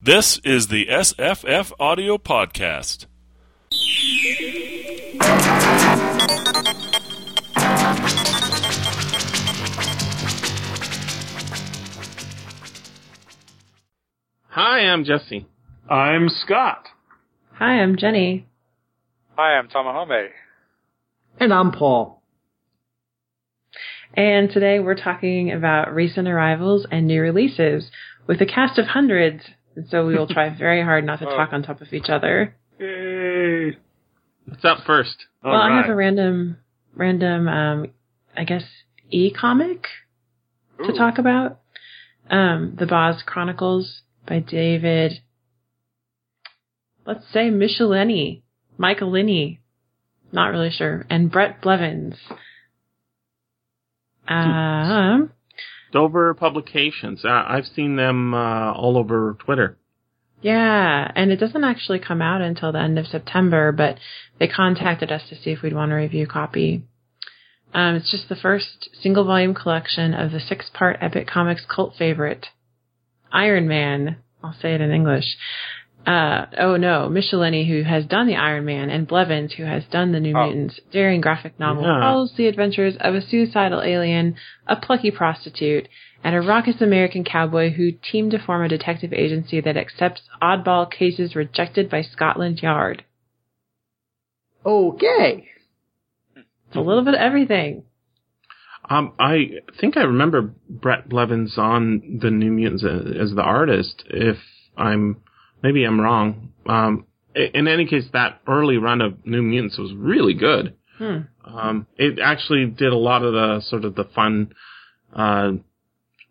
This 0.00 0.38
is 0.44 0.68
the 0.68 0.86
SFF 0.86 1.72
Audio 1.80 2.18
Podcast. 2.18 3.06
Hi, 14.50 14.78
I'm 14.80 15.02
Jesse. 15.04 15.48
I'm 15.90 16.28
Scott. 16.28 16.84
Hi, 17.54 17.80
I'm 17.80 17.96
Jenny. 17.96 18.46
Hi, 19.36 19.58
I'm 19.58 19.66
Tamahome. 19.66 20.28
And 21.40 21.52
I'm 21.52 21.72
Paul. 21.72 22.22
And 24.14 24.48
today 24.48 24.78
we're 24.78 24.94
talking 24.94 25.50
about 25.50 25.92
recent 25.92 26.28
arrivals 26.28 26.86
and 26.88 27.08
new 27.08 27.20
releases 27.20 27.90
with 28.28 28.40
a 28.40 28.46
cast 28.46 28.78
of 28.78 28.86
hundreds. 28.86 29.42
And 29.78 29.88
so 29.90 30.04
we 30.04 30.18
will 30.18 30.26
try 30.26 30.48
very 30.58 30.82
hard 30.82 31.04
not 31.04 31.20
to 31.20 31.24
talk 31.24 31.52
on 31.52 31.62
top 31.62 31.80
of 31.80 31.92
each 31.92 32.08
other. 32.08 32.56
Yay! 32.80 33.76
What's 34.44 34.64
up 34.64 34.78
first? 34.84 35.26
All 35.44 35.52
well, 35.52 35.60
I 35.60 35.76
have 35.76 35.88
a 35.88 35.94
random, 35.94 36.56
random, 36.96 37.46
um, 37.46 37.86
I 38.36 38.42
guess, 38.42 38.64
e-comic 39.10 39.86
to 40.84 40.92
talk 40.94 41.18
about. 41.18 41.60
Um, 42.28 42.74
The 42.76 42.86
BOZZ 42.86 43.22
Chronicles 43.24 44.02
by 44.26 44.40
David, 44.40 45.20
let's 47.06 47.24
say 47.32 47.48
Michelinie, 47.48 48.42
Michaelini, 48.80 49.60
not 50.32 50.48
really 50.48 50.70
sure, 50.70 51.06
and 51.08 51.30
Bret 51.30 51.62
Blevins. 51.62 52.16
Um, 54.26 55.30
Dover 55.92 56.34
Publications. 56.34 57.24
Uh, 57.24 57.44
I've 57.46 57.66
seen 57.66 57.96
them 57.96 58.34
uh, 58.34 58.72
all 58.72 58.96
over 58.96 59.36
Twitter. 59.44 59.76
yeah, 60.42 61.10
and 61.16 61.30
it 61.32 61.36
doesn't 61.40 61.64
actually 61.64 61.98
come 61.98 62.22
out 62.22 62.40
until 62.40 62.72
the 62.72 62.80
end 62.80 62.98
of 62.98 63.06
September, 63.06 63.72
but 63.72 63.98
they 64.38 64.46
contacted 64.48 65.10
us 65.10 65.22
to 65.28 65.36
see 65.36 65.50
if 65.50 65.62
we'd 65.62 65.74
want 65.74 65.90
to 65.90 65.96
review 65.96 66.24
a 66.24 66.26
copy. 66.26 66.84
Um, 67.74 67.96
it's 67.96 68.10
just 68.10 68.28
the 68.28 68.36
first 68.36 68.88
single 69.02 69.24
volume 69.24 69.54
collection 69.54 70.14
of 70.14 70.30
the 70.32 70.40
six 70.40 70.70
part 70.72 70.96
Epic 71.00 71.26
Comics 71.26 71.64
cult 71.68 71.94
favorite, 71.98 72.46
Iron 73.32 73.68
Man. 73.68 74.16
I'll 74.42 74.54
say 74.62 74.74
it 74.74 74.80
in 74.80 74.92
English. 74.92 75.36
Uh, 76.06 76.46
oh 76.58 76.76
no, 76.76 77.08
Michelinie, 77.10 77.68
who 77.68 77.82
has 77.82 78.06
done 78.06 78.26
the 78.26 78.36
Iron 78.36 78.64
Man, 78.64 78.88
and 78.88 79.06
Blevins, 79.06 79.52
who 79.52 79.64
has 79.64 79.84
done 79.90 80.12
the 80.12 80.20
New 80.20 80.34
Oh. 80.34 80.46
Mutants, 80.46 80.80
daring 80.90 81.20
graphic 81.20 81.58
novel 81.60 81.82
Yeah. 81.82 82.00
follows 82.00 82.32
the 82.36 82.46
adventures 82.46 82.96
of 83.00 83.14
a 83.14 83.20
suicidal 83.20 83.82
alien, 83.82 84.36
a 84.66 84.76
plucky 84.76 85.10
prostitute, 85.10 85.86
and 86.24 86.34
a 86.34 86.40
raucous 86.40 86.80
American 86.80 87.24
cowboy 87.24 87.70
who 87.70 87.92
team 87.92 88.30
to 88.30 88.38
form 88.38 88.62
a 88.64 88.68
detective 88.68 89.12
agency 89.12 89.60
that 89.60 89.76
accepts 89.76 90.22
oddball 90.40 90.90
cases 90.90 91.36
rejected 91.36 91.90
by 91.90 92.00
Scotland 92.02 92.62
Yard. 92.62 93.04
Okay. 94.64 95.48
It's 96.36 96.76
a 96.76 96.80
little 96.80 97.04
bit 97.04 97.14
of 97.14 97.20
everything. 97.20 97.84
Um, 98.90 99.12
I 99.18 99.50
think 99.80 99.96
I 99.96 100.02
remember 100.02 100.54
Bret 100.68 101.08
Blevins 101.08 101.58
on 101.58 102.18
the 102.22 102.30
New 102.30 102.50
Mutants 102.50 102.84
as, 102.84 103.30
as 103.30 103.34
the 103.34 103.42
artist. 103.42 104.04
If 104.08 104.38
I'm, 104.76 105.18
maybe 105.62 105.84
I'm 105.84 106.00
wrong. 106.00 106.52
Um, 106.66 107.06
in 107.34 107.68
any 107.68 107.86
case, 107.86 108.04
that 108.12 108.40
early 108.46 108.78
run 108.78 109.00
of 109.00 109.24
New 109.26 109.42
Mutants 109.42 109.78
was 109.78 109.92
really 109.94 110.34
good. 110.34 110.74
Hmm. 110.98 111.18
Um, 111.44 111.86
it 111.96 112.18
actually 112.22 112.66
did 112.66 112.92
a 112.92 112.96
lot 112.96 113.22
of 113.22 113.32
the 113.32 113.60
sort 113.66 113.84
of 113.84 113.94
the 113.94 114.04
fun, 114.04 114.52
uh, 115.14 115.52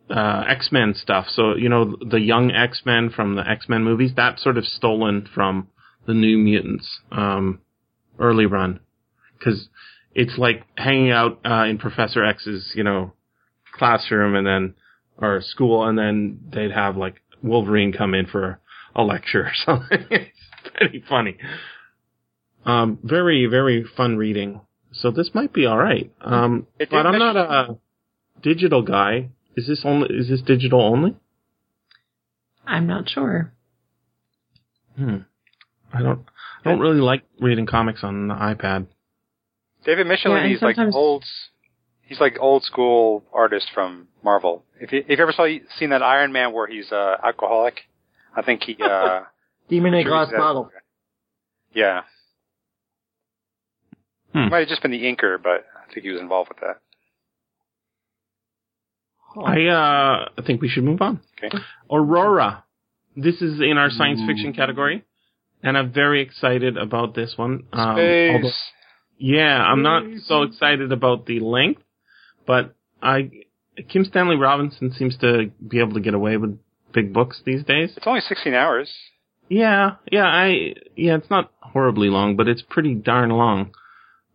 uh, 0.10 0.44
X-Men 0.48 0.94
stuff. 0.96 1.28
So, 1.30 1.56
you 1.56 1.70
know, 1.70 1.96
the 2.00 2.20
young 2.20 2.52
X-Men 2.52 3.10
from 3.10 3.36
the 3.36 3.48
X-Men 3.48 3.84
movies, 3.84 4.12
that 4.16 4.40
sort 4.40 4.58
of 4.58 4.66
stolen 4.66 5.28
from 5.34 5.68
the 6.06 6.14
New 6.14 6.38
Mutants, 6.38 7.00
um, 7.12 7.62
early 8.20 8.46
run. 8.46 8.80
Cause 9.44 9.70
it's 10.14 10.38
like 10.38 10.64
hanging 10.76 11.12
out, 11.12 11.40
uh, 11.46 11.66
in 11.66 11.78
Professor 11.78 12.24
X's, 12.24 12.72
you 12.76 12.84
know, 12.84 13.14
classroom 13.74 14.36
and 14.36 14.48
then, 14.48 14.74
or 15.18 15.42
school 15.42 15.88
and 15.88 15.98
then 15.98 16.40
they'd 16.52 16.72
have 16.72 16.98
like 16.98 17.22
Wolverine 17.44 17.94
come 17.94 18.14
in 18.14 18.26
for 18.26 18.60
a 18.98 19.04
lecture 19.04 19.44
or 19.44 19.52
something. 19.66 20.06
it's 20.10 20.76
pretty 20.76 21.04
funny. 21.08 21.38
Um, 22.66 23.00
very, 23.04 23.46
very 23.46 23.86
fun 23.96 24.18
reading. 24.18 24.62
So 24.92 25.12
this 25.12 25.30
might 25.34 25.54
be 25.54 25.66
alright. 25.68 26.12
Um, 26.20 26.68
but 26.78 27.06
I'm 27.06 27.20
not 27.20 27.38
a 27.38 27.78
digital 28.42 28.82
guy. 28.82 29.30
Is 29.56 29.68
this 29.68 29.82
only, 29.86 30.14
is 30.14 30.28
this 30.28 30.42
digital 30.42 30.82
only? 30.82 31.16
I'm 32.66 32.88
not 32.88 33.10
sure. 33.10 33.54
Hmm. 34.98 35.18
I 35.94 36.02
don't, 36.02 36.26
I 36.66 36.70
don't 36.70 36.80
really 36.80 37.00
like 37.00 37.24
reading 37.40 37.66
comics 37.66 38.04
on 38.04 38.28
the 38.28 38.34
iPad. 38.34 38.88
David 39.86 40.06
Yeah, 40.06 40.12
Michelin, 40.12 40.38
and 40.44 40.52
he's 40.52 40.62
like 40.62 40.78
old. 40.78 41.24
He's 42.02 42.20
like 42.20 42.38
old 42.40 42.64
school 42.64 43.24
artist 43.34 43.68
from 43.74 44.08
Marvel. 44.24 44.64
If 44.80 44.92
you, 44.92 45.00
if 45.08 45.18
you 45.18 45.24
ever 45.24 45.32
saw 45.32 45.48
seen 45.78 45.90
that 45.90 46.02
Iron 46.02 46.32
Man 46.32 46.54
where 46.54 46.68
he's 46.68 46.92
uh, 46.92 47.16
alcoholic, 47.24 47.82
I 48.38 48.42
think 48.44 48.64
he. 48.64 48.78
Uh, 48.82 49.22
Demon 49.70 49.94
in 49.96 50.06
a 50.06 50.10
glass 50.10 50.30
that- 50.32 50.38
bottle. 50.38 50.72
Yeah, 51.74 52.04
Hmm. 54.34 54.50
might 54.50 54.60
have 54.60 54.68
just 54.70 54.82
been 54.82 54.92
the 54.92 55.04
inker, 55.04 55.42
but 55.42 55.66
I 55.76 55.92
think 55.94 56.06
he 56.06 56.12
was 56.12 56.22
involved 56.22 56.50
with 56.50 56.60
that. 56.60 56.78
I, 59.40 59.66
uh, 59.68 60.30
I 60.38 60.42
think 60.46 60.62
we 60.62 60.70
should 60.70 60.84
move 60.84 61.02
on. 61.02 61.20
Okay. 61.44 61.56
Aurora. 61.92 62.64
This 63.16 63.42
is 63.42 63.60
in 63.60 63.78
our 63.78 63.90
science 63.90 64.22
fiction 64.26 64.54
category. 64.54 65.04
And 65.64 65.78
I'm 65.78 65.92
very 65.92 66.22
excited 66.22 66.78
about 66.78 67.14
this 67.16 67.34
one. 67.36 67.64
Um, 67.74 67.96
Space. 67.96 68.32
although- 68.36 68.52
yeah, 69.20 69.62
I'm 69.64 69.82
not 69.82 70.04
so 70.26 70.44
excited 70.44 70.92
about 70.92 71.26
the 71.26 71.40
length, 71.40 71.82
but 72.46 72.76
I, 73.02 73.30
Kim 73.90 74.06
Stanley 74.06 74.36
Robinson 74.36 74.92
seems 74.94 75.18
to 75.18 75.52
be 75.68 75.80
able 75.80 75.94
to 75.94 76.00
get 76.00 76.14
away 76.14 76.38
with 76.38 76.60
big 76.98 77.14
books 77.14 77.42
these 77.46 77.64
days. 77.64 77.94
It's 77.96 78.08
only 78.08 78.22
16 78.22 78.56
hours. 78.56 78.90
Yeah, 79.50 79.98
yeah, 80.12 80.26
I, 80.26 80.74
yeah, 80.96 81.16
it's 81.18 81.30
not 81.30 81.52
horribly 81.62 82.10
long, 82.10 82.36
but 82.36 82.48
it's 82.48 82.64
pretty 82.64 82.96
darn 82.96 83.30
long. 83.30 83.72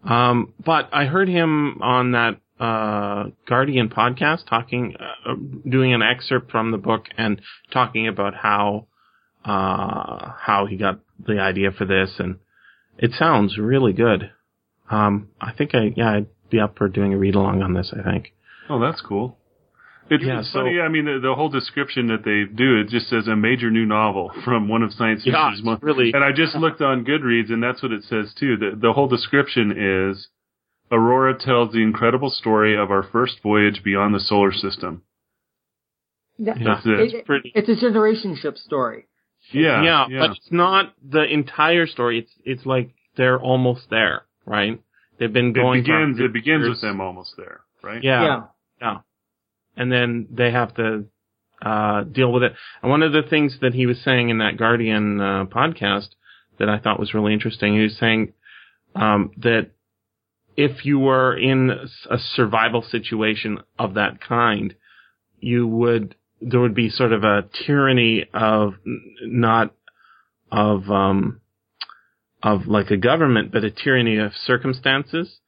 Um, 0.05 0.55
but 0.65 0.89
I 0.93 1.07
heard 1.07 1.29
him 1.29 1.83
on 1.83 2.13
that, 2.13 2.39
uh, 2.61 3.31
Guardian 3.49 3.89
podcast 3.89 4.47
talking, 4.49 4.95
uh, 5.01 5.35
doing 5.69 5.93
an 5.93 6.03
excerpt 6.03 6.53
from 6.53 6.71
the 6.71 6.79
book 6.79 7.07
and 7.19 7.43
talking 7.73 8.07
about 8.07 8.35
how, 8.35 8.87
uh, 9.45 10.31
how 10.39 10.67
he 10.71 10.77
got 10.77 11.01
the 11.19 11.41
idea 11.41 11.73
for 11.73 11.85
this 11.85 12.15
and 12.21 12.37
it 12.99 13.11
sounds 13.19 13.59
really 13.59 13.93
good. 13.93 14.31
Um, 14.89 15.31
I 15.41 15.53
think 15.53 15.75
I, 15.75 15.93
yeah, 15.97 16.11
I'd 16.13 16.27
be 16.51 16.61
up 16.61 16.79
for 16.79 16.89
doing 16.89 17.13
a 17.13 17.19
read 17.19 17.35
along 17.35 17.63
on 17.63 17.75
this, 17.75 17.93
I 17.99 18.09
think. 18.09 18.33
Oh, 18.69 18.79
that's 18.79 19.01
cool. 19.01 19.37
It's, 20.11 20.25
Yeah, 20.25 20.41
it's 20.41 20.53
so- 20.53 20.61
funny. 20.61 20.81
I 20.81 20.89
mean, 20.89 21.05
the, 21.07 21.19
the 21.23 21.35
whole 21.35 21.49
description 21.49 22.09
that 22.09 22.25
they 22.25 22.45
do 22.45 22.79
it 22.81 22.89
just 22.89 23.09
says 23.09 23.29
a 23.29 23.37
major 23.37 23.71
new 23.71 23.87
novel 23.87 24.31
from 24.45 24.69
one 24.69 24.83
of 24.83 24.93
science 24.93 25.23
Yeah, 25.25 25.33
fiction's 25.33 25.59
it's 25.61 25.65
most. 25.67 25.83
really- 25.83 26.13
And 26.13 26.23
I 26.25 26.33
just 26.33 26.55
looked 26.57 26.81
on 26.83 27.05
Goodreads, 27.05 27.51
and 27.53 27.63
that's 27.63 27.83
what 27.83 27.93
it 27.93 28.05
says 28.05 28.35
too. 28.39 28.57
The 28.57 28.77
the 28.77 28.93
whole 28.93 29.09
description 29.09 29.73
is 29.77 30.29
Aurora 30.91 31.39
tells 31.39 31.73
the 31.73 31.83
incredible 31.83 32.31
story 32.31 32.77
of 32.77 32.91
our 32.91 33.03
first 33.03 33.43
voyage 33.43 33.83
beyond 33.83 34.15
the 34.15 34.21
solar 34.21 34.53
system. 34.53 35.03
Yeah. 36.39 36.55
That's 36.63 36.85
it. 36.87 36.91
It- 37.01 37.15
It's 37.15 37.27
pretty. 37.27 37.53
It's 37.55 37.69
a 37.69 37.77
generation 37.77 38.37
ship 38.37 38.57
story. 38.57 39.07
Yeah, 39.51 39.83
yeah, 39.83 40.07
yeah. 40.09 40.19
but 40.21 40.31
it's 40.37 40.53
not 40.53 40.95
the 41.03 41.25
entire 41.25 41.87
story. 41.87 42.19
It's 42.21 42.33
it's 42.45 42.65
like 42.67 42.91
they're 43.17 43.41
almost 43.41 43.91
there, 43.91 44.23
right? 44.47 44.81
They've 45.19 45.33
been 45.33 45.53
going. 45.53 45.83
for 45.83 45.85
begins. 45.85 46.21
It 46.21 46.33
begins 46.33 46.61
years. 46.63 46.71
with 46.71 46.81
them 46.81 47.01
almost 47.01 47.35
there, 47.37 47.61
right? 47.83 48.03
Yeah, 48.03 48.23
Yeah. 48.23 48.43
yeah, 48.81 48.99
and 49.77 49.91
then 49.91 50.29
they 50.31 50.51
have 50.51 50.75
to 50.75 51.05
uh, 51.61 52.03
deal 52.05 52.33
with 52.33 52.43
it. 52.43 52.53
And 52.83 52.91
one 52.91 53.03
of 53.03 53.13
the 53.13 53.23
things 53.23 53.59
that 53.61 53.75
he 53.75 53.87
was 53.87 54.01
saying 54.03 54.29
in 54.31 54.39
that 54.39 54.57
Guardian 54.57 55.21
uh, 55.21 55.45
podcast 55.47 56.09
that 56.59 56.69
I 56.69 56.79
thought 56.79 57.01
was 57.01 57.15
really 57.15 57.33
interesting, 57.33 57.75
he 57.75 57.83
was 57.83 57.97
saying 57.99 58.33
um, 58.95 59.31
that 59.39 59.71
if 60.57 60.85
you 60.85 60.99
were 60.99 61.37
in 61.37 61.71
a 61.71 62.19
survival 62.19 62.83
situation 62.83 63.59
of 63.79 63.95
that 63.95 64.21
kind, 64.21 64.75
you 65.41 65.67
would 65.67 66.15
there 66.41 66.61
would 66.61 66.75
be 66.75 66.91
sort 66.91 67.13
of 67.13 67.23
a 67.23 67.45
tyranny 67.65 68.27
of 68.35 68.75
not 69.23 69.75
of 70.51 70.91
um 70.91 71.41
of 72.43 72.67
like 72.67 72.91
a 72.91 72.97
government, 72.97 73.53
but 73.53 73.65
a 73.65 73.71
tyranny 73.71 74.19
of 74.19 74.33
circumstances, 74.35 75.39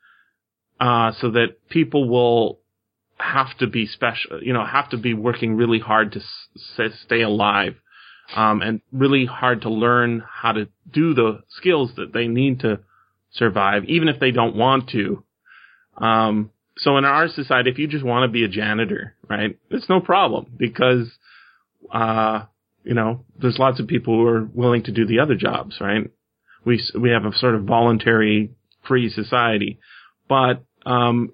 uh, 0.80 1.12
so 1.20 1.32
that 1.32 1.68
people 1.68 2.08
will 2.08 2.60
have 3.18 3.56
to 3.58 3.66
be 3.66 3.86
special, 3.86 4.42
you 4.42 4.52
know, 4.52 4.64
have 4.64 4.90
to 4.90 4.96
be 4.96 5.14
working 5.14 5.56
really 5.56 5.78
hard 5.78 6.12
to 6.12 6.20
s- 6.20 6.92
stay 7.04 7.22
alive, 7.22 7.74
um, 8.34 8.62
and 8.62 8.80
really 8.92 9.24
hard 9.24 9.62
to 9.62 9.70
learn 9.70 10.22
how 10.28 10.52
to 10.52 10.68
do 10.92 11.14
the 11.14 11.42
skills 11.48 11.92
that 11.96 12.12
they 12.12 12.26
need 12.26 12.60
to 12.60 12.80
survive, 13.32 13.84
even 13.84 14.08
if 14.08 14.18
they 14.18 14.30
don't 14.30 14.56
want 14.56 14.88
to. 14.90 15.24
Um, 15.96 16.50
so 16.76 16.96
in 16.98 17.04
our 17.04 17.28
society, 17.28 17.70
if 17.70 17.78
you 17.78 17.86
just 17.86 18.04
want 18.04 18.28
to 18.28 18.32
be 18.32 18.44
a 18.44 18.48
janitor, 18.48 19.14
right, 19.28 19.58
it's 19.70 19.88
no 19.88 20.00
problem 20.00 20.46
because, 20.56 21.08
uh, 21.92 22.44
you 22.82 22.94
know, 22.94 23.24
there's 23.40 23.58
lots 23.58 23.78
of 23.78 23.86
people 23.86 24.14
who 24.14 24.26
are 24.26 24.44
willing 24.52 24.82
to 24.84 24.92
do 24.92 25.06
the 25.06 25.20
other 25.20 25.36
jobs, 25.36 25.80
right? 25.80 26.10
We 26.64 26.82
we 26.98 27.10
have 27.10 27.24
a 27.24 27.36
sort 27.36 27.54
of 27.54 27.64
voluntary 27.64 28.50
free 28.86 29.08
society, 29.08 29.78
but 30.28 30.64
um, 30.84 31.32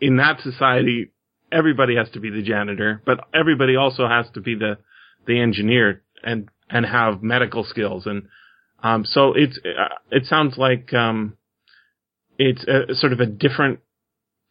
in 0.00 0.16
that 0.16 0.40
society, 0.40 1.12
everybody 1.52 1.96
has 1.96 2.10
to 2.10 2.20
be 2.20 2.30
the 2.30 2.42
janitor, 2.42 3.02
but 3.04 3.20
everybody 3.34 3.76
also 3.76 4.06
has 4.06 4.26
to 4.34 4.40
be 4.40 4.54
the 4.54 4.78
the 5.26 5.40
engineer 5.40 6.02
and 6.22 6.48
and 6.68 6.86
have 6.86 7.22
medical 7.22 7.64
skills, 7.64 8.06
and 8.06 8.28
um, 8.82 9.04
so 9.04 9.32
it's 9.34 9.58
uh, 9.64 9.94
it 10.10 10.26
sounds 10.26 10.56
like 10.56 10.92
um, 10.94 11.36
it's 12.38 12.64
a, 12.64 12.94
sort 12.94 13.12
of 13.12 13.20
a 13.20 13.26
different, 13.26 13.80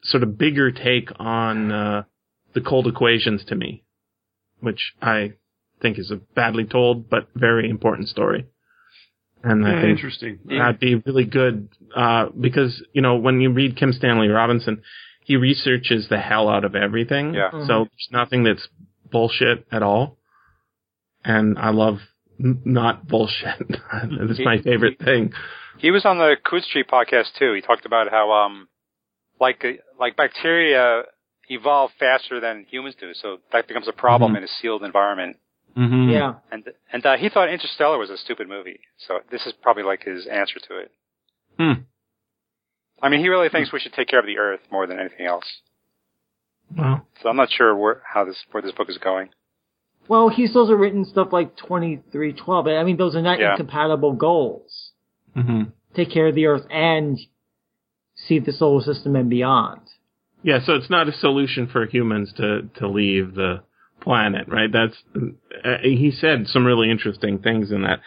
sort 0.03 0.23
of 0.23 0.37
bigger 0.37 0.71
take 0.71 1.09
on 1.17 1.71
uh, 1.71 2.03
the 2.53 2.61
cold 2.61 2.87
equations 2.87 3.43
to 3.45 3.55
me, 3.55 3.83
which 4.59 4.93
I 5.01 5.33
think 5.81 5.97
is 5.97 6.11
a 6.11 6.17
badly 6.17 6.65
told 6.65 7.09
but 7.09 7.29
very 7.35 7.69
important 7.69 8.09
story. 8.09 8.45
And 9.41 9.65
I 9.65 9.81
think 9.81 9.97
interesting. 9.97 10.39
that'd 10.49 10.81
be 10.81 10.95
really 10.95 11.23
good 11.23 11.69
uh, 11.95 12.25
because 12.39 12.83
you 12.91 13.01
know 13.01 13.15
when 13.15 13.39
you 13.39 13.51
read 13.51 13.77
Kim 13.77 13.93
Stanley 13.93 14.27
Robinson, 14.27 14.81
he 15.29 15.35
researches 15.37 16.07
the 16.09 16.17
hell 16.29 16.49
out 16.49 16.65
of 16.65 16.73
everything. 16.75 17.25
Yeah. 17.35 17.51
Mhm. 17.53 17.67
So 17.67 17.75
there's 17.85 18.09
nothing 18.11 18.43
that's 18.43 18.67
bullshit 19.11 19.65
at 19.71 19.83
all, 19.83 20.17
and 21.23 21.57
I 21.59 21.69
love 21.69 21.97
n- 22.43 22.61
not 22.65 23.07
bullshit. 23.07 23.59
that's 23.69 24.39
my 24.39 24.57
favorite 24.69 24.97
thing. 24.99 25.31
He 25.77 25.91
was 25.91 26.03
on 26.05 26.17
the 26.17 26.35
Coode 26.43 26.63
Street 26.63 26.87
podcast 26.87 27.33
too. 27.37 27.53
He 27.53 27.61
talked 27.61 27.85
about 27.85 28.09
how 28.09 28.31
um 28.31 28.67
like 29.39 29.63
uh, 29.63 29.73
like 29.99 30.15
bacteria 30.17 31.03
evolve 31.47 31.91
faster 31.99 32.39
than 32.39 32.65
humans 32.69 32.95
do, 32.99 33.13
so 33.13 33.37
that 33.51 33.67
becomes 33.67 33.87
a 33.87 33.93
problem 33.93 34.33
Mhm. 34.33 34.37
in 34.37 34.43
a 34.43 34.47
sealed 34.59 34.83
environment. 34.83 35.37
Mm-hmm. 35.77 36.09
Yeah. 36.09 36.33
And 36.51 36.63
and 36.91 37.05
uh, 37.05 37.17
he 37.17 37.29
thought 37.29 37.49
Interstellar 37.49 37.97
was 37.99 38.09
a 38.09 38.17
stupid 38.17 38.47
movie, 38.49 38.79
so 38.97 39.19
this 39.31 39.45
is 39.45 39.53
probably 39.61 39.83
like 39.83 40.01
his 40.03 40.25
answer 40.27 40.59
to 40.67 40.77
it. 40.83 40.91
Hmm. 41.59 41.73
I 43.01 43.09
mean, 43.09 43.19
he 43.21 43.29
really 43.29 43.49
thinks 43.49 43.71
we 43.71 43.79
should 43.79 43.93
take 43.93 44.07
care 44.09 44.19
of 44.19 44.25
the 44.25 44.37
Earth 44.37 44.59
more 44.71 44.85
than 44.87 44.99
anything 44.99 45.25
else. 45.25 45.45
Well, 46.77 47.05
So 47.21 47.29
I'm 47.29 47.35
not 47.37 47.49
sure 47.51 47.75
where 47.75 48.01
how 48.05 48.25
this 48.25 48.37
where 48.51 48.61
this 48.61 48.73
book 48.73 48.89
is 48.89 48.97
going. 48.97 49.29
Well, 50.07 50.29
he's 50.29 50.55
also 50.55 50.73
written 50.73 51.05
stuff 51.05 51.29
like 51.31 51.55
2312. 51.57 52.67
I 52.67 52.83
mean, 52.83 52.97
those 52.97 53.15
are 53.15 53.21
not 53.21 53.39
Yeah. 53.39 53.51
incompatible 53.51 54.13
goals. 54.13 54.91
hmm 55.35 55.63
Take 55.95 56.11
care 56.11 56.27
of 56.27 56.35
the 56.35 56.45
Earth 56.45 56.65
and 56.69 57.17
see 58.15 58.39
the 58.39 58.51
solar 58.51 58.81
system 58.81 59.15
and 59.15 59.29
beyond. 59.29 59.81
yeah. 60.43 60.59
So 60.59 60.73
it's 60.75 60.89
not 60.89 61.07
a 61.07 61.11
solution 61.11 61.67
for 61.67 61.85
humans 61.85 62.31
to 62.33 62.69
to 62.75 62.87
leave 62.87 63.33
the 63.35 63.63
planet, 64.01 64.47
right? 64.47 64.71
That's 64.71 64.95
uh, 65.65 65.77
he 65.81 66.11
said 66.11 66.47
some 66.47 66.65
really 66.65 66.89
interesting 66.91 67.39
things 67.39 67.71
in 67.71 67.81
that, 67.83 67.99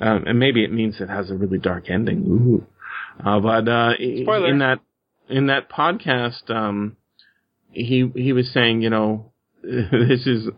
um, 0.00 0.24
and 0.26 0.38
maybe 0.38 0.62
it 0.64 0.72
means 0.72 1.00
it 1.00 1.08
has 1.08 1.30
a 1.30 1.34
really 1.34 1.58
dark 1.58 1.88
ending. 1.90 2.24
Ooh. 2.26 2.66
Uh, 3.18 3.40
but 3.40 3.68
uh, 3.68 3.92
Spoiler. 3.96 4.48
in 4.48 4.58
that 4.58 4.80
in 5.28 5.46
that 5.46 5.70
podcast, 5.70 6.50
um, 6.50 6.96
he 7.72 8.10
he 8.14 8.32
was 8.32 8.50
saying, 8.52 8.82
you 8.82 8.90
know, 8.90 9.32
this 9.62 10.26
is 10.26 10.48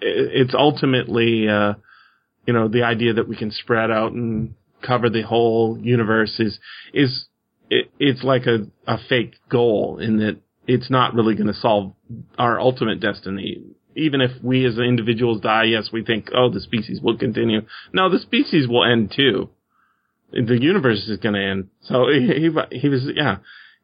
it's 0.00 0.54
ultimately, 0.54 1.48
uh, 1.48 1.74
you 2.46 2.52
know, 2.52 2.68
the 2.68 2.82
idea 2.82 3.14
that 3.14 3.28
we 3.28 3.36
can 3.36 3.50
spread 3.50 3.90
out 3.90 4.12
and 4.12 4.54
cover 4.82 5.08
the 5.08 5.22
whole 5.22 5.78
universe 5.80 6.40
is 6.40 6.58
is 6.92 7.26
it, 7.70 7.90
it's 7.98 8.22
like 8.24 8.46
a 8.46 8.66
a 8.86 8.98
fake 9.08 9.34
goal 9.48 9.98
in 9.98 10.18
that 10.18 10.38
it's 10.66 10.90
not 10.90 11.14
really 11.14 11.34
going 11.34 11.46
to 11.46 11.54
solve 11.54 11.94
our 12.38 12.60
ultimate 12.60 13.00
destiny. 13.00 13.62
Even 13.94 14.20
if 14.20 14.30
we 14.42 14.64
as 14.64 14.78
individuals 14.78 15.40
die, 15.40 15.64
yes, 15.64 15.90
we 15.92 16.02
think, 16.02 16.30
oh, 16.34 16.48
the 16.48 16.60
species 16.60 17.00
will 17.02 17.18
continue. 17.18 17.60
No, 17.92 18.08
the 18.08 18.18
species 18.18 18.66
will 18.66 18.84
end 18.84 19.12
too. 19.14 19.50
The 20.32 20.58
universe 20.60 21.06
is 21.08 21.18
going 21.18 21.34
to 21.34 21.42
end. 21.42 21.68
So 21.82 22.06
he, 22.12 22.26
he 22.26 22.78
he 22.78 22.88
was 22.88 23.02
yeah, 23.14 23.38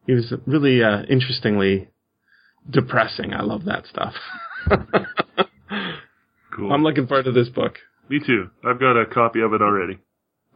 he 0.07 0.15
was 0.15 0.33
really 0.47 0.83
uh, 0.83 1.03
interestingly 1.09 1.89
depressing. 2.69 3.35
I 3.35 3.43
love 3.43 3.65
that 3.65 3.87
stuff. 3.87 4.15
Cool. 6.59 6.73
I'm 6.73 6.83
looking 6.83 7.07
forward 7.07 7.25
to 7.25 7.33
this 7.33 7.49
book. 7.49 7.77
Me 8.09 8.19
too. 8.19 8.51
I've 8.65 8.81
got 8.81 9.01
a 9.01 9.07
copy 9.07 9.41
of 9.43 9.53
it 9.53 9.63
already. 9.63 9.99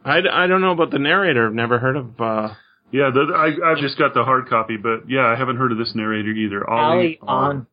I, 0.03 0.19
I 0.29 0.47
don't 0.47 0.59
know 0.59 0.71
about 0.71 0.91
the 0.91 0.99
narrator. 0.99 1.47
I've 1.47 1.53
never 1.53 1.79
heard 1.79 1.95
of. 1.95 2.19
Uh, 2.19 2.53
Yeah, 2.91 3.09
the, 3.13 3.33
I, 3.33 3.71
I've 3.71 3.77
just 3.77 3.97
got 3.97 4.13
the 4.13 4.23
hard 4.23 4.49
copy, 4.49 4.75
but 4.75 5.09
yeah, 5.09 5.25
I 5.27 5.35
haven't 5.35 5.55
heard 5.55 5.71
of 5.71 5.77
this 5.77 5.93
narrator 5.95 6.31
either. 6.31 6.69
Ali 6.69 7.19
Ahn. 7.21 7.67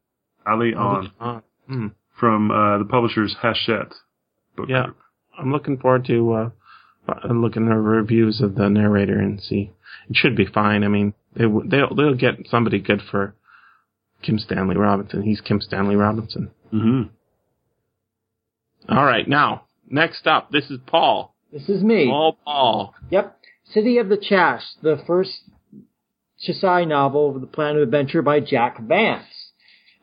Ali 0.47 0.75
Ahn 0.75 1.11
uh, 1.21 1.41
hmm. 1.67 1.87
from 2.21 2.53
uh, 2.53 2.79
the 2.79 2.85
publishers 2.85 3.35
Hachette. 3.43 3.95
Book 4.57 4.69
Yeah. 4.69 4.85
Group. 4.85 4.97
I'm 5.37 5.51
looking 5.51 5.79
forward 5.79 6.05
to 6.05 6.53
uh, 7.11 7.29
uh, 7.29 7.33
looking 7.33 7.69
at 7.69 7.75
reviews 7.75 8.41
of 8.41 8.55
the 8.55 8.69
narrator 8.69 9.19
and 9.19 9.41
see. 9.41 9.73
It 10.09 10.17
should 10.17 10.37
be 10.37 10.47
fine. 10.47 10.85
I 10.85 10.89
mean, 10.89 11.15
they 11.35 11.45
they'll 11.45 11.95
they'll 11.95 12.15
get 12.15 12.47
somebody 12.49 12.81
good 12.81 13.03
for 13.11 13.35
Kim 14.23 14.39
Stanley 14.39 14.77
Robinson. 14.77 15.23
He's 15.23 15.41
Kim 15.41 15.61
Stanley 15.61 15.97
Robinson. 15.97 16.51
Mm-hmm. 16.73 17.03
All 18.95 19.05
right, 19.05 19.29
now 19.29 19.65
next 19.89 20.27
up, 20.27 20.51
this 20.51 20.71
is 20.71 20.79
Paul. 20.87 21.35
This 21.53 21.69
is 21.69 21.83
me. 21.83 22.07
Paul 22.07 22.39
Paul. 22.45 22.95
Yep. 23.11 23.37
City 23.73 23.99
of 23.99 24.09
the 24.09 24.17
Chasch, 24.17 24.63
the 24.83 25.01
first 25.07 25.43
Tschai 26.43 26.87
novel 26.87 27.35
of 27.35 27.41
the 27.41 27.47
Planet 27.47 27.77
of 27.77 27.83
Adventure 27.83 28.23
by 28.23 28.41
Jack 28.41 28.81
Vance. 28.81 29.25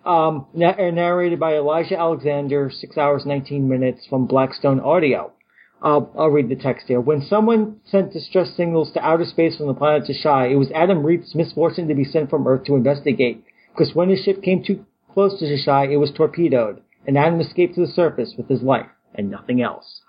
Um, 0.05 0.47
narrated 0.53 1.37
by 1.37 1.55
Elijah 1.55 1.97
Alexander, 1.97 2.71
6 2.73 2.97
hours 2.97 3.25
19 3.25 3.67
minutes 3.67 4.05
from 4.09 4.25
Blackstone 4.25 4.79
Audio. 4.79 5.33
I'll, 5.81 6.11
I'll 6.17 6.29
read 6.29 6.49
the 6.49 6.55
text 6.55 6.87
here. 6.87 6.99
When 6.99 7.21
someone 7.21 7.79
sent 7.85 8.13
distress 8.13 8.55
signals 8.55 8.91
to 8.93 9.05
outer 9.05 9.25
space 9.25 9.57
from 9.57 9.67
the 9.67 9.73
planet 9.73 10.09
Tschai, 10.09 10.51
it 10.51 10.55
was 10.55 10.71
Adam 10.71 11.03
Reith's 11.05 11.35
misfortune 11.35 11.87
to 11.87 11.95
be 11.95 12.03
sent 12.03 12.29
from 12.29 12.47
Earth 12.47 12.63
to 12.65 12.75
investigate. 12.75 13.43
Because 13.71 13.93
when 13.93 14.09
his 14.09 14.21
ship 14.21 14.41
came 14.41 14.63
too 14.63 14.85
close 15.13 15.39
to 15.39 15.45
Tschai, 15.45 15.91
it 15.91 15.97
was 15.97 16.11
torpedoed, 16.11 16.81
and 17.05 17.17
Adam 17.17 17.39
escaped 17.39 17.75
to 17.75 17.81
the 17.81 17.91
surface 17.91 18.33
with 18.37 18.47
his 18.49 18.61
life 18.61 18.87
and 19.13 19.29
nothing 19.29 19.61
else. 19.61 20.01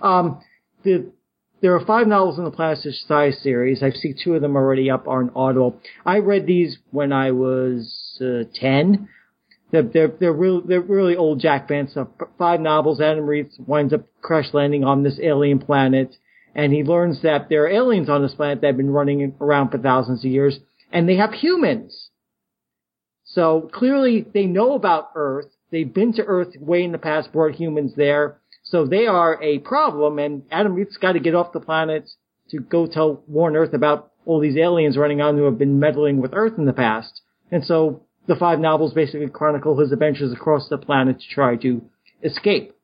Um, 0.00 0.40
the 0.84 1.10
there 1.62 1.74
are 1.74 1.84
five 1.84 2.06
novels 2.06 2.38
in 2.38 2.44
the 2.44 2.50
Planet 2.50 2.78
Society 2.78 3.34
series. 3.40 3.82
I've 3.82 3.94
seen 3.94 4.14
two 4.22 4.34
of 4.34 4.42
them 4.42 4.56
already 4.56 4.90
up 4.90 5.08
on 5.08 5.30
Audible. 5.34 5.80
I 6.04 6.18
read 6.18 6.46
these 6.46 6.76
when 6.90 7.12
I 7.12 7.30
was 7.30 8.20
uh, 8.20 8.44
ten. 8.54 9.08
They're 9.70 9.82
they're 9.82 10.08
they're, 10.08 10.32
real, 10.32 10.60
they're 10.60 10.80
really 10.80 11.16
old 11.16 11.40
Jack 11.40 11.68
Vance 11.68 11.92
stuff. 11.92 12.08
Five 12.38 12.60
novels. 12.60 13.00
Adam 13.00 13.26
Reith 13.26 13.52
winds 13.66 13.92
up 13.92 14.06
crash 14.22 14.52
landing 14.52 14.84
on 14.84 15.02
this 15.02 15.18
alien 15.20 15.58
planet, 15.58 16.14
and 16.54 16.72
he 16.72 16.84
learns 16.84 17.22
that 17.22 17.48
there 17.48 17.64
are 17.64 17.70
aliens 17.70 18.08
on 18.08 18.22
this 18.22 18.34
planet 18.34 18.60
that 18.60 18.68
have 18.68 18.76
been 18.76 18.90
running 18.90 19.34
around 19.40 19.70
for 19.70 19.78
thousands 19.78 20.24
of 20.24 20.30
years, 20.30 20.58
and 20.92 21.08
they 21.08 21.16
have 21.16 21.32
humans. 21.32 22.10
So 23.24 23.68
clearly 23.72 24.24
they 24.32 24.46
know 24.46 24.74
about 24.74 25.10
Earth. 25.14 25.46
They've 25.70 25.92
been 25.92 26.12
to 26.14 26.24
Earth 26.24 26.54
way 26.60 26.84
in 26.84 26.92
the 26.92 26.98
past, 26.98 27.32
brought 27.32 27.56
humans 27.56 27.94
there. 27.96 28.38
So 28.62 28.86
they 28.86 29.06
are 29.06 29.42
a 29.42 29.58
problem, 29.58 30.18
and 30.18 30.42
Adam 30.50 30.74
Reith's 30.74 30.96
got 30.96 31.12
to 31.12 31.20
get 31.20 31.34
off 31.34 31.52
the 31.52 31.60
planet 31.60 32.08
to 32.50 32.60
go 32.60 32.86
tell 32.86 33.22
warn 33.26 33.56
Earth 33.56 33.74
about 33.74 34.12
all 34.24 34.40
these 34.40 34.56
aliens 34.56 34.96
running 34.96 35.20
on 35.20 35.36
who 35.36 35.44
have 35.44 35.58
been 35.58 35.80
meddling 35.80 36.20
with 36.20 36.34
Earth 36.34 36.54
in 36.56 36.66
the 36.66 36.72
past. 36.72 37.20
And 37.50 37.64
so 37.64 38.05
the 38.26 38.36
five 38.36 38.58
novels 38.58 38.92
basically 38.92 39.28
chronicle 39.28 39.78
his 39.78 39.92
adventures 39.92 40.32
across 40.32 40.68
the 40.68 40.78
planet 40.78 41.20
to 41.20 41.28
try 41.28 41.56
to 41.56 41.82
escape. 42.22 42.74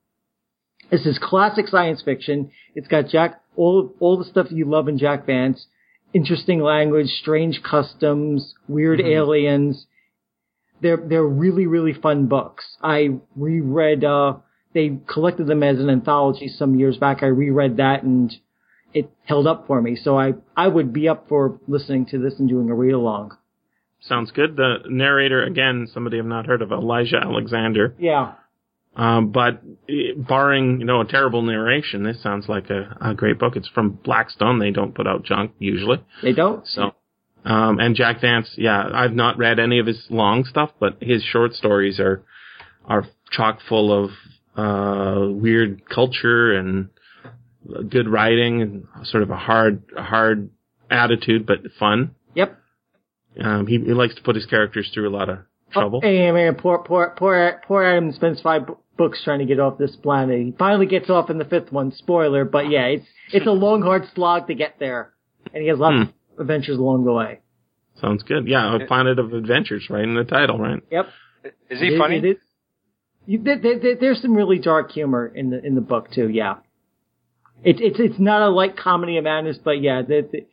This 0.90 1.06
is 1.06 1.18
classic 1.18 1.68
science 1.68 2.02
fiction. 2.02 2.50
It's 2.75 2.88
got 2.88 3.08
Jack 3.08 3.40
all 3.56 3.94
all 4.00 4.18
the 4.18 4.25
stuff 4.25 4.49
you 4.50 4.66
love 4.66 4.88
in 4.88 4.99
Jack 4.99 5.26
Vance. 5.26 5.66
Interesting 6.12 6.61
language, 6.61 7.08
strange 7.20 7.62
customs, 7.62 8.54
weird 8.68 9.00
aliens. 9.00 9.87
They're 10.80 10.99
they're 10.99 11.25
really 11.25 11.66
really 11.66 11.94
fun 11.94 12.26
books. 12.26 12.64
I 12.82 13.20
reread. 13.37 14.04
Uh, 14.04 14.34
they 14.75 14.99
collected 15.06 15.46
them 15.46 15.62
as 15.62 15.78
an 15.78 15.90
anthology 15.90 16.49
some 16.49 16.78
years 16.78 16.96
back. 16.96 17.22
I 17.22 17.26
reread 17.26 17.76
that 17.76 18.02
and 18.02 18.34
it 18.94 19.11
held 19.25 19.46
up 19.46 19.66
for 19.66 19.80
me. 19.80 19.96
So 19.96 20.18
I 20.18 20.34
I 20.56 20.68
would 20.68 20.92
be 20.92 21.08
up 21.08 21.28
for 21.28 21.58
listening 21.66 22.06
to 22.06 22.18
this 22.18 22.38
and 22.38 22.49
doing 22.49 22.68
a 22.70 22.75
read 22.75 22.92
along. 22.92 23.37
Sounds 24.02 24.32
good. 24.32 24.56
The 24.56 24.78
narrator 24.88 25.44
again, 25.44 25.88
somebody 25.92 26.18
I've 26.18 26.25
not 26.25 26.47
heard 26.47 26.61
of, 26.61 26.73
Elijah 26.73 27.18
Alexander. 27.23 27.94
Yeah. 27.99 28.35
Um, 28.97 29.30
but 29.30 29.62
eh, 29.88 30.12
barring 30.16 30.80
you 30.80 30.87
know 30.87 31.00
a 31.00 31.06
terrible 31.06 31.42
narration, 31.42 32.02
this 32.02 32.23
sounds 32.23 32.49
like 32.49 32.68
a, 32.68 32.97
a 33.00 33.14
great 33.14 33.38
book. 33.38 33.56
It's 33.56 33.68
from 33.68 33.90
Blackstone. 33.90 34.59
They 34.59 34.71
don't 34.71 34.94
put 34.94 35.06
out 35.06 35.25
junk 35.25 35.52
usually. 35.59 36.04
They 36.23 36.32
don't. 36.32 36.66
So, 36.66 36.94
um, 37.44 37.78
and 37.78 37.94
Jack 37.94 38.21
Vance, 38.21 38.52
yeah, 38.56 38.87
I've 38.92 39.14
not 39.14 39.38
read 39.38 39.59
any 39.59 39.78
of 39.78 39.87
his 39.87 40.04
long 40.11 40.44
stuff, 40.44 40.71
but 40.78 40.99
his 41.00 41.23
short 41.23 41.54
stories 41.54 42.00
are 42.00 42.23
are 42.85 43.06
chock 43.30 43.61
full 43.68 44.04
of 44.04 44.11
uh, 44.56 45.32
weird 45.32 45.88
culture 45.88 46.52
and 46.52 46.90
good 47.88 48.09
writing 48.09 48.61
and 48.61 48.87
sort 49.04 49.23
of 49.23 49.30
a 49.30 49.37
hard 49.37 49.85
hard 49.97 50.50
attitude, 50.90 51.47
but 51.47 51.59
fun. 51.78 52.14
Yep. 52.35 52.59
Um, 53.40 53.66
he, 53.66 53.78
he 53.78 53.92
likes 53.94 54.14
to 54.16 54.22
put 54.22 54.36
his 54.36 54.46
characters 54.46 54.90
through 54.92 55.08
a 55.08 55.14
lot 55.16 55.28
of 55.28 55.38
trouble. 55.72 56.00
Oh, 56.02 56.06
hey, 56.06 56.30
man, 56.32 56.54
poor, 56.56 56.78
poor, 56.78 57.14
poor, 57.16 57.60
poor 57.66 57.82
Adam 57.84 58.12
spends 58.12 58.40
five 58.42 58.62
books 58.98 59.22
trying 59.24 59.38
to 59.38 59.46
get 59.46 59.58
off 59.58 59.78
this 59.78 59.96
planet. 59.96 60.38
He 60.40 60.52
finally 60.58 60.86
gets 60.86 61.08
off 61.08 61.30
in 61.30 61.38
the 61.38 61.44
fifth 61.46 61.72
one. 61.72 61.92
Spoiler, 61.92 62.44
but 62.44 62.68
yeah, 62.70 62.86
it's 62.86 63.06
it's 63.32 63.46
a 63.46 63.50
long, 63.52 63.80
hard 63.82 64.04
slog 64.14 64.48
to 64.48 64.54
get 64.54 64.76
there, 64.78 65.12
and 65.54 65.62
he 65.62 65.68
has 65.68 65.78
lots 65.78 66.10
of 66.10 66.40
adventures 66.40 66.78
along 66.78 67.04
the 67.04 67.12
way. 67.12 67.40
Sounds 68.00 68.22
good. 68.22 68.46
Yeah, 68.48 68.76
a 68.76 68.86
planet 68.86 69.18
of 69.18 69.32
adventures, 69.32 69.86
right 69.88 70.04
in 70.04 70.14
the 70.14 70.24
title, 70.24 70.58
right? 70.58 70.82
Yep. 70.90 71.06
Is 71.70 71.80
he 71.80 71.86
It- 71.94 71.98
funny? 71.98 72.18
it 72.18 72.24
is- 72.24 72.36
you, 73.26 73.42
there, 73.42 73.58
there- 73.58 73.78
there- 73.78 73.96
there's 73.96 74.20
some 74.20 74.34
really 74.34 74.58
dark 74.58 74.90
humor 74.92 75.26
in 75.34 75.50
the 75.50 75.64
in 75.64 75.74
the 75.74 75.80
book 75.80 76.10
too. 76.10 76.28
Yeah, 76.28 76.56
it's 77.64 77.78
it's 77.80 77.98
it's 77.98 78.18
not 78.18 78.42
a 78.42 78.48
light 78.50 78.76
comedy 78.76 79.16
of 79.16 79.24
madness, 79.24 79.58
but 79.62 79.80
yeah, 79.80 80.02
the, 80.02 80.28
the, 80.30 80.46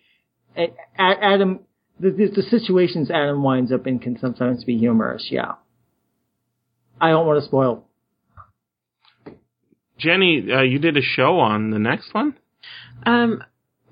A- 0.55 0.73
A- 0.97 1.23
Adam, 1.23 1.59
the, 1.99 2.11
the 2.11 2.31
the 2.35 2.41
situations 2.43 3.11
Adam 3.11 3.43
winds 3.43 3.71
up 3.71 3.87
in 3.87 3.99
can 3.99 4.17
sometimes 4.19 4.63
be 4.63 4.77
humorous. 4.77 5.27
Yeah, 5.31 5.53
I 6.99 7.09
don't 7.09 7.27
want 7.27 7.41
to 7.41 7.45
spoil. 7.45 7.85
Jenny, 9.97 10.47
uh, 10.51 10.61
you 10.61 10.79
did 10.79 10.95
a 10.95 11.01
show 11.01 11.39
on 11.39 11.71
the 11.71 11.79
next 11.79 12.13
one. 12.13 12.35
Um, 13.05 13.43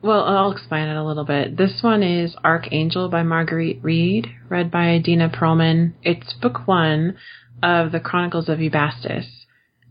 well, 0.02 0.24
I'll 0.24 0.52
explain 0.52 0.88
it 0.88 0.96
a 0.96 1.04
little 1.04 1.26
bit. 1.26 1.58
This 1.58 1.80
one 1.82 2.02
is 2.02 2.36
Archangel 2.44 3.10
by 3.10 3.24
Marguerite 3.24 3.84
Reed, 3.84 4.28
read 4.48 4.72
by 4.72 5.00
Dina 5.04 5.30
Perlman. 5.30 5.94
It's 6.04 6.34
book 6.34 6.68
one 6.68 7.18
of 7.62 7.92
the 7.92 8.00
Chronicles 8.00 8.48
of 8.48 8.60
Ubastis. 8.60 9.26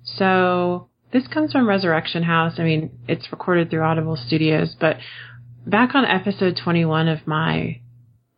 So 0.05 0.89
this 1.13 1.27
comes 1.27 1.53
from 1.53 1.69
Resurrection 1.69 2.23
House. 2.23 2.55
I 2.59 2.63
mean, 2.63 2.99
it's 3.09 3.31
recorded 3.31 3.69
through 3.69 3.83
Audible 3.83 4.17
Studios, 4.17 4.75
but 4.79 4.97
back 5.67 5.95
on 5.95 6.05
episode 6.05 6.59
21 6.63 7.09
of 7.09 7.27
my 7.27 7.81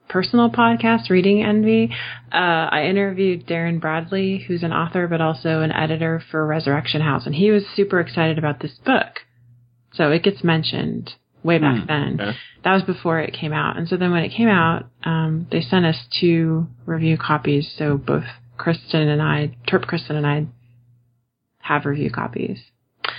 personal 0.09 0.51
podcast, 0.51 1.11
Reading 1.11 1.43
Envy, 1.43 1.91
uh, 2.33 2.37
I 2.71 2.85
interviewed 2.85 3.47
Darin 3.47 3.79
Bradley, 3.79 4.39
who's 4.39 4.63
an 4.63 4.73
author 4.73 5.07
but 5.07 5.21
also 5.21 5.61
an 5.61 5.73
editor 5.73 6.23
for 6.31 6.47
Resurrection 6.47 7.01
House, 7.01 7.27
and 7.27 7.35
he 7.35 7.51
was 7.51 7.65
super 7.75 8.01
excited 8.01 8.39
about 8.39 8.61
this 8.61 8.73
book. 8.85 9.21
So 9.93 10.11
it 10.11 10.23
gets 10.23 10.45
mentioned 10.45 11.15
way 11.43 11.59
back 11.59 11.87
then. 11.87 12.19
okay. 12.21 12.37
That 12.65 12.75
was 12.75 12.83
before 12.83 13.21
it 13.21 13.33
came 13.33 13.53
out. 13.53 13.77
And 13.77 13.89
so 13.89 13.97
then 13.97 14.11
when 14.11 14.25
it 14.25 14.33
came 14.37 14.49
out, 14.49 14.87
um, 15.05 15.47
they 15.51 15.61
sent 15.61 15.87
us 15.87 15.97
two 16.21 16.67
review 16.87 17.17
copies. 17.17 17.73
So 17.79 17.97
both 17.97 18.25
Kristen 18.57 19.09
and 19.09 19.23
I, 19.23 19.57
Terpkristin 19.69 20.11
and 20.11 20.27
I, 20.27 20.47
have 21.61 21.85
review 21.85 22.11
copies. 22.11 22.59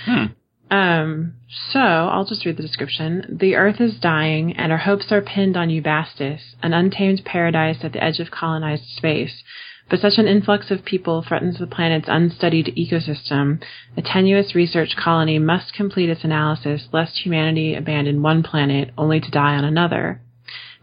Hmm. 0.04 0.26
Um, 0.70 1.34
so 1.72 1.80
I'll 1.80 2.24
just 2.24 2.44
read 2.44 2.56
the 2.56 2.62
description. 2.62 3.38
The 3.40 3.56
Earth 3.56 3.80
is 3.80 3.98
dying, 3.98 4.56
and 4.56 4.70
our 4.70 4.78
hopes 4.78 5.10
are 5.10 5.20
pinned 5.20 5.56
on 5.56 5.68
Ubastis, 5.68 6.40
an 6.62 6.72
untamed 6.72 7.24
paradise 7.24 7.78
at 7.82 7.92
the 7.92 8.02
edge 8.02 8.20
of 8.20 8.30
colonized 8.30 8.84
space. 8.96 9.42
But 9.88 9.98
such 9.98 10.18
an 10.18 10.28
influx 10.28 10.70
of 10.70 10.84
people 10.84 11.22
threatens 11.22 11.58
the 11.58 11.66
planet's 11.66 12.08
unstudied 12.08 12.72
ecosystem. 12.78 13.60
A 13.96 14.02
tenuous 14.02 14.54
research 14.54 14.94
colony 14.94 15.40
must 15.40 15.74
complete 15.74 16.08
its 16.08 16.22
analysis 16.22 16.88
lest 16.92 17.18
humanity 17.18 17.74
abandon 17.74 18.22
one 18.22 18.44
planet 18.44 18.92
only 18.96 19.20
to 19.20 19.30
die 19.32 19.56
on 19.56 19.64
another. 19.64 20.20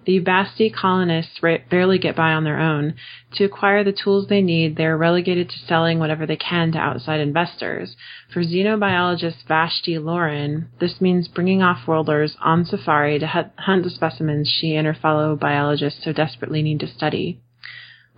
The 0.07 0.21
Eubasti 0.21 0.73
colonists 0.73 1.41
barely 1.69 1.97
get 1.97 2.15
by 2.15 2.31
on 2.31 2.45
their 2.45 2.61
own. 2.61 2.93
To 3.33 3.43
acquire 3.43 3.83
the 3.83 3.91
tools 3.91 4.27
they 4.27 4.41
need, 4.41 4.77
they 4.77 4.85
are 4.85 4.97
relegated 4.97 5.49
to 5.49 5.59
selling 5.59 5.99
whatever 5.99 6.25
they 6.25 6.37
can 6.37 6.71
to 6.71 6.77
outside 6.77 7.19
investors. 7.19 7.97
For 8.33 8.41
xenobiologist 8.41 9.45
Vashti 9.49 9.99
Lauren, 9.99 10.69
this 10.79 11.01
means 11.01 11.27
bringing 11.27 11.61
off-worlders 11.61 12.37
on 12.41 12.63
safari 12.63 13.19
to 13.19 13.27
hunt 13.27 13.83
the 13.83 13.89
specimens 13.89 14.47
she 14.47 14.75
and 14.75 14.87
her 14.87 14.93
fellow 14.93 15.35
biologists 15.35 16.05
so 16.05 16.13
desperately 16.13 16.61
need 16.61 16.79
to 16.79 16.87
study. 16.87 17.41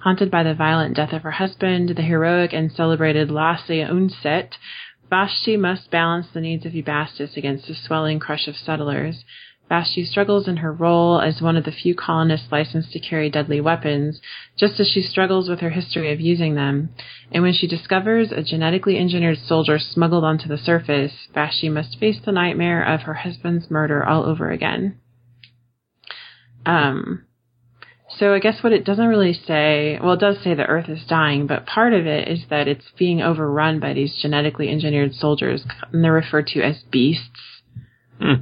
Haunted 0.04 0.30
by 0.30 0.44
the 0.44 0.54
violent 0.54 0.96
death 0.96 1.12
of 1.12 1.24
her 1.24 1.32
husband, 1.32 1.90
the 1.90 2.04
heroic 2.04 2.54
and 2.54 2.72
celebrated 2.72 3.32
Lassie 3.32 3.82
Unset, 3.82 4.58
Vashti 5.10 5.58
must 5.58 5.90
balance 5.90 6.28
the 6.36 6.40
needs 6.40 6.68
of 6.68 6.74
Ubastis 6.74 7.36
against 7.36 7.68
the 7.68 7.74
swelling 7.74 8.20
crush 8.20 8.48
of 8.48 8.56
settlers. 8.56 9.26
Vashti 9.70 10.04
struggles 10.04 10.48
in 10.48 10.58
her 10.58 10.74
role 10.74 11.22
as 11.22 11.42
one 11.42 11.56
of 11.56 11.64
the 11.64 11.72
few 11.72 11.94
colonists 11.94 12.52
licensed 12.52 12.92
to 12.92 13.00
carry 13.00 13.30
deadly 13.30 13.62
weapons, 13.62 14.20
just 14.58 14.80
as 14.80 14.90
she 14.90 15.02
struggles 15.02 15.48
with 15.48 15.60
her 15.60 15.70
history 15.70 16.12
of 16.12 16.20
using 16.20 16.56
them. 16.56 16.90
And 17.32 17.44
when 17.44 17.54
she 17.54 17.68
discovers 17.68 18.32
a 18.32 18.44
genetically 18.44 18.98
engineered 18.98 19.38
soldier 19.38 19.78
smuggled 19.78 20.24
onto 20.24 20.48
the 20.48 20.58
surface, 20.58 21.14
Vashti 21.34 21.70
must 21.70 22.00
face 22.00 22.20
the 22.26 22.32
nightmare 22.32 22.84
of 22.84 23.02
her 23.02 23.14
husband's 23.14 23.70
murder 23.70 24.04
all 24.04 24.26
over 24.26 24.50
again. 24.50 24.98
Um, 26.66 27.26
so 28.18 28.34
I 28.34 28.40
guess 28.40 28.64
what 28.64 28.74
it 28.74 28.84
doesn't 28.84 29.08
really 29.08 29.34
say, 29.34 30.00
well, 30.02 30.14
it 30.14 30.20
does 30.20 30.40
say 30.44 30.56
the 30.56 30.66
Earth 30.66 30.90
is 30.90 31.06
dying, 31.08 31.46
but 31.46 31.68
part 31.68 31.94
of 31.94 32.08
it 32.08 32.28
is 32.28 32.46
that 32.50 32.68
it's 32.68 32.92
being 32.98 33.22
overrun 33.22 33.80
by 33.80 33.94
these 33.94 34.16
genetically 34.20 34.68
engineered 34.68 35.14
soldiers, 35.14 35.64
and 35.94 36.04
they're 36.04 36.12
referred 36.12 36.48
to 36.48 36.62
as 36.62 36.82
beasts 36.92 37.60
Hmm. 38.20 38.34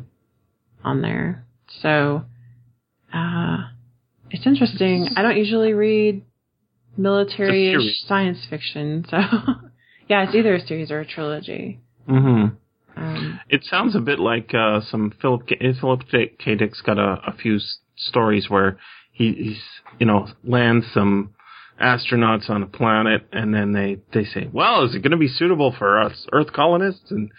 On 0.88 1.02
there. 1.02 1.46
So, 1.82 2.24
uh, 3.14 3.58
it's 4.30 4.46
interesting. 4.46 5.10
I 5.16 5.22
don't 5.22 5.38
usually 5.38 5.74
read 5.74 6.24
military 6.98 7.96
science 8.08 8.40
fiction, 8.50 9.06
so 9.10 9.18
yeah, 10.10 10.24
it's 10.24 10.36
either 10.36 10.56
a 10.56 10.66
series 10.66 10.92
or 10.92 11.00
a 11.02 11.06
trilogy. 11.06 11.80
Mm-hmm. 12.10 12.56
Um, 13.02 13.40
It 13.50 13.64
sounds 13.64 13.96
a 13.96 14.00
bit 14.00 14.20
like 14.20 14.54
uh, 14.54 14.82
some 14.90 15.14
Philip 15.22 15.48
K- 15.48 15.74
Philip 15.80 16.04
K. 16.10 16.32
K. 16.44 16.56
Dick's 16.56 16.82
got 16.82 16.98
a, 16.98 17.22
a 17.28 17.34
few 17.42 17.58
s- 17.58 17.78
stories 17.96 18.50
where 18.50 18.78
he, 19.12 19.34
he's 19.34 19.62
you 20.00 20.06
know 20.06 20.28
lands 20.44 20.86
some 20.94 21.34
astronauts 21.82 22.50
on 22.50 22.64
a 22.64 22.66
planet 22.66 23.28
and 23.32 23.54
then 23.54 23.74
they 23.74 23.98
they 24.14 24.26
say, 24.26 24.50
well, 24.52 24.84
is 24.86 24.96
it 24.96 25.04
going 25.04 25.12
to 25.12 25.18
be 25.18 25.28
suitable 25.28 25.76
for 25.78 26.02
us 26.02 26.26
Earth 26.32 26.52
colonists? 26.54 27.12
And 27.12 27.30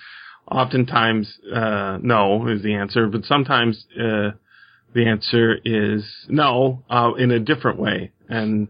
oftentimes, 0.51 1.39
uh, 1.55 1.99
no 2.03 2.49
is 2.49 2.63
the 2.63 2.75
answer, 2.75 3.07
but 3.07 3.25
sometimes 3.25 3.85
uh, 3.99 4.31
the 4.95 5.07
answer 5.07 5.57
is 5.65 6.05
no 6.29 6.83
uh, 6.91 7.13
in 7.19 7.31
a 7.31 7.39
different 7.39 7.79
way. 7.79 8.13
And 8.29 8.69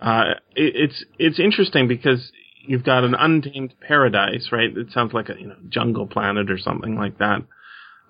uh, 0.00 0.34
it, 0.54 0.74
it's 0.76 1.04
it's 1.18 1.38
interesting 1.38 1.88
because 1.88 2.32
you've 2.66 2.84
got 2.84 3.04
an 3.04 3.14
untamed 3.14 3.74
paradise, 3.86 4.48
right? 4.52 4.76
It 4.76 4.92
sounds 4.92 5.12
like 5.12 5.28
a 5.28 5.34
you 5.38 5.48
know 5.48 5.56
jungle 5.68 6.06
planet 6.06 6.50
or 6.50 6.58
something 6.58 6.96
like 6.96 7.18
that. 7.18 7.42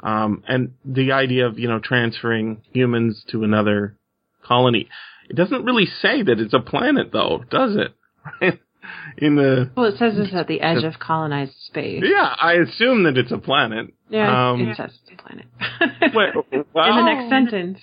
Um, 0.02 0.42
and 0.48 0.72
the 0.84 1.12
idea 1.12 1.46
of 1.46 1.58
you 1.58 1.68
know 1.68 1.80
transferring 1.80 2.62
humans 2.72 3.24
to 3.30 3.44
another 3.44 3.96
colony, 4.42 4.88
it 5.28 5.36
doesn't 5.36 5.64
really 5.64 5.86
say 5.86 6.22
that 6.22 6.40
it's 6.40 6.54
a 6.54 6.60
planet, 6.60 7.10
though, 7.12 7.44
does 7.50 7.76
it? 7.76 8.60
In 9.18 9.36
the 9.36 9.70
well, 9.76 9.86
it 9.86 9.98
says 9.98 10.14
it's 10.16 10.34
at 10.34 10.46
the 10.48 10.60
edge 10.60 10.84
of 10.84 10.98
colonized 10.98 11.52
space. 11.66 12.02
yeah, 12.04 12.34
I 12.40 12.54
assume 12.54 13.04
that 13.04 13.18
it's 13.18 13.30
a 13.32 13.38
planet. 13.38 13.92
Yeah, 14.08 14.50
Um, 14.52 14.60
it 14.68 14.76
says 14.76 14.98
it's 15.02 15.20
a 15.20 15.22
planet. 15.22 15.46
Wait, 16.14 16.34
In 16.52 16.64
the 16.74 17.02
next 17.02 17.28
sentence. 17.28 17.78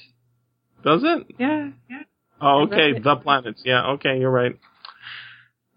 Does 0.84 1.02
it? 1.04 1.28
Yeah, 1.38 1.70
yeah. 1.90 2.04
Oh, 2.42 2.64
okay. 2.64 2.98
The 3.00 3.16
planets. 3.18 3.62
Yeah. 3.66 3.92
Okay, 3.94 4.20
you're 4.20 4.32
right. 4.32 4.58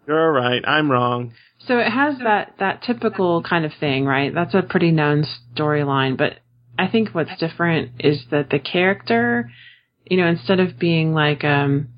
You're 0.07 0.31
right. 0.31 0.63
I'm 0.65 0.89
wrong. 0.91 1.33
So 1.67 1.77
it 1.77 1.89
has 1.89 2.17
that 2.19 2.55
that 2.59 2.81
typical 2.83 3.43
kind 3.43 3.65
of 3.65 3.71
thing, 3.79 4.05
right? 4.05 4.33
That's 4.33 4.53
a 4.55 4.61
pretty 4.63 4.91
known 4.91 5.25
storyline, 5.55 6.17
but 6.17 6.39
I 6.77 6.87
think 6.87 7.09
what's 7.09 7.37
different 7.39 7.91
is 7.99 8.25
that 8.31 8.49
the 8.49 8.59
character, 8.59 9.51
you 10.05 10.17
know, 10.17 10.27
instead 10.27 10.59
of 10.59 10.79
being 10.79 11.13
like 11.13 11.43
um 11.43 11.89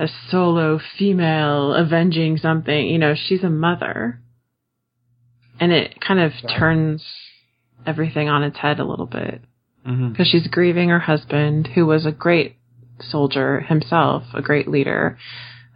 a 0.00 0.08
solo 0.30 0.80
female 0.98 1.74
avenging 1.74 2.38
something, 2.38 2.86
you 2.86 2.98
know, 2.98 3.14
she's 3.14 3.44
a 3.44 3.50
mother. 3.50 4.20
And 5.60 5.72
it 5.72 6.00
kind 6.00 6.20
of 6.20 6.32
turns 6.58 7.04
everything 7.86 8.28
on 8.28 8.42
its 8.42 8.56
head 8.58 8.80
a 8.80 8.84
little 8.84 9.06
bit 9.06 9.42
Mm-hmm. 9.86 10.10
because 10.10 10.28
she's 10.28 10.46
grieving 10.46 10.90
her 10.90 10.98
husband, 10.98 11.66
who 11.74 11.86
was 11.86 12.04
a 12.04 12.12
great 12.12 12.56
soldier 13.00 13.60
himself, 13.60 14.24
a 14.34 14.42
great 14.42 14.68
leader. 14.68 15.16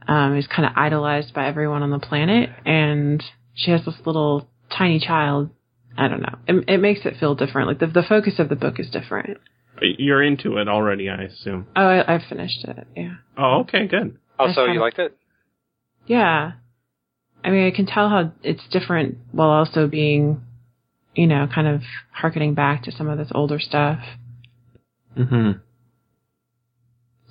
Um, 0.06 0.36
he's 0.36 0.46
kind 0.46 0.66
of 0.66 0.72
idolized 0.76 1.32
by 1.32 1.46
everyone 1.48 1.82
on 1.82 1.90
the 1.90 1.98
planet, 1.98 2.50
and 2.66 3.24
she 3.54 3.70
has 3.70 3.82
this 3.86 3.94
little 4.04 4.46
tiny 4.76 5.00
child. 5.00 5.48
I 5.96 6.08
don't 6.08 6.20
know. 6.20 6.36
It, 6.46 6.64
it 6.68 6.78
makes 6.82 7.00
it 7.06 7.14
feel 7.18 7.34
different. 7.34 7.68
Like 7.68 7.78
the 7.78 7.86
the 7.86 8.02
focus 8.06 8.34
of 8.38 8.50
the 8.50 8.56
book 8.56 8.78
is 8.78 8.90
different. 8.90 9.38
You're 9.80 10.22
into 10.22 10.56
it 10.58 10.68
already, 10.68 11.08
I 11.10 11.22
assume. 11.24 11.66
Oh, 11.76 11.82
I, 11.86 12.16
I 12.16 12.24
finished 12.28 12.64
it. 12.64 12.86
Yeah, 12.96 13.14
Oh, 13.36 13.60
okay, 13.60 13.86
good. 13.86 14.18
Also, 14.38 14.62
I 14.66 14.72
you 14.72 14.80
liked 14.80 14.98
it? 14.98 15.16
yeah. 16.06 16.52
I 17.42 17.50
mean, 17.50 17.66
I 17.66 17.76
can 17.76 17.84
tell 17.86 18.08
how 18.08 18.32
it's 18.42 18.62
different 18.70 19.18
while 19.32 19.50
also 19.50 19.86
being, 19.86 20.40
you 21.14 21.26
know, 21.26 21.46
kind 21.54 21.66
of 21.66 21.82
harkening 22.10 22.54
back 22.54 22.84
to 22.84 22.92
some 22.92 23.08
of 23.08 23.18
this 23.18 23.28
older 23.34 23.58
stuff. 23.60 23.98
Mm-hmm. 25.18 25.58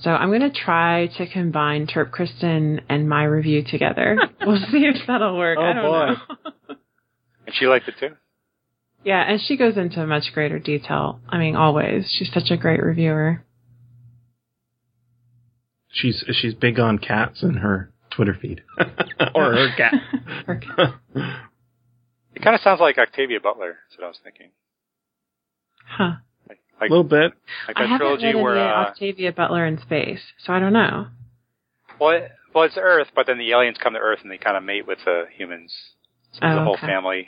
So 0.01 0.09
I'm 0.11 0.29
going 0.29 0.41
to 0.41 0.51
try 0.51 1.07
to 1.17 1.27
combine 1.27 1.87
Terpkristin 1.87 2.81
and 2.89 3.07
my 3.09 3.23
review 3.23 3.63
together. 3.63 4.17
we'll 4.45 4.57
see 4.71 4.85
if 4.85 4.97
that'll 5.07 5.37
work. 5.37 5.57
Oh, 5.59 5.63
I 5.63 5.73
don't 5.73 5.83
boy. 5.85 6.07
know. 6.69 6.75
And 7.47 7.55
she 7.55 7.65
liked 7.67 7.87
it 7.87 7.95
too? 7.99 8.15
Yeah, 9.03 9.21
and 9.27 9.39
she 9.41 9.57
goes 9.57 9.77
into 9.77 10.05
much 10.05 10.31
greater 10.33 10.59
detail. 10.59 11.19
I 11.29 11.37
mean, 11.37 11.55
always. 11.55 12.09
She's 12.09 12.31
such 12.33 12.49
a 12.51 12.57
great 12.57 12.81
reviewer. 12.81 13.43
She's 15.89 16.23
she's 16.33 16.53
big 16.55 16.79
on 16.79 16.97
cats 16.97 17.43
and 17.43 17.59
her 17.59 17.91
Twitter 18.09 18.35
feed 18.39 18.61
or 19.35 19.53
her 19.53 19.67
cat. 19.77 19.93
Her 20.45 20.55
cat. 20.55 20.93
It 22.35 22.41
kind 22.43 22.55
of 22.55 22.61
sounds 22.61 22.79
like 22.81 22.97
Octavia 22.97 23.39
Butler. 23.39 23.77
That's 23.89 23.97
what 23.99 24.05
I 24.05 24.07
was 24.09 24.19
thinking. 24.23 24.49
Huh. 25.85 26.13
Like, 26.49 26.59
A 26.81 26.85
little 26.85 27.03
bit. 27.03 27.31
like 27.67 27.77
I 27.77 27.83
that 27.83 27.87
haven't 27.89 27.99
trilogy 27.99 28.25
read 28.25 28.33
any 28.35 28.41
where, 28.43 28.57
uh, 28.57 28.87
Octavia 28.89 29.31
Butler 29.31 29.65
in 29.65 29.79
space, 29.79 30.19
so 30.43 30.51
I 30.53 30.59
don't 30.59 30.73
know. 30.73 31.07
well, 31.99 32.09
it, 32.17 32.31
well, 32.53 32.63
it's 32.65 32.75
Earth, 32.77 33.07
but 33.15 33.25
then 33.27 33.37
the 33.37 33.51
aliens 33.51 33.77
come 33.81 33.93
to 33.93 33.99
Earth 33.99 34.19
and 34.23 34.31
they 34.31 34.37
kind 34.37 34.57
of 34.57 34.63
mate 34.63 34.85
with 34.87 34.99
the 35.05 35.25
humans. 35.35 35.71
So 36.33 36.39
there's 36.41 36.55
Oh, 36.57 36.61
a 36.61 36.63
whole 36.65 36.73
okay. 36.73 36.87
family. 36.87 37.27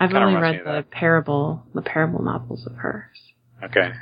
I've 0.00 0.12
only 0.12 0.40
read 0.40 0.62
the 0.64 0.84
parable, 0.90 1.62
the 1.74 1.82
parable 1.82 2.22
novels 2.22 2.66
of 2.66 2.74
hers. 2.76 3.16
Okay. 3.62 3.92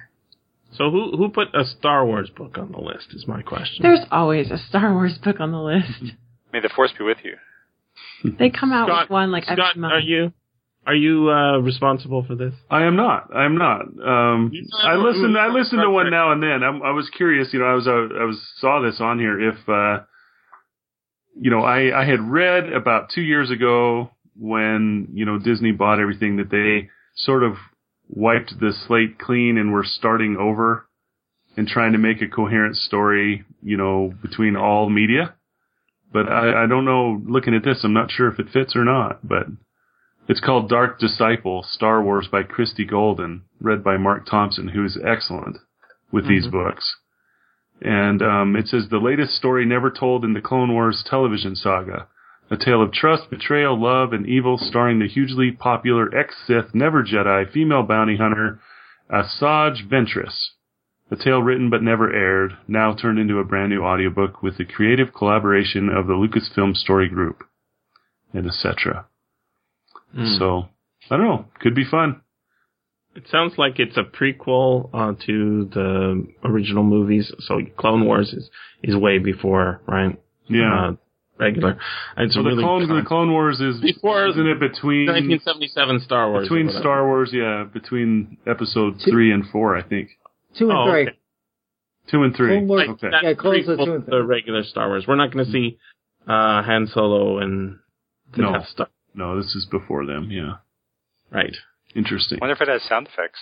So 0.76 0.90
who 0.90 1.16
who 1.16 1.28
put 1.28 1.54
a 1.54 1.64
Star 1.64 2.06
Wars 2.06 2.30
book 2.30 2.56
on 2.56 2.72
the 2.72 2.80
list? 2.80 3.08
Is 3.14 3.26
my 3.26 3.42
question. 3.42 3.82
There's 3.82 4.06
always 4.10 4.50
a 4.50 4.58
Star 4.58 4.92
Wars 4.92 5.18
book 5.22 5.38
on 5.38 5.52
the 5.52 5.60
list. 5.60 6.14
May 6.52 6.60
the 6.60 6.70
force 6.74 6.92
be 6.96 7.04
with 7.04 7.18
you. 7.24 7.36
They 8.38 8.50
come 8.50 8.72
out 8.72 8.88
Scott, 8.88 9.04
with 9.04 9.10
one 9.10 9.32
like 9.32 9.44
Scott, 9.44 9.58
every 9.58 9.80
month. 9.80 9.92
are 9.92 10.00
you 10.00 10.32
are 10.86 10.94
you 10.94 11.30
uh, 11.30 11.58
responsible 11.58 12.24
for 12.24 12.34
this? 12.34 12.54
I 12.70 12.84
am 12.84 12.96
not. 12.96 13.30
I 13.34 13.44
am 13.44 13.56
not. 13.56 13.82
Um, 13.82 14.52
I 14.82 14.94
listened. 14.96 15.36
I 15.38 15.48
listened 15.48 15.80
to 15.82 15.90
one 15.90 16.10
now 16.10 16.32
and 16.32 16.42
then. 16.42 16.62
I, 16.62 16.68
I 16.68 16.90
was 16.92 17.08
curious. 17.16 17.48
You 17.52 17.60
know, 17.60 17.66
I 17.66 17.74
was. 17.74 17.86
uh, 17.86 17.90
I 17.90 18.24
was 18.24 18.40
saw 18.58 18.80
this 18.80 19.00
on 19.00 19.18
here. 19.18 19.50
If 19.50 19.68
uh, 19.68 20.04
you 21.38 21.50
know, 21.50 21.60
I 21.60 22.02
I 22.02 22.04
had 22.04 22.20
read 22.20 22.72
about 22.72 23.10
two 23.14 23.22
years 23.22 23.50
ago 23.50 24.10
when 24.38 25.08
you 25.12 25.24
know 25.24 25.38
Disney 25.38 25.72
bought 25.72 26.00
everything 26.00 26.36
that 26.36 26.50
they 26.50 26.90
sort 27.16 27.42
of 27.42 27.54
wiped 28.08 28.58
the 28.60 28.72
slate 28.86 29.18
clean 29.18 29.58
and 29.58 29.72
were 29.72 29.84
starting 29.84 30.36
over 30.36 30.86
and 31.56 31.68
trying 31.68 31.92
to 31.92 31.98
make 31.98 32.22
a 32.22 32.28
coherent 32.28 32.76
story. 32.76 33.44
You 33.62 33.76
know, 33.76 34.12
between 34.22 34.56
all 34.56 34.90
media. 34.90 35.34
But 36.12 36.28
I, 36.28 36.64
I 36.64 36.66
don't 36.66 36.84
know. 36.84 37.22
Looking 37.26 37.54
at 37.54 37.64
this, 37.64 37.80
I'm 37.84 37.94
not 37.94 38.10
sure 38.10 38.28
if 38.28 38.38
it 38.38 38.50
fits 38.52 38.76
or 38.76 38.84
not. 38.84 39.26
But 39.26 39.46
it's 40.28 40.40
called 40.40 40.68
Dark 40.68 41.00
Disciple, 41.00 41.64
Star 41.68 42.02
Wars 42.02 42.28
by 42.30 42.42
Christie 42.42 42.84
Golden, 42.84 43.42
read 43.60 43.82
by 43.82 43.96
Marc 43.96 44.26
Thompson, 44.26 44.68
who 44.68 44.84
is 44.84 44.98
excellent 45.04 45.56
with 46.12 46.28
these 46.28 46.46
books. 46.46 46.96
And 47.80 48.22
um, 48.22 48.54
it 48.54 48.68
says 48.68 48.84
the 48.88 48.98
latest 48.98 49.34
story 49.34 49.64
never 49.64 49.90
told 49.90 50.24
in 50.24 50.34
the 50.34 50.40
Clone 50.40 50.72
Wars 50.72 51.02
television 51.04 51.56
saga. 51.56 52.06
A 52.52 52.56
tale 52.62 52.82
of 52.82 52.92
trust, 52.92 53.30
betrayal, 53.30 53.80
love, 53.80 54.12
and 54.12 54.28
evil 54.28 54.58
starring 54.58 54.98
the 54.98 55.08
hugely 55.08 55.52
popular 55.52 56.14
ex-Sith, 56.14 56.74
never 56.74 57.02
Jedi, 57.02 57.50
female 57.50 57.82
bounty 57.82 58.18
hunter, 58.18 58.60
Asajj 59.10 59.88
Ventress. 59.88 60.50
A 61.10 61.16
tale 61.16 61.42
written 61.42 61.70
but 61.70 61.82
never 61.82 62.12
aired, 62.12 62.52
now 62.68 62.94
turned 62.94 63.18
into 63.18 63.38
a 63.38 63.44
brand 63.44 63.70
new 63.70 63.82
audiobook 63.82 64.42
with 64.42 64.58
the 64.58 64.66
creative 64.66 65.14
collaboration 65.14 65.88
of 65.88 66.06
the 66.06 66.12
Lucasfilm 66.12 66.76
Story 66.76 67.08
Group, 67.08 67.42
and 68.34 68.46
etc. 68.46 69.06
Hmm. 70.14 70.36
So 70.38 70.68
I 71.10 71.16
don't 71.16 71.26
know. 71.26 71.46
Could 71.58 71.74
be 71.74 71.86
fun. 71.90 72.20
It 73.16 73.28
sounds 73.30 73.54
like 73.56 73.78
it's 73.78 73.96
a 73.96 74.04
prequel 74.04 74.90
uh, 74.92 75.14
to 75.24 75.70
the 75.72 76.26
original 76.44 76.84
movies. 76.84 77.32
So 77.40 77.60
Clone 77.78 78.04
Wars 78.04 78.34
is 78.34 78.50
is 78.82 78.94
way 78.94 79.16
before, 79.16 79.80
right? 79.86 80.20
Yeah. 80.48 80.88
Uh, 80.88 80.92
regular. 81.42 81.78
It's 82.18 82.34
so 82.34 82.40
a 82.40 82.42
the 82.42 82.48
really 82.50 82.62
clone, 82.62 82.88
the 82.88 83.02
Clone 83.06 83.32
Wars 83.32 83.60
is 83.60 83.80
Before 83.80 84.26
isn't 84.28 84.46
it 84.46 84.58
between 84.60 85.06
1977 85.06 86.00
Star 86.00 86.30
Wars. 86.30 86.48
between. 86.48 86.70
Star 86.70 87.06
Wars? 87.06 87.30
Yeah, 87.32 87.64
between 87.72 88.38
Episode 88.46 89.00
Two- 89.04 89.10
three 89.10 89.32
and 89.32 89.44
four, 89.50 89.76
I 89.76 89.82
think. 89.82 90.10
Two 90.58 90.70
and 90.70 90.78
Oh, 90.78 90.90
three. 90.90 91.02
okay. 91.08 91.18
Two 92.10 92.22
and 92.24 92.34
three. 92.36 92.48
Clone 92.56 92.68
Wars- 92.68 92.88
Okay. 92.88 93.10
Yeah, 93.22 93.34
Clone 93.34 93.54
Wars 93.54 93.66
two 93.66 93.92
and 93.94 94.04
to 94.04 94.10
the 94.10 94.22
regular 94.24 94.62
Star 94.64 94.88
Wars. 94.88 95.06
We're 95.06 95.16
not 95.16 95.30
going 95.32 95.44
to 95.46 95.50
see 95.52 95.78
uh, 96.26 96.62
Han 96.62 96.86
Solo 96.88 97.38
and 97.38 97.78
the 98.34 98.42
No. 98.42 98.52
Death 98.52 98.68
Star. 98.68 98.88
No, 99.14 99.36
this 99.36 99.54
is 99.54 99.66
before 99.66 100.06
them. 100.06 100.30
Yeah. 100.30 100.54
Right. 101.30 101.54
Interesting. 101.94 102.38
I 102.40 102.44
wonder 102.46 102.54
if 102.54 102.60
it 102.62 102.68
has 102.68 102.82
sound 102.82 103.06
effects. 103.08 103.40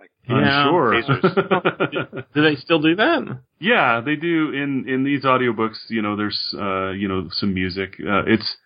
Like 0.00 0.10
I'm 0.28 0.40
Yeah. 0.40 0.64
sure. 0.64 2.24
Do 2.34 2.42
they 2.42 2.56
still 2.56 2.80
do 2.80 2.96
that? 2.96 3.40
yeah, 3.60 4.00
they 4.00 4.16
do 4.16 4.52
in 4.52 4.88
in 4.88 5.04
these 5.04 5.24
audiobooks, 5.24 5.78
you 5.90 6.02
know, 6.02 6.16
there's 6.16 6.54
uh, 6.58 6.90
you 6.90 7.06
know, 7.08 7.28
some 7.32 7.52
music. 7.54 7.94
Uh, 8.00 8.24
it's 8.26 8.56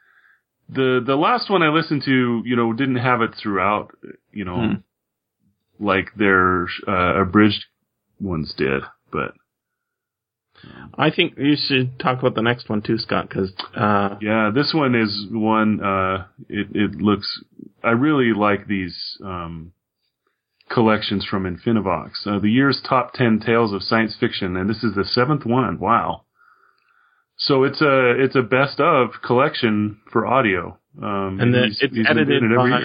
the 0.69 1.03
the 1.05 1.17
last 1.17 1.51
one 1.51 1.63
I 1.63 1.69
listened 1.69 2.03
to, 2.05 2.43
you 2.45 2.57
know, 2.57 2.73
didn't 2.73 2.97
have 2.97 3.21
it 3.23 3.35
throughout, 3.43 3.91
you 4.33 4.45
know, 4.45 4.61
Hmm. 4.61 5.85
like 5.85 6.15
their 6.17 6.69
uh, 6.87 7.23
abridged 7.23 7.65
ones 8.21 8.55
did, 8.57 8.83
but 9.11 9.35
I 10.97 11.11
think 11.11 11.35
you 11.37 11.57
should 11.57 11.99
talk 11.99 12.21
about 12.21 12.35
the 12.37 12.43
next 12.43 12.69
one 12.71 12.81
too, 12.81 12.99
Scott, 12.99 13.29
because 13.29 13.53
uh, 13.77 14.17
Yeah, 14.21 14.51
this 14.55 14.73
one 14.73 14.95
is 14.95 15.27
one. 15.31 15.83
Uh, 15.83 16.27
it 16.49 16.69
it 16.75 16.95
looks. 17.03 17.27
I 17.83 17.91
really 17.91 18.33
like 18.33 18.67
these 18.69 18.97
um, 19.25 19.73
collections 20.71 21.25
from 21.25 21.45
Infinivox. 21.45 22.27
Uh, 22.27 22.39
the 22.39 22.51
year's 22.51 22.81
top 22.89 23.13
ten 23.15 23.39
tales 23.45 23.73
of 23.73 23.83
science 23.83 24.17
fiction, 24.19 24.57
and 24.57 24.69
this 24.69 24.83
is 24.85 24.95
the 24.95 25.05
seventh 25.05 25.45
one. 25.45 25.79
Wow! 25.79 26.23
So 27.37 27.65
it's 27.65 27.81
a 27.81 28.11
it's 28.23 28.37
a 28.37 28.43
best 28.43 28.81
of 28.81 29.11
collection 29.25 29.99
for 30.13 30.27
audio. 30.27 30.79
Um, 31.03 31.39
and 31.41 31.55
he's- 31.55 31.79
it's 31.83 31.95
he's 31.97 32.07
edited 32.09 32.43
by 32.57 32.85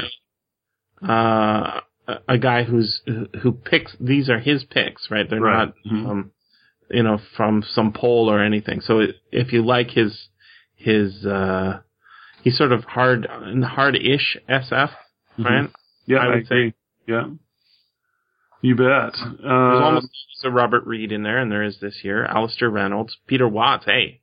uh, 1.07 1.81
a- 2.27 2.37
guy 2.37 2.63
who's 2.63 3.01
who 3.41 3.51
picks. 3.51 3.95
These 3.99 4.29
are 4.29 4.39
his 4.39 4.63
picks, 4.63 5.09
right? 5.11 5.29
They're 5.29 5.39
Right. 5.39 5.67
not, 5.67 5.73
Mhm. 5.91 6.09
um, 6.09 6.31
you 6.89 7.03
know, 7.03 7.19
from 7.37 7.61
some 7.63 7.93
poll 7.93 8.29
or 8.29 8.39
anything. 8.41 8.81
So 8.81 8.99
it, 8.99 9.15
if 9.31 9.53
you 9.53 9.63
like 9.63 9.91
his 9.91 10.27
his 10.75 11.25
uh, 11.25 11.81
he's 12.41 12.57
sort 12.57 12.71
of 12.71 12.83
hard 12.85 13.27
hard-ish 13.27 14.37
SF, 14.49 14.91
Mhm. 15.37 15.45
right? 15.45 15.69
Yeah, 16.07 16.17
I 16.19 16.23
I, 16.25 16.27
would 16.29 16.37
agree. 16.39 16.73
Yeah, 17.07 17.25
you 18.61 18.75
bet. 18.75 19.13
There's 19.13 19.39
Uh, 19.45 19.83
almost 19.83 20.09
a 20.43 20.49
Robert 20.51 20.85
Reed 20.85 21.11
in 21.11 21.23
there, 21.23 21.37
and 21.39 21.51
there 21.51 21.63
is 21.63 21.79
this 21.79 22.03
year. 22.03 22.25
Alastair 22.25 22.69
Reynolds, 22.69 23.17
Peter 23.27 23.47
Watts. 23.47 23.85
Hey, 23.85 24.21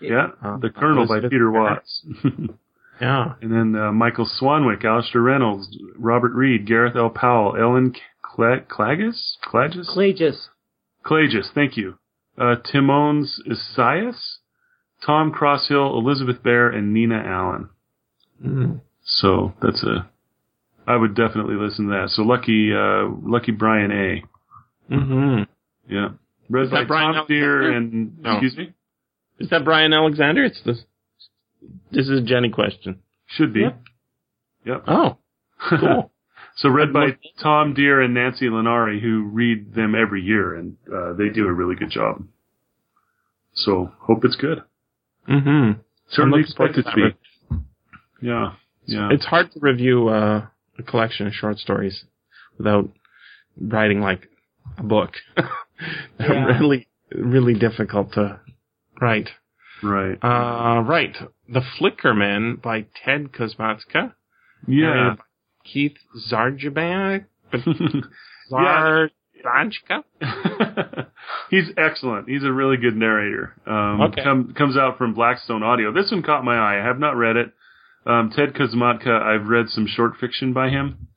yeah, 0.00 0.28
Uh, 0.42 0.56
the 0.58 0.70
Colonel 0.70 1.06
by 1.06 1.20
Peter 1.20 1.50
Barrett. 1.50 1.82
Watts. 1.82 2.04
yeah. 3.00 3.34
And 3.40 3.52
then 3.52 3.76
uh, 3.80 3.92
Michael 3.92 4.26
Swanwick, 4.40 4.84
Alastair 4.84 5.20
Reynolds, 5.22 5.76
Robert 5.96 6.32
Reed, 6.32 6.66
Gareth 6.66 6.96
L. 6.96 7.10
Powell, 7.10 7.56
Ellen 7.56 7.94
Cla- 8.22 8.60
Clagis? 8.68 9.36
Clagis? 9.44 9.86
Clages. 9.88 10.48
Clagis, 11.04 11.52
thank 11.54 11.76
you. 11.76 11.98
Uh, 12.38 12.56
Timons 12.56 13.40
Esaias, 13.46 14.38
Tom 15.04 15.32
Crosshill, 15.32 15.94
Elizabeth 15.98 16.42
Bear, 16.42 16.68
and 16.70 16.94
Nina 16.94 17.16
Allan. 17.18 17.68
Mm. 18.44 18.80
So 19.04 19.52
that's 19.60 19.82
a, 19.82 20.08
I 20.86 20.96
would 20.96 21.14
definitely 21.14 21.54
listen 21.54 21.86
to 21.86 21.92
that. 21.92 22.08
So 22.10 22.22
lucky, 22.22 22.72
uh, 22.74 23.08
lucky 23.22 23.52
Bryan 23.52 23.90
A. 23.92 24.94
hmm 24.94 25.42
Yeah. 25.88 26.08
Read 26.50 26.64
Is 26.64 26.70
by 26.70 26.80
that 26.80 26.88
Bryan 26.88 27.14
Tom 27.14 27.26
Dheere 27.28 27.62
Alexander? 27.64 27.76
and, 27.76 28.18
No. 28.20 28.30
excuse 28.32 28.56
me? 28.56 28.72
Is 29.38 29.50
that 29.50 29.64
Bryan 29.64 29.92
Alexander? 29.92 30.44
It's 30.44 30.60
this. 30.64 30.82
This 31.90 32.08
is 32.08 32.18
a 32.20 32.22
Jenny 32.22 32.50
question. 32.50 32.98
Should 33.26 33.52
be. 33.54 33.60
Yep. 33.60 33.80
Yep. 34.66 34.84
Oh, 34.88 35.16
cool. 35.80 36.10
So 36.56 36.68
read 36.68 36.92
by 36.92 37.16
Tom 37.42 37.74
Dheere 37.74 38.00
and 38.04 38.12
Nancy 38.14 38.46
Linari, 38.46 39.00
who 39.00 39.22
read 39.32 39.74
them 39.74 39.94
every 39.94 40.20
year, 40.22 40.54
and 40.54 40.76
uh, 40.92 41.14
they 41.14 41.28
do 41.30 41.46
a 41.46 41.52
really 41.52 41.74
good 41.76 41.90
job. 41.90 42.24
So 43.54 43.90
hope 44.00 44.24
it's 44.24 44.36
good. 44.36 44.62
mm-hmm. 45.28 45.80
Certainly 46.10 46.40
looking 46.40 46.54
forward 46.56 46.78
expect 46.78 46.96
it 46.96 47.00
to 47.00 47.10
to 47.10 47.56
be. 48.20 48.26
Yeah, 48.26 48.52
yeah. 48.86 49.08
It's 49.12 49.24
hard 49.24 49.50
to 49.52 49.60
review 49.60 50.08
uh, 50.08 50.46
a 50.78 50.82
collection 50.82 51.26
of 51.26 51.32
short 51.34 51.58
stories 51.58 52.04
without 52.58 52.88
writing 53.60 54.00
like 54.00 54.28
a 54.78 54.82
book. 54.82 55.12
Yeah. 56.20 56.58
really, 56.60 56.86
really 57.12 57.54
difficult 57.54 58.12
to 58.12 58.38
write. 59.00 59.30
right. 59.82 60.16
Uh, 60.22 60.80
right. 60.82 61.16
The 61.48 61.62
Flicker 61.76 62.14
Man 62.14 62.54
by 62.62 62.86
Ted 63.04 63.32
Kosmatka. 63.32 64.14
Yeah. 64.68 65.16
Keith 65.64 65.96
Zarjaban. 66.30 67.24
Yeah. 67.52 69.06
He's 71.50 71.70
excellent. 71.76 72.28
He's 72.28 72.44
a 72.44 72.52
really 72.52 72.76
good 72.76 72.96
narrator. 72.96 73.54
Um, 73.66 74.00
Okay. 74.02 74.22
come, 74.22 74.54
comes 74.56 74.76
out 74.76 74.98
from 74.98 75.14
Blackstone 75.14 75.64
Audio. 75.64 75.92
This 75.92 76.12
one 76.12 76.22
caught 76.22 76.44
my 76.44 76.56
eye. 76.56 76.80
I 76.80 76.84
have 76.86 76.98
not 77.00 77.16
read 77.16 77.36
it. 77.36 77.52
Um, 78.04 78.30
Ted 78.34 78.54
Kosmatka, 78.54 79.22
I've 79.22 79.48
read 79.48 79.68
some 79.68 79.86
short 79.86 80.16
fiction 80.16 80.52
by 80.52 80.70
him. 80.70 81.08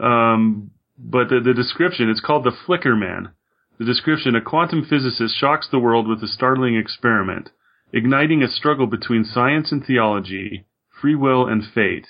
Um, 0.00 0.70
but 0.98 1.28
the, 1.28 1.40
the 1.40 1.54
description, 1.54 2.08
it's 2.08 2.20
called 2.20 2.44
The 2.44 2.56
Flicker 2.66 2.96
Man. 2.96 3.30
The 3.78 3.84
description, 3.84 4.36
a 4.36 4.40
quantum 4.40 4.84
physicist 4.84 5.36
shocks 5.36 5.68
the 5.70 5.78
world 5.78 6.08
with 6.08 6.22
a 6.22 6.28
startling 6.28 6.76
experiment, 6.76 7.50
igniting 7.92 8.42
a 8.42 8.48
struggle 8.48 8.86
between 8.86 9.24
science 9.24 9.72
and 9.72 9.84
theology, 9.84 10.64
free 11.00 11.14
will 11.14 11.46
and 11.46 11.64
fate, 11.74 12.06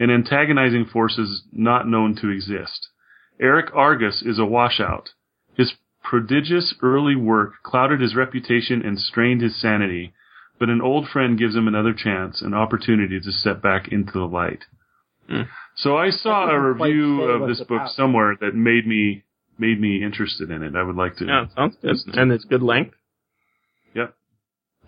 and 0.00 0.10
antagonizing 0.10 0.86
forces 0.86 1.44
not 1.52 1.86
known 1.86 2.16
to 2.16 2.30
exist. 2.30 2.88
Eric 3.40 3.74
Argus 3.74 4.22
is 4.22 4.38
a 4.38 4.46
washout. 4.46 5.10
His 5.54 5.74
prodigious 6.02 6.74
early 6.82 7.14
work 7.14 7.62
clouded 7.62 8.00
his 8.00 8.16
reputation 8.16 8.82
and 8.84 8.98
strained 8.98 9.42
his 9.42 9.60
sanity, 9.60 10.14
but 10.58 10.68
an 10.68 10.80
old 10.80 11.08
friend 11.08 11.38
gives 11.38 11.56
him 11.56 11.66
another 11.68 11.92
chance, 11.92 12.40
an 12.42 12.54
opportunity 12.54 13.20
to 13.20 13.32
step 13.32 13.60
back 13.62 13.88
into 13.88 14.12
the 14.12 14.24
light. 14.26 14.64
Hmm. 15.28 15.42
So 15.76 15.96
I 15.96 16.10
saw 16.10 16.48
a 16.50 16.60
review 16.72 17.22
of 17.22 17.48
this 17.48 17.58
book 17.60 17.70
about. 17.82 17.90
somewhere 17.92 18.36
that 18.40 18.54
made 18.54 18.86
me 18.86 19.24
made 19.58 19.80
me 19.80 20.02
interested 20.02 20.50
in 20.50 20.62
it. 20.62 20.74
I 20.74 20.82
would 20.82 20.96
like 20.96 21.16
to. 21.16 21.26
Yeah, 21.26 21.46
sounds 21.54 21.76
good. 21.80 21.96
And 22.14 22.32
it's 22.32 22.44
good 22.44 22.62
length. 22.62 22.94
Yep. 23.94 24.14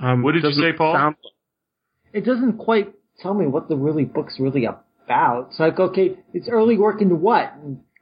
Um, 0.01 0.23
What 0.23 0.33
did 0.33 0.43
you 0.43 0.53
say, 0.53 0.73
Paul? 0.73 0.95
sound- 0.95 1.17
It 2.13 2.25
doesn't 2.25 2.59
quite 2.59 2.93
tell 3.21 3.35
me 3.35 3.47
what 3.47 3.69
the 3.69 3.77
really 3.77 4.05
book's 4.05 4.41
really 4.41 4.65
about. 4.65 5.49
It's 5.51 5.61
like, 5.61 5.79
okay, 5.79 6.17
it's 6.33 6.49
early 6.49 6.77
work 6.79 7.01
into 7.03 7.15
what? 7.15 7.53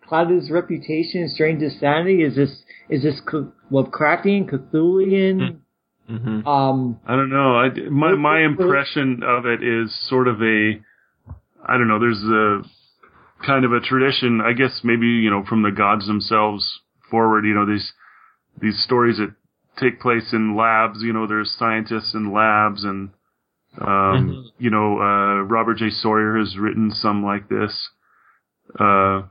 Clouded 0.06 0.40
his 0.40 0.50
reputation, 0.50 1.28
strained 1.28 1.60
his 1.62 1.78
sanity. 1.78 2.22
Is 2.22 2.36
this 2.36 2.62
is 2.88 3.02
this 3.02 3.20
Cth- 3.30 3.52
Lovecraftian, 3.70 4.48
Cthulian? 4.50 5.58
Mhm. 6.10 6.46
Um, 6.46 7.00
I 7.06 7.14
don't 7.16 7.30
know. 7.30 7.56
I, 7.56 7.68
my 7.88 8.14
my 8.14 8.40
impression 8.40 9.22
of 9.22 9.46
it 9.46 9.62
is 9.62 9.94
sort 10.08 10.28
of 10.28 10.42
a, 10.42 10.80
I 11.64 11.78
don't 11.78 11.88
know. 11.88 11.98
There's 12.00 12.22
a 12.22 12.62
kind 13.46 13.64
of 13.64 13.72
a 13.72 13.80
tradition, 13.80 14.40
I 14.40 14.52
guess 14.52 14.80
maybe 14.84 15.06
you 15.06 15.30
know 15.30 15.44
from 15.44 15.62
the 15.62 15.70
gods 15.70 16.06
themselves 16.06 16.80
forward. 17.10 17.44
You 17.44 17.54
know 17.54 17.66
these 17.66 17.92
these 18.60 18.82
stories 18.82 19.18
that 19.18 19.34
take 19.78 20.00
place 20.00 20.32
in 20.32 20.56
labs. 20.56 21.02
You 21.02 21.12
know 21.12 21.26
there's 21.26 21.54
scientists 21.56 22.14
in 22.14 22.32
labs, 22.32 22.84
and 22.84 23.10
um, 23.80 24.50
you 24.58 24.70
know 24.70 24.98
uh, 24.98 25.42
Robert 25.42 25.78
J. 25.78 25.90
Sawyer 25.90 26.36
has 26.38 26.58
written 26.58 26.90
some 26.90 27.24
like 27.24 27.48
this. 27.48 27.90
Uh, 28.78 29.22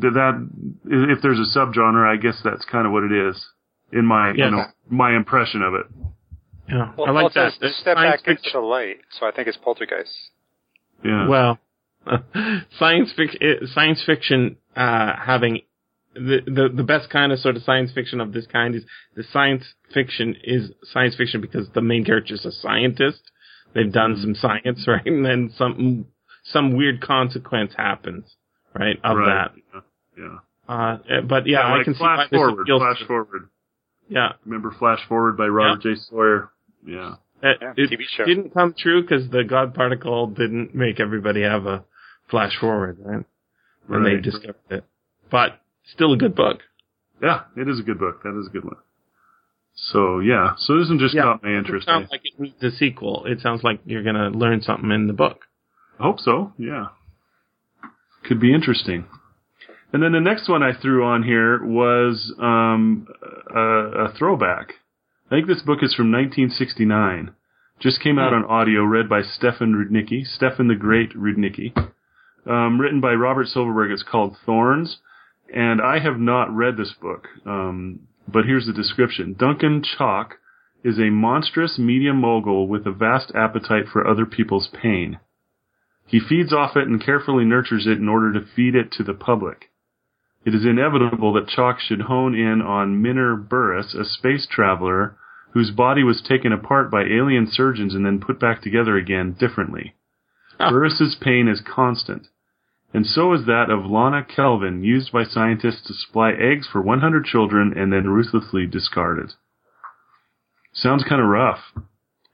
th- 0.00 0.12
that 0.14 0.48
if 0.86 1.22
there's 1.22 1.38
a 1.38 1.58
subgenre, 1.58 2.06
I 2.06 2.16
guess 2.16 2.40
that's 2.42 2.64
kind 2.64 2.86
of 2.86 2.92
what 2.92 3.04
it 3.04 3.12
is 3.12 3.46
in 3.92 4.04
my 4.06 4.32
Yeah. 4.36 4.46
you 4.46 4.50
know 4.52 4.64
my 4.90 5.14
impression 5.16 5.62
of 5.62 5.74
it. 5.74 5.86
Yeah, 6.68 6.92
Well, 6.96 7.08
I 7.08 7.10
like 7.10 7.22
Paul 7.34 7.42
that. 7.44 7.52
says 7.52 7.58
The 7.60 7.68
step 7.70 7.96
science 7.96 8.22
back 8.22 8.28
into 8.36 8.50
the 8.52 8.60
light, 8.60 9.00
so 9.10 9.26
I 9.26 9.30
think 9.32 9.48
it's 9.48 9.58
Poltergeist. 9.58 10.10
Yeah. 11.04 11.28
Well, 11.28 11.58
science 12.78 13.12
fiction, 13.16 13.40
science 13.74 14.02
fiction, 14.04 14.56
uh, 14.76 15.12
having 15.16 15.62
the, 16.14 16.40
the 16.44 16.68
the 16.74 16.82
best 16.82 17.10
kind 17.10 17.32
of 17.32 17.38
sort 17.38 17.56
of 17.56 17.62
science 17.62 17.90
fiction 17.92 18.20
of 18.20 18.32
this 18.32 18.46
kind 18.46 18.74
is 18.74 18.84
the 19.16 19.24
science 19.32 19.64
fiction 19.94 20.36
is 20.44 20.70
science 20.84 21.16
fiction 21.16 21.40
because 21.40 21.68
the 21.74 21.80
main 21.80 22.04
character 22.04 22.34
is 22.34 22.44
a 22.44 22.52
scientist. 22.52 23.22
They've 23.74 23.90
done 23.92 24.16
some 24.20 24.34
science, 24.34 24.84
right, 24.86 25.04
and 25.06 25.24
then 25.24 25.50
some 25.56 26.06
some 26.44 26.76
weird 26.76 27.00
consequence 27.00 27.72
happens, 27.76 28.24
right, 28.74 28.98
of 29.02 29.16
right. 29.16 29.50
that. 29.72 29.82
Yeah. 30.18 30.24
yeah. 30.24 30.38
Uh, 30.68 31.20
but 31.28 31.46
yeah, 31.46 31.60
I 31.60 31.76
like 31.76 31.84
can 31.84 31.94
see 31.94 32.00
why 32.02 32.16
Flash 32.16 32.30
this 32.30 32.38
Forward. 32.38 32.66
Flash 32.66 33.06
Forward. 33.06 33.48
Yeah, 34.12 34.32
Remember 34.44 34.74
Flash 34.78 35.00
Forward 35.08 35.36
by 35.36 35.46
Robert 35.46 35.82
J. 35.82 35.94
Sawyer? 36.10 36.50
Yeah. 36.86 37.14
it, 37.42 37.58
Yeah, 37.62 37.72
it 37.76 37.90
TV 37.90 38.02
show. 38.16 38.24
didn't 38.24 38.52
come 38.52 38.74
true 38.76 39.02
because 39.02 39.30
the 39.30 39.42
God 39.44 39.74
particle 39.74 40.26
didn't 40.26 40.74
make 40.74 41.00
everybody 41.00 41.42
have 41.42 41.66
a 41.66 41.84
flash 42.30 42.52
forward, 42.60 42.98
right? 43.00 43.24
When 43.86 44.04
they 44.04 44.16
discovered 44.20 44.56
it, 44.70 44.84
but 45.30 45.60
still 45.92 46.12
a 46.12 46.16
good 46.16 46.34
book. 46.36 46.60
Yeah, 47.22 47.42
it 47.56 47.68
is 47.68 47.80
a 47.80 47.82
good 47.82 47.98
book. 47.98 48.22
That 48.22 48.38
is 48.38 48.46
a 48.48 48.50
good 48.50 48.64
one. 48.64 48.76
So 49.74 50.20
yeah, 50.20 50.52
so 50.58 50.78
this 50.78 50.88
one 50.88 50.98
just 50.98 51.14
Yeah. 51.14 51.22
caught 51.22 51.42
my 51.42 51.50
It 51.50 51.58
interest. 51.58 51.86
sounds 51.86 52.04
eh? 52.04 52.08
like 52.12 52.20
it 52.24 52.38
needs 52.38 52.62
a 52.62 52.70
sequel. 52.70 53.24
It 53.26 53.40
sounds 53.40 53.64
like 53.64 53.80
you're 53.86 54.02
gonna 54.02 54.28
learn 54.30 54.60
something 54.60 54.90
in 54.90 55.06
the 55.06 55.12
book. 55.14 55.46
I 55.98 56.02
hope 56.04 56.20
so. 56.20 56.52
Yeah. 56.58 56.88
Could 58.24 58.40
be 58.40 58.52
interesting. 58.54 59.06
And 59.92 60.02
then 60.02 60.12
the 60.12 60.20
next 60.20 60.48
one 60.48 60.62
I 60.62 60.72
threw 60.72 61.04
on 61.04 61.22
here 61.22 61.62
was 61.62 62.32
um, 62.40 63.06
a, 63.54 64.06
a 64.06 64.12
throwback. 64.18 64.74
I 65.30 65.36
think 65.36 65.46
this 65.46 65.62
book 65.62 65.80
is 65.82 65.94
from 65.94 66.10
1969. 66.10 67.34
Just 67.80 68.00
came 68.00 68.18
out 68.18 68.32
on 68.32 68.44
audio, 68.44 68.84
read 68.84 69.08
by 69.08 69.22
Stefan 69.22 69.74
Rudnicki, 69.74 70.24
Stefan 70.24 70.68
the 70.68 70.76
Great 70.76 71.14
Rudnicki. 71.14 71.76
Um, 72.46 72.80
written 72.80 73.00
by 73.00 73.12
Robert 73.12 73.48
Silverberg. 73.48 73.90
It's 73.90 74.04
called 74.04 74.36
Thorns. 74.46 74.98
And 75.52 75.80
I 75.82 75.98
have 75.98 76.18
not 76.18 76.54
read 76.54 76.76
this 76.76 76.94
book. 77.00 77.28
Um, 77.44 78.00
but 78.26 78.44
here's 78.44 78.66
the 78.66 78.72
description. 78.72 79.34
Duncan 79.38 79.82
Chalk 79.82 80.38
is 80.84 80.98
a 80.98 81.10
monstrous 81.10 81.78
media 81.78 82.14
mogul 82.14 82.66
with 82.66 82.86
a 82.86 82.92
vast 82.92 83.32
appetite 83.34 83.84
for 83.92 84.06
other 84.06 84.26
people's 84.26 84.68
pain. 84.68 85.18
He 86.06 86.20
feeds 86.20 86.52
off 86.52 86.76
it 86.76 86.88
and 86.88 87.04
carefully 87.04 87.44
nurtures 87.44 87.86
it 87.86 87.98
in 87.98 88.08
order 88.08 88.32
to 88.32 88.46
feed 88.54 88.74
it 88.74 88.90
to 88.92 89.02
the 89.02 89.14
public. 89.14 89.71
It 90.44 90.54
is 90.54 90.64
inevitable 90.64 91.32
that 91.34 91.48
Chalk 91.48 91.78
should 91.80 92.02
hone 92.02 92.34
in 92.34 92.60
on 92.62 93.00
Minner 93.00 93.36
Burris, 93.36 93.94
a 93.94 94.04
space 94.04 94.46
traveler 94.50 95.16
whose 95.52 95.70
body 95.70 96.02
was 96.02 96.22
taken 96.22 96.52
apart 96.52 96.90
by 96.90 97.02
alien 97.02 97.46
surgeons 97.50 97.94
and 97.94 98.04
then 98.04 98.20
put 98.20 98.40
back 98.40 98.62
together 98.62 98.96
again 98.96 99.36
differently. 99.38 99.94
Ah. 100.58 100.70
Burris's 100.70 101.14
pain 101.20 101.46
is 101.46 101.60
constant, 101.60 102.26
and 102.94 103.06
so 103.06 103.32
is 103.34 103.46
that 103.46 103.70
of 103.70 103.84
Lana 103.86 104.24
Kelvin, 104.24 104.82
used 104.82 105.12
by 105.12 105.24
scientists 105.24 105.82
to 105.86 105.94
supply 105.94 106.32
eggs 106.32 106.66
for 106.70 106.80
100 106.80 107.24
children 107.24 107.72
and 107.76 107.92
then 107.92 108.08
ruthlessly 108.08 108.66
discarded. 108.66 109.32
Sounds 110.72 111.04
kind 111.04 111.20
of 111.20 111.28
rough. 111.28 111.60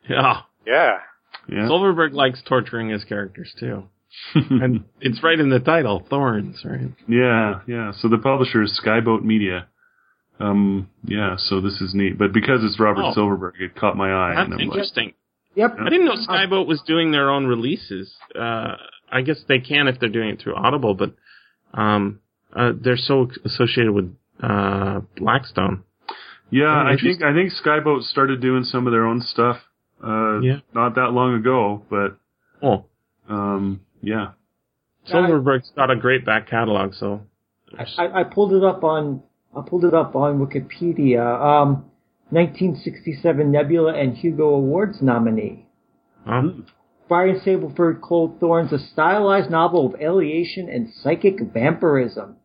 Yeah, 0.08 0.42
Yeah. 0.66 0.98
Yeah. 1.48 1.66
Silverberg 1.66 2.12
likes 2.14 2.42
torturing 2.42 2.90
his 2.90 3.04
characters 3.04 3.54
too, 3.58 3.84
and 4.34 4.84
it's 5.00 5.22
right 5.22 5.38
in 5.38 5.48
the 5.50 5.60
title, 5.60 6.06
Thorns, 6.10 6.60
right? 6.64 6.92
Yeah, 7.08 7.60
yeah. 7.66 7.92
So 8.00 8.08
the 8.08 8.18
publisher 8.18 8.62
is 8.62 8.78
Skyboat 8.84 9.22
Media. 9.24 9.66
Um, 10.40 10.88
yeah, 11.04 11.36
so 11.36 11.60
this 11.60 11.80
is 11.80 11.94
neat. 11.94 12.18
But 12.18 12.32
because 12.32 12.62
it's 12.62 12.78
Robert 12.78 13.04
Oh. 13.06 13.12
Silverberg, 13.14 13.54
it 13.60 13.74
caught 13.74 13.96
my 13.96 14.12
eye. 14.12 14.34
That's 14.36 14.44
and 14.46 14.54
I'm 14.54 14.58
like, 14.60 14.66
interesting. 14.68 15.12
yep. 15.54 15.74
I 15.80 15.88
didn't 15.88 16.04
know 16.06 16.14
Skyboat 16.28 16.66
was 16.66 16.80
doing 16.86 17.10
their 17.10 17.30
own 17.30 17.46
releases. 17.46 18.12
Uh, 18.38 18.74
I 19.10 19.22
guess 19.22 19.38
they 19.48 19.58
can 19.58 19.88
if 19.88 19.98
they're 19.98 20.08
doing 20.08 20.30
it 20.30 20.40
through 20.40 20.54
Audible, 20.56 20.94
but 20.94 21.14
um, 21.74 22.20
uh, 22.54 22.72
they're 22.80 22.96
so 22.96 23.30
associated 23.44 23.92
with 23.92 24.14
uh, 24.42 25.00
Blackstone. 25.16 25.82
yeah, 26.50 26.66
I 26.68 26.94
think. 27.02 27.22
I 27.22 27.32
think 27.34 27.50
Skyboat 27.52 28.02
started 28.02 28.40
doing 28.40 28.62
some 28.64 28.86
of 28.86 28.92
their 28.92 29.06
own 29.06 29.20
stuff. 29.22 29.56
Uh, 30.02 30.38
Yeah. 30.40 30.58
not 30.74 30.94
that 30.94 31.10
long 31.12 31.34
ago, 31.34 31.82
but 31.90 32.16
Oh, 32.62 32.84
um, 33.28 33.80
yeah. 34.02 34.28
Silverberg's 35.06 35.70
got 35.74 35.90
a 35.90 35.96
great 35.96 36.26
back 36.26 36.48
catalog, 36.48 36.92
so 36.94 37.22
I, 37.98 38.20
I 38.20 38.24
pulled 38.24 38.52
it 38.52 38.62
up 38.64 38.84
on 38.84 39.22
I 39.56 39.62
pulled 39.66 39.84
it 39.84 39.94
up 39.94 40.14
on 40.14 40.38
Wikipedia. 40.38 41.22
Um, 41.40 41.84
1967 42.30 43.50
Nebula 43.50 43.94
and 43.94 44.14
Hugo 44.16 44.48
Awards 44.50 45.00
nominee. 45.00 45.66
um, 46.26 46.66
Brian 47.08 47.40
Stableford 47.40 48.02
Cold 48.02 48.38
Thorns, 48.38 48.70
a 48.70 48.78
stylized 48.78 49.50
novel 49.50 49.86
of 49.86 49.98
alienation 49.98 50.68
and 50.68 50.90
psychic 51.02 51.40
vampirism. 51.40 52.36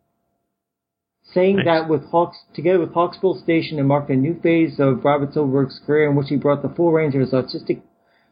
Saying 1.33 1.57
Nice. 1.57 1.65
that 1.65 1.89
with 1.89 2.05
Hawks, 2.05 2.37
together 2.55 2.79
with 2.79 2.93
Hawksbill 2.93 3.43
Station, 3.43 3.77
it 3.79 3.83
marked 3.83 4.09
a 4.09 4.15
new 4.15 4.39
phase 4.41 4.79
of 4.79 5.03
Robert 5.03 5.33
Silverberg's 5.33 5.81
career 5.85 6.09
in 6.09 6.15
which 6.15 6.29
he 6.29 6.37
brought 6.37 6.61
the 6.61 6.69
full 6.69 6.93
range 6.93 7.13
of 7.15 7.19
his 7.21 7.33
artistic 7.33 7.81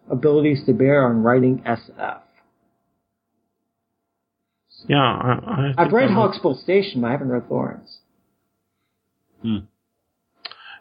abilities 0.09 0.63
to 0.65 0.73
bear 0.73 1.05
on 1.05 1.21
writing 1.23 1.61
SF. 1.67 2.20
Yeah, 4.87 4.97
I, 4.97 5.73
I 5.77 5.83
I've 5.85 5.93
uh, 5.93 5.95
read 5.95 6.09
I'm- 6.09 6.15
Hawksbill 6.17 6.61
Station, 6.63 7.01
but 7.01 7.07
I 7.07 7.11
haven't 7.11 7.29
read 7.29 7.47
Thorns. 7.47 7.97
Hmm. 9.41 9.57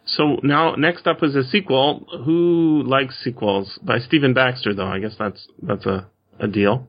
So 0.07 0.39
now, 0.43 0.75
next 0.75 1.07
up 1.07 1.23
is 1.23 1.35
a 1.37 1.45
sequel. 1.45 2.07
Who 2.25 2.83
likes 2.87 3.23
sequels 3.23 3.79
by 3.83 3.99
Stephen 3.99 4.35
Baxter? 4.35 4.75
Though 4.75 4.87
I 4.89 4.99
guess 4.99 5.15
that's 5.19 5.47
that's 5.63 5.87
a 5.87 6.09
a 6.41 6.49
deal, 6.49 6.89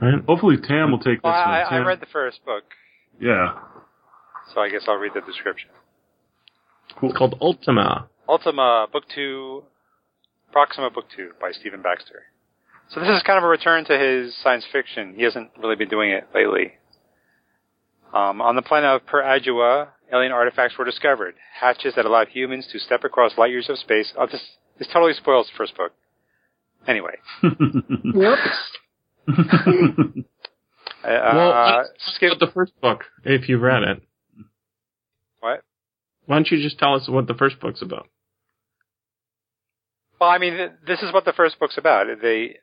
right? 0.00 0.22
Hopefully 0.28 0.56
Tam 0.62 0.90
will 0.92 0.98
take 0.98 1.18
this 1.18 1.24
Well, 1.24 1.32
I, 1.32 1.62
one. 1.64 1.66
I 1.72 1.78
Tam? 1.78 1.86
read 1.86 2.00
the 2.00 2.06
first 2.12 2.44
book, 2.44 2.64
yeah. 3.20 3.54
so 4.54 4.60
I 4.60 4.68
guess 4.68 4.82
I'll 4.86 4.96
read 4.96 5.12
the 5.14 5.20
description. 5.22 5.70
It's 7.02 7.16
called 7.16 7.36
Ultima. 7.40 8.08
Ultima, 8.28 8.86
Book 8.92 9.04
2, 9.14 9.64
Proxima 10.52 10.90
Book 10.90 11.06
2 11.16 11.30
by 11.40 11.50
Stephen 11.52 11.82
Baxter. 11.82 12.22
So 12.90 13.00
this 13.00 13.08
is 13.10 13.22
kind 13.22 13.38
of 13.38 13.44
a 13.44 13.48
return 13.48 13.84
to 13.86 13.98
his 13.98 14.36
science 14.42 14.64
fiction. 14.70 15.14
He 15.16 15.22
hasn't 15.24 15.50
really 15.58 15.76
been 15.76 15.88
doing 15.88 16.10
it 16.10 16.28
lately. 16.34 16.72
Um, 18.12 18.40
on 18.40 18.54
the 18.54 18.62
planet 18.62 18.90
of 18.90 19.06
Per 19.06 19.20
Ardua, 19.22 19.88
alien 20.12 20.30
artifacts 20.32 20.78
were 20.78 20.84
discovered. 20.84 21.34
Hatches 21.60 21.94
that 21.96 22.04
allowed 22.04 22.28
humans 22.28 22.68
to 22.72 22.78
step 22.78 23.02
across 23.02 23.36
light 23.36 23.50
years 23.50 23.68
of 23.68 23.78
space. 23.78 24.12
Oh, 24.16 24.26
this, 24.30 24.42
this 24.78 24.86
totally 24.92 25.14
spoils 25.14 25.48
the 25.52 25.56
first 25.56 25.76
book. 25.76 25.92
Anyway. 26.86 27.16
Whoops. 28.04 28.40
Uh, 31.02 31.32
Well, 31.34 31.52
uh, 31.52 31.82
skip, 31.98 32.38
the 32.40 32.46
first 32.54 32.72
book 32.80 33.04
if 33.24 33.46
you've 33.46 33.60
read 33.60 33.82
it. 33.82 34.02
what? 35.40 35.62
Why 36.24 36.36
don't 36.36 36.50
you 36.50 36.62
just 36.62 36.78
tell 36.78 36.94
us 36.94 37.06
what 37.10 37.26
the 37.26 37.34
first 37.34 37.60
book's 37.60 37.82
about? 37.82 38.08
Well, 40.18 40.30
I 40.30 40.38
mean, 40.38 40.54
th- 40.54 40.70
this 40.86 41.02
is 41.02 41.12
what 41.12 41.26
the 41.26 41.34
first 41.34 41.60
book's 41.60 41.76
about. 41.76 42.06
They, 42.22 42.56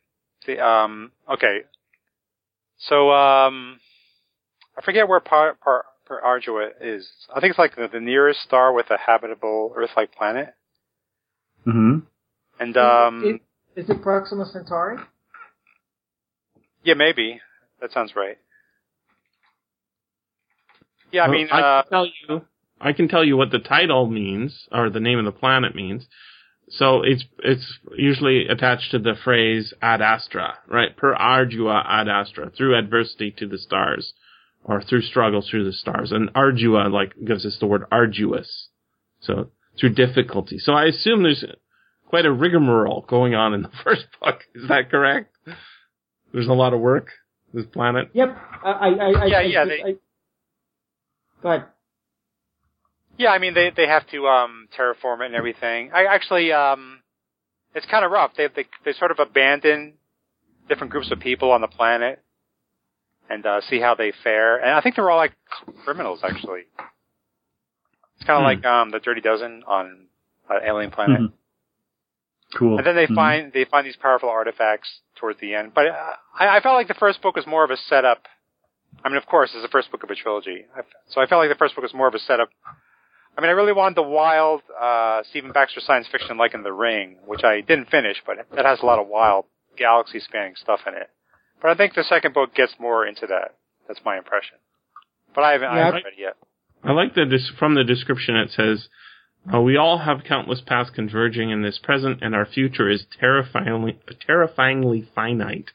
they 0.46 0.60
um, 0.60 1.12
okay. 1.32 1.60
So, 2.78 3.12
um, 3.12 3.80
I 4.78 4.82
forget 4.84 5.08
where 5.08 5.20
par, 5.20 5.56
par, 5.64 5.86
per 6.06 6.20
Ardua 6.22 6.70
is, 6.82 7.08
I 7.34 7.40
think 7.40 7.52
it's 7.52 7.60
like 7.60 7.76
the, 7.76 7.88
the 7.92 8.00
nearest 8.00 8.42
star 8.42 8.74
with 8.74 8.90
a 8.90 8.98
habitable 8.98 9.74
Earth-like 9.76 10.14
planet. 10.16 10.54
hmm 11.64 12.00
And 12.60 12.76
um, 12.78 13.40
Is 13.76 13.90
it 13.90 14.02
Proxima 14.02 14.46
Centauri? 14.46 14.98
yeah, 16.84 16.96
maybe 16.96 17.40
that 17.80 17.92
sounds 17.92 18.14
right. 18.16 18.38
Yeah, 21.12 21.24
I 21.24 21.28
Well, 21.28 21.38
mean, 21.38 21.48
I 21.52 21.62
uh, 21.62 21.84
can 21.84 21.90
tell 21.92 22.06
you, 22.06 22.42
I 22.80 22.94
can 22.94 23.08
tell 23.08 23.24
you 23.24 23.38
what 23.38 23.52
the 23.52 23.60
title 23.60 24.08
means 24.08 24.68
or 24.72 24.90
the 24.90 25.00
name 25.00 25.20
of 25.20 25.26
the 25.26 25.32
planet 25.32 25.76
means. 25.76 26.08
So 26.74 27.02
it's 27.04 27.26
it's 27.44 27.80
usually 27.98 28.48
attached 28.48 28.92
to 28.92 29.00
the 29.00 29.14
phrase 29.24 29.74
ad 29.82 30.02
astra, 30.02 30.58
right? 30.68 30.96
Per 30.96 31.14
ardua 31.14 31.84
ad 31.86 32.08
astra, 32.08 32.50
through 32.50 32.78
adversity 32.78 33.32
to 33.38 33.48
the 33.48 33.58
stars, 33.58 34.14
or 34.64 34.82
through 34.82 35.02
struggle 35.02 35.42
through 35.48 35.66
the 35.66 35.74
stars. 35.74 36.12
And 36.12 36.34
ardua 36.34 36.90
like 36.92 37.14
gives 37.26 37.46
us 37.46 37.58
the 37.60 37.68
word 37.68 37.84
arduous, 37.92 38.70
so 39.20 39.52
through 39.80 39.96
difficulty. 39.96 40.58
So 40.60 40.74
I 40.74 40.86
assume 40.86 41.24
there's 41.24 41.44
quite 42.08 42.26
a 42.26 42.32
rigmarole 42.32 43.06
going 43.08 43.36
on 43.36 43.54
in 43.54 43.64
the 43.64 43.72
first 43.84 44.06
book. 44.22 44.40
Is 44.56 44.68
that 44.70 44.90
correct? 44.90 45.36
There's 46.34 46.48
a 46.48 46.54
lot 46.54 46.74
of 46.74 46.80
work. 46.80 47.08
This 47.54 47.66
planet. 47.66 48.10
Yep. 48.14 48.38
I, 48.64 48.70
I, 48.70 48.88
I, 48.88 48.88
I 48.88 49.26
Yeah, 49.26 49.38
I, 49.38 49.42
yeah, 49.42 49.62
I, 49.62 49.66
they- 49.66 49.84
I, 49.84 49.96
go 51.44 51.50
ahead. 51.50 51.66
Yeah, 53.18 53.30
I 53.32 53.38
mean, 53.40 53.54
they 53.54 53.72
they 53.76 53.88
have 53.88 54.08
to 54.12 54.28
um, 54.28 54.68
terraform 54.78 55.22
it 55.22 55.28
and 55.28 55.36
everything. 55.36 55.92
I 55.94 56.06
actually, 56.06 56.52
um, 56.52 57.00
it's 57.76 57.86
kind 57.88 58.04
of 58.06 58.12
rough. 58.12 58.32
They 58.36 58.48
they 58.48 58.66
they 58.86 58.94
sort 58.94 59.12
of 59.12 59.20
abandon 59.20 59.94
different 60.70 60.92
groups 60.92 61.12
of 61.12 61.20
people 61.20 61.52
on 61.52 61.62
the 61.62 61.68
planet 61.68 62.20
and 63.30 63.46
uh, 63.46 63.62
see 63.70 63.80
how 63.80 63.96
they 63.96 64.12
fare. 64.24 64.58
And 64.58 64.72
I 64.72 64.82
think 64.82 64.96
they're 64.96 65.10
all 65.10 65.18
like 65.18 65.34
criminals, 65.84 66.20
actually. 66.24 66.64
It's 68.16 68.26
kind 68.26 68.38
of 68.38 68.42
Hmm. 68.42 68.62
like 68.62 68.66
um, 68.66 68.92
the 68.92 69.00
Dirty 69.00 69.22
Dozen 69.22 69.64
on 69.68 70.08
uh, 70.50 70.60
Alien 70.64 70.92
Planet. 70.92 71.22
Mhm. 71.22 71.34
Cool. 72.58 72.78
And 72.78 72.86
then 72.86 72.96
they 72.96 73.08
Mhm. 73.08 73.16
find 73.16 73.54
they 73.54 73.66
find 73.66 73.86
these 73.86 73.96
powerful 73.96 74.30
artifacts 74.30 75.02
towards 75.16 75.40
the 75.40 75.56
end. 75.56 75.74
But 75.74 75.88
uh, 75.88 76.16
I, 76.38 76.58
I 76.58 76.60
felt 76.60 76.76
like 76.76 76.88
the 76.88 76.94
first 76.94 77.22
book 77.22 77.36
was 77.36 77.48
more 77.48 77.64
of 77.64 77.72
a 77.72 77.78
setup. 77.78 78.28
I 79.04 79.08
mean, 79.10 79.18
of 79.18 79.26
course, 79.26 79.52
it's 79.54 79.64
the 79.64 79.70
first 79.70 79.90
book 79.92 80.04
of 80.04 80.10
a 80.10 80.16
trilogy, 80.16 80.66
I, 80.76 80.82
so 81.10 81.22
I 81.22 81.26
felt 81.26 81.40
like 81.40 81.50
the 81.50 81.56
first 81.56 81.76
book 81.76 81.82
was 81.84 81.94
more 81.94 82.08
of 82.08 82.14
a 82.14 82.20
setup. 82.20 82.50
I 83.38 83.42
mean, 83.42 83.50
I 83.50 83.54
really 83.54 83.74
wanted 83.74 83.96
the 83.96 84.04
wild 84.04 84.62
uh, 84.80 85.22
Stephen 85.30 85.52
Baxter 85.52 85.80
science 85.80 86.08
fiction 86.12 86.38
like 86.38 86.54
in 86.54 86.64
The 86.64 86.74
Ring, 86.74 87.18
which 87.26 87.44
I 87.44 87.62
didn't 87.62 87.90
finish, 87.90 88.18
but 88.26 88.38
that 88.56 88.66
has 88.66 88.80
a 88.82 88.86
lot 88.86 89.00
of 89.00 89.08
wild 89.08 89.46
galaxy-spanning 89.78 90.56
stuff 90.58 90.82
in 90.86 90.94
it. 90.94 91.10
But 91.62 91.72
I 91.72 91.76
think 91.76 91.94
the 91.94 92.04
second 92.04 92.34
book 92.34 92.54
gets 92.54 92.74
more 92.80 93.06
into 93.06 93.28
that. 93.28 93.56
That's 93.88 94.02
my 94.06 94.18
impression. 94.18 94.58
But 95.34 95.44
I 95.44 95.54
haven't, 95.54 95.70
I 95.70 95.78
haven't 95.78 96.04
read 96.04 96.14
it 96.18 96.20
yet. 96.20 96.36
I 96.84 96.92
like 96.92 97.14
the 97.14 97.40
from 97.58 97.76
the 97.76 97.84
description. 97.84 98.36
It 98.36 98.52
says, 98.52 98.88
uh, 99.54 99.62
"We 99.62 99.78
all 99.78 100.00
have 100.00 100.24
countless 100.28 100.62
paths 100.62 100.90
converging 100.90 101.52
in 101.52 101.62
this 101.62 101.80
present, 101.82 102.20
and 102.22 102.36
our 102.36 102.46
future 102.46 102.90
is 102.90 103.06
terrifyingly, 103.20 104.00
terrifyingly 104.26 105.08
finite." 105.14 105.72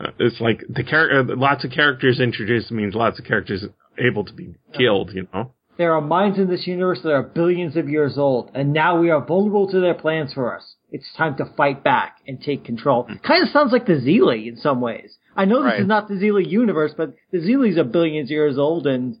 Uh, 0.00 0.10
it's 0.18 0.40
like 0.40 0.64
the 0.68 0.82
char- 0.82 1.20
uh, 1.20 1.24
lots 1.36 1.64
of 1.64 1.70
characters 1.70 2.20
introduced 2.20 2.70
means 2.70 2.94
lots 2.94 3.18
of 3.18 3.26
characters 3.26 3.64
able 3.98 4.24
to 4.24 4.32
be 4.32 4.54
killed. 4.76 5.12
You 5.12 5.28
know, 5.32 5.52
There 5.78 5.94
are 5.94 6.00
minds 6.00 6.38
in 6.38 6.48
this 6.48 6.66
universe 6.66 7.00
that 7.04 7.12
are 7.12 7.22
billions 7.22 7.76
of 7.76 7.88
years 7.88 8.18
old, 8.18 8.50
and 8.52 8.72
now 8.72 8.98
we 9.00 9.10
are 9.10 9.24
vulnerable 9.24 9.68
to 9.70 9.80
their 9.80 9.94
plans 9.94 10.32
for 10.34 10.56
us. 10.56 10.74
It's 10.90 11.06
time 11.16 11.36
to 11.36 11.44
fight 11.56 11.84
back 11.84 12.16
and 12.26 12.40
take 12.42 12.64
control. 12.64 13.04
Mm. 13.04 13.22
Kind 13.22 13.44
of 13.44 13.50
sounds 13.50 13.70
like 13.72 13.86
the 13.86 13.92
Xeelee 13.94 14.48
in 14.48 14.56
some 14.56 14.80
ways. 14.80 15.16
I 15.36 15.44
know 15.44 15.62
this 15.62 15.72
Right. 15.72 15.80
is 15.80 15.86
not 15.86 16.08
the 16.08 16.14
Xeelee 16.14 16.48
universe, 16.50 16.94
but 16.96 17.14
the 17.30 17.38
Xeelees 17.38 17.76
are 17.76 17.84
billions 17.84 18.26
of 18.28 18.32
years 18.32 18.58
old 18.58 18.88
and 18.88 19.18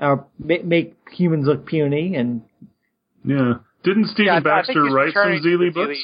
are, 0.00 0.26
make 0.40 0.96
humans 1.12 1.46
look 1.46 1.66
puny. 1.66 2.16
And 2.16 2.42
Yeah. 3.24 3.54
Didn't 3.84 4.06
Stephen 4.06 4.26
Yeah, 4.26 4.32
I- 4.32 4.36
I 4.38 4.40
think 4.40 4.44
Baxter 4.44 4.82
write 4.82 5.12
some 5.14 5.28
returning 5.28 5.42
Xeelee 5.44 5.68
to 5.68 5.86
books? 5.86 5.98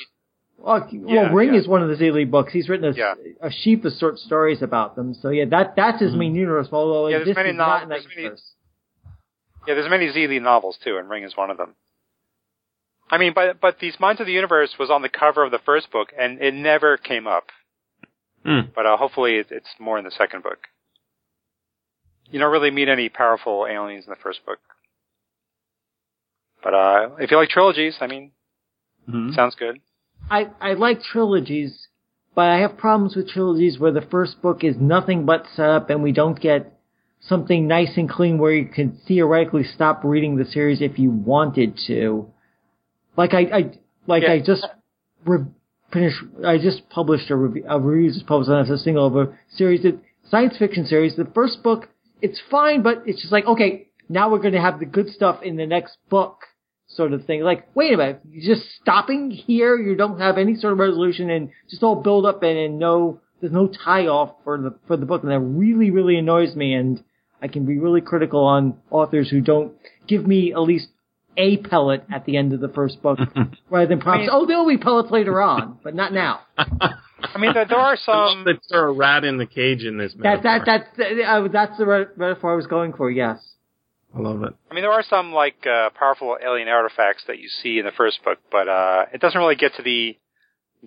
well, 0.58 0.88
Yeah, 0.92 1.22
well 1.24 1.32
Ring 1.34 1.54
yeah. 1.54 1.60
is 1.60 1.66
one 1.66 1.82
of 1.82 1.88
the 1.88 1.96
Xeelee 1.96 2.30
books. 2.30 2.52
He's 2.52 2.68
written 2.68 2.86
a, 2.86 2.92
Yeah. 2.96 3.14
a 3.40 3.50
sheaf 3.50 3.84
of 3.84 3.94
short 3.94 4.18
stories 4.20 4.62
about 4.62 4.94
them. 4.94 5.12
So 5.14 5.30
yeah, 5.30 5.46
that 5.46 5.74
that's 5.74 5.98
his 6.00 6.12
mm. 6.14 6.18
main 6.18 6.34
universe. 6.36 6.68
Although 6.70 7.08
Yeah, 7.08 7.18
this 7.18 7.24
there's 7.26 7.36
many 7.36 7.50
is 7.50 7.56
not 7.56 7.66
nov- 7.68 7.82
in 7.84 7.88
that 7.88 7.94
there's 7.96 8.06
many- 8.08 8.22
universe. 8.22 8.52
Yeah, 9.66 9.74
there's 9.74 9.90
many 9.90 10.08
Xeelee 10.08 10.40
novels 10.42 10.78
too, 10.82 10.96
and 10.96 11.08
Ring 11.08 11.24
is 11.24 11.36
one 11.36 11.50
of 11.50 11.56
them. 11.56 11.74
I 13.10 13.18
mean, 13.18 13.32
but 13.34 13.60
but 13.60 13.78
these 13.80 13.98
Minds 14.00 14.20
of 14.20 14.26
the 14.26 14.32
Universe 14.32 14.74
was 14.78 14.90
on 14.90 15.02
the 15.02 15.08
cover 15.08 15.44
of 15.44 15.50
the 15.50 15.60
first 15.64 15.90
book, 15.90 16.08
and 16.18 16.40
it 16.40 16.54
never 16.54 16.96
came 16.96 17.26
up. 17.26 17.44
Hmm. 18.44 18.68
But 18.74 18.86
uh, 18.86 18.96
hopefully, 18.96 19.36
it, 19.36 19.46
it's 19.50 19.68
more 19.78 19.98
in 19.98 20.04
the 20.04 20.10
second 20.10 20.42
book. 20.42 20.58
You 22.30 22.40
don't 22.40 22.52
really 22.52 22.70
meet 22.70 22.88
any 22.88 23.08
powerful 23.08 23.66
aliens 23.70 24.04
in 24.06 24.10
the 24.10 24.16
first 24.16 24.44
book. 24.44 24.58
But 26.62 26.74
uh, 26.74 27.08
if 27.20 27.30
you 27.30 27.36
like 27.36 27.48
trilogies, 27.50 27.96
I 28.00 28.08
mean, 28.08 28.32
Mhm. 29.08 29.34
sounds 29.34 29.54
good. 29.54 29.80
I, 30.30 30.48
I 30.60 30.72
like 30.72 31.00
trilogies, 31.02 31.86
but 32.34 32.48
I 32.48 32.58
have 32.58 32.76
problems 32.76 33.14
with 33.14 33.28
trilogies 33.28 33.78
where 33.78 33.92
the 33.92 34.00
first 34.00 34.42
book 34.42 34.64
is 34.64 34.76
nothing 34.76 35.24
but 35.24 35.46
setup 35.54 35.90
and 35.90 36.02
we 36.02 36.10
don't 36.10 36.40
get 36.40 36.75
something 37.20 37.66
nice 37.66 37.96
and 37.96 38.08
clean 38.08 38.38
where 38.38 38.52
you 38.52 38.66
can 38.66 38.98
theoretically 39.06 39.64
stop 39.64 40.04
reading 40.04 40.36
the 40.36 40.44
series 40.44 40.80
if 40.80 40.98
you 40.98 41.10
wanted 41.10 41.78
to. 41.86 42.30
Like 43.16 43.34
I, 43.34 43.40
I 43.40 43.70
like 44.06 44.22
Yeah. 44.22 44.32
I 44.32 44.38
just 44.40 44.66
re- 45.24 45.46
finished, 45.92 46.18
I 46.44 46.58
just 46.58 46.88
published 46.90 47.30
a 47.30 47.36
review, 47.36 47.64
a 47.68 47.80
review 47.80 48.12
just 48.12 48.26
published 48.26 48.50
on 48.50 48.70
a 48.70 48.78
single 48.78 49.06
of 49.06 49.16
a 49.16 49.38
series, 49.50 49.82
that, 49.82 49.98
science 50.30 50.56
fiction 50.58 50.86
series. 50.86 51.16
The 51.16 51.24
first 51.34 51.62
book, 51.62 51.88
it's 52.20 52.40
fine, 52.50 52.82
but 52.82 53.02
it's 53.06 53.20
just 53.20 53.32
like, 53.32 53.46
okay, 53.46 53.88
now 54.08 54.30
we're 54.30 54.38
going 54.38 54.54
to 54.54 54.60
have 54.60 54.78
the 54.78 54.86
good 54.86 55.08
stuff 55.10 55.42
in 55.42 55.56
the 55.56 55.66
next 55.66 55.96
book 56.08 56.42
sort 56.88 57.12
of 57.12 57.24
thing. 57.24 57.42
Like, 57.42 57.68
wait 57.74 57.92
a 57.92 57.96
minute, 57.96 58.20
you're 58.30 58.54
just 58.54 58.68
stopping 58.80 59.30
here. 59.30 59.76
You 59.76 59.96
don't 59.96 60.20
have 60.20 60.38
any 60.38 60.54
sort 60.56 60.72
of 60.72 60.78
resolution 60.78 61.30
and 61.30 61.50
just 61.68 61.82
all 61.82 61.96
build 61.96 62.26
up 62.26 62.42
and, 62.42 62.56
and 62.56 62.78
no, 62.78 63.20
there's 63.40 63.52
no 63.52 63.68
tie 63.68 64.06
off 64.06 64.34
for 64.44 64.58
the, 64.58 64.74
for 64.86 64.96
the 64.96 65.06
book. 65.06 65.22
And 65.22 65.30
that 65.30 65.40
really, 65.40 65.90
really 65.90 66.16
annoys 66.16 66.54
me. 66.54 66.74
And 66.74 67.02
I 67.42 67.48
can 67.48 67.66
be 67.66 67.78
really 67.78 68.00
critical 68.00 68.44
on 68.44 68.78
authors 68.90 69.30
who 69.30 69.40
don't 69.40 69.74
give 70.06 70.26
me 70.26 70.52
at 70.52 70.60
least 70.60 70.88
a 71.36 71.58
pellet 71.58 72.04
at 72.12 72.24
the 72.24 72.36
end 72.36 72.52
of 72.52 72.60
the 72.60 72.68
first 72.68 73.02
book 73.02 73.18
rather 73.70 73.86
than 73.86 74.00
promise, 74.00 74.22
mean- 74.22 74.30
oh, 74.32 74.46
there'll 74.46 74.66
be 74.66 74.78
pellets 74.78 75.10
later 75.10 75.40
on, 75.40 75.78
but 75.82 75.94
not 75.94 76.12
now. 76.12 76.40
I 76.56 77.38
mean, 77.38 77.52
there, 77.52 77.66
there 77.66 77.78
are 77.78 77.96
some. 78.04 78.44
that 78.44 78.58
you're 78.70 78.88
a 78.88 78.92
rat 78.92 79.24
in 79.24 79.36
the 79.36 79.46
cage 79.46 79.84
in 79.84 79.98
this. 79.98 80.14
That, 80.22 80.42
that, 80.42 80.66
metaphor. 80.66 80.88
that's, 80.96 81.28
uh, 81.28 81.48
that's 81.52 81.78
the 81.78 82.08
metaphor 82.16 82.52
I 82.52 82.56
was 82.56 82.66
going 82.66 82.94
for, 82.94 83.10
yes. 83.10 83.38
I 84.16 84.20
love 84.20 84.42
it. 84.44 84.54
I 84.70 84.74
mean, 84.74 84.82
there 84.82 84.92
are 84.92 85.02
some 85.02 85.32
like 85.32 85.66
uh, 85.66 85.90
powerful 85.90 86.38
alien 86.42 86.68
artifacts 86.68 87.24
that 87.26 87.38
you 87.38 87.48
see 87.48 87.78
in 87.78 87.84
the 87.84 87.92
first 87.92 88.24
book, 88.24 88.38
but 88.50 88.66
uh, 88.68 89.04
it 89.12 89.20
doesn't 89.20 89.38
really 89.38 89.56
get 89.56 89.74
to 89.76 89.82
the 89.82 90.16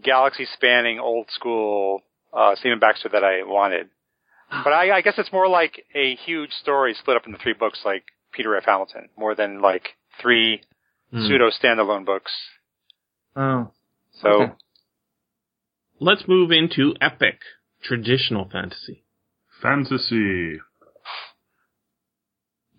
galaxy-spanning, 0.01 0.99
old-school 0.99 2.01
uh, 2.33 2.55
Stephen 2.55 2.79
Baxter 2.79 3.09
that 3.09 3.23
I 3.23 3.43
wanted. 3.43 3.89
But 4.63 4.73
I, 4.73 4.97
I 4.97 5.01
guess 5.01 5.13
it's 5.17 5.31
more 5.31 5.47
like 5.47 5.85
a 5.95 6.15
huge 6.15 6.51
story 6.51 6.95
split 6.99 7.17
up 7.17 7.27
into 7.27 7.37
three 7.37 7.53
books, 7.53 7.81
like 7.85 8.03
Peter 8.33 8.55
F. 8.55 8.63
Hamilton, 8.65 9.09
more 9.17 9.35
than 9.35 9.61
like 9.61 9.89
three 10.21 10.61
Hmm. 11.11 11.25
pseudo 11.25 11.49
standalone 11.49 12.05
books. 12.05 12.31
Oh. 13.35 13.71
So 14.21 14.29
Okay. 14.29 14.53
Let's 15.99 16.27
move 16.27 16.51
into 16.51 16.93
epic 17.01 17.39
traditional 17.83 18.47
fantasy. 18.47 19.03
Fantasy. 19.61 20.59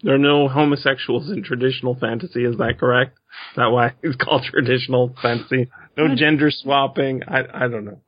There 0.02 0.14
are 0.14 0.18
no 0.18 0.48
homosexuals 0.48 1.30
in 1.30 1.42
traditional 1.42 1.94
fantasy. 1.94 2.44
Is 2.44 2.56
that 2.58 2.78
correct? 2.78 3.18
Is 3.50 3.56
that 3.56 3.66
why 3.66 3.92
it's 4.02 4.16
called 4.16 4.44
traditional 4.50 5.14
fantasy? 5.20 5.68
No 5.96 6.14
gender 6.14 6.50
swapping. 6.50 7.22
I 7.28 7.40
I 7.52 7.68
don't 7.68 7.84
know. 7.84 8.00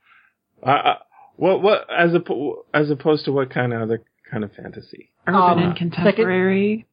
Uh, 0.65 0.71
uh, 0.71 0.99
what 1.37 1.63
what 1.63 1.87
as 1.91 2.13
oppo- 2.13 2.65
as 2.73 2.91
opposed 2.91 3.25
to 3.27 3.33
what 3.33 3.51
kind 3.51 3.73
of 3.73 3.83
other 3.83 4.03
kind 4.31 4.45
of 4.45 4.53
fantasy? 4.53 5.11
Urban 5.27 5.41
Um, 5.41 5.59
and 5.59 5.77
contemporary. 5.77 6.87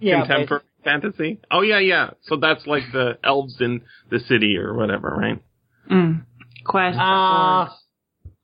Yeah. 0.00 0.20
Contemporary 0.26 0.62
fantasy. 0.84 1.40
Oh 1.50 1.62
yeah, 1.62 1.78
yeah. 1.78 2.10
So 2.22 2.36
that's 2.36 2.66
like 2.66 2.82
the 2.92 3.18
elves 3.24 3.60
in 3.60 3.82
the 4.10 4.18
city 4.20 4.56
or 4.56 4.74
whatever, 4.74 5.08
right? 5.08 5.42
Mm. 5.90 6.24
Quest, 6.64 6.98
Uh, 6.98 7.68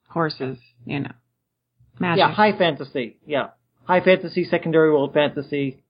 horses, 0.08 0.58
you 0.84 1.00
know. 1.00 1.12
Magic. 1.98 2.18
Yeah, 2.18 2.32
high 2.32 2.56
fantasy. 2.56 3.18
Yeah. 3.26 3.48
High 3.84 4.00
fantasy, 4.00 4.44
secondary 4.44 4.90
world 4.90 5.12
fantasy. 5.12 5.82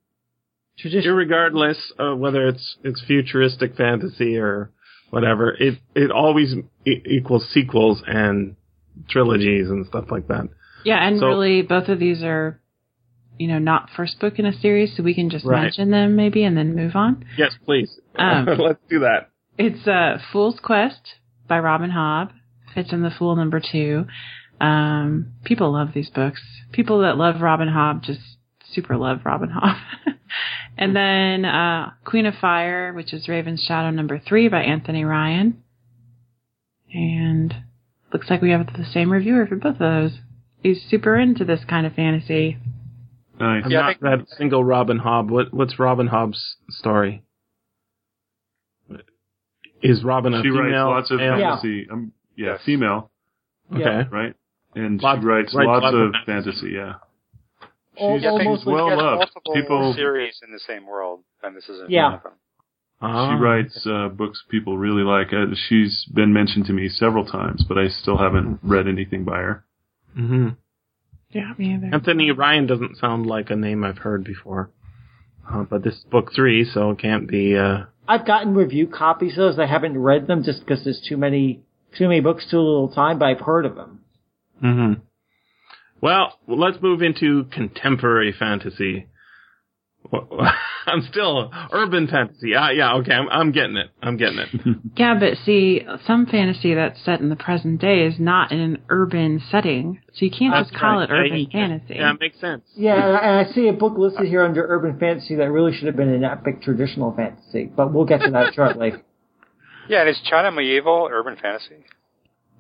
Tradition. 0.79 1.13
Irregardless 1.13 1.79
of 1.99 2.19
whether 2.19 2.49
it's 2.49 2.77
it's 2.83 3.03
futuristic 3.03 3.77
fantasy 3.77 4.37
or 4.39 4.71
whatever, 5.11 5.51
it 5.53 5.79
it 5.95 6.11
always 6.11 6.55
e- 6.87 7.03
equals 7.07 7.47
sequels 7.53 8.03
and 8.07 8.57
trilogies 9.09 9.69
and 9.71 9.87
stuff 9.87 10.07
like 10.11 10.29
that. 10.29 10.49
Yeah, 10.85 10.97
and 11.07 11.19
So- 11.19 11.27
really 11.29 11.63
both 11.63 11.89
of 11.89 11.99
these 11.99 12.23
are, 12.23 12.61
you 13.39 13.49
know, 13.49 13.59
not 13.59 13.91
first 13.97 14.19
book 14.21 14.39
in 14.39 14.47
a 14.47 14.53
series, 14.53 14.97
so 14.97 15.03
we 15.03 15.15
can 15.15 15.31
just 15.31 15.45
Right. 15.45 15.63
mention 15.63 15.91
them 15.91 16.17
maybe 16.17 16.45
and 16.45 16.57
then 16.57 16.75
move 16.75 16.97
on. 16.97 17.25
Yes, 17.37 17.55
please. 17.65 17.99
Um, 18.17 18.45
Let's 18.59 18.81
do 18.89 19.01
that. 19.01 19.31
It's 19.59 19.87
uh, 19.87 20.19
Fool's 20.33 20.59
Quest 20.61 21.17
by 21.49 21.59
Robin 21.59 21.91
Hobb. 21.91 22.31
Fitz 22.75 22.93
and 22.93 23.05
the 23.05 23.11
Fool 23.11 23.37
number 23.37 23.61
two. 23.61 24.07
Um, 24.61 25.33
people 25.45 25.73
love 25.73 25.89
these 25.95 26.09
books. 26.09 26.41
People 26.73 27.01
that 27.03 27.17
love 27.19 27.43
Robin 27.43 27.69
Hobb 27.69 28.03
just 28.03 28.21
super 28.73 28.97
love 28.97 29.21
Robin 29.25 29.51
Hobb. 29.51 29.79
and 30.79 30.97
then 30.97 31.45
uh, 31.45 31.91
Queen 32.05 32.25
of 32.27 32.35
Fire, 32.41 32.93
which 32.95 33.13
is 33.13 33.29
Raven's 33.29 33.63
Shadow 33.63 33.91
number 33.91 34.19
three 34.19 34.49
by 34.49 34.63
Anthony 34.63 35.05
Ryan. 35.05 35.63
And 36.95 37.55
looks 38.13 38.29
like 38.31 38.43
we 38.43 38.51
have 38.51 38.67
the 38.67 38.85
same 38.85 39.11
reviewer 39.13 39.47
for 39.47 39.57
both 39.57 39.75
of 39.75 39.79
those. 39.79 40.19
He's 40.63 40.83
super 40.89 41.17
into 41.19 41.45
this 41.45 41.65
kind 41.69 41.87
of 41.87 41.95
fantasy. 41.95 42.59
Nice. 43.41 43.65
I've 43.65 43.71
Yeah, 43.71 43.81
not 43.81 43.89
think- 43.89 44.03
read 44.03 44.21
a 44.21 44.27
single 44.37 44.63
Robin 44.65 45.01
Hobb. 45.01 45.29
What 45.29 45.53
what's 45.53 45.79
Robin 45.79 46.09
Hobb's 46.09 46.57
story? 46.71 47.23
Is 49.83 50.05
Robin 50.05 50.33
a 50.35 50.43
She 50.43 50.51
writes 50.51 50.73
lots 50.75 51.11
of 51.11 51.19
male? 51.19 51.39
Yeah. 51.39 51.51
fantasy. 51.57 51.89
Um, 51.91 52.13
yeah, 52.37 52.53
Yes. 52.53 52.61
female, 52.65 53.11
Okay. 53.73 53.81
Yeah. 53.83 54.05
right? 54.13 54.35
And 54.77 55.03
Lots- 55.03 55.21
she 55.21 55.27
writes 55.27 55.55
writes 55.55 55.67
lots, 55.67 55.83
lots 55.83 55.95
of 55.95 56.01
of 56.01 56.15
fantasy. 56.25 56.71
Yeah. 56.71 56.95
She's, 57.99 58.23
Yeah, 58.23 58.39
she's 58.39 58.65
well 58.65 58.97
loved. 58.97 59.31
People. 59.53 59.93
series 59.95 60.41
in 60.45 60.53
the 60.53 60.61
same 60.61 60.87
world, 60.87 61.25
and 61.43 61.57
this 61.57 61.69
isn't 61.69 61.91
Yeah. 61.91 62.05
one 62.05 62.15
of 62.15 62.23
them. 62.23 62.33
Ah. 63.03 63.31
She 63.37 63.43
writes 63.43 63.87
uh, 63.87 64.09
books 64.09 64.45
people 64.49 64.79
really 64.79 65.03
like. 65.03 65.33
Uh, 65.33 65.55
she's 65.69 66.05
been 66.15 66.33
mentioned 66.33 66.67
to 66.67 66.73
me 66.73 66.89
several 66.89 67.25
times, 67.27 67.65
but 67.69 67.77
I 67.77 67.89
still 67.89 68.17
haven't 68.17 68.61
read 68.63 68.87
anything 68.87 69.25
by 69.25 69.39
her. 69.39 69.65
hmm 70.15 70.51
Yeah, 71.31 71.53
me 71.59 71.75
either. 71.75 71.91
Anthony 71.93 72.31
Ryan 72.31 72.67
doesn't 72.67 72.97
sound 72.99 73.27
like 73.27 73.51
a 73.51 73.57
name 73.57 73.83
I've 73.83 73.99
heard 73.99 74.23
before. 74.25 74.71
Uh, 75.51 75.65
but 75.65 75.83
this 75.83 75.95
is 75.95 76.05
book 76.05 76.31
three, 76.35 76.65
so 76.65 76.91
it 76.91 76.99
can't 77.01 77.29
be. 77.29 77.57
Uh, 77.57 77.85
I've 78.07 78.25
gotten 78.27 78.55
review 78.55 78.87
copies 78.87 79.33
of 79.33 79.39
those. 79.39 79.59
I 79.59 79.67
haven't 79.67 79.99
read 79.99 80.29
them 80.29 80.45
just 80.45 80.61
because 80.61 80.85
there's 80.85 81.05
too 81.07 81.17
many 81.17 81.63
too 81.99 82.09
many 82.09 82.21
books, 82.21 82.47
too 82.49 82.59
little 82.59 82.89
time. 82.93 83.19
But 83.19 83.27
I've 83.27 83.41
heard 83.41 83.67
of 83.67 83.75
them. 83.75 84.01
hmm 84.61 84.93
Well, 86.01 86.39
let's 86.47 86.81
move 86.81 87.03
into 87.03 87.45
contemporary 87.53 88.33
fantasy. 88.33 89.07
Well, 90.11 90.29
I'm 90.87 91.03
still 91.03 91.51
urban 91.73 92.07
fantasy. 92.09 92.55
Ah, 92.57 92.71
yeah, 92.71 92.95
okay, 92.97 93.13
I'm, 93.13 93.29
I'm 93.29 93.53
getting 93.53 93.77
it. 93.77 93.91
I'm 94.03 94.17
getting 94.17 94.39
it. 94.39 94.49
Yeah, 94.97 95.19
but 95.19 95.39
see, 95.47 95.83
some 96.07 96.27
fantasy 96.27 96.75
that's 96.75 97.03
set 97.05 97.21
in 97.21 97.29
the 97.31 97.37
present 97.37 97.81
day 97.81 98.05
is 98.05 98.19
not 98.19 98.53
in 98.53 98.61
an 98.61 98.83
urban 98.91 99.41
setting, 99.51 100.01
so 100.13 100.25
you 100.27 100.31
can't 100.31 100.53
That's 100.53 100.69
just 100.69 100.79
call 100.81 100.99
right. 100.99 101.09
it 101.09 101.13
urban 101.13 101.39
Yeah, 101.39 101.47
fantasy. 101.69 101.95
Yeah, 101.95 102.11
it 102.13 102.21
makes 102.21 102.39
sense. 102.41 102.63
Yeah, 102.75 102.95
I- 102.95 103.27
and 103.41 103.47
I 103.49 103.53
see 103.53 103.69
a 103.69 103.73
book 103.73 103.97
listed 103.97 104.27
here 104.29 104.45
under 104.45 104.67
urban 104.69 104.99
fantasy 104.99 105.35
that 105.37 105.51
really 105.51 105.73
should 105.73 105.87
have 105.87 105.97
been 105.97 106.11
an 106.11 106.25
epic 106.25 106.61
traditional 106.63 107.13
fantasy. 107.15 107.71
But 107.75 107.93
we'll 107.93 108.05
get 108.05 108.21
to 108.21 108.31
that 108.33 108.53
shortly. 108.55 108.93
Yeah, 109.89 110.01
and 110.01 110.11
is 110.11 110.21
China 110.29 110.51
Mieville 110.53 111.09
urban 111.11 111.37
fantasy? 111.41 111.85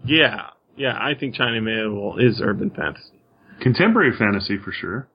Yeah, 0.06 0.50
yeah, 0.76 0.96
I 0.98 1.14
think 1.14 1.34
China 1.34 1.60
Mieville 1.60 2.16
is 2.18 2.40
urban 2.42 2.70
fantasy. 2.70 3.20
Contemporary 3.60 4.16
fantasy 4.16 4.56
for 4.58 4.72
sure. 4.72 5.06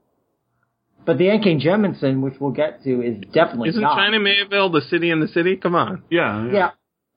But 1.07 1.17
the 1.17 1.29
N.K. 1.29 1.55
Jemisin, 1.65 2.21
which 2.21 2.35
we'll 2.39 2.51
get 2.51 2.83
to, 2.83 3.01
is 3.01 3.17
definitely 3.33 3.69
Isn't 3.69 3.81
not. 3.81 3.95
China 3.95 4.19
Mieville 4.19 4.69
the 4.69 4.81
city 4.81 5.09
in 5.09 5.19
the 5.21 5.27
city? 5.29 5.55
Come 5.55 5.73
on. 5.73 6.03
Yeah. 6.11 6.51
Yeah, 6.51 6.69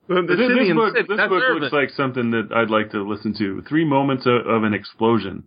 The 0.08 0.22
This, 0.28 0.38
city 0.38 0.54
this 0.60 0.70
in 0.70 0.76
book, 0.76 0.94
the 0.94 1.00
city, 1.00 1.08
this 1.08 1.28
book 1.28 1.42
urban. 1.42 1.62
looks 1.62 1.72
like 1.72 1.90
something 1.90 2.30
that 2.30 2.52
I'd 2.54 2.70
like 2.70 2.92
to 2.92 3.02
listen 3.06 3.34
to. 3.38 3.62
Three 3.68 3.84
moments 3.84 4.24
of, 4.26 4.46
of 4.46 4.62
an 4.64 4.72
explosion. 4.74 5.44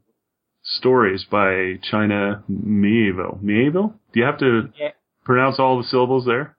Stories 0.61 1.25
by 1.31 1.79
China 1.89 2.43
Mieville. 2.49 3.39
Mieville? 3.41 3.93
Do 4.13 4.19
you 4.19 4.25
have 4.25 4.37
to 4.39 4.69
Yeah. 4.77 4.89
pronounce 5.25 5.57
all 5.59 5.77
the 5.77 5.83
syllables 5.85 6.25
there? 6.25 6.55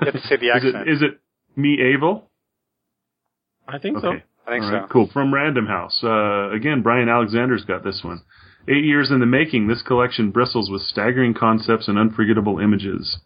You 0.00 0.06
have 0.06 0.14
to 0.14 0.20
say 0.26 0.36
the 0.36 0.46
is 0.48 0.64
accent. 0.64 0.88
it 0.88 0.92
is 0.92 1.02
it 1.02 1.20
Mieville? 1.56 2.22
I 3.68 3.78
think 3.78 3.98
so. 4.00 4.08
Okay. 4.08 4.24
I 4.46 4.50
think 4.50 4.64
All 4.64 4.70
so. 4.70 4.76
right, 4.76 4.90
cool. 4.90 5.08
From 5.12 5.32
Random 5.32 5.66
House. 5.66 6.00
Uh, 6.04 6.50
again, 6.50 6.82
Bryan 6.82 7.08
Alexander's 7.08 7.64
got 7.64 7.82
this 7.82 8.00
one. 8.04 8.20
Eight 8.66 8.84
years 8.84 9.10
in 9.10 9.20
the 9.20 9.26
making, 9.26 9.66
this 9.66 9.82
collection 9.82 10.30
bristles 10.30 10.70
with 10.70 10.82
staggering 10.82 11.34
concepts 11.34 11.86
and 11.86 11.98
unforgettable 11.98 12.58
images. 12.58 13.18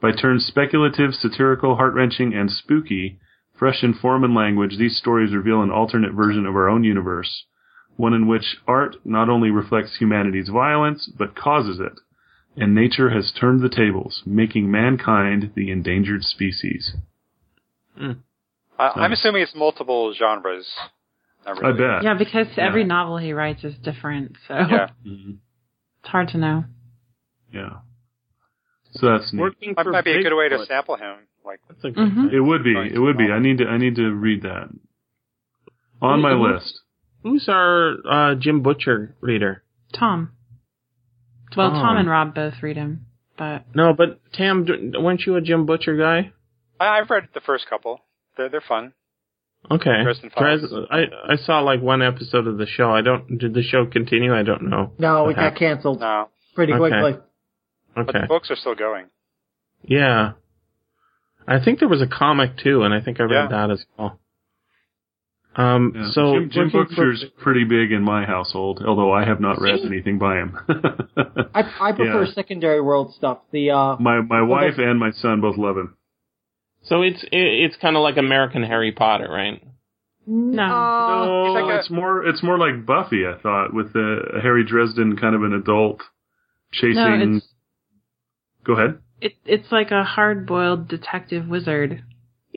By 0.00 0.12
turns 0.12 0.46
speculative, 0.46 1.14
satirical, 1.14 1.76
heart-wrenching, 1.76 2.32
and 2.32 2.50
spooky, 2.50 3.18
fresh 3.58 3.82
in 3.82 3.92
form 3.92 4.24
and 4.24 4.34
language, 4.34 4.78
these 4.78 4.96
stories 4.96 5.34
reveal 5.34 5.60
an 5.60 5.70
alternate 5.70 6.12
version 6.12 6.46
of 6.46 6.54
our 6.54 6.68
own 6.68 6.84
universe. 6.84 7.44
One 7.96 8.14
in 8.14 8.28
which 8.28 8.56
art 8.66 8.96
not 9.04 9.28
only 9.28 9.50
reflects 9.50 9.96
humanity's 9.98 10.48
violence, 10.48 11.10
but 11.18 11.36
causes 11.36 11.80
it. 11.80 12.00
And 12.56 12.74
nature 12.74 13.10
has 13.10 13.32
turned 13.32 13.60
the 13.60 13.68
tables, 13.68 14.22
making 14.24 14.70
mankind 14.70 15.52
the 15.54 15.70
endangered 15.70 16.22
species. 16.22 16.94
Hmm. 17.96 18.12
I, 18.78 18.92
I'm 18.94 19.12
assuming 19.12 19.42
it's 19.42 19.54
multiple 19.54 20.14
genres. 20.14 20.66
Not 21.48 21.64
I 21.64 21.68
really. 21.68 21.78
bet. 21.78 22.02
Yeah, 22.04 22.14
because 22.14 22.46
Yeah. 22.56 22.66
every 22.66 22.84
novel 22.84 23.18
he 23.18 23.32
writes 23.32 23.64
is 23.64 23.74
different, 23.78 24.36
so 24.46 24.54
Yeah. 24.54 24.88
Mhm. 25.06 25.38
it's 26.00 26.08
hard 26.08 26.28
to 26.28 26.38
know. 26.38 26.64
Yeah. 27.52 27.78
So 28.92 29.06
that's 29.10 29.32
neat. 29.32 29.40
Working 29.40 29.74
Might, 29.76 29.82
for 29.84 29.90
might 29.92 30.04
be 30.04 30.12
a 30.12 30.22
good 30.22 30.34
way 30.36 30.48
to 30.48 30.56
Bigfoot. 30.56 30.66
sample 30.66 30.96
him. 30.96 31.16
Like, 31.44 31.60
That's 31.68 31.84
a 31.84 31.90
good 31.90 32.08
Mhm. 32.12 32.32
It 32.32 32.40
would 32.40 32.62
be. 32.62 32.76
It 32.76 32.98
would 32.98 33.16
be. 33.16 33.30
I 33.30 33.38
need 33.38 33.58
to. 33.58 33.66
I 33.68 33.78
need 33.78 33.96
to 33.96 34.12
read 34.12 34.42
that. 34.42 34.68
On 36.02 36.20
my 36.20 36.32
Mhm. 36.32 36.54
list. 36.54 36.80
Who's 37.22 37.48
our 37.48 37.96
uh, 38.06 38.34
Jim 38.36 38.62
Butcher 38.62 39.16
reader? 39.20 39.62
Tom. 39.92 40.32
Well, 41.56 41.70
Tom. 41.70 41.80
Tom 41.82 41.96
and 41.96 42.08
Rob 42.08 42.34
both 42.34 42.62
read 42.62 42.76
him, 42.76 43.06
but 43.36 43.64
No, 43.74 43.92
but 43.94 44.20
Tam, 44.32 44.66
weren't 44.94 45.24
you 45.26 45.36
a 45.36 45.40
Jim 45.40 45.64
Butcher 45.66 45.96
guy? 45.96 46.32
I, 46.78 46.98
I've 46.98 47.10
read 47.10 47.28
the 47.34 47.40
first 47.40 47.66
couple. 47.68 48.00
They're 48.36 48.48
they're 48.50 48.60
fun. 48.60 48.92
Okay. 49.70 50.02
Dresden 50.02 50.30
Files. 50.30 50.60
Dres- 50.60 50.72
I 50.90 51.32
I 51.32 51.36
saw 51.36 51.60
like 51.60 51.80
one 51.82 52.02
episode 52.02 52.46
of 52.46 52.56
the 52.58 52.66
show. 52.66 52.90
I 52.90 53.02
don't. 53.02 53.38
Did 53.38 53.54
the 53.54 53.62
show 53.62 53.86
continue? 53.86 54.34
I 54.34 54.42
don't 54.42 54.68
know. 54.70 54.92
no, 54.98 55.28
it 55.28 55.36
got 55.36 55.56
canceled 55.56 56.00
No, 56.00 56.28
pretty 56.54 56.72
Okay. 56.72 56.78
quickly. 56.78 57.18
but 57.94 58.08
Okay. 58.08 58.20
the 58.22 58.26
books 58.26 58.50
are 58.50 58.56
still 58.56 58.74
going. 58.74 59.06
Yeah. 59.82 60.32
I 61.46 61.58
think 61.64 61.78
there 61.80 61.88
was 61.88 62.02
a 62.02 62.06
comic 62.06 62.56
too, 62.58 62.82
and 62.82 62.94
I 62.94 63.00
think 63.00 63.20
I 63.20 63.24
read 63.24 63.50
Yeah. 63.50 63.66
that 63.66 63.70
as 63.70 63.84
well. 63.98 64.18
Um. 65.56 65.92
Yeah. 65.94 66.10
So 66.12 66.32
Jim, 66.34 66.50
Jim 66.50 66.70
working 66.72 66.94
for- 66.94 67.04
Butcher's 67.06 67.24
pretty 67.42 67.64
big 67.64 67.90
in 67.90 68.02
my 68.02 68.24
household, 68.24 68.82
although 68.86 69.12
I 69.12 69.24
have 69.24 69.40
not 69.40 69.56
Is 69.56 69.62
read 69.62 69.80
anything 69.80 70.18
by 70.18 70.36
him. 70.36 70.56
I, 71.54 71.62
I 71.80 71.92
prefer 71.92 72.24
Yeah. 72.24 72.32
secondary 72.32 72.80
world 72.80 73.12
stuff. 73.14 73.38
The 73.50 73.70
uh, 73.72 73.96
my 73.98 74.20
my 74.20 74.40
wife 74.42 74.76
the- 74.76 74.88
and 74.88 75.00
my 75.00 75.10
son 75.10 75.40
both 75.40 75.56
love 75.56 75.76
him. 75.76 75.96
So 76.84 77.02
it's 77.02 77.24
it's 77.32 77.76
kind 77.76 77.96
of 77.96 78.02
like 78.02 78.16
American 78.16 78.62
Harry 78.62 78.92
Potter, 78.92 79.28
right? 79.30 79.62
No. 80.26 80.66
No, 80.66 81.52
like 81.52 81.74
a- 81.74 81.78
it's 81.80 81.90
more 81.90 82.24
it's 82.26 82.42
more 82.42 82.58
like 82.58 82.84
Buffy. 82.86 83.26
I 83.26 83.38
thought 83.40 83.72
with 83.74 83.94
uh, 83.96 84.40
Harry 84.42 84.64
Dresden, 84.64 85.16
kind 85.16 85.34
of 85.34 85.42
an 85.42 85.54
adult 85.54 86.02
chasing. 86.72 86.94
no, 86.94 87.36
it's 87.36 87.46
Go 88.64 88.74
ahead. 88.74 88.98
it, 89.20 89.32
it's 89.46 89.72
like 89.72 89.90
a 89.90 90.04
hard-boiled 90.04 90.88
detective 90.88 91.46
wizard. 91.48 92.04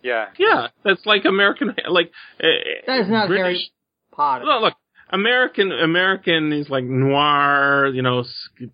Yeah. 0.03 0.25
Yeah, 0.37 0.67
that's 0.83 1.05
like 1.05 1.25
American 1.25 1.73
like. 1.89 2.11
Uh, 2.43 2.47
that 2.87 2.99
is 3.01 3.09
not 3.09 3.27
British, 3.27 3.43
Harry 3.45 3.71
Potter. 4.11 4.45
Look, 4.45 4.61
look, 4.63 4.73
American 5.09 5.71
American 5.71 6.51
is 6.53 6.69
like 6.69 6.83
noir, 6.83 7.87
you 7.93 8.01
know, 8.01 8.23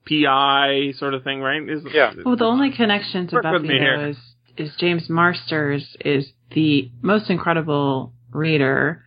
PI 0.08 0.94
sort 0.98 1.14
of 1.14 1.24
thing, 1.24 1.40
right? 1.42 1.62
Is, 1.70 1.84
Yeah. 1.94 2.14
Well, 2.26 2.36
the 2.38 2.46
only 2.46 2.72
connection 2.72 3.28
to 3.28 3.36
Work 3.36 3.44
Buffy 3.44 3.68
me 3.68 3.78
here. 3.78 3.98
though 3.98 4.10
is 4.10 4.18
is 4.58 4.76
James 4.76 5.10
Marsters 5.10 5.96
is 6.04 6.32
the 6.52 6.90
most 7.02 7.30
incredible 7.30 8.14
reader, 8.32 9.04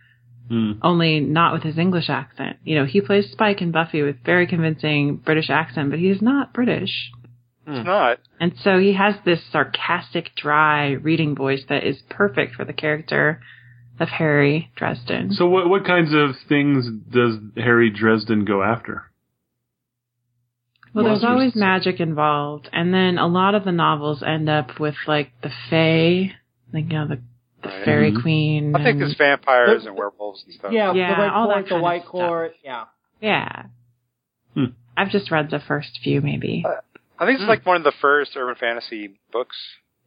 Hmm. 0.49 0.73
only 0.81 1.21
not 1.21 1.53
with 1.53 1.63
his 1.63 1.77
English 1.77 2.09
accent. 2.09 2.57
You 2.63 2.75
know, 2.75 2.85
he 2.85 2.99
plays 2.99 3.31
Spike 3.31 3.61
in 3.61 3.71
Buffy 3.71 4.01
with 4.01 4.23
very 4.25 4.47
convincing 4.47 5.15
British 5.15 5.49
accent, 5.49 5.89
but 5.89 5.99
he's 5.99 6.21
not 6.21 6.53
British. 6.53 7.11
It's 7.67 7.85
not. 7.85 8.19
And 8.39 8.53
so 8.57 8.79
he 8.79 8.93
has 8.93 9.15
this 9.23 9.41
sarcastic, 9.51 10.35
dry 10.35 10.91
reading 10.91 11.35
voice 11.35 11.63
that 11.69 11.83
is 11.85 12.01
perfect 12.09 12.55
for 12.55 12.65
the 12.65 12.73
character 12.73 13.39
of 13.99 14.09
Harry 14.09 14.71
Dresden. 14.75 15.31
So 15.31 15.47
what 15.47 15.69
what 15.69 15.85
kinds 15.85 16.13
of 16.13 16.35
things 16.49 16.89
does 16.89 17.37
Harry 17.55 17.89
Dresden 17.89 18.45
go 18.45 18.63
after? 18.63 19.10
Well, 20.93 21.05
there's 21.05 21.23
always 21.23 21.55
magic 21.55 21.99
involved, 22.01 22.69
and 22.73 22.93
then 22.93 23.17
a 23.17 23.27
lot 23.27 23.55
of 23.55 23.63
the 23.63 23.71
novels 23.71 24.21
end 24.23 24.49
up 24.49 24.79
with 24.79 24.95
like 25.07 25.31
the 25.41 25.49
Fae, 25.69 26.35
like 26.73 26.85
you 26.91 26.97
know 26.97 27.07
the 27.07 27.21
the 27.63 27.69
Right. 27.69 27.85
Fairy 27.85 28.11
Mhm. 28.11 28.21
Queen. 28.23 28.75
I 28.75 28.79
think 28.79 28.87
and- 28.93 29.01
there's 29.01 29.13
vampires 29.15 29.85
and 29.85 29.95
werewolves 29.95 30.43
and 30.45 30.53
stuff. 30.55 30.71
yeah, 30.71 30.93
Yeah, 30.93 31.15
the 31.15 31.21
Red 31.21 31.31
all 31.31 31.47
that 31.49 31.53
Court, 31.53 31.65
the 31.65 31.69
kind 31.69 31.77
of 31.79 31.83
White. 31.83 32.05
Court. 32.05 32.55
Yeah. 32.63 32.85
yeah. 33.21 33.63
Hmm. 34.55 34.65
I've 34.97 35.11
just 35.11 35.29
read 35.29 35.49
the 35.51 35.59
first 35.59 35.99
few, 36.03 36.21
maybe. 36.21 36.65
I 37.19 37.25
think 37.27 37.39
it's 37.39 37.47
like 37.47 37.63
one 37.65 37.77
of 37.77 37.83
the 37.83 37.91
first 37.91 38.35
urban 38.35 38.55
fantasy 38.55 39.19
books. 39.31 39.55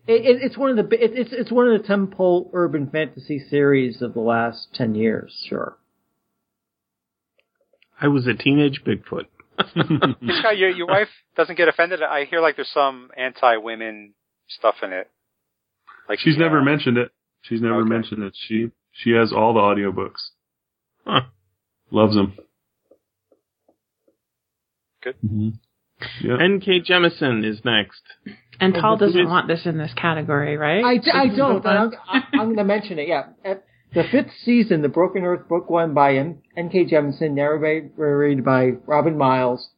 It, 0.09 0.26
it, 0.26 0.43
it's 0.43 0.59
one 0.59 0.76
of 0.76 0.76
the 0.91 1.03
it, 1.03 1.16
it's 1.16 1.32
it's 1.32 1.53
one 1.53 1.68
of 1.68 1.80
the 1.80 1.87
temple 1.87 2.51
urban 2.53 2.91
fantasy 2.91 3.39
series 3.39 4.03
of 4.03 4.14
the 4.14 4.20
last 4.20 4.74
ten 4.74 4.97
years. 4.97 5.47
Sure. 5.49 5.76
I 8.01 8.09
was 8.09 8.26
a 8.26 8.35
teenage 8.35 8.82
Bigfoot. 8.85 9.26
Scott, 9.61 10.57
your 10.59 10.70
your 10.70 10.86
wife 10.86 11.09
doesn't 11.36 11.57
get 11.57 11.68
offended. 11.68 12.02
I 12.02 12.24
hear 12.24 12.40
like 12.40 12.57
there's 12.57 12.70
some 12.72 13.11
anti-women 13.16 14.14
stuff 14.48 14.76
in 14.82 14.92
it. 14.92 15.11
Like 16.09 16.18
She's 16.18 16.34
yeah. 16.36 16.42
never 16.44 16.62
mentioned 16.62 16.98
it. 16.98 17.11
She's 17.42 17.61
never 17.61 17.80
Okay. 17.80 17.88
mentioned 17.88 18.22
it. 18.22 18.34
She 18.48 18.70
she 18.92 19.11
has 19.12 19.32
all 19.32 19.55
the 19.55 19.61
audiobooks. 19.61 20.30
Huh. 21.07 21.22
Loves 21.90 22.14
them. 22.14 22.34
Good. 25.02 25.16
hmm 25.20 25.48
Yeah. 26.20 26.38
N.K. 26.40 26.80
Jemisin 26.82 27.44
is 27.44 27.61
next. 27.64 28.02
And 28.61 28.74
Paul 28.74 28.96
doesn't 28.96 29.28
want 29.28 29.48
this 29.48 29.66
in 29.66 29.78
this 29.78 29.92
category, 29.94 30.57
right? 30.57 30.84
I, 30.84 31.18
I 31.24 31.28
don't, 31.28 31.62
but 31.62 31.76
I'm, 31.76 31.90
I'm 32.32 32.44
going 32.46 32.57
to 32.57 32.64
mention 32.64 32.98
it. 32.98 33.09
Yeah, 33.09 33.24
At 33.44 33.64
the 33.95 34.05
fifth 34.11 34.32
season, 34.45 34.82
the 34.82 34.88
Broken 34.88 35.24
Earth 35.24 35.49
book 35.49 35.70
one 35.70 35.95
by 35.95 36.14
M- 36.16 36.38
N.K. 36.57 36.86
Jemisin, 36.86 37.32
narrated 37.34 38.45
by 38.45 38.70
Robin 38.86 39.16
Miles. 39.16 39.70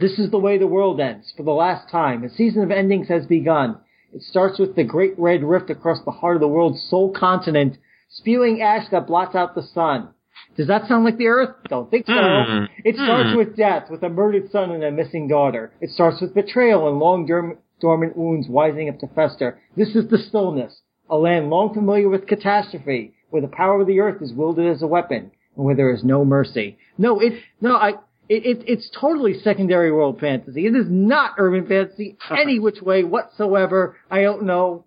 This 0.00 0.18
is 0.18 0.30
the 0.30 0.38
way 0.38 0.58
the 0.58 0.66
world 0.66 1.00
ends 1.00 1.32
for 1.36 1.42
the 1.44 1.52
last 1.52 1.88
time. 1.90 2.24
A 2.24 2.30
season 2.30 2.62
of 2.62 2.70
endings 2.70 3.08
has 3.08 3.26
begun. 3.26 3.78
It 4.12 4.22
starts 4.22 4.58
with 4.58 4.74
the 4.76 4.84
Great 4.84 5.18
Red 5.18 5.42
Rift 5.44 5.70
across 5.70 6.02
the 6.04 6.10
heart 6.10 6.36
of 6.36 6.40
the 6.40 6.48
world's 6.48 6.82
sole 6.88 7.12
continent, 7.12 7.78
spewing 8.08 8.62
ash 8.62 8.88
that 8.90 9.06
blots 9.06 9.34
out 9.34 9.54
the 9.54 9.62
sun. 9.62 10.08
Does 10.56 10.66
that 10.68 10.86
sound 10.88 11.04
like 11.04 11.16
the 11.18 11.26
Earth? 11.28 11.54
Don't 11.68 11.90
think 11.90 12.06
so. 12.06 12.12
Hmm. 12.12 12.64
It 12.84 12.96
starts 12.96 13.30
Hmm. 13.30 13.36
with 13.36 13.56
death, 13.56 13.90
with 13.90 14.02
a 14.02 14.08
murdered 14.08 14.50
son 14.50 14.70
and 14.70 14.82
a 14.84 14.90
missing 14.90 15.28
daughter. 15.28 15.72
It 15.80 15.90
starts 15.90 16.20
with 16.20 16.34
betrayal 16.34 16.88
and 16.88 16.98
long 16.98 17.26
dorm- 17.26 17.58
dormant 17.80 18.16
wounds 18.16 18.48
rising 18.48 18.88
up 18.88 18.98
to 19.00 19.06
fester. 19.08 19.58
This 19.76 19.94
is 19.96 20.08
the 20.08 20.18
stillness, 20.18 20.80
a 21.10 21.16
land 21.18 21.50
long 21.50 21.72
familiar 21.74 22.08
with 22.08 22.26
catastrophe, 22.26 23.13
where 23.34 23.42
the 23.42 23.48
power 23.48 23.80
of 23.80 23.86
the 23.88 23.98
earth 23.98 24.22
is 24.22 24.32
wielded 24.32 24.64
as 24.72 24.80
a 24.80 24.86
weapon, 24.86 25.32
and 25.56 25.64
where 25.64 25.74
there 25.74 25.92
is 25.92 26.04
no 26.04 26.24
mercy. 26.24 26.78
No, 26.96 27.18
it, 27.18 27.32
no, 27.60 27.74
I, 27.74 27.88
it, 28.28 28.46
it, 28.46 28.64
it's 28.68 28.88
totally 28.98 29.40
secondary 29.40 29.90
world 29.90 30.20
fantasy. 30.20 30.66
It 30.66 30.76
is 30.76 30.86
not 30.88 31.32
urban 31.36 31.66
fantasy 31.66 32.16
any 32.30 32.60
which 32.60 32.80
way 32.80 33.02
whatsoever. 33.02 33.96
I 34.08 34.22
don't 34.22 34.44
know. 34.44 34.84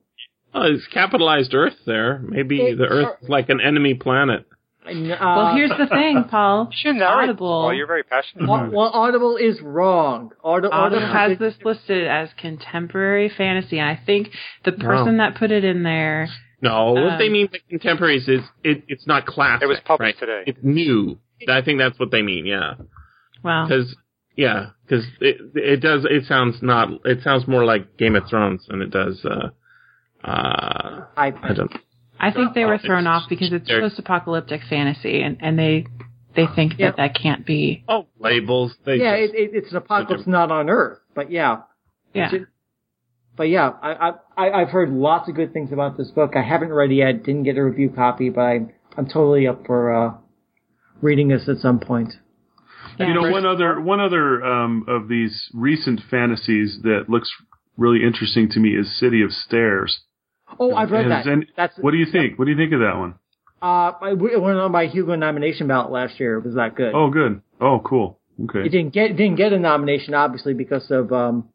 Oh, 0.54 0.62
it's 0.62 0.88
capitalized 0.88 1.54
Earth 1.54 1.76
there. 1.86 2.20
Maybe 2.20 2.62
It- 2.62 2.78
the 2.78 2.86
Earth 2.86 3.18
is 3.22 3.28
like 3.28 3.50
an 3.50 3.60
enemy 3.60 3.96
planet. 3.96 4.46
Uh, 4.88 4.94
well, 5.20 5.54
here's 5.54 5.70
the 5.72 5.88
thing, 5.88 6.24
Paul. 6.32 6.70
You 6.72 6.78
should 6.82 6.96
narrate. 6.96 7.30
Audible. 7.32 7.64
Well, 7.66 7.74
you're 7.74 7.88
very 7.88 8.04
passionate. 8.04 8.48
Au- 8.48 8.70
well, 8.72 8.90
Audible 8.94 9.36
is 9.36 9.60
wrong. 9.62 10.32
Audible 10.42 10.74
Audible 10.74 11.06
has 11.06 11.38
this 11.38 11.56
listed 11.66 12.08
as 12.08 12.30
contemporary 12.40 13.28
fantasy, 13.28 13.80
and 13.80 13.90
I 13.90 14.00
think 14.06 14.30
the 14.64 14.72
person 14.72 15.18
that 15.18 15.36
put 15.36 15.52
it 15.52 15.66
in 15.66 15.84
there, 15.84 16.30
No, 16.62 16.94
what 16.94 17.04
Um, 17.14 17.20
they 17.20 17.30
mean 17.30 17.48
by 17.48 17.60
contemporaries 17.70 18.28
is 18.28 18.42
it, 18.64 18.84
it's 18.88 19.06
not 19.06 19.26
classic. 19.28 19.64
It 19.64 19.68
was 19.68 19.80
published 19.86 20.20
right? 20.22 20.28
today. 20.28 20.44
It's 20.48 20.60
new. 20.64 21.20
I 21.48 21.62
think 21.62 21.78
that's 21.80 22.00
what 22.00 22.10
they 22.12 22.22
mean. 22.24 22.46
Yeah, 22.48 22.74
well, 23.44 23.68
because 23.68 23.96
yeah, 24.36 24.68
because 24.86 25.06
it 25.22 25.38
it 25.54 25.78
does 25.82 26.06
it 26.10 26.26
sounds 26.26 26.56
not 26.64 26.90
it 27.06 27.22
sounds 27.24 27.48
more 27.48 27.64
like 27.64 27.98
Game 27.98 28.16
of 28.16 28.24
Thrones 28.28 28.66
than 28.68 28.82
it 28.82 28.90
does. 28.90 29.24
Uh, 29.24 29.50
uh, 30.24 31.06
I, 31.16 31.34
I 31.44 31.54
don't. 31.54 31.72
I 32.20 32.32
think 32.32 32.56
they 32.56 32.66
were 32.66 32.80
thrown 32.80 33.06
off 33.06 33.30
because 33.30 33.52
it's 33.54 33.68
they're- 33.68 33.82
post-apocalyptic 33.82 34.62
fantasy, 34.68 35.22
and, 35.22 35.38
and 35.40 35.60
they 35.60 35.86
they 36.36 36.48
think 36.56 36.74
Yeah. 36.80 36.88
that 36.88 36.98
that 36.98 37.16
can't 37.22 37.46
be. 37.46 37.84
Oh, 37.88 38.08
labels. 38.20 38.74
They 38.86 38.96
yeah, 38.96 39.20
just- 39.22 39.36
it, 39.36 39.38
it, 39.38 39.50
it's 39.54 39.72
an 39.72 39.78
apocalypse 39.78 40.26
not 40.26 40.52
on 40.52 40.70
Earth, 40.70 41.00
but 41.14 41.30
yeah. 41.32 41.62
Yeah. 42.16 42.28
It's- 42.34 42.48
But 43.38 43.50
yeah, 43.50 43.70
I, 43.82 43.92
I, 43.92 44.12
I- 44.48 44.62
I've 44.62 44.70
heard 44.70 44.90
lots 44.90 45.30
of 45.30 45.36
good 45.36 45.54
things 45.54 45.72
about 45.72 45.96
this 45.98 46.10
book. 46.10 46.34
I 46.36 46.42
haven't 46.42 46.74
read 46.74 46.92
it 46.92 46.96
yet, 46.96 47.24
didn't 47.24 47.44
get 47.44 47.58
a 47.58 47.64
review 47.64 47.90
copy, 47.90 48.30
but 48.30 48.42
I'm, 48.42 48.72
I'm 48.98 49.06
totally 49.06 49.48
up 49.48 49.66
for, 49.66 49.94
uh, 49.94 50.14
reading 51.02 51.28
this 51.28 51.48
at 51.48 51.58
some 51.58 51.80
point. 51.80 52.14
You 53.00 53.14
know, 53.14 53.26
Yeah. 53.28 53.32
one 53.32 53.46
other 53.46 53.80
one 53.80 54.00
other 54.00 54.44
um, 54.44 54.84
of 54.88 55.08
these 55.08 55.50
recent 55.54 56.02
fantasies 56.10 56.80
that 56.82 57.06
looks 57.08 57.30
really 57.78 58.04
interesting 58.04 58.50
to 58.50 58.60
me 58.60 58.70
is 58.76 58.98
City 59.00 59.22
of 59.22 59.32
Stairs. 59.32 60.00
Oh, 60.60 60.74
I've 60.74 60.90
read 60.90 61.06
Has 61.06 61.26
that. 61.26 61.32
any- 61.32 61.48
That's, 61.56 61.78
What 61.80 61.92
do 61.92 61.98
you 61.98 62.08
think? 62.12 62.40
What 62.40 62.46
do 62.46 62.52
you 62.52 62.58
think 62.58 62.74
of 62.74 62.80
that 62.80 62.98
one? 62.98 63.14
uh, 63.62 63.92
I, 64.02 64.12
it 64.14 64.42
went 64.42 64.58
on 64.58 64.72
my 64.72 64.86
Hugo 64.88 65.14
nomination 65.16 65.68
ballot 65.68 65.92
last 65.92 66.20
year. 66.20 66.38
It 66.40 66.46
was 66.46 66.56
that 66.56 66.74
good. 66.76 66.94
Oh, 66.96 67.12
good. 67.12 67.42
Oh, 67.62 67.80
cool. 67.86 68.20
Okay. 68.46 68.62
It 68.66 68.70
didn't 68.70 68.94
get, 68.94 69.12
it 69.12 69.18
didn't 69.18 69.36
get 69.36 69.54
a 69.54 69.60
nomination, 69.60 70.14
obviously, 70.16 70.54
because 70.56 70.90
of, 70.90 71.12
um, 71.12 71.50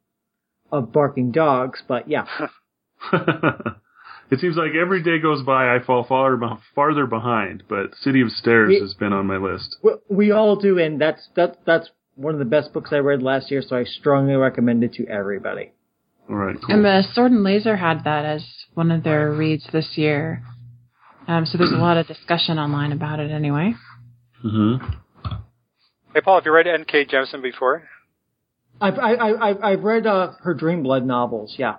of 0.72 0.92
barking 0.92 1.30
dogs, 1.30 1.82
but 1.86 2.08
yeah. 2.08 2.26
it 3.12 4.40
seems 4.40 4.56
like 4.56 4.72
every 4.74 5.02
day 5.02 5.18
goes 5.20 5.42
by, 5.42 5.74
I 5.74 5.78
fall 5.84 6.04
farther 6.04 6.58
farther 6.74 7.06
behind. 7.06 7.64
But 7.68 7.94
City 8.00 8.22
of 8.22 8.30
Stairs 8.30 8.68
We- 8.68 8.80
has 8.80 8.94
been 8.94 9.12
on 9.12 9.26
my 9.26 9.36
list. 9.36 9.76
We, 9.82 9.92
we 10.08 10.30
all 10.32 10.56
do, 10.56 10.78
and 10.78 11.00
that's, 11.00 11.28
that, 11.36 11.58
that's 11.66 11.90
one 12.14 12.34
of 12.34 12.38
the 12.38 12.46
best 12.46 12.72
books 12.72 12.90
I 12.92 12.96
read 12.96 13.22
last 13.22 13.50
year, 13.50 13.62
so 13.62 13.76
I 13.76 13.84
strongly 13.84 14.34
recommend 14.34 14.82
it 14.82 14.94
to 14.94 15.06
everybody. 15.06 15.72
All 16.28 16.36
right. 16.36 16.56
Cool. 16.56 16.74
And 16.74 16.84
the 16.84 17.02
Sword 17.12 17.32
and 17.32 17.42
Laser 17.42 17.76
had 17.76 18.04
that 18.04 18.24
as 18.24 18.44
one 18.74 18.90
of 18.90 19.02
their 19.04 19.30
reads 19.30 19.66
this 19.72 19.92
year. 19.96 20.42
Um, 21.28 21.46
so 21.46 21.58
there's 21.58 21.72
a 21.72 21.76
lot 21.76 21.98
of 21.98 22.06
discussion 22.06 22.58
online 22.58 22.92
about 22.92 23.20
it 23.20 23.30
anyway. 23.30 23.74
mm-hmm. 24.44 24.84
Hey, 26.14 26.20
Paul, 26.20 26.36
have 26.36 26.44
you 26.46 26.52
read 26.52 26.66
N.K. 26.66 27.06
Jemisin 27.06 27.42
before? 27.42 27.84
I've 28.80 28.98
I, 28.98 29.14
I, 29.14 29.48
I've- 29.50 29.62
I've 29.62 29.82
read 29.84 30.06
uh, 30.06 30.32
her 30.42 30.54
Dream 30.54 30.82
Blood 30.82 31.06
novels, 31.06 31.54
yeah, 31.58 31.76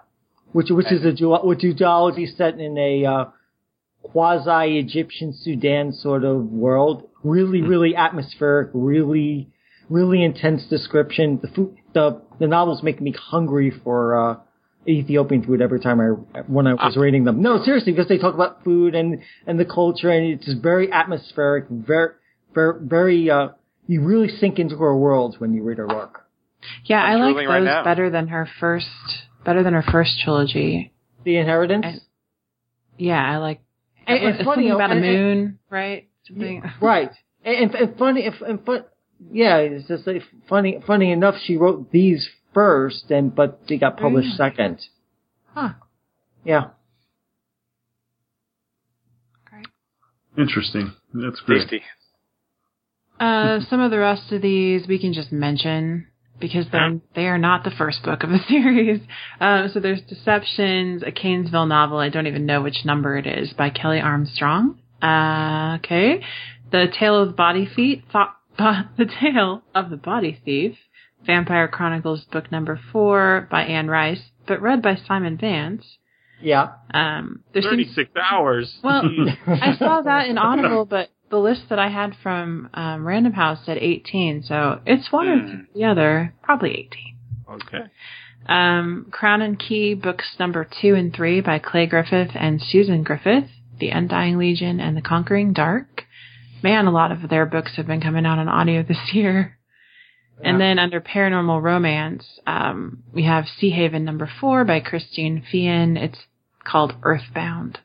which 0.51 0.69
which 0.69 0.91
is 0.91 1.03
a 1.05 1.11
duo- 1.11 1.45
which 1.45 1.59
duology 1.59 2.27
set 2.35 2.59
in 2.59 2.77
a 2.77 3.05
uh, 3.05 3.25
quasi 4.03 4.79
Egyptian 4.79 5.33
Sudan 5.33 5.91
sort 5.93 6.23
of 6.23 6.45
world. 6.51 7.09
Really, 7.23 7.61
really 7.61 7.95
atmospheric, 7.95 8.69
really, 8.73 9.49
really 9.89 10.23
intense 10.23 10.65
description. 10.65 11.39
The 11.41 11.47
food, 11.49 11.77
the 11.93 12.21
the 12.39 12.47
novels 12.47 12.83
make 12.83 12.99
me 13.01 13.11
hungry 13.13 13.71
for 13.83 14.31
uh, 14.31 14.37
Ethiopian 14.87 15.43
food 15.43 15.61
every 15.61 15.79
time 15.79 15.99
I 16.01 16.07
when 16.47 16.67
I 16.67 16.73
was 16.73 16.97
reading 16.97 17.23
them. 17.23 17.41
No, 17.41 17.63
seriously, 17.63 17.93
because 17.93 18.07
they 18.09 18.17
talk 18.17 18.33
about 18.33 18.63
food 18.63 18.93
and 18.95 19.19
and 19.47 19.59
the 19.59 19.65
culture, 19.65 20.09
and 20.09 20.25
it's 20.33 20.45
just 20.45 20.61
very 20.61 20.91
atmospheric, 20.91 21.65
very, 21.69 22.09
very, 22.53 22.79
very. 22.81 23.29
Uh, 23.29 23.49
you 23.87 24.01
really 24.01 24.29
sink 24.29 24.59
into 24.59 24.77
her 24.77 24.95
world 24.95 25.35
when 25.39 25.53
you 25.53 25.63
read 25.63 25.77
her 25.77 25.87
work. 25.87 26.22
Yeah, 26.85 27.01
I'm 27.01 27.21
I 27.21 27.25
like 27.25 27.33
drooling 27.35 27.47
right 27.47 27.63
those 27.63 27.83
better 27.85 28.09
than 28.09 28.27
her 28.29 28.47
first, 28.59 28.87
better 29.45 29.63
than 29.63 29.73
her 29.73 29.83
first 29.91 30.19
trilogy. 30.23 30.91
The 31.23 31.37
Inheritance. 31.37 31.85
And- 31.85 32.01
Yeah, 32.97 33.23
I 33.23 33.37
like. 33.37 33.61
And- 34.05 34.19
and 34.19 34.35
it's 34.35 34.43
funny, 34.43 34.69
something 34.69 34.71
about 34.71 34.89
a 34.91 34.93
and- 34.95 35.05
and- 35.05 35.15
moon, 35.15 35.59
right? 35.69 36.07
Something. 36.27 36.63
right. 36.81 37.11
And, 37.45 37.55
and, 37.55 37.75
and 37.75 37.97
funny, 37.97 38.25
and, 38.25 38.35
and 38.41 38.65
fun, 38.65 38.85
yeah, 39.31 39.57
it's 39.57 39.87
just 39.87 40.07
like 40.07 40.21
funny. 40.47 40.79
Funny 40.85 41.11
enough, 41.11 41.35
she 41.43 41.57
wrote 41.57 41.91
these 41.91 42.27
first, 42.53 43.11
and 43.11 43.33
but 43.35 43.61
they 43.67 43.77
got 43.77 43.97
published 43.97 44.35
second. 44.37 44.79
Huh. 45.53 45.73
Yeah. 46.45 46.69
Great. 49.45 49.67
Interesting. 50.37 50.93
That's 51.13 51.39
great. 51.41 51.61
Tasty. 51.61 51.81
Uh, 53.19 53.59
some 53.69 53.79
of 53.79 53.91
the 53.91 53.99
rest 53.99 54.31
of 54.31 54.41
these 54.41 54.87
we 54.87 54.99
can 54.99 55.13
just 55.13 55.31
mention 55.31 56.07
because 56.39 56.65
they're 56.71 56.99
they 57.15 57.27
are 57.27 57.37
not 57.37 57.63
the 57.63 57.71
first 57.71 58.03
book 58.03 58.23
of 58.23 58.29
the 58.29 58.39
series. 58.47 59.01
Um, 59.39 59.69
so 59.73 59.79
there's 59.79 60.01
Deceptions, 60.01 61.03
a 61.05 61.11
Cainsville 61.11 61.65
novel. 61.65 61.97
I 61.99 62.09
don't 62.09 62.27
even 62.27 62.45
know 62.45 62.61
which 62.61 62.85
number 62.85 63.17
it 63.17 63.25
is 63.27 63.53
by 63.53 63.69
Kelley 63.69 63.99
Armstrong. 63.99 64.79
Uh, 65.01 65.77
okay, 65.79 66.21
The 66.71 66.87
Tale 66.97 67.21
of 67.21 67.27
the 67.29 67.33
Body 67.33 67.67
Thief. 67.75 68.03
Thought, 68.11 68.35
the 68.57 69.09
Tale 69.21 69.63
of 69.75 69.89
the 69.89 69.97
Body 69.97 70.39
Thief. 70.43 70.77
Vampire 71.25 71.69
Chronicles 71.69 72.25
book 72.25 72.51
number 72.51 72.77
four 72.91 73.47
by 73.49 73.63
Anne 73.63 73.87
Rice, 73.87 74.21
but 74.45 74.61
read 74.61 74.81
by 74.81 74.95
Simon 75.07 75.37
Vance. 75.37 75.85
Yeah. 76.41 76.73
Um, 76.93 77.43
there 77.53 77.61
seems 77.61 77.71
Thirty-six 77.71 78.11
hours. 78.29 78.77
well, 78.83 79.03
I 79.47 79.75
saw 79.79 80.01
that 80.01 80.27
in 80.27 80.37
Audible, 80.37 80.83
but 80.83 81.09
the 81.33 81.39
list 81.39 81.63
that 81.69 81.79
I 81.79 81.89
had 81.89 82.13
from 82.21 82.69
um, 82.75 83.05
Random 83.07 83.33
House 83.33 83.59
said 83.65 83.77
18, 83.77 84.43
so 84.43 84.79
it's 84.85 85.11
one 85.11 85.27
or 85.27 85.39
Hmm. 85.39 85.61
the 85.73 85.85
other, 85.85 86.33
probably 86.43 86.71
18. 86.71 87.15
okay. 87.55 87.85
Um, 88.47 89.07
Crown 89.11 89.41
and 89.41 89.57
Key, 89.57 89.93
books 89.95 90.35
number 90.37 90.67
two 90.81 90.95
and 90.95 91.13
three 91.15 91.41
by 91.41 91.59
Clay 91.59 91.85
Griffith 91.87 92.31
and 92.35 92.61
Susan 92.61 93.01
Griffith, 93.03 93.49
The 93.79 93.89
Undying 93.89 94.37
Legion 94.37 94.79
and 94.79 94.95
The 94.97 95.01
Conquering 95.01 95.53
Dark. 95.53 96.03
Man, 96.61 96.85
a 96.87 96.91
lot 96.91 97.11
of 97.11 97.29
their 97.29 97.45
books 97.45 97.75
have 97.77 97.87
been 97.87 98.01
coming 98.01 98.25
out 98.25 98.37
on 98.39 98.47
audio 98.49 98.83
this 98.87 99.13
year. 99.13 99.57
And 100.43 100.59
then 100.59 100.77
under 100.77 100.99
paranormal 100.99 101.61
romance, 101.63 102.25
um, 102.45 103.03
we 103.13 103.23
have 103.23 103.45
Sea 103.47 103.69
Haven 103.69 104.03
number 104.03 104.29
four 104.41 104.65
by 104.65 104.81
Christine 104.81 105.41
Feehan. 105.51 105.95
It's 105.97 106.19
called 106.65 106.93
Earthbound. 107.03 107.79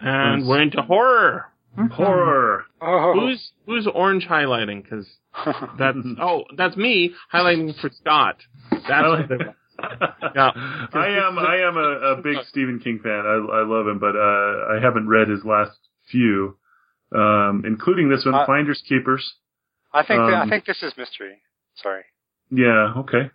And 0.00 0.46
we're 0.46 0.62
into 0.62 0.82
horror. 0.82 1.46
Horror. 1.92 2.64
Oh. 2.80 3.14
Who's 3.18 3.50
who's 3.66 3.86
orange 3.92 4.26
highlighting? 4.28 4.82
Because 4.82 5.06
that's 5.78 5.98
oh 6.20 6.44
that's 6.56 6.76
me 6.76 7.12
highlighting 7.32 7.78
for 7.80 7.90
Scott. 7.90 8.36
That's 8.70 9.08
what 9.08 9.28
they. 9.28 9.36
Yeah. 10.36 10.50
I 10.94 11.08
am 11.26 11.36
I 11.38 11.56
am 11.66 11.76
a, 11.76 12.12
a 12.12 12.22
big 12.22 12.36
Stephen 12.48 12.78
King 12.82 13.00
fan. 13.02 13.24
I, 13.26 13.58
I 13.58 13.64
love 13.66 13.88
him, 13.88 13.98
but 13.98 14.14
uh, 14.14 14.76
I 14.76 14.78
haven't 14.80 15.08
read 15.08 15.28
his 15.28 15.44
last 15.44 15.76
few, 16.12 16.56
um, 17.14 17.64
including 17.66 18.08
this 18.08 18.24
one, 18.24 18.34
Uh, 18.36 18.46
Finders 18.46 18.80
Keepers. 18.88 19.34
I 19.92 20.04
think 20.04 20.20
I 20.20 20.42
Um, 20.42 20.48
think 20.48 20.64
this 20.64 20.80
is 20.82 20.92
mystery. 20.96 21.38
Sorry. 21.82 22.02
Yeah, 22.50 22.94
okay. 22.98 23.30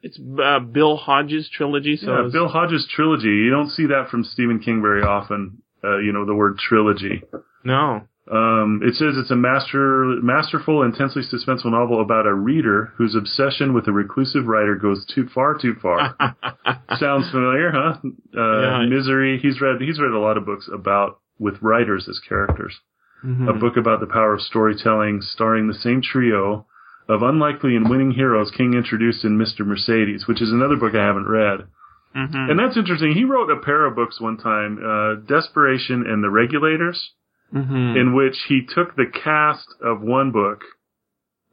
It's 0.00 0.18
uh, 0.42 0.60
Bill 0.60 0.96
Hodges 0.96 1.50
trilogy. 1.50 1.96
So 1.98 2.06
yeah, 2.10 2.18
it's- 2.20 2.32
Bill 2.32 2.48
Hodges 2.48 2.88
trilogy. 2.90 3.28
You 3.28 3.50
don't 3.50 3.68
see 3.70 3.86
that 3.86 4.08
from 4.10 4.24
Stephen 4.24 4.60
King 4.60 4.80
very 4.80 5.02
often. 5.02 5.62
Uh, 5.84 5.98
you 5.98 6.12
know 6.12 6.24
the 6.24 6.34
word 6.34 6.58
trilogy. 6.58 7.22
no, 7.64 8.02
Um, 8.30 8.80
it 8.84 8.94
says 8.94 9.16
it's 9.18 9.32
a 9.32 9.36
master, 9.36 10.04
masterful, 10.22 10.82
intensely 10.84 11.22
suspenseful 11.22 11.72
novel 11.72 12.00
about 12.00 12.24
a 12.26 12.32
reader 12.34 12.92
whose 12.96 13.16
obsession 13.16 13.74
with 13.74 13.88
a 13.88 13.92
reclusive 13.92 14.46
writer 14.46 14.76
goes 14.76 15.04
too 15.12 15.26
far, 15.34 15.58
too 15.58 15.74
far. 15.82 16.14
Sounds 16.98 17.30
familiar, 17.30 17.72
huh? 17.72 17.94
Uh, 18.36 18.60
Yeah. 18.62 18.86
Misery. 18.88 19.38
He's 19.42 19.60
read. 19.60 19.80
He's 19.80 19.98
read 20.00 20.12
a 20.12 20.18
lot 20.20 20.36
of 20.36 20.46
books 20.46 20.68
about 20.72 21.18
with 21.38 21.60
writers 21.62 22.08
as 22.08 22.20
characters. 22.20 22.78
Mhm. 23.24 23.48
A 23.48 23.52
book 23.54 23.76
about 23.76 23.98
the 24.00 24.06
power 24.06 24.34
of 24.34 24.40
storytelling, 24.40 25.20
starring 25.22 25.66
the 25.66 25.74
same 25.74 26.00
trio 26.02 26.66
of 27.08 27.22
unlikely 27.22 27.74
and 27.76 27.90
winning 27.90 28.12
heroes 28.12 28.50
King 28.52 28.74
introduced 28.74 29.24
in 29.24 29.36
Mr. 29.38 29.66
Mercedes, 29.66 30.26
which 30.28 30.40
is 30.40 30.52
another 30.52 30.76
book 30.76 30.94
I 30.94 31.04
haven't 31.04 31.28
read. 31.28 31.66
Mhm. 32.14 32.50
And 32.50 32.58
that's 32.58 32.76
interesting. 32.76 33.12
He 33.12 33.24
wrote 33.24 33.50
a 33.50 33.56
pair 33.56 33.86
of 33.86 33.94
books 33.94 34.20
one 34.20 34.36
time, 34.36 34.78
uh, 34.84 35.14
Desperation 35.26 36.06
and 36.06 36.22
the 36.22 36.30
Regulators, 36.30 37.12
Mhm. 37.54 37.96
in 37.96 38.12
which 38.14 38.36
he 38.48 38.64
took 38.64 38.94
the 38.96 39.06
cast 39.06 39.66
of 39.80 40.02
one 40.02 40.30
book 40.30 40.62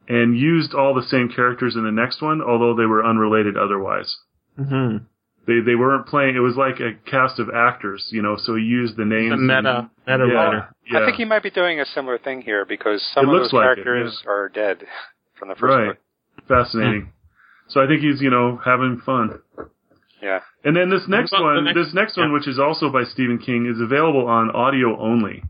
and 0.08 0.36
used 0.36 0.74
all 0.74 0.92
the 0.94 1.02
same 1.02 1.28
characters 1.28 1.76
in 1.76 1.84
the 1.84 1.92
next 1.92 2.20
one, 2.20 2.42
although 2.42 2.74
they 2.74 2.86
were 2.86 3.04
unrelated 3.04 3.56
otherwise. 3.56 4.14
Mhm. 4.58 5.06
They 5.46 5.60
they 5.60 5.74
weren't 5.74 6.06
playing. 6.06 6.36
It 6.36 6.40
was 6.40 6.56
like 6.56 6.78
a 6.80 6.92
cast 7.06 7.38
of 7.38 7.48
actors, 7.50 8.08
you 8.12 8.20
know. 8.20 8.36
So 8.36 8.54
he 8.56 8.62
used 8.62 8.96
the 8.96 9.04
names. 9.06 9.30
The 9.30 9.34
and- 9.34 9.46
meta 9.46 9.90
meta 10.06 10.26
yeah, 10.28 10.34
writer. 10.34 10.68
yeah. 10.86 10.98
I 11.00 11.04
think 11.06 11.16
he 11.16 11.24
might 11.24 11.42
be 11.42 11.50
doing 11.50 11.80
a 11.80 11.86
similar 11.86 12.18
thing 12.18 12.42
here 12.42 12.64
because 12.66 13.02
some 13.14 13.24
It 13.24 13.34
of 13.34 13.40
those 13.40 13.52
like 13.52 13.78
it, 13.78 13.82
characters 13.84 14.22
are 14.26 14.48
dead 14.50 14.86
from 15.38 15.48
the 15.48 15.54
first 15.54 15.74
right. 15.74 15.86
book. 15.88 15.98
Fascinating. 16.46 17.12
So 17.68 17.80
I 17.82 17.86
think 17.86 18.00
he's 18.02 18.20
you 18.20 18.30
know 18.30 18.56
having 18.62 18.98
fun. 18.98 19.38
Yeah. 20.22 20.40
And 20.64 20.76
then 20.76 20.90
this 20.90 21.08
next 21.08 21.32
one, 21.32 21.64
next- 21.64 21.74
this 21.76 21.94
next 21.94 22.16
one, 22.16 22.32
which 22.32 22.48
is 22.48 22.58
also 22.58 22.90
by 22.90 23.04
Stephen 23.04 23.38
King, 23.38 23.66
is 23.66 23.80
available 23.80 24.26
on 24.26 24.50
audio 24.50 24.98
only. 25.00 25.42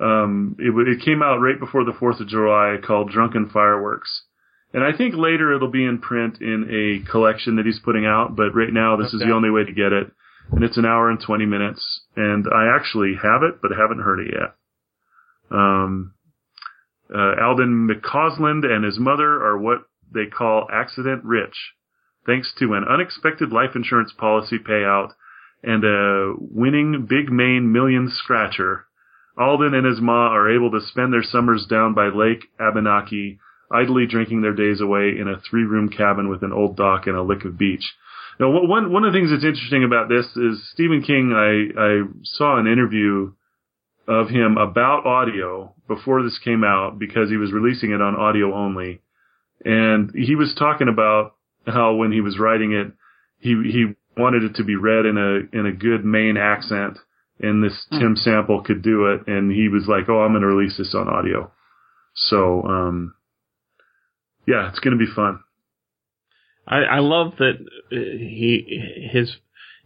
Um, 0.00 0.56
it, 0.58 0.72
it 0.88 1.04
came 1.04 1.22
out 1.22 1.38
right 1.38 1.58
before 1.58 1.84
the 1.84 1.92
Fourth 1.92 2.20
of 2.20 2.28
July, 2.28 2.76
called 2.82 3.10
Drunken 3.10 3.50
Fireworks, 3.50 4.22
and 4.72 4.82
I 4.82 4.96
think 4.96 5.14
later 5.14 5.52
it'll 5.52 5.70
be 5.70 5.84
in 5.84 5.98
print 5.98 6.40
in 6.40 6.66
a 6.70 7.10
collection 7.10 7.56
that 7.56 7.66
he's 7.66 7.80
putting 7.80 8.06
out. 8.06 8.34
But 8.34 8.54
right 8.54 8.72
now, 8.72 8.96
this 8.96 9.12
is 9.12 9.20
the 9.20 9.32
only 9.32 9.50
way 9.50 9.64
to 9.64 9.72
get 9.72 9.92
it, 9.92 10.10
and 10.52 10.64
it's 10.64 10.78
an 10.78 10.86
hour 10.86 11.10
and 11.10 11.20
twenty 11.20 11.44
minutes. 11.44 12.02
And 12.16 12.46
I 12.54 12.74
actually 12.74 13.14
have 13.22 13.42
it, 13.42 13.60
but 13.60 13.72
haven't 13.72 14.00
heard 14.00 14.20
it 14.20 14.32
yet. 14.32 14.54
Um, 15.50 16.14
uh, 17.12 17.34
Alden 17.42 17.88
McCausland 17.88 18.64
and 18.64 18.84
his 18.84 18.98
mother 18.98 19.44
are 19.44 19.58
what 19.58 19.82
they 20.12 20.26
call 20.26 20.66
accident 20.72 21.24
rich 21.24 21.56
thanks 22.26 22.52
to 22.58 22.74
an 22.74 22.84
unexpected 22.84 23.52
life 23.52 23.70
insurance 23.74 24.12
policy 24.16 24.58
payout 24.58 25.12
and 25.62 25.84
a 25.84 26.34
winning 26.38 27.06
Big 27.08 27.30
Maine 27.30 27.72
million 27.72 28.08
scratcher. 28.10 28.86
Alden 29.38 29.74
and 29.74 29.86
his 29.86 30.00
ma 30.00 30.28
are 30.28 30.50
able 30.50 30.70
to 30.70 30.80
spend 30.80 31.12
their 31.12 31.22
summers 31.22 31.66
down 31.68 31.94
by 31.94 32.08
Lake 32.08 32.44
Abenaki, 32.58 33.38
idly 33.70 34.06
drinking 34.06 34.42
their 34.42 34.54
days 34.54 34.80
away 34.80 35.14
in 35.18 35.28
a 35.28 35.40
three-room 35.40 35.88
cabin 35.88 36.28
with 36.28 36.42
an 36.42 36.52
old 36.52 36.76
dock 36.76 37.06
and 37.06 37.16
a 37.16 37.22
lick 37.22 37.44
of 37.44 37.58
beach. 37.58 37.94
Now, 38.38 38.50
one 38.50 38.90
one 38.90 39.04
of 39.04 39.12
the 39.12 39.18
things 39.18 39.30
that's 39.30 39.44
interesting 39.44 39.84
about 39.84 40.08
this 40.08 40.26
is 40.36 40.70
Stephen 40.72 41.02
King. 41.02 41.32
I 41.32 41.78
I 41.78 42.02
saw 42.24 42.58
an 42.58 42.66
interview 42.66 43.32
of 44.08 44.28
him 44.28 44.56
about 44.56 45.06
audio 45.06 45.74
before 45.86 46.22
this 46.22 46.38
came 46.42 46.64
out 46.64 46.98
because 46.98 47.28
he 47.28 47.36
was 47.36 47.52
releasing 47.52 47.92
it 47.92 48.00
on 48.00 48.16
audio 48.16 48.54
only, 48.54 49.02
and 49.64 50.10
he 50.14 50.36
was 50.36 50.54
talking 50.58 50.88
about 50.88 51.34
how 51.66 51.94
when 51.94 52.12
he 52.12 52.20
was 52.20 52.38
writing 52.38 52.72
it, 52.72 52.92
he 53.38 53.50
he 53.70 53.94
wanted 54.16 54.42
it 54.42 54.56
to 54.56 54.64
be 54.64 54.76
read 54.76 55.06
in 55.06 55.16
a 55.16 55.58
in 55.58 55.66
a 55.66 55.72
good 55.72 56.04
Maine 56.04 56.36
accent, 56.36 56.98
and 57.40 57.62
this 57.62 57.86
Tim 57.90 58.16
Sample 58.16 58.62
could 58.62 58.82
do 58.82 59.06
it, 59.06 59.26
and 59.26 59.50
he 59.50 59.68
was 59.68 59.86
like, 59.88 60.08
"Oh, 60.08 60.20
I'm 60.20 60.32
going 60.32 60.42
to 60.42 60.46
release 60.46 60.76
this 60.76 60.94
on 60.94 61.08
audio." 61.08 61.50
So, 62.14 62.62
um, 62.62 63.14
yeah, 64.46 64.68
it's 64.68 64.80
going 64.80 64.98
to 64.98 65.04
be 65.04 65.10
fun. 65.10 65.40
I, 66.66 66.78
I 66.78 66.98
love 66.98 67.34
that 67.38 67.54
uh, 67.92 67.96
he 67.96 69.08
his 69.12 69.36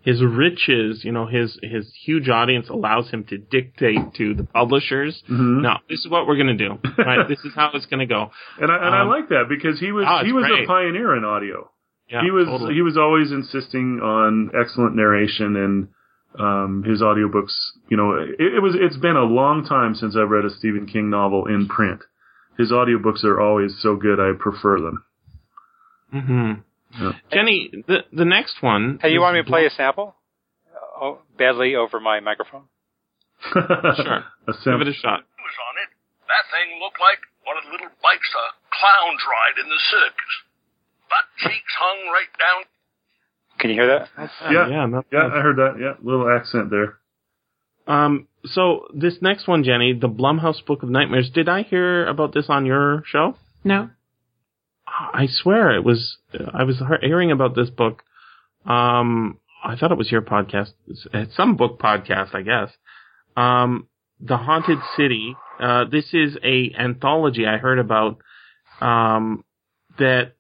his 0.05 0.23
riches, 0.23 1.03
you 1.03 1.13
know, 1.13 1.27
his 1.27 1.59
his 1.63 1.91
huge 2.05 2.29
audience 2.29 2.69
allows 2.69 3.09
him 3.11 3.25
to 3.25 3.39
dictate 3.39 4.15
to 4.19 4.35
the 4.35 4.45
publishers. 4.45 5.23
Mhm. 5.31 5.63
No, 5.63 5.75
this 5.89 6.01
is 6.05 6.09
what 6.09 6.27
we're 6.27 6.37
going 6.37 6.57
to 6.59 6.63
do. 6.69 6.79
Right? 6.99 7.27
this 7.33 7.41
is 7.45 7.53
how 7.55 7.71
it's 7.75 7.87
going 7.87 8.01
to 8.07 8.07
go. 8.07 8.31
And 8.61 8.71
I 8.71 8.77
and 8.87 8.95
I 8.95 9.01
Um, 9.03 9.09
like 9.09 9.29
that 9.31 9.45
because 9.49 9.81
he 9.81 9.91
was 9.93 10.05
oh, 10.09 10.25
he 10.25 10.33
was 10.33 10.45
great. 10.45 10.65
a 10.65 10.67
pioneer 10.67 11.17
in 11.17 11.25
audio. 11.25 11.71
Yeah, 12.11 12.23
he 12.23 12.31
was 12.31 12.47
totally. 12.47 12.75
he 12.75 12.83
was 12.83 12.99
always 12.99 13.33
insisting 13.33 14.01
on 14.03 14.51
excellent 14.55 14.95
narration 14.95 15.57
and 15.57 15.89
um, 16.39 16.83
his 16.85 17.01
audiobooks. 17.01 17.55
You 17.89 17.97
know, 17.97 18.13
it, 18.15 18.55
it 18.57 18.63
was 18.63 18.75
it's 18.79 18.99
been 18.99 19.17
a 19.17 19.25
long 19.25 19.65
time 19.65 19.95
since 19.95 20.15
I've 20.17 20.29
read 20.29 20.45
a 20.45 20.51
Stephen 20.51 20.85
King 20.87 21.09
novel 21.09 21.47
in 21.47 21.67
print. 21.67 22.01
His 22.59 22.71
audiobooks 22.73 23.25
are 23.25 23.41
always 23.41 23.75
so 23.81 23.97
good. 23.97 24.21
I 24.21 24.33
prefer 24.39 24.81
them. 24.81 25.05
hmm 26.13 26.53
Yeah. 27.01 27.13
Jenny, 27.33 27.71
the 27.87 28.05
the 28.13 28.25
next 28.25 28.63
one. 28.63 28.99
Hey, 29.03 29.11
you 29.13 29.21
want 29.21 29.35
me 29.35 29.43
to 29.43 29.49
play 29.49 29.67
a 29.67 29.71
sample? 29.71 30.15
Oh, 31.01 31.19
badly 31.37 31.75
over 31.75 31.99
my 32.01 32.21
microphone. 32.21 32.65
Sure. 33.53 34.25
A 34.49 34.53
Give 34.65 34.81
it 34.81 34.89
a 34.89 34.93
shot. 34.95 35.21
was 35.21 35.59
on 35.69 35.75
it. 35.83 35.91
That 36.29 36.45
thing 36.51 36.81
looked 36.81 37.01
like 37.01 37.19
one 37.45 37.57
of 37.59 37.65
the 37.65 37.71
little 37.73 37.89
bikes 38.03 38.31
a 38.33 38.47
clowns 38.73 39.21
ride 39.29 39.63
in 39.63 39.69
the 39.69 39.81
circus. 39.91 40.33
Butt 41.11 41.27
cheeks 41.39 41.75
hung 41.79 42.09
right 42.13 42.33
down 42.39 42.65
Can 43.59 43.71
you 43.71 43.77
hear 43.77 43.87
that? 43.87 44.09
yeah, 44.51 44.69
yeah, 44.69 44.87
not 44.87 45.05
yeah, 45.13 45.29
bad. 45.29 45.39
I 45.39 45.41
heard 45.43 45.57
that. 45.57 45.75
Yeah, 45.81 45.95
little 46.03 46.29
accent 46.31 46.71
there. 46.71 46.97
Um, 47.87 48.29
so 48.47 48.87
this 48.95 49.19
next 49.21 49.47
one, 49.47 49.63
Jenny, 49.65 49.93
the 49.93 50.09
Blumhouse 50.09 50.65
Book 50.65 50.83
of 50.83 50.89
Nightmares. 50.89 51.31
Did 51.35 51.49
I 51.49 51.63
hear 51.63 52.07
about 52.07 52.33
this 52.33 52.47
on 52.49 52.65
your 52.65 53.03
show? 53.07 53.37
No. 53.63 53.91
I 54.99 55.27
swear 55.29 55.75
it 55.75 55.85
was. 55.85 56.19
I 56.53 56.65
was 56.65 56.83
hearing 57.01 57.33
about 57.33 57.55
this 57.55 57.71
book. 57.71 58.03
Um, 58.67 59.39
I 59.65 59.77
thought 59.77 59.93
it 59.93 59.99
was 59.99 60.13
your 60.13 60.23
podcast. 60.23 60.73
It's, 60.87 61.37
some 61.37 61.57
book 61.57 61.79
podcast, 61.79 62.35
I 62.35 62.43
guess. 62.43 62.71
Um, 63.37 63.89
the 64.21 64.37
Haunted 64.37 64.79
City. 64.97 65.37
Uh, 65.59 65.85
this 65.91 66.13
is 66.13 66.37
a 66.45 66.75
anthology 66.79 67.47
I 67.47 67.59
heard 67.59 67.79
about. 67.79 68.19
Um, 68.81 69.45
that 69.99 70.33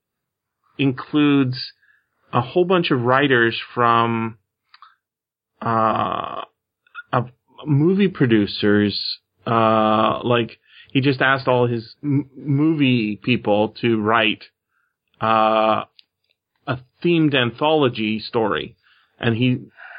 includes 0.78 1.72
a 2.32 2.40
whole 2.40 2.64
bunch 2.64 2.90
of 2.90 3.00
writers 3.00 3.60
from 3.74 4.38
uh, 5.62 6.42
of 7.12 7.28
movie 7.66 8.08
producers. 8.08 9.18
Uh, 9.46 10.20
like 10.24 10.58
he 10.94 11.00
just 11.00 11.20
asked 11.20 11.48
all 11.48 11.66
his 11.66 11.96
m- 12.02 12.30
movie 12.36 13.16
people 13.16 13.70
to 13.80 14.00
write 14.00 14.44
uh, 15.20 15.82
a 16.66 16.78
themed 17.04 17.34
anthology 17.34 18.20
story, 18.20 18.76
and 19.18 19.36
he 19.36 19.58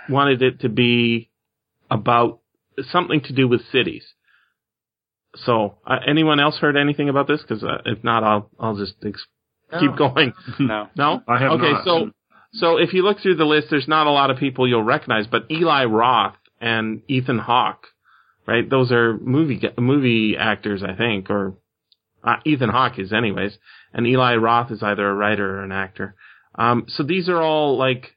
wanted 0.09 0.41
it 0.41 0.61
to 0.61 0.69
be 0.69 1.29
about 1.91 2.39
something 2.89 3.19
to 3.21 3.33
do 3.33 3.47
with 3.47 3.61
cities. 3.71 4.05
So, 5.35 5.75
uh, 5.85 5.97
anyone 6.07 6.39
else 6.39 6.57
heard 6.57 6.77
anything 6.77 7.09
about 7.09 7.27
this? 7.27 7.41
Because 7.41 7.61
uh, 7.61 7.81
if 7.85 8.01
not, 8.01 8.23
I'll 8.23 8.49
I'll 8.57 8.77
just 8.77 8.95
ex- 9.05 9.27
keep 9.77 9.97
going. 9.97 10.31
No. 10.59 10.87
No, 10.95 11.21
I 11.27 11.39
have 11.39 11.51
okay, 11.51 11.73
not. 11.73 11.83
so 11.83 12.11
so 12.53 12.77
if 12.77 12.93
you 12.93 13.03
look 13.03 13.19
through 13.19 13.35
the 13.35 13.43
list, 13.43 13.67
there's 13.69 13.89
not 13.89 14.07
a 14.07 14.11
lot 14.11 14.31
of 14.31 14.37
people 14.37 14.65
you'll 14.65 14.81
recognize, 14.81 15.27
but 15.27 15.51
Eli 15.51 15.83
Roth 15.83 16.37
and 16.61 17.01
Ethan 17.09 17.39
Hawke, 17.39 17.87
right? 18.47 18.69
Those 18.69 18.91
are 18.91 19.17
movie 19.17 19.61
movie 19.77 20.35
actors, 20.37 20.83
I 20.83 20.95
think, 20.95 21.29
or 21.29 21.55
uh, 22.23 22.37
Ethan 22.45 22.69
Hawke 22.69 22.99
is, 22.99 23.13
anyways, 23.13 23.57
and 23.93 24.07
Eli 24.07 24.35
Roth 24.35 24.71
is 24.71 24.81
either 24.81 25.07
a 25.07 25.13
writer 25.13 25.59
or 25.59 25.63
an 25.63 25.71
actor. 25.71 26.15
Um, 26.55 26.85
so 26.87 27.03
these 27.03 27.29
are 27.29 27.41
all 27.41 27.77
like 27.77 28.15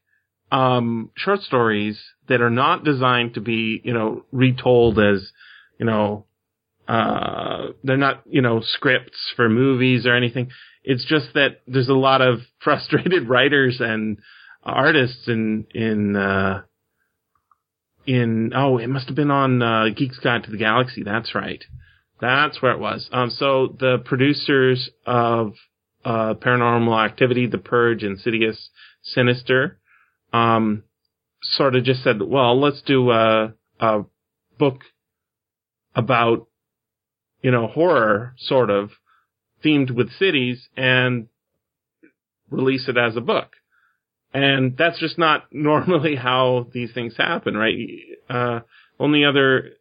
um, 0.50 1.10
short 1.16 1.40
stories 1.40 2.00
that 2.28 2.40
are 2.40 2.50
not 2.50 2.84
designed 2.84 3.34
to 3.34 3.40
be, 3.40 3.80
you 3.84 3.92
know, 3.92 4.24
retold 4.32 4.98
as, 4.98 5.30
you 5.78 5.86
know, 5.86 6.26
uh, 6.86 7.68
they're 7.84 7.98
not, 7.98 8.22
you 8.26 8.40
know, 8.40 8.60
scripts 8.62 9.32
for 9.36 9.48
movies 9.48 10.06
or 10.06 10.14
anything. 10.14 10.50
It's 10.84 11.04
just 11.04 11.34
that 11.34 11.60
there's 11.66 11.88
a 11.90 11.94
lot 11.94 12.22
of 12.22 12.40
frustrated 12.60 13.28
writers 13.28 13.78
and 13.80 14.18
artists 14.62 15.28
in, 15.28 15.66
in, 15.74 16.16
uh, 16.16 16.62
in, 18.08 18.52
oh, 18.54 18.78
it 18.78 18.88
must 18.88 19.06
have 19.08 19.16
been 19.16 19.30
on, 19.30 19.62
uh, 19.62 19.84
Geek's 19.94 20.18
Guide 20.18 20.44
to 20.44 20.50
the 20.50 20.56
Galaxy. 20.56 21.02
That's 21.02 21.34
right. 21.34 21.62
That's 22.20 22.62
where 22.62 22.72
it 22.72 22.80
was. 22.80 23.08
Um, 23.12 23.30
so 23.30 23.76
the 23.78 23.98
producers 24.04 24.90
of, 25.06 25.52
uh, 26.04 26.34
Paranormal 26.34 27.04
Activity, 27.04 27.46
The 27.46 27.58
Purge, 27.58 28.02
Insidious, 28.02 28.70
Sinister, 29.02 29.78
um, 30.32 30.84
sort 31.42 31.76
of 31.76 31.84
just 31.84 32.02
said, 32.02 32.20
well, 32.22 32.58
let's 32.58 32.82
do 32.82 33.10
a, 33.10 33.54
a 33.78 34.04
book 34.58 34.80
about, 35.94 36.46
you 37.42 37.50
know, 37.50 37.66
horror, 37.66 38.34
sort 38.38 38.70
of, 38.70 38.90
themed 39.64 39.90
with 39.90 40.10
cities 40.12 40.68
and 40.76 41.28
release 42.50 42.88
it 42.88 42.96
as 42.96 43.16
a 43.16 43.20
book. 43.20 43.56
And 44.32 44.76
that's 44.76 44.98
just 44.98 45.18
not 45.18 45.44
normally 45.52 46.16
how 46.16 46.68
these 46.72 46.92
things 46.92 47.16
happen, 47.16 47.56
right? 47.56 47.76
Uh, 48.28 48.60
only 49.00 49.24
other, 49.24 49.72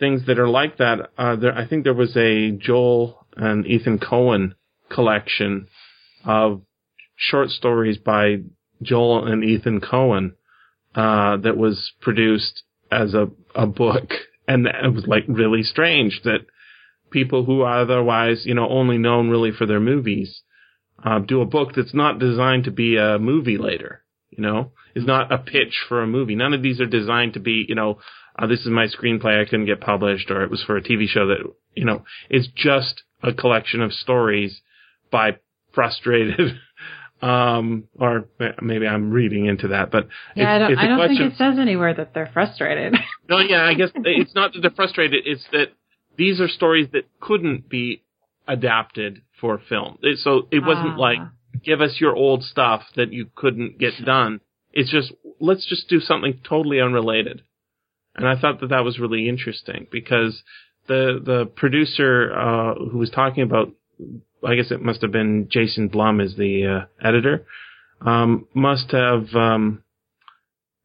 things 0.00 0.26
that 0.26 0.38
are 0.38 0.48
like 0.48 0.78
that. 0.78 1.10
Uh, 1.16 1.36
there, 1.36 1.56
I 1.56 1.68
think 1.68 1.84
there 1.84 1.94
was 1.94 2.16
a 2.16 2.50
Joel 2.50 3.24
and 3.36 3.64
Ethan 3.66 3.98
Coen 3.98 4.54
collection 4.90 5.68
of 6.24 6.62
short 7.14 7.50
stories 7.50 7.98
by 7.98 8.38
Joel 8.82 9.30
and 9.30 9.44
Ethan 9.44 9.80
Coen 9.80 10.32
uh, 10.96 11.36
that 11.36 11.56
was 11.56 11.92
produced 12.00 12.64
as 12.90 13.14
a 13.14 13.28
a 13.54 13.66
book, 13.66 14.10
and 14.48 14.66
it 14.66 14.92
was 14.92 15.06
like 15.06 15.24
really 15.28 15.62
strange 15.62 16.22
that 16.24 16.40
people 17.12 17.44
who 17.44 17.60
are 17.60 17.82
otherwise 17.82 18.44
you 18.44 18.54
know 18.54 18.68
only 18.68 18.98
known 18.98 19.28
really 19.28 19.52
for 19.52 19.66
their 19.66 19.80
movies 19.80 20.42
uh, 21.04 21.18
do 21.18 21.40
a 21.40 21.46
book 21.46 21.74
that's 21.74 21.94
not 21.94 22.18
designed 22.18 22.64
to 22.64 22.70
be 22.70 22.96
a 22.96 23.18
movie 23.18 23.58
later. 23.58 24.02
You 24.30 24.42
know, 24.42 24.72
is 24.94 25.04
not 25.04 25.32
a 25.32 25.38
pitch 25.38 25.84
for 25.88 26.02
a 26.02 26.06
movie. 26.06 26.36
None 26.36 26.54
of 26.54 26.62
these 26.62 26.80
are 26.80 26.86
designed 26.86 27.34
to 27.34 27.40
be 27.40 27.64
you 27.68 27.74
know. 27.74 27.98
Uh, 28.38 28.46
this 28.46 28.60
is 28.60 28.68
my 28.68 28.86
screenplay. 28.86 29.40
I 29.40 29.44
couldn't 29.44 29.66
get 29.66 29.80
published, 29.80 30.30
or 30.30 30.42
it 30.42 30.50
was 30.50 30.62
for 30.62 30.76
a 30.76 30.82
TV 30.82 31.06
show 31.06 31.26
that 31.26 31.38
you 31.74 31.84
know. 31.84 32.04
It's 32.28 32.48
just 32.54 33.02
a 33.22 33.32
collection 33.32 33.82
of 33.82 33.92
stories 33.92 34.60
by 35.10 35.36
frustrated 35.72 36.58
um 37.22 37.84
or 37.98 38.24
maybe 38.62 38.86
I'm 38.86 39.10
reading 39.10 39.44
into 39.46 39.68
that 39.68 39.90
but 39.90 40.08
Yeah, 40.34 40.54
I 40.54 40.58
don't, 40.58 40.72
it's 40.72 40.80
I 40.80 40.86
don't 40.86 41.08
think 41.08 41.20
it 41.20 41.36
says 41.36 41.58
anywhere 41.58 41.92
that 41.94 42.14
they're 42.14 42.30
frustrated. 42.32 42.94
no 43.28 43.38
yeah 43.38 43.62
I 43.62 43.74
guess 43.74 43.90
it's 43.94 44.34
not 44.34 44.54
that 44.54 44.60
they're 44.60 44.70
frustrated 44.70 45.24
it's 45.26 45.44
that 45.52 45.66
these 46.16 46.40
are 46.40 46.48
stories 46.48 46.88
that 46.92 47.04
couldn't 47.20 47.68
be 47.68 48.02
adapted 48.52 49.22
for 49.40 49.58
film. 49.58 49.98
So 50.16 50.48
it 50.50 50.62
wasn't 50.64 50.94
Ah. 50.94 51.06
like 51.06 51.18
give 51.64 51.80
us 51.80 52.00
your 52.00 52.14
old 52.14 52.42
stuff 52.44 52.82
that 52.96 53.12
you 53.12 53.26
couldn't 53.34 53.78
get 53.78 53.94
done. 54.04 54.40
It's 54.72 54.90
just 54.90 55.12
let's 55.40 55.66
just 55.66 55.88
do 55.88 56.00
something 56.00 56.40
totally 56.48 56.80
unrelated. 56.80 57.42
And 58.16 58.26
I 58.26 58.36
thought 58.40 58.60
that 58.60 58.68
that 58.68 58.84
was 58.84 58.98
really 58.98 59.28
interesting 59.28 59.86
because 59.90 60.42
the 60.86 61.20
the 61.24 61.46
producer 61.46 62.32
uh, 62.32 62.74
who 62.74 62.98
was 62.98 63.10
talking 63.10 63.42
about, 63.42 63.72
I 64.44 64.54
guess 64.56 64.70
it 64.70 64.82
must 64.82 65.02
have 65.02 65.12
been 65.12 65.48
Jason 65.50 65.88
Blum 65.88 66.20
as 66.20 66.34
the 66.36 66.66
uh, 66.66 67.06
editor, 67.08 67.46
um, 68.00 68.46
must 68.54 68.90
have 68.90 69.34
um, 69.34 69.82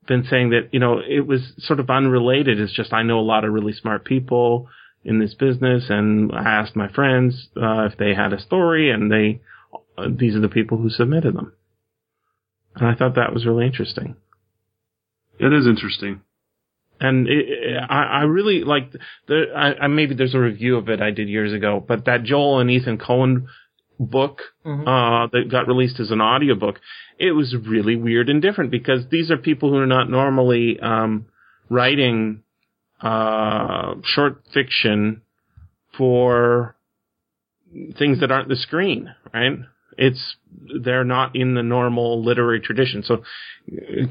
been 0.08 0.26
saying 0.30 0.52
that 0.52 0.70
you 0.72 0.80
know 0.80 1.00
it 1.00 1.26
was 1.26 1.42
sort 1.58 1.80
of 1.80 1.90
unrelated. 1.90 2.60
It's 2.60 2.74
just 2.74 2.94
I 2.94 3.04
know 3.04 3.20
a 3.20 3.22
lot 3.34 3.44
of 3.46 3.54
really 3.54 3.74
smart 3.74 4.06
people 4.06 4.68
in 5.06 5.20
this 5.20 5.34
business, 5.36 5.86
and 5.90 6.32
I 6.34 6.44
asked 6.44 6.76
my 6.76 6.88
friends 6.92 7.50
uh, 7.56 7.84
if 7.86 7.98
they 7.98 8.14
had 8.16 8.34
a 8.34 8.40
story, 8.42 8.90
and 8.92 9.12
they 9.12 9.42
uh, 9.98 10.08
these 10.10 10.36
are 10.36 10.42
the 10.42 10.50
people 10.50 10.78
who 10.78 10.90
submitted 10.90 11.36
them, 11.36 11.54
and 12.76 12.88
I 12.88 12.96
thought 12.96 13.16
that 13.16 13.34
was 13.34 13.46
really 13.46 13.66
interesting 13.66 14.16
It 15.40 15.54
is 15.54 15.68
interesting. 15.68 16.22
and 17.00 17.28
it, 17.28 17.46
it- 17.50 17.84
I, 17.90 18.02
I 18.04 18.22
really 18.24 18.64
like 18.64 18.92
the. 19.28 19.46
I, 19.56 19.84
I 19.84 19.88
maybe 19.88 20.16
there's 20.16 20.34
a 20.36 20.40
review 20.40 20.78
of 20.78 20.90
it 20.90 21.02
I 21.02 21.12
did 21.12 21.28
years 21.30 21.54
ago, 21.54 21.84
but 21.86 22.06
that 22.06 22.24
Joel 22.24 22.60
and 22.60 22.70
Ethan 22.72 22.98
Coen 22.98 23.46
book 24.00 24.42
Mhm. 24.66 24.84
uh, 24.88 25.28
that 25.32 25.50
got 25.52 25.68
released 25.68 26.00
as 26.00 26.12
an 26.12 26.20
audiobook, 26.22 26.80
it 27.20 27.32
was 27.32 27.56
really 27.56 27.96
weird 27.96 28.28
and 28.30 28.42
different 28.42 28.72
because 28.72 29.08
these 29.10 29.30
are 29.32 29.38
people 29.38 29.70
who 29.70 29.78
are 29.78 29.86
not 29.98 30.10
normally 30.10 30.80
um, 30.82 31.26
writing 31.70 32.42
uh, 33.02 33.96
short 34.04 34.42
fiction 34.54 35.22
for 35.98 36.76
things 37.98 38.20
that 38.22 38.32
aren't 38.32 38.50
the 38.50 38.56
screen, 38.56 39.14
right? 39.34 39.60
It's 39.98 40.36
they're 40.84 41.06
not 41.06 41.36
in 41.36 41.54
the 41.56 41.64
normal 41.64 42.24
literary 42.24 42.60
tradition. 42.60 43.02
So 43.04 43.24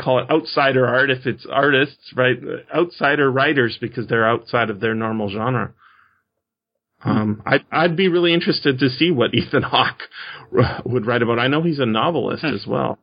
call 0.00 0.18
it 0.20 0.30
outsider 0.30 0.86
art 0.86 1.10
if 1.10 1.26
it's 1.26 1.46
artists, 1.50 2.12
right? 2.16 2.36
Outsider 2.74 3.30
writers 3.30 3.76
because 3.80 4.06
they're 4.06 4.26
outside 4.28 4.70
of 4.70 4.80
their 4.80 4.94
normal 4.94 5.28
genre. 5.30 5.74
Um, 7.04 7.42
I'd, 7.44 7.66
I'd 7.70 7.96
be 7.96 8.08
really 8.08 8.32
interested 8.32 8.78
to 8.78 8.88
see 8.88 9.10
what 9.10 9.34
Ethan 9.34 9.62
Hawke 9.62 10.02
would 10.86 11.06
write 11.06 11.20
about. 11.22 11.38
I 11.38 11.48
know 11.48 11.62
he's 11.62 11.80
a 11.80 11.86
novelist 11.86 12.44
as 12.44 12.66
well. 12.66 12.98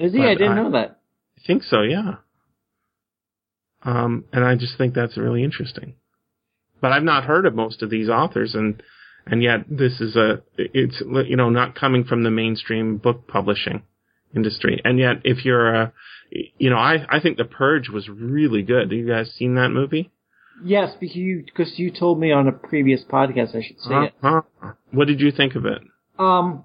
Is 0.00 0.12
he? 0.12 0.20
I 0.20 0.34
didn't 0.34 0.52
I- 0.52 0.62
know 0.62 0.70
that. 0.72 0.98
I 1.38 1.46
think 1.46 1.62
so, 1.62 1.82
yeah. 1.82 2.16
Um, 3.82 4.24
and 4.32 4.44
I 4.44 4.56
just 4.56 4.76
think 4.76 4.94
that's 4.94 5.16
really 5.16 5.42
interesting. 5.42 5.94
But 6.80 6.92
I've 6.92 7.02
not 7.02 7.24
heard 7.24 7.46
of 7.46 7.54
most 7.54 7.82
of 7.82 7.90
these 7.90 8.08
authors, 8.08 8.54
and 8.54 8.82
and 9.26 9.42
yet 9.42 9.60
this 9.68 10.00
is 10.00 10.16
a 10.16 10.42
it's 10.56 11.02
you 11.26 11.36
know 11.36 11.50
not 11.50 11.74
coming 11.74 12.04
from 12.04 12.22
the 12.22 12.30
mainstream 12.30 12.96
book 12.96 13.26
publishing 13.26 13.82
industry. 14.34 14.80
And 14.84 14.98
yet, 14.98 15.22
if 15.24 15.44
you're 15.44 15.74
a 15.74 15.92
you 16.30 16.70
know, 16.70 16.76
I 16.76 17.06
I 17.08 17.20
think 17.20 17.36
The 17.36 17.44
Purge 17.44 17.88
was 17.88 18.08
really 18.08 18.62
good. 18.62 18.90
Have 18.90 18.92
you 18.92 19.06
guys 19.06 19.32
seen 19.36 19.54
that 19.56 19.70
movie? 19.70 20.10
Yes, 20.62 20.92
because 21.00 21.16
you, 21.16 21.44
because 21.44 21.78
you 21.78 21.90
told 21.90 22.20
me 22.20 22.32
on 22.32 22.46
a 22.46 22.52
previous 22.52 23.02
podcast 23.10 23.56
I 23.56 23.62
should 23.62 23.80
say. 23.80 24.12
Uh-huh. 24.22 24.72
What 24.90 25.06
did 25.06 25.20
you 25.20 25.32
think 25.32 25.54
of 25.54 25.64
it? 25.64 25.80
Um, 26.18 26.64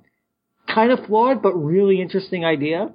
kind 0.73 0.91
of 0.91 1.05
flawed, 1.05 1.41
but 1.41 1.53
really 1.53 2.01
interesting 2.01 2.43
idea. 2.43 2.91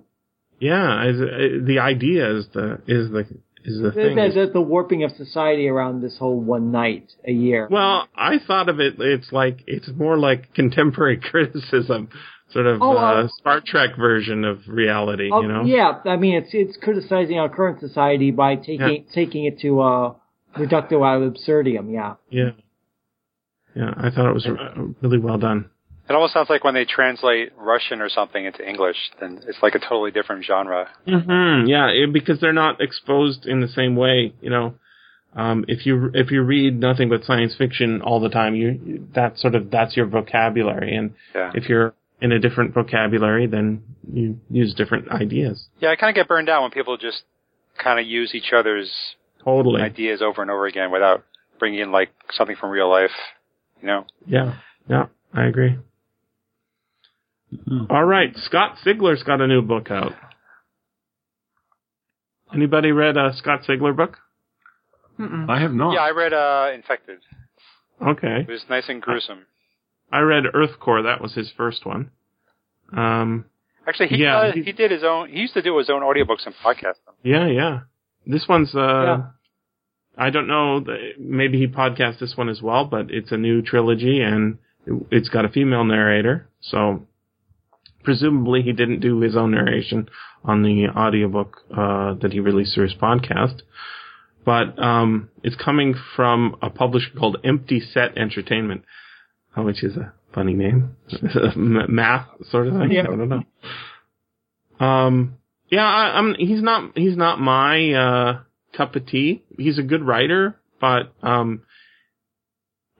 Yeah, 0.59 1.05
uh, 1.09 1.65
the 1.65 1.79
idea 1.81 2.37
is 2.37 2.47
the 2.53 2.83
is 2.87 3.11
the 3.11 3.27
is 3.65 3.81
the 3.83 3.93
thing. 3.93 4.17
There's 4.17 4.35
the, 4.35 4.51
the 4.53 4.61
warping 4.61 5.05
of 5.05 5.13
society 5.13 5.69
around 5.69 6.03
this 6.03 6.17
whole 6.19 6.41
one 6.41 6.71
night 6.73 7.13
a 7.27 7.33
year. 7.33 7.69
Well, 7.71 8.09
I 8.15 8.39
thought 8.47 8.69
of 8.69 8.81
it. 8.81 8.95
It's 8.99 9.33
like 9.33 9.65
it's 9.67 9.89
more 9.89 10.19
like 10.19 10.55
contemporary 10.55 11.17
criticism, 11.31 12.09
sort 12.53 12.67
of 12.67 12.83
Oh, 12.83 12.97
uh, 12.97 13.25
uh, 13.25 13.29
Star 13.39 13.63
Trek 13.65 13.97
version 13.97 14.45
of 14.45 14.61
reality. 14.67 15.31
Oh, 15.33 15.43
you 15.43 15.49
know? 15.49 15.65
Yeah, 15.65 16.01
I 16.05 16.17
mean 16.17 16.35
it's 16.35 16.51
it's 16.53 16.77
criticizing 16.77 17.39
our 17.39 17.49
current 17.49 17.81
society 17.81 18.31
by 18.31 18.57
taking 18.57 19.07
taking 19.15 19.45
it 19.45 19.61
to 19.61 19.81
uh 19.81 20.15
reductio 20.57 21.05
ad 21.05 21.23
absurdum. 21.23 21.91
Yeah. 21.91 22.15
yeah, 22.31 22.51
yeah. 23.75 23.95
I 23.97 24.11
thought 24.11 24.29
it 24.29 24.35
was 24.35 24.49
really 25.03 25.19
well 25.19 25.39
done. 25.39 25.70
It 26.11 26.15
almost 26.15 26.35
sounds 26.35 26.51
like 26.51 26.65
when 26.65 26.75
they 26.75 26.85
translate 26.85 27.53
Russian 27.57 28.01
or 28.01 28.09
something 28.09 28.45
into 28.45 28.69
English, 28.69 28.97
then 29.21 29.41
it's 29.47 29.59
like 29.63 29.77
a 29.77 29.79
totally 29.79 30.11
different 30.11 30.45
genre. 30.45 30.89
Mm-hmm, 31.07 31.69
Yeah, 31.69 31.87
it, 31.87 32.13
because 32.13 32.41
they're 32.41 32.53
not 32.53 32.81
exposed 32.81 33.47
in 33.47 33.61
the 33.61 33.69
same 33.69 33.95
way. 33.95 34.35
You 34.41 34.51
know, 34.51 34.75
um, 35.37 35.65
if 35.69 35.87
you 35.87 36.11
if 36.13 36.33
you 36.33 36.43
read 36.43 36.81
nothing 36.81 37.09
but 37.11 37.23
science 37.23 37.55
fiction 37.57 38.03
all 38.03 38.19
the 38.19 38.29
time, 38.29 38.57
you 38.57 39.07
that's 39.15 39.41
sort 39.41 39.55
of 39.55 39.71
that's 39.71 39.97
your 39.97 40.07
vocabulary, 40.07 40.97
and 40.97 41.13
Yeah. 41.33 41.53
if 41.55 41.69
you're 41.69 41.95
in 42.21 42.33
a 42.33 42.41
different 42.41 42.75
vocabulary, 42.75 43.47
then 43.47 43.83
you 44.13 44.41
use 44.51 44.75
different 44.75 45.09
ideas. 45.13 45.69
Yeah, 45.79 45.91
I 45.91 45.97
kind 45.97 46.11
of 46.11 46.17
get 46.17 46.27
burned 46.27 46.49
out 46.49 46.63
when 46.63 46.73
people 46.73 46.97
just 46.97 47.23
kind 47.79 48.01
of 48.01 48.07
use 48.07 48.35
each 48.35 48.53
other's 48.53 48.91
Totally. 49.45 49.81
ideas 49.81 50.23
over 50.23 50.43
and 50.43 50.51
over 50.51 50.67
again 50.67 50.91
without 50.91 51.23
bringing 51.61 51.79
in 51.81 51.93
like 51.93 52.11
something 52.33 52.57
from 52.57 52.71
real 52.71 52.91
life. 52.91 53.13
You 53.81 53.87
know? 53.87 54.07
Yeah, 54.27 54.55
yeah, 54.89 55.07
I 55.33 55.45
agree. 55.45 55.79
All 57.91 58.05
right, 58.05 58.33
Scott 58.37 58.77
Sigler's 58.85 59.23
got 59.25 59.41
a 59.41 59.47
new 59.47 59.63
book 59.63 59.91
out. 59.91 60.13
Anybody 62.55 62.91
read 62.93 63.17
a 63.17 63.33
Scott 63.37 63.63
Sigler 63.69 63.97
book? 63.97 64.19
Mm-mm. 65.19 65.49
I 65.49 65.61
have 65.61 65.73
not. 65.73 65.93
Yeah, 65.93 66.01
I 66.01 66.11
read 66.11 66.33
uh, 66.33 66.71
Infected. 66.75 67.19
Okay, 68.05 68.47
It 68.49 68.51
was 68.51 68.65
nice 68.71 68.85
and 68.89 69.03
gruesome. 69.03 69.47
I 70.11 70.21
read 70.21 70.45
Earthcore. 70.55 71.03
That 71.05 71.21
was 71.21 71.35
his 71.35 71.53
first 71.57 71.85
one. 71.85 72.11
Um, 72.97 73.45
Actually, 73.87 74.09
he 74.09 74.17
Yeah, 74.23 74.39
uh, 74.39 74.53
he- 74.53 74.63
he 74.63 74.73
did 74.73 74.91
his 74.91 75.05
own. 75.05 75.29
He 75.29 75.39
used 75.41 75.55
to 75.55 75.63
do 75.63 75.77
his 75.77 75.91
own 75.91 76.03
audiobooks 76.03 76.47
and 76.47 76.55
podcasts. 76.65 76.95
yeah, 77.23 77.47
yeah. 77.47 77.81
This 78.27 78.47
one's. 78.49 78.75
uh 78.75 78.79
Yeah. 79.05 79.23
I 80.19 80.31
don't 80.31 80.49
know. 80.49 80.85
Maybe 81.19 81.59
he 81.59 81.67
podcast 81.69 82.19
this 82.19 82.37
one 82.37 82.49
as 82.49 82.61
well, 82.61 82.85
but 82.85 83.11
it's 83.11 83.33
a 83.33 83.37
new 83.37 83.63
trilogy 83.63 84.21
and 84.21 84.59
it- 84.87 85.07
it's 85.11 85.29
got 85.29 85.45
a 85.45 85.49
female 85.49 85.85
narrator. 85.85 86.49
So 86.61 87.07
presumably 88.03 88.63
he 88.63 88.73
didn't 88.73 89.01
do 89.01 89.21
his 89.21 89.37
own 89.37 89.53
narration 89.53 90.09
on 90.45 90.63
the 90.63 90.89
audiobook 90.89 91.59
uh, 91.71 92.15
that 92.15 92.33
he 92.33 92.41
released 92.41 92.75
through 92.75 92.89
his 92.89 92.95
podcast. 92.95 93.63
But 94.45 94.83
um, 94.83 95.29
it's 95.43 95.57
coming 95.57 95.95
from 96.17 96.57
a 96.63 96.71
publisher 96.71 97.11
called 97.19 97.37
Empty 97.45 97.81
Set 97.81 98.17
Entertainment, 98.17 98.85
uh, 99.57 99.63
which 99.63 99.85
is 99.85 99.97
a 99.97 100.15
funny 100.35 100.55
name, 100.55 100.97
math 101.57 102.27
sort 102.51 102.69
of 102.69 102.75
thing. 102.75 102.93
Yeah. 102.93 103.03
I 103.03 103.17
don't 103.17 103.29
know. 103.29 104.85
Um, 104.85 105.37
yeah, 105.71 105.85
I, 105.85 106.19
I'm. 106.19 106.35
He's 106.39 106.63
not. 106.63 106.97
He's 106.97 107.17
not 107.17 107.39
my 107.39 107.93
uh, 107.93 108.41
cup 108.77 108.97
of 108.97 109.07
tea. 109.07 109.45
He's 109.59 109.79
a 109.79 109.83
good 109.83 110.03
writer, 110.03 110.59
but 110.81 111.13
um, 111.23 111.63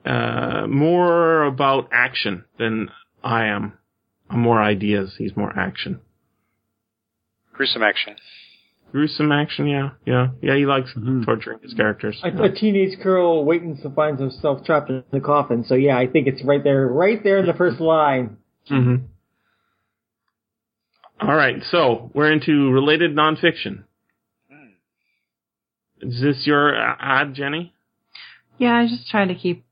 uh, 0.05 0.67
more 0.67 1.43
about 1.43 1.89
action 1.91 2.45
than 2.59 2.89
I 3.23 3.47
am. 3.47 3.73
I'm 4.31 4.39
more 4.39 4.61
ideas. 4.61 5.15
He's 5.17 5.35
more 5.35 5.51
action. 5.57 5.99
Gruesome 7.53 7.83
action. 7.83 8.15
Gruesome 8.91 9.31
action, 9.31 9.67
yeah, 9.67 9.91
yeah, 10.05 10.29
yeah. 10.41 10.55
He 10.55 10.65
likes 10.65 10.93
Mhm. 10.93 11.25
torturing 11.25 11.59
his 11.61 11.73
characters. 11.73 12.19
A, 12.23 12.43
a 12.43 12.49
teenage 12.51 12.99
girl 13.01 13.45
waiting 13.45 13.77
to 13.77 13.89
find 13.89 14.19
herself 14.19 14.65
trapped 14.65 14.89
in 14.89 15.03
the 15.11 15.19
coffin. 15.21 15.63
So 15.63 15.75
yeah, 15.75 15.97
I 15.97 16.07
think 16.07 16.27
it's 16.27 16.43
right 16.43 16.63
there, 16.63 16.87
right 16.87 17.21
there 17.23 17.37
in 17.37 17.45
the 17.45 17.53
first 17.53 17.79
line. 17.79 18.37
hmm 18.67 18.95
All 21.21 21.35
right, 21.35 21.61
so 21.69 22.09
we're 22.13 22.31
into 22.31 22.71
related 22.71 23.15
nonfiction. 23.15 23.83
Is 26.01 26.19
this 26.19 26.47
your 26.47 26.75
uh, 26.75 26.95
ad, 26.99 27.35
Jenny? 27.35 27.73
Yeah, 28.57 28.73
I 28.75 28.87
just 28.87 29.07
try 29.09 29.25
to 29.25 29.35
keep, 29.35 29.63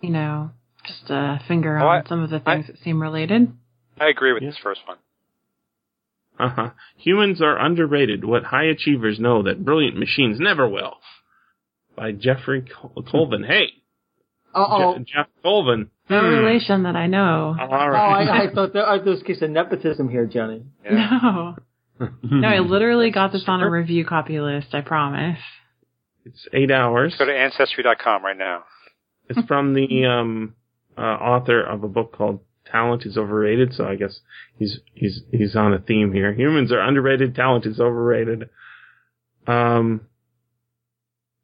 you 0.00 0.08
know, 0.10 0.50
just 0.86 1.10
a 1.10 1.38
finger 1.46 1.78
Oh, 1.78 1.86
on 1.86 2.02
I- 2.04 2.08
some 2.08 2.22
of 2.22 2.30
the 2.30 2.42
I- 2.46 2.54
things 2.54 2.66
that 2.68 2.78
seem 2.78 3.00
related. 3.02 3.52
I 3.98 4.08
agree 4.08 4.32
with 4.32 4.42
Yeah. 4.42 4.50
this 4.50 4.58
first 4.62 4.80
one. 4.86 4.98
Uh 6.38 6.48
huh. 6.50 6.70
Humans 6.98 7.40
are 7.40 7.58
underrated. 7.58 8.24
What 8.24 8.44
high 8.44 8.64
achievers 8.64 9.18
know 9.18 9.42
that 9.44 9.64
brilliant 9.64 9.96
machines 9.96 10.38
never 10.38 10.68
will. 10.68 10.96
By 11.96 12.12
Jeffrey 12.12 12.62
Col- 12.62 13.02
Colvin. 13.10 13.42
Hey, 13.44 13.68
Uh 14.54 14.66
oh. 14.68 14.98
Je- 14.98 15.04
Geoff 15.04 15.28
Colvin. 15.42 15.90
No 16.10 16.20
Hmm. 16.20 16.26
relation 16.44 16.82
that 16.84 16.94
I 16.94 17.06
know. 17.06 17.56
All 17.58 17.68
Oh. 17.72 17.74
I, 17.74 18.44
I 18.44 18.50
thought 18.54 18.72
there, 18.74 18.86
I, 18.86 18.98
there 18.98 19.12
was 19.12 19.22
a 19.22 19.24
case 19.24 19.40
of 19.42 19.50
nepotism 19.50 20.08
here, 20.10 20.26
Jenny. 20.26 20.64
Yeah. 20.84 21.54
No. 21.98 22.08
No, 22.22 22.46
I 22.46 22.58
literally 22.58 23.10
got 23.10 23.32
this 23.32 23.44
on 23.48 23.62
a 23.62 23.70
review 23.70 24.04
copy 24.04 24.38
list, 24.38 24.74
I 24.74 24.82
promise. 24.82 25.38
it's 26.26 26.46
eight 26.52 26.70
hours. 26.70 27.14
Go 27.18 27.24
to 27.24 27.32
ancestry.com 27.34 28.22
right 28.22 28.36
now. 28.36 28.64
It's 29.30 29.40
from 29.48 29.72
the 29.72 30.04
um, 30.04 30.54
uh, 30.98 31.00
author 31.00 31.62
of 31.62 31.84
a 31.84 31.88
book 31.88 32.12
called 32.12 32.40
"Talent 32.70 33.04
is 33.06 33.16
Overrated." 33.16 33.72
So 33.74 33.84
I 33.86 33.96
guess 33.96 34.20
he's 34.58 34.80
he's 34.94 35.22
he's 35.30 35.56
on 35.56 35.72
a 35.74 35.78
theme 35.78 36.12
here. 36.12 36.32
Humans 36.32 36.72
are 36.72 36.80
underrated. 36.80 37.34
Talent 37.34 37.66
is 37.66 37.80
overrated. 37.80 38.48
Um. 39.46 40.02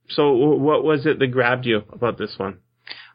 So 0.09 0.23
w- 0.37 0.61
what 0.61 0.85
was 0.85 1.07
it 1.07 1.19
that 1.19 1.29
grabbed 1.29 1.65
you 1.67 1.83
about 1.93 2.19
this 2.19 2.35
one? 2.37 2.59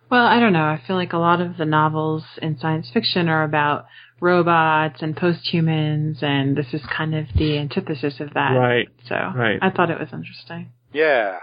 Well, 0.09 0.25
I 0.25 0.39
don't 0.39 0.53
know. 0.53 0.63
I 0.63 0.81
feel 0.87 0.95
like 0.95 1.11
a 1.13 1.17
lot 1.17 1.41
of 1.41 1.57
the 1.57 1.65
novels 1.65 2.23
in 2.41 2.57
science 2.57 2.89
fiction 2.93 3.27
are 3.27 3.43
about 3.43 3.85
robots 4.21 5.01
and 5.01 5.15
posthumans, 5.15 6.19
and 6.21 6.55
this 6.55 6.73
is 6.73 6.81
kind 6.95 7.13
of 7.13 7.25
the 7.35 7.57
antithesis 7.57 8.19
of 8.21 8.33
that. 8.33 8.51
Right. 8.51 8.87
So 9.07 9.15
Right. 9.15 9.59
I 9.61 9.69
thought 9.69 9.91
it 9.91 9.99
was 9.99 10.09
interesting. 10.13 10.71
Yeah. 10.93 11.39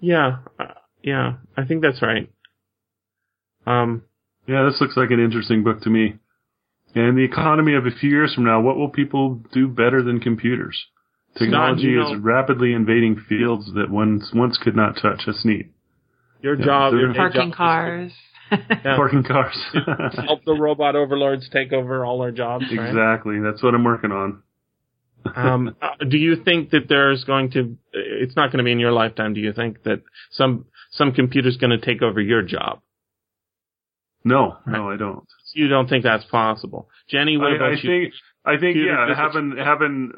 Yeah. 0.00 0.38
Uh, 0.58 0.74
yeah. 1.02 1.34
I 1.56 1.64
think 1.64 1.82
that's 1.82 2.00
right. 2.02 2.30
Um. 3.66 4.02
Yeah, 4.46 4.64
this 4.64 4.80
looks 4.80 4.96
like 4.96 5.10
an 5.10 5.20
interesting 5.20 5.64
book 5.64 5.82
to 5.82 5.90
me. 5.90 6.16
And 6.94 7.18
the 7.18 7.24
economy 7.24 7.74
of 7.74 7.84
a 7.86 7.90
few 7.90 8.08
years 8.08 8.34
from 8.34 8.44
now, 8.44 8.60
what 8.60 8.76
will 8.76 8.88
people 8.88 9.42
do 9.52 9.68
better 9.68 10.02
than 10.02 10.20
computers? 10.20 10.86
Technology 11.36 11.88
you 11.88 12.00
know- 12.00 12.14
is 12.14 12.20
rapidly 12.20 12.72
invading 12.72 13.16
fields 13.28 13.72
that 13.74 13.90
once 13.90 14.30
once 14.34 14.56
could 14.58 14.74
not 14.74 14.96
touch. 14.96 15.22
That's 15.26 15.44
neat. 15.44 15.72
Your 16.40 16.58
Yeah, 16.58 16.64
job. 16.64 16.92
so- 16.92 16.98
Your 16.98 17.14
Parking 17.14 17.50
job 17.50 17.56
cars. 17.56 18.12
Yeah. 18.50 18.94
Parking 18.94 19.24
cars. 19.24 19.56
Help 20.24 20.44
the 20.44 20.54
robot 20.54 20.94
overlords 20.94 21.48
take 21.48 21.72
over 21.72 22.04
all 22.04 22.22
our 22.22 22.30
jobs. 22.30 22.64
Right? 22.70 22.88
exactly. 22.88 23.40
That's 23.40 23.60
what 23.60 23.74
I'm 23.74 23.82
working 23.82 24.12
on. 24.12 24.42
um, 25.34 25.74
uh, 25.82 26.04
do 26.08 26.16
you 26.16 26.36
think 26.44 26.70
that 26.70 26.88
there's 26.88 27.24
going 27.24 27.50
to? 27.50 27.76
It's 27.92 28.36
not 28.36 28.52
going 28.52 28.58
to 28.58 28.64
be 28.64 28.70
in 28.70 28.78
your 28.78 28.92
lifetime. 28.92 29.34
Do 29.34 29.40
you 29.40 29.52
think 29.52 29.82
that 29.82 30.02
some 30.30 30.66
some 30.92 31.10
computer's 31.10 31.56
going 31.56 31.76
to 31.76 31.84
take 31.84 32.02
over 32.02 32.20
your 32.20 32.42
job? 32.42 32.80
No, 34.26 34.56
no, 34.66 34.90
I 34.90 34.96
don't. 34.96 35.24
You 35.54 35.68
don't 35.68 35.88
think 35.88 36.02
that's 36.02 36.24
possible, 36.24 36.88
Jenny? 37.08 37.36
What 37.36 37.52
I, 37.52 37.56
about 37.56 37.68
I 37.70 37.74
you? 37.74 37.88
think 37.88 38.14
I 38.44 38.50
think 38.58 38.74
Computer 38.74 38.88
yeah, 38.92 39.06
physics. 39.06 39.20
having 39.20 39.56
having 39.56 40.12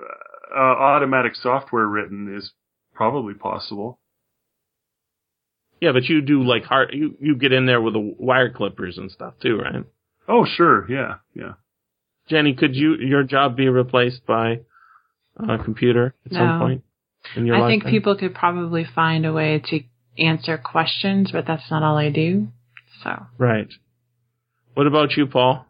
uh, 0.56 0.58
automatic 0.58 1.34
software 1.36 1.86
written 1.86 2.34
is 2.34 2.50
probably 2.94 3.34
possible. 3.34 4.00
yeah, 5.80 5.92
but 5.92 6.04
you 6.04 6.22
do 6.22 6.42
like 6.42 6.64
hard. 6.64 6.90
You 6.94 7.16
you 7.20 7.36
get 7.36 7.52
in 7.52 7.66
there 7.66 7.80
with 7.82 7.92
the 7.94 8.14
wire 8.18 8.50
clippers 8.50 8.96
and 8.98 9.10
stuff 9.10 9.34
too, 9.42 9.56
right? 9.58 9.84
Oh, 10.26 10.44
sure, 10.46 10.90
yeah, 10.90 11.16
yeah. 11.34 11.52
Jenny, 12.28 12.54
could 12.54 12.74
you 12.74 12.96
your 12.96 13.22
job 13.24 13.56
be 13.56 13.68
replaced 13.68 14.26
by 14.26 14.60
a 15.38 15.58
computer 15.62 16.14
at 16.26 16.32
some 16.32 16.58
point 16.58 16.82
in 17.36 17.46
your 17.46 17.56
I 17.56 17.60
lifetime? 17.60 17.80
think 17.80 17.90
people 17.92 18.16
could 18.16 18.34
probably 18.34 18.84
find 18.94 19.24
a 19.26 19.32
way 19.32 19.62
to 19.70 19.80
answer 20.18 20.58
questions, 20.58 21.30
but 21.30 21.46
that's 21.46 21.70
not 21.70 21.82
all 21.82 21.96
I 21.98 22.10
do. 22.10 22.48
So 23.04 23.26
Right. 23.38 23.68
What 24.78 24.86
about 24.86 25.16
you, 25.16 25.26
Paul? 25.26 25.66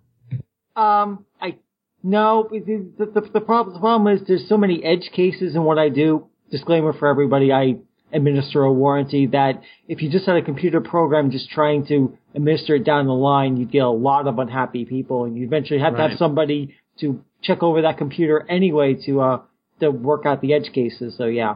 Um, 0.77 1.25
I 1.41 1.57
no. 2.03 2.47
The, 2.53 2.91
the, 2.99 3.07
the, 3.07 3.21
the 3.33 3.41
problem 3.41 3.73
the 3.73 3.81
problem 3.81 4.15
is 4.15 4.21
there's 4.29 4.47
so 4.51 4.59
many 4.59 4.85
edge 4.85 5.09
cases 5.15 5.57
in 5.57 5.65
what 5.65 5.79
I 5.79 5.89
do. 5.89 6.27
Disclaimer 6.51 6.93
for 6.93 7.09
everybody: 7.09 7.51
I 7.51 7.77
administer 8.13 8.65
a 8.65 8.71
warranty 8.71 9.29
that 9.29 9.63
if 9.89 10.03
you 10.03 10.11
just 10.11 10.27
had 10.27 10.37
a 10.37 10.43
computer 10.43 10.83
program 10.83 11.31
just 11.31 11.49
trying 11.49 11.87
to 11.87 12.19
administer 12.35 12.75
it 12.75 12.85
down 12.85 13.07
the 13.07 13.15
line, 13.15 13.57
you'd 13.57 13.73
get 13.73 13.79
a 13.79 13.89
lot 13.89 14.27
of 14.27 14.39
unhappy 14.39 14.85
people, 14.85 15.25
and 15.25 15.39
you 15.39 15.47
eventually 15.47 15.81
have 15.81 15.97
to 15.97 16.07
have 16.07 16.19
somebody 16.19 16.77
to 17.01 17.25
check 17.41 17.63
over 17.63 17.81
that 17.81 17.97
computer 17.97 18.45
anyway 18.47 18.93
to 19.07 19.23
uh 19.23 19.41
to 19.81 19.91
work 19.91 20.27
out 20.27 20.43
the 20.43 20.53
edge 20.53 20.71
cases. 20.75 21.17
So 21.17 21.25
yeah. 21.25 21.55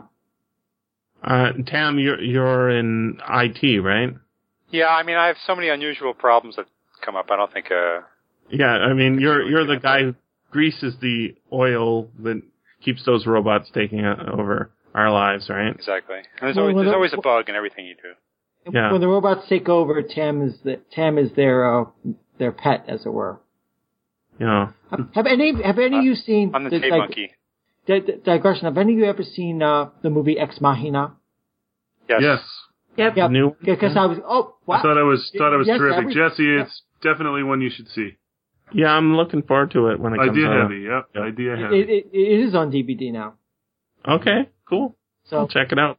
Uh, 1.23 1.53
Tam, 1.67 1.99
you're 1.99 2.19
you're 2.19 2.71
in 2.71 3.19
IT, 3.29 3.83
right? 3.83 4.15
Yeah, 4.71 4.87
I 4.87 5.03
mean, 5.03 5.17
I 5.17 5.27
have 5.27 5.37
so 5.47 5.55
many 5.55 5.69
unusual 5.69 6.15
problems 6.15 6.57
that 6.57 6.65
come 7.03 7.17
up. 7.17 7.27
I 7.31 7.37
don't 7.37 7.53
think, 7.53 7.71
uh, 7.71 8.01
Yeah, 8.51 8.67
I 8.71 8.93
mean, 8.95 9.21
you're 9.21 9.43
you're 9.43 9.67
the 9.67 9.79
guy 9.79 10.03
who 10.03 10.15
greases 10.51 10.95
the 11.01 11.35
oil 11.53 12.09
that 12.21 12.41
keeps 12.85 13.05
those 13.05 13.27
robots 13.27 13.71
taking 13.73 14.05
uh, 14.05 14.31
over 14.33 14.71
our 14.95 15.11
lives, 15.11 15.49
right? 15.49 15.75
exactly. 15.75 16.17
And 16.17 16.25
there's 16.43 16.57
Well, 16.57 16.65
always, 16.67 16.77
there's 16.77 16.89
the- 16.91 16.95
always 16.95 17.13
a 17.15 17.21
bug 17.21 17.49
in 17.49 17.55
everything 17.55 17.87
you 17.87 17.95
do. 17.95 18.13
Yeah. 18.73 18.93
When 18.93 19.01
the 19.01 19.09
robots 19.09 19.49
take 19.49 19.69
over, 19.69 20.03
Tam 20.03 20.43
is 20.47 20.55
the 20.63 20.77
Tam 20.93 21.19
is 21.19 21.33
their 21.35 21.81
uh 21.81 21.85
their 22.39 22.53
pet, 22.53 22.85
as 22.89 23.05
it 23.07 23.13
were. 23.13 23.41
Yeah. 24.39 24.71
Have, 24.91 25.09
have 25.15 25.27
any 25.27 25.61
have 25.63 25.79
any 25.79 25.99
of 25.99 26.05
you 26.05 26.15
seen 26.15 26.53
I'm 26.55 26.65
the 26.65 26.71
the- 26.71 26.81
tape 26.81 26.91
like, 26.93 26.99
monkey. 27.01 27.33
di- 27.87 28.01
di- 28.01 28.17
digression? 28.25 28.65
Have 28.67 28.79
any 28.79 28.93
of 28.93 28.99
you 29.01 29.05
ever 29.07 29.23
seen 29.25 29.63
uh, 29.63 29.91
the 30.03 30.11
movie 30.11 30.39
Ex 30.39 30.61
Machina? 30.61 31.15
Yes. 32.09 32.21
Yes, 32.23 32.41
yep. 32.97 33.15
Yeah, 33.17 33.29
New. 33.29 33.57
because 33.65 33.97
I 33.97 34.07
was 34.07 34.19
oh 34.27 34.57
wow. 34.67 34.77
I 34.79 34.83
thought 34.83 34.97
it 34.99 35.03
was 35.05 35.31
thought 35.37 35.53
it 35.55 35.57
was 35.57 35.67
Yes, 35.67 35.79
terrific. 35.79 35.99
every- 35.99 36.15
Jesse, 36.15 36.43
yeah. 36.45 36.63
it's 36.63 36.83
definitely 37.03 37.43
one 37.43 37.61
you 37.61 37.71
should 37.71 37.89
see. 37.89 38.17
Yeah, 38.75 38.89
I'm 38.89 39.17
looking 39.17 39.43
forward 39.43 39.71
to 39.73 39.89
it 39.89 40.01
when 40.01 40.15
it 40.15 40.17
comes 40.19 40.31
Idea 40.31 40.49
out. 40.49 40.63
heavy, 40.63 40.81
yep. 40.83 41.09
Yeah. 41.15 41.21
Idea 41.23 41.53
it, 41.55 41.59
heavy. 41.59 41.81
it, 41.81 41.89
it, 41.91 42.07
it 42.13 42.41
is 42.49 42.55
on 42.55 42.71
DVD 42.73 43.13
now. 43.13 43.35
Okay, 44.09 44.49
cool. 44.69 44.97
I'll 45.31 45.47
So 45.49 45.53
check 45.53 45.73
it 45.73 45.79
out. 45.79 45.99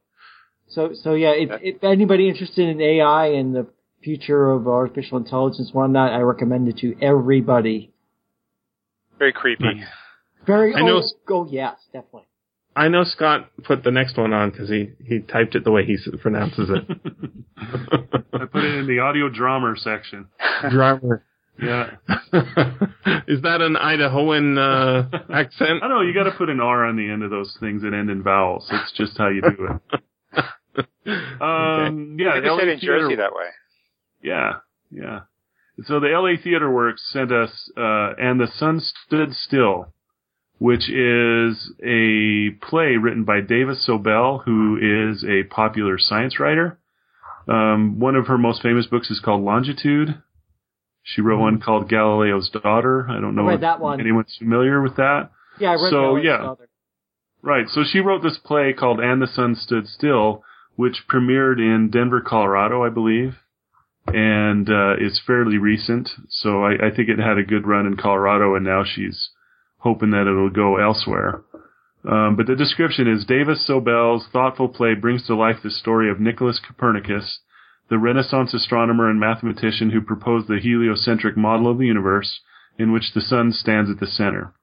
so 0.67 0.91
so 0.93 1.13
yeah. 1.13 1.31
If, 1.33 1.49
if 1.61 1.83
anybody 1.83 2.29
interested 2.29 2.67
in 2.67 2.81
AI 2.81 3.27
and 3.27 3.55
the 3.55 3.67
future 4.03 4.49
of 4.51 4.67
artificial 4.67 5.17
intelligence, 5.17 5.67
and 5.69 5.75
whatnot, 5.75 6.11
I 6.11 6.19
recommend 6.19 6.67
it 6.67 6.77
to 6.79 6.95
everybody. 7.01 7.93
Very 9.19 9.33
creepy. 9.33 9.83
Very 10.45 10.73
I 10.75 10.81
know- 10.81 11.01
oh, 11.29 11.29
oh 11.29 11.47
yes, 11.49 11.75
definitely. 11.93 12.27
I 12.75 12.87
know 12.87 13.03
Scott 13.03 13.49
put 13.63 13.83
the 13.83 13.91
next 13.91 14.17
one 14.17 14.33
on 14.33 14.49
because 14.49 14.69
he 14.69 14.91
he 15.05 15.19
typed 15.19 15.55
it 15.55 15.63
the 15.63 15.71
way 15.71 15.85
he 15.85 15.97
pronounces 16.21 16.69
it. 16.69 16.83
I 18.33 18.45
put 18.45 18.63
it 18.63 18.75
in 18.75 18.87
the 18.87 18.99
audio 18.99 19.29
drama 19.29 19.75
section. 19.77 20.27
Drummer. 20.69 21.23
Yeah. 21.61 21.91
Is 23.27 23.41
that 23.43 23.61
an 23.61 23.75
Idahoan 23.75 24.57
uh, 24.57 25.17
accent? 25.33 25.83
I 25.83 25.87
don't 25.87 25.89
know, 25.89 26.01
you 26.01 26.13
gotta 26.13 26.31
put 26.31 26.49
an 26.49 26.59
R 26.59 26.85
on 26.85 26.95
the 26.95 27.07
end 27.09 27.21
of 27.23 27.29
those 27.29 27.55
things 27.59 27.83
that 27.83 27.93
end 27.93 28.09
in 28.09 28.23
vowels. 28.23 28.67
It's 28.71 28.91
just 28.93 29.17
how 29.17 29.29
you 29.29 29.41
do 29.41 29.67
it. 29.69 29.99
Um, 31.05 32.17
yeah, 32.19 32.35
Maybe 32.35 32.47
say 32.47 32.47
it 32.47 32.51
LA 32.51 32.57
in 32.73 32.79
Jersey 32.79 33.07
Theater, 33.09 33.15
that 33.17 33.33
way. 33.35 33.45
yeah, 34.23 34.53
yeah. 34.89 35.19
So 35.85 35.99
the 35.99 36.07
LA 36.07 36.41
Theater 36.41 36.71
Works 36.71 37.03
sent 37.11 37.31
us, 37.31 37.69
uh, 37.77 38.13
And 38.17 38.39
the 38.39 38.47
Sun 38.47 38.79
Stood 39.05 39.33
Still, 39.35 39.93
which 40.63 40.89
is 40.89 41.73
a 41.83 42.51
play 42.65 42.95
written 42.95 43.25
by 43.25 43.41
Dava 43.41 43.75
Sobel, 43.85 44.41
who 44.45 44.77
is 44.77 45.21
a 45.25 45.43
popular 45.53 45.97
science 45.97 46.39
writer. 46.39 46.79
Um, 47.49 47.99
one 47.99 48.15
of 48.15 48.27
her 48.27 48.37
most 48.37 48.61
famous 48.61 48.85
books 48.85 49.11
is 49.11 49.19
called 49.19 49.43
Longitude. 49.43 50.21
She 51.01 51.19
wrote 51.19 51.41
one 51.41 51.59
called 51.59 51.89
Galileo's 51.89 52.49
Daughter. 52.49 53.05
I 53.09 53.19
don't 53.19 53.35
know 53.35 53.49
I 53.49 53.55
if 53.55 53.99
anyone's 53.99 54.37
familiar 54.39 54.81
with 54.81 54.95
that. 54.95 55.31
Yeah, 55.59 55.71
I 55.71 55.73
read 55.73 55.91
So, 55.91 56.15
that 56.15 56.23
yeah. 56.23 56.37
Father. 56.37 56.69
Right. 57.41 57.67
So 57.67 57.81
she 57.83 57.99
wrote 57.99 58.23
this 58.23 58.37
play 58.37 58.71
called 58.71 59.01
And 59.01 59.21
the 59.21 59.27
Sun 59.27 59.55
Stood 59.55 59.85
Still, 59.89 60.45
which 60.77 61.03
premiered 61.11 61.59
in 61.59 61.89
Denver, 61.91 62.21
Colorado, 62.21 62.85
I 62.85 62.89
believe, 62.89 63.35
and 64.07 64.69
uh, 64.69 64.93
is 64.97 65.21
fairly 65.27 65.57
recent. 65.57 66.07
So 66.29 66.63
I, 66.63 66.87
I 66.87 66.95
think 66.95 67.09
it 67.09 67.19
had 67.19 67.37
a 67.37 67.43
good 67.43 67.67
run 67.67 67.85
in 67.85 67.97
Colorado, 67.97 68.55
and 68.55 68.63
now 68.63 68.85
she's 68.85 69.29
hoping 69.83 70.11
that 70.11 70.27
it'll 70.27 70.49
go 70.49 70.77
elsewhere. 70.77 71.41
Um, 72.09 72.35
but 72.35 72.47
the 72.47 72.55
description 72.55 73.07
is 73.07 73.25
Dava 73.25 73.55
Sobel's 73.55 74.27
thoughtful 74.31 74.69
play 74.69 74.95
brings 74.95 75.27
to 75.27 75.35
life 75.35 75.57
the 75.61 75.69
story 75.69 76.09
of 76.09 76.19
Nicholas 76.19 76.59
Copernicus, 76.65 77.39
the 77.89 77.97
Renaissance 77.97 78.53
astronomer 78.53 79.09
and 79.09 79.19
mathematician 79.19 79.91
who 79.91 80.01
proposed 80.01 80.47
the 80.47 80.59
heliocentric 80.59 81.35
model 81.37 81.69
of 81.69 81.77
the 81.77 81.85
universe, 81.85 82.41
in 82.79 82.91
which 82.91 83.13
the 83.13 83.21
sun 83.21 83.51
stands 83.51 83.89
at 83.89 83.99
the 83.99 84.07
center. 84.07 84.53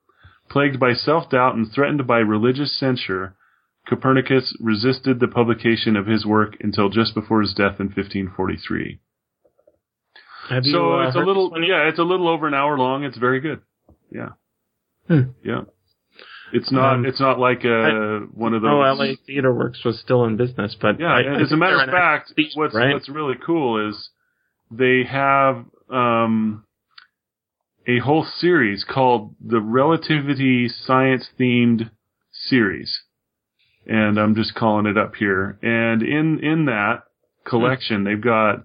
Plagued 0.49 0.81
by 0.81 0.95
self-doubt 0.95 1.55
and 1.55 1.71
threatened 1.71 2.07
by 2.07 2.19
religious 2.19 2.77
censure, 2.79 3.37
Copernicus 3.87 4.57
resisted 4.61 5.21
the 5.21 5.29
publication 5.29 5.97
of 5.97 6.07
his 6.07 6.27
work 6.27 6.57
until 6.61 6.89
just 6.89 7.15
before 7.15 7.43
his 7.43 7.55
death 7.55 7.79
in 7.79 7.87
1543. 7.87 8.99
Have 10.49 10.65
you, 10.65 10.73
so 10.73 10.95
uh, 10.95 11.07
it's 11.07 11.17
a 11.17 11.21
little, 11.21 11.49
this 11.49 11.53
one 11.53 11.63
yet? 11.63 11.69
yeah, 11.69 11.89
it's 11.89 11.99
a 11.99 12.03
little 12.03 12.29
over 12.29 12.49
an 12.49 12.55
hour 12.55 12.77
long. 12.77 13.05
It's 13.05 13.19
very 13.19 13.41
good. 13.41 13.61
Yeah. 14.11 14.31
Hmm. 15.11 15.31
Yeah. 15.45 15.63
It's 16.53 16.71
not. 16.71 16.95
Um, 16.95 17.05
it's 17.07 17.21
not 17.21 17.39
like 17.39 17.65
a 17.65 18.21
one 18.33 18.55
of 18.55 18.63
those. 18.63 18.71
Oh, 18.73 18.81
LA 18.81 19.15
Theater 19.27 19.53
Works 19.53 19.85
was 19.85 19.99
still 20.01 20.25
in 20.25 20.37
business, 20.37 20.77
but 20.81 20.99
Yeah, 21.01 21.13
I- 21.13 21.21
I 21.23 21.41
as 21.41 21.53
a 21.53 21.57
matter 21.57 21.81
of 21.81 21.89
fact, 21.91 22.29
speech, 22.29 22.53
what's 22.55 22.75
right? 22.75 22.93
what's 22.93 23.09
really 23.09 23.37
cool 23.45 23.89
is 23.89 24.11
they 24.71 25.05
have 25.05 25.65
um, 25.91 26.65
a 27.87 27.99
whole 27.99 28.25
series 28.25 28.85
called 28.85 29.35
the 29.45 29.61
Relativity 29.61 30.69
Science 30.69 31.29
Themed 31.39 31.91
Series, 32.33 33.03
and 33.87 34.19
I'm 34.19 34.35
just 34.35 34.55
calling 34.55 34.87
it 34.87 34.97
up 34.99 35.15
here. 35.17 35.59
And 35.63 36.03
in 36.03 36.39
in 36.41 36.65
that 36.67 37.05
collection, 37.45 38.05
they've 38.05 38.21
got 38.21 38.65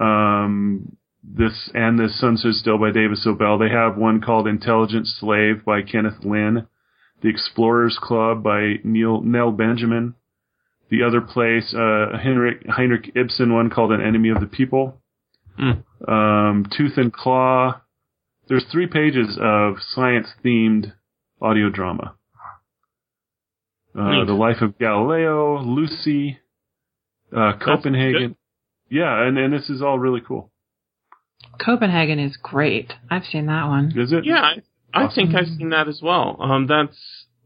um, 0.00 0.96
this 1.34 1.70
and 1.74 1.98
this 1.98 2.18
Sun 2.20 2.36
Stood 2.36 2.54
Still 2.54 2.78
by 2.78 2.90
Dava 2.90 3.14
Sobel. 3.16 3.58
They 3.58 3.72
have 3.72 3.96
one 3.96 4.20
called 4.20 4.46
Intelligent 4.46 5.06
Slave 5.06 5.64
by 5.64 5.82
Kenneth 5.82 6.24
Lynn. 6.24 6.66
The 7.22 7.28
Explorers 7.28 7.98
Club 8.00 8.42
by 8.42 8.74
Neil 8.84 9.22
Nell 9.22 9.50
Benjamin. 9.50 10.14
The 10.88 11.02
other 11.02 11.20
place, 11.20 11.74
uh, 11.74 12.16
Heinrich, 12.16 12.64
Heinrich 12.68 13.10
Ibsen 13.16 13.52
one 13.52 13.70
called 13.70 13.90
An 13.90 14.00
Enemy 14.00 14.28
of 14.28 14.40
the 14.40 14.46
People. 14.46 15.00
Hmm. 15.58 16.08
Um, 16.08 16.66
Tooth 16.76 16.96
and 16.96 17.12
Claw. 17.12 17.80
There's 18.48 18.66
three 18.70 18.86
pages 18.86 19.36
of 19.40 19.76
science 19.80 20.28
themed 20.44 20.92
audio 21.40 21.70
drama. 21.70 22.14
Uh, 23.98 24.24
the 24.26 24.34
Life 24.34 24.60
of 24.60 24.78
Galileo, 24.78 25.58
Lucy, 25.62 26.38
uh, 27.34 27.54
Copenhagen. 27.58 28.36
Yeah, 28.90 29.26
and, 29.26 29.38
and 29.38 29.52
this 29.52 29.70
is 29.70 29.82
all 29.82 29.98
really 29.98 30.20
cool. 30.20 30.52
Copenhagen 31.64 32.18
is 32.18 32.36
great. 32.36 32.92
I've 33.10 33.24
seen 33.24 33.46
that 33.46 33.66
one. 33.66 33.92
Is 33.96 34.12
it? 34.12 34.24
Yeah, 34.24 34.40
I, 34.40 34.54
I 34.92 35.04
Awesome. 35.04 35.26
think 35.32 35.34
I've 35.36 35.48
seen 35.56 35.70
that 35.70 35.88
as 35.88 36.00
well. 36.02 36.36
Um, 36.40 36.66
that's 36.66 36.96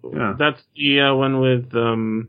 Yeah. 0.05 0.35
that's 0.39 0.61
the 0.77 1.01
uh, 1.01 1.15
one 1.15 1.41
with 1.41 1.75
um, 1.75 2.29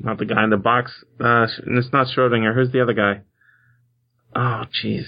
not 0.00 0.18
the 0.18 0.24
guy 0.24 0.42
in 0.44 0.50
the 0.50 0.56
box. 0.56 0.92
Uh, 1.20 1.46
it's 1.66 1.92
not 1.92 2.06
Schrodinger. 2.08 2.54
Who's 2.54 2.72
the 2.72 2.82
other 2.82 2.92
guy? 2.94 3.20
Oh, 4.34 4.64
jeez. 4.82 5.04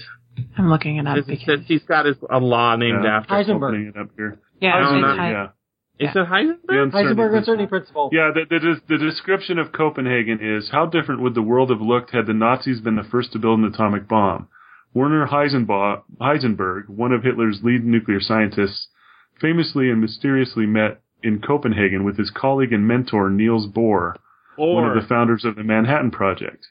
I'm 0.57 0.69
looking 0.69 0.97
it 0.97 1.07
up 1.07 1.17
It's- 1.17 1.27
because 1.39 1.53
it's- 1.61 1.67
He's 1.67 1.83
got 1.83 2.05
his 2.05 2.17
a 2.29 2.39
law 2.39 2.75
named 2.75 3.03
Yeah. 3.03 3.17
after. 3.17 3.33
Heisenberg. 3.33 3.69
Opening 3.69 3.87
it 3.87 3.97
up 3.97 4.09
here. 4.15 4.39
yeah, 4.61 4.81
it's 4.93 5.01
no, 5.01 5.15
Hei- 5.15 5.31
yeah. 5.31 5.47
Is 5.97 6.09
it 6.13 6.27
Heisenberg? 6.27 6.57
The 6.67 6.81
uncertainty 6.83 6.97
Heisenberg 6.97 7.15
principle. 7.15 7.37
uncertainty 7.37 7.67
principle. 7.67 8.09
Yeah, 8.11 8.31
the, 8.33 8.45
the, 8.59 8.81
the 8.89 8.97
description 8.97 9.59
of 9.59 9.71
Copenhagen 9.71 10.39
is 10.41 10.69
how 10.69 10.85
different 10.87 11.21
would 11.21 11.35
the 11.35 11.41
world 11.41 11.69
have 11.69 11.79
looked 11.81 12.11
had 12.11 12.25
the 12.27 12.33
Nazis 12.33 12.81
been 12.81 12.95
the 12.97 13.03
first 13.09 13.31
to 13.31 13.39
build 13.39 13.59
an 13.59 13.65
atomic 13.65 14.07
bomb? 14.07 14.49
Werner 14.95 15.27
Heisenba- 15.27 16.03
Heisenberg, 16.19 16.87
one 16.87 17.11
of 17.11 17.21
Hitler's 17.21 17.59
lead 17.61 17.83
nuclear 17.85 18.21
scientists, 18.21 18.87
famously 19.39 19.89
and 19.89 19.99
mysteriously 19.99 20.65
met 20.65 21.01
in 21.21 21.41
Copenhagen 21.41 22.05
with 22.05 22.17
his 22.17 22.31
colleague 22.31 22.71
and 22.71 22.87
mentor 22.87 23.29
Niels 23.29 23.67
Bohr, 23.67 24.15
Or 24.57 24.75
one 24.75 24.89
of 24.89 24.95
the 24.95 25.07
founders 25.07 25.43
of 25.43 25.57
the 25.57 25.63
Manhattan 25.63 26.11
Project. 26.11 26.67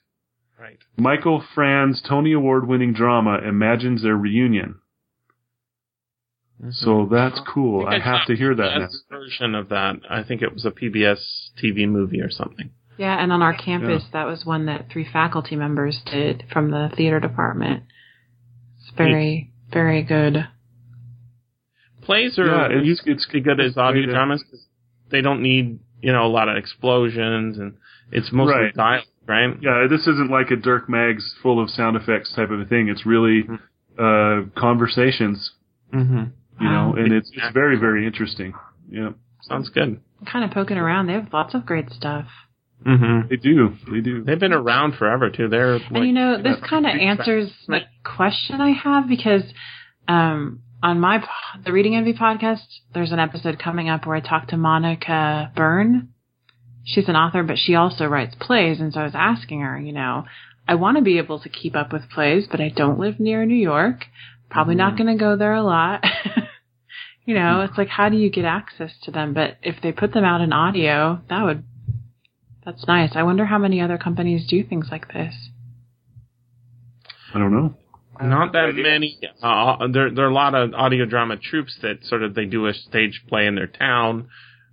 right. 0.59 0.79
Michael 0.97 1.45
Frayn's 1.55 2.01
Tony 2.01 2.33
Award 2.33 2.67
winning 2.67 2.95
drama 2.95 3.39
imagines 3.47 4.03
their 4.03 4.17
reunion. 4.17 4.77
So 6.71 6.89
mm-hmm. 6.89 7.15
that's 7.15 7.41
cool. 7.53 7.87
I 7.87 7.93
think 7.93 8.05
have 8.05 8.27
to 8.29 8.37
hear 8.37 8.53
a 8.53 8.57
that 8.57 8.79
now. 8.79 8.89
Version 9.11 9.55
of 9.55 9.69
that. 9.69 9.97
I 10.09 10.23
think 10.23 10.41
it 10.41 10.55
was 10.55 10.65
a 10.65 10.71
PBS 10.71 11.51
TV 11.63 11.87
movie 11.87 12.23
or 12.23 12.31
something. 12.31 12.71
yeah, 12.97 13.23
and 13.23 13.33
on 13.33 13.43
our 13.43 13.55
campus, 13.55 14.05
that 14.15 14.25
was 14.25 14.47
one 14.47 14.65
that 14.67 14.87
three 14.91 15.07
faculty 15.11 15.57
members 15.57 16.01
did 16.11 16.45
from 16.51 16.71
the 16.71 16.91
theater 16.97 17.21
department. 17.21 17.83
It's 18.95 18.99
very, 18.99 19.51
very 19.73 20.03
good. 20.03 20.47
Plays 22.03 22.39
are 22.39 22.47
Yeah, 22.47 22.67
it's- 22.67 22.85
used 22.87 23.03
it's- 23.09 23.27
to 23.27 23.33
be 23.33 23.41
good 23.41 23.61
as 23.61 23.77
audio 23.79 24.03
great, 24.05 24.13
dramas 24.13 24.43
'cause 24.45 24.67
they 25.11 25.21
don't 25.21 25.41
need 25.43 25.79
you 26.03 26.13
know 26.13 26.27
a 26.27 26.29
lot 26.29 26.49
of 26.51 26.57
explosions 26.57 27.59
and 27.59 27.75
it's 28.13 28.31
mostly 28.31 28.55
Right. 28.65 28.75
dialogue, 28.75 29.07
right? 29.27 29.57
Yeah, 29.63 29.87
this 29.89 30.07
isn't 30.07 30.31
like 30.31 30.51
a 30.51 30.57
Dirk 30.57 30.89
Maggs 30.89 31.35
full 31.41 31.59
of 31.61 31.71
sound 31.71 31.97
effects 31.97 32.33
type 32.35 32.51
of 32.51 32.61
a 32.61 32.65
thing. 32.67 32.89
It's 32.89 33.07
really 33.07 33.49
uh, 33.99 34.43
conversations, 34.57 35.53
Mm-hmm. 35.93 36.25
you 36.61 36.69
know, 36.69 36.89
Wow. 36.89 36.95
and 36.95 37.13
it's 37.13 37.31
it's 37.33 37.53
very 37.55 37.77
very 37.77 38.07
interesting. 38.07 38.53
Yeah, 38.91 39.11
Sounds 39.43 39.69
good. 39.71 40.01
Kind 40.27 40.45
of 40.45 40.51
poking 40.51 40.79
around. 40.79 41.07
They 41.07 41.13
have 41.15 41.33
lots 41.33 41.55
of 41.55 41.65
great 41.65 41.91
stuff. 41.91 42.27
Mm-hmm. 42.87 43.29
they 43.29 43.37
do, 43.37 43.75
they 43.91 44.01
do. 44.01 44.25
They've 44.25 44.39
been 44.39 44.53
around 44.53 44.97
forever 44.97 45.31
too. 45.31 45.49
They're 45.49 45.79
like, 45.79 45.91
and 45.91 46.07
you 46.07 46.13
know, 46.13 46.43
this 46.43 46.59
kind 46.69 46.87
of 46.87 46.93
answers 46.93 47.51
the 47.67 47.81
question 48.05 48.61
I 48.61 48.73
have 48.73 49.09
because 49.09 49.43
um, 50.07 50.61
on 50.83 51.01
my 51.01 51.25
the 51.65 51.73
Reading 51.73 51.97
Envy 51.97 52.13
podcast, 52.13 52.61
there's 52.93 53.13
an 53.13 53.19
episode 53.19 53.59
coming 53.59 53.89
up 53.89 54.07
where 54.07 54.17
I 54.17 54.21
talk 54.21 54.49
to 54.49 54.59
Monica 54.59 55.51
Byrne. 55.57 56.11
She's 56.85 57.09
an 57.09 57.17
author, 57.17 57.43
but 57.43 57.57
she 57.57 57.75
also 57.75 58.05
writes 58.05 58.35
plays, 58.39 58.81
and 58.81 58.93
so 58.93 59.01
I 59.01 59.05
was 59.05 59.15
asking 59.15 59.63
her, 59.63 59.81
you 59.81 59.93
know, 59.93 60.27
I 60.69 60.75
want 60.75 60.99
to 60.99 61.03
be 61.03 61.17
able 61.17 61.41
to 61.41 61.49
keep 61.49 61.75
up 61.75 61.91
with 61.91 62.11
plays, 62.11 62.47
but 62.51 62.61
I 62.61 62.69
don't 62.69 62.99
live 62.99 63.19
near 63.19 63.47
New 63.47 63.55
York. 63.55 64.05
Probably 64.51 64.75
not 64.75 64.99
going 64.99 65.07
to 65.07 65.19
go 65.19 65.37
there 65.37 65.55
a 65.55 65.63
lot. 65.63 66.05
you 67.25 67.35
know, 67.35 67.63
it's 67.63 67.79
like 67.79 67.89
how 67.89 68.11
do 68.11 68.17
you 68.17 68.31
get 68.31 68.45
access 68.45 68.93
to 69.05 69.11
them? 69.11 69.33
But 69.33 69.57
if 69.63 69.77
they 69.83 69.93
put 69.93 70.13
them 70.13 70.25
out 70.25 70.43
in 70.43 70.53
audio, 70.53 71.21
that 71.31 71.45
would 71.45 71.65
that's 72.65 72.87
nice. 72.87 73.13
I 73.15 73.23
wonder 73.23 73.47
how 73.47 73.59
many 73.59 73.81
other 73.81 73.99
companies 73.99 74.47
do 74.49 74.65
things 74.65 74.89
like 74.91 75.13
this. 75.13 75.35
I 77.35 77.39
don't 77.39 77.53
know. 77.53 77.75
Not 78.21 78.53
that 78.53 78.73
many. 78.75 79.19
Uh, 79.43 79.89
there, 79.93 80.11
there 80.11 80.25
are 80.25 80.31
a 80.31 80.35
lot 80.35 80.55
of 80.55 80.73
audio 80.73 81.05
drama 81.05 81.37
troops 81.37 81.77
that 81.83 82.05
sort 82.05 82.23
of 82.23 82.35
they 82.35 82.45
do 82.45 82.67
a 82.67 82.73
stage 82.73 83.25
play 83.29 83.47
in 83.47 83.57
their 83.57 83.67
town, 83.67 84.29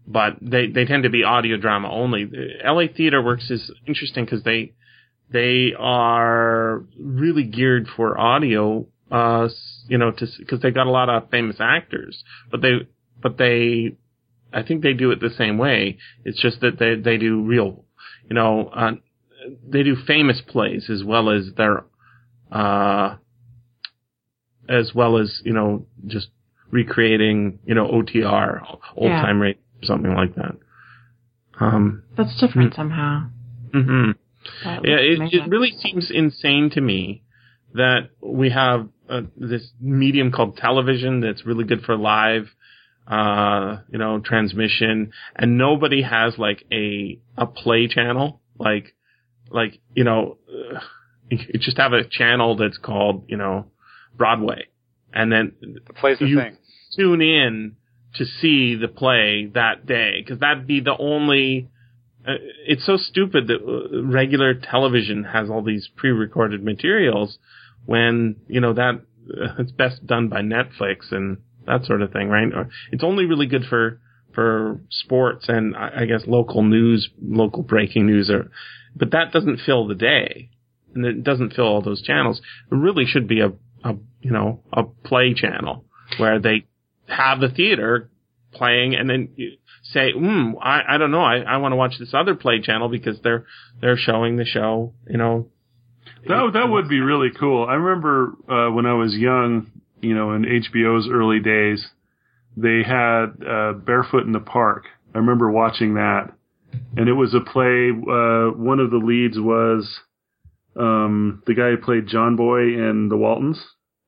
but 0.05 0.33
they 0.41 0.67
they 0.67 0.85
tend 0.85 1.03
to 1.03 1.09
be 1.09 1.23
audio 1.23 1.57
drama 1.57 1.89
only. 1.91 2.25
The 2.25 2.49
LA 2.63 2.83
Theater 2.95 3.21
Works 3.21 3.49
is 3.49 3.71
interesting 3.87 4.25
because 4.25 4.43
they 4.43 4.73
they 5.31 5.73
are 5.77 6.83
really 6.99 7.43
geared 7.43 7.87
for 7.95 8.17
audio. 8.19 8.85
Uh, 9.09 9.49
you 9.87 9.97
know, 9.97 10.11
to 10.11 10.27
because 10.37 10.61
they 10.61 10.71
got 10.71 10.87
a 10.87 10.91
lot 10.91 11.09
of 11.09 11.29
famous 11.31 11.57
actors, 11.59 12.23
but 12.51 12.61
they 12.61 12.87
but 13.21 13.37
they 13.37 13.97
I 14.53 14.63
think 14.63 14.83
they 14.83 14.93
do 14.93 15.11
it 15.11 15.19
the 15.19 15.29
same 15.29 15.57
way. 15.57 15.97
It's 16.25 16.39
just 16.41 16.61
that 16.61 16.79
they 16.79 16.95
they 16.95 17.17
do 17.17 17.41
real, 17.41 17.85
you 18.29 18.35
know, 18.35 18.69
uh, 18.73 18.91
they 19.67 19.83
do 19.83 19.95
famous 19.95 20.41
plays 20.41 20.89
as 20.89 21.03
well 21.03 21.29
as 21.29 21.51
their 21.55 21.85
uh 22.51 23.15
as 24.67 24.93
well 24.93 25.17
as 25.17 25.41
you 25.43 25.53
know 25.53 25.85
just 26.07 26.27
recreating 26.69 27.59
you 27.65 27.75
know 27.75 27.87
OTR 27.87 28.61
old 28.95 29.11
Yeah. 29.11 29.21
time 29.21 29.41
rate 29.41 29.59
something 29.83 30.13
like 30.13 30.35
that. 30.35 30.55
Um. 31.59 32.03
That's 32.17 32.39
different 32.39 32.73
somehow. 32.73 33.29
hmm 33.73 34.11
That 34.63 34.83
Yeah, 34.83 34.97
it, 34.97 35.15
amazing. 35.17 35.41
it 35.41 35.49
really 35.49 35.71
seems 35.79 36.11
insane 36.11 36.69
to 36.71 36.81
me 36.81 37.23
that 37.73 38.09
we 38.21 38.49
have 38.49 38.89
uh, 39.09 39.21
this 39.37 39.71
medium 39.79 40.31
called 40.31 40.57
television 40.57 41.21
that's 41.21 41.45
really 41.45 41.63
good 41.63 41.81
for 41.83 41.95
live, 41.97 42.47
uh, 43.07 43.77
you 43.91 43.97
know, 43.97 44.19
transmission, 44.19 45.11
and 45.35 45.57
nobody 45.57 46.01
has 46.01 46.37
like 46.37 46.63
a 46.71 47.19
a 47.37 47.45
play 47.45 47.87
channel, 47.87 48.41
like, 48.57 48.93
like 49.49 49.79
you 49.95 50.03
know, 50.03 50.37
uh, 50.49 50.79
you 51.29 51.59
just 51.59 51.77
have 51.77 51.93
a 51.93 52.03
channel 52.03 52.55
that's 52.55 52.77
called 52.77 53.25
you 53.27 53.37
know 53.37 53.65
Broadway, 54.15 54.65
and 55.13 55.31
then 55.31 55.53
The 55.61 55.93
play's 55.93 56.19
the 56.19 56.27
You- 56.27 56.37
thing. 56.37 56.57
tune 56.95 57.21
in 57.21 57.75
to 58.15 58.25
see 58.25 58.75
the 58.75 58.87
play 58.89 59.45
that 59.53 59.85
day 59.85 60.21
because 60.21 60.39
that'd 60.39 60.67
be 60.67 60.79
the 60.81 60.95
only. 60.97 61.69
Uh, 62.27 62.33
it's 62.67 62.85
so 62.85 62.97
stupid 62.97 63.47
that 63.47 63.61
uh, 63.65 64.03
regular 64.03 64.53
television 64.53 65.23
has 65.23 65.49
all 65.49 65.63
these 65.63 65.87
pre-recorded 65.95 66.63
materials 66.63 67.39
when 67.85 68.35
you 68.47 68.61
know 68.61 68.73
that 68.73 68.93
uh, 68.95 69.55
it's 69.57 69.71
best 69.71 70.05
done 70.05 70.27
by 70.27 70.41
Netflix 70.41 71.11
and 71.11 71.37
that 71.65 71.85
sort 71.85 72.01
of 72.01 72.11
thing, 72.11 72.29
right? 72.29 72.47
It's 72.91 73.03
only 73.03 73.25
really 73.25 73.47
good 73.47 73.65
for 73.69 73.99
for 74.33 74.79
sports 74.89 75.45
and 75.49 75.75
I 75.75 76.05
guess 76.05 76.21
local 76.25 76.63
news, 76.63 77.09
local 77.21 77.63
breaking 77.63 78.05
news, 78.05 78.29
or 78.29 78.49
but 78.95 79.11
that 79.11 79.31
doesn't 79.31 79.59
fill 79.65 79.87
the 79.87 79.95
day, 79.95 80.49
and 80.93 81.05
it 81.05 81.23
doesn't 81.23 81.53
fill 81.53 81.65
all 81.65 81.81
those 81.81 82.01
channels. 82.01 82.41
It 82.71 82.75
really 82.75 83.05
should 83.05 83.27
be 83.27 83.41
a, 83.41 83.49
a 83.83 83.95
you 84.21 84.31
know 84.31 84.61
a 84.71 84.83
play 84.83 85.33
channel 85.33 85.85
where 86.17 86.39
they 86.39 86.65
have 87.07 87.39
the 87.39 87.49
theater 87.49 88.09
playing 88.53 88.95
and 88.95 89.09
then 89.09 89.29
you 89.35 89.57
say, 89.83 90.11
hmm, 90.11 90.51
I, 90.61 90.81
I 90.89 90.97
don't 90.97 91.11
know, 91.11 91.21
I, 91.21 91.37
I 91.39 91.57
want 91.57 91.71
to 91.71 91.75
watch 91.75 91.95
this 91.99 92.13
other 92.13 92.35
play 92.35 92.61
channel 92.61 92.89
because 92.89 93.19
they're 93.23 93.45
they're 93.79 93.97
showing 93.97 94.37
the 94.37 94.45
show, 94.45 94.93
you 95.09 95.17
know. 95.17 95.47
That 96.27 96.51
that 96.53 96.69
would 96.69 96.87
be 96.87 96.99
really 96.99 97.29
cool. 97.37 97.65
I 97.67 97.73
remember 97.73 98.33
uh, 98.47 98.71
when 98.71 98.85
I 98.85 98.93
was 98.93 99.15
young, 99.15 99.71
you 100.01 100.13
know, 100.15 100.31
in 100.33 100.43
HBO's 100.43 101.07
early 101.11 101.39
days, 101.39 101.85
they 102.57 102.83
had 102.85 103.25
uh, 103.47 103.73
Barefoot 103.73 104.25
in 104.25 104.31
the 104.31 104.39
Park. 104.39 104.85
I 105.13 105.19
remember 105.19 105.49
watching 105.51 105.95
that, 105.95 106.31
and 106.97 107.07
it 107.09 107.13
was 107.13 107.33
a 107.33 107.39
play. 107.41 107.89
Uh, 107.91 108.51
one 108.57 108.79
of 108.79 108.91
the 108.91 108.97
leads 109.03 109.39
was 109.39 109.99
um, 110.75 111.43
the 111.45 111.53
guy 111.53 111.71
who 111.71 111.77
played 111.77 112.07
John 112.07 112.35
Boy 112.35 112.61
in 112.73 113.07
The 113.09 113.17
Waltons, 113.17 113.59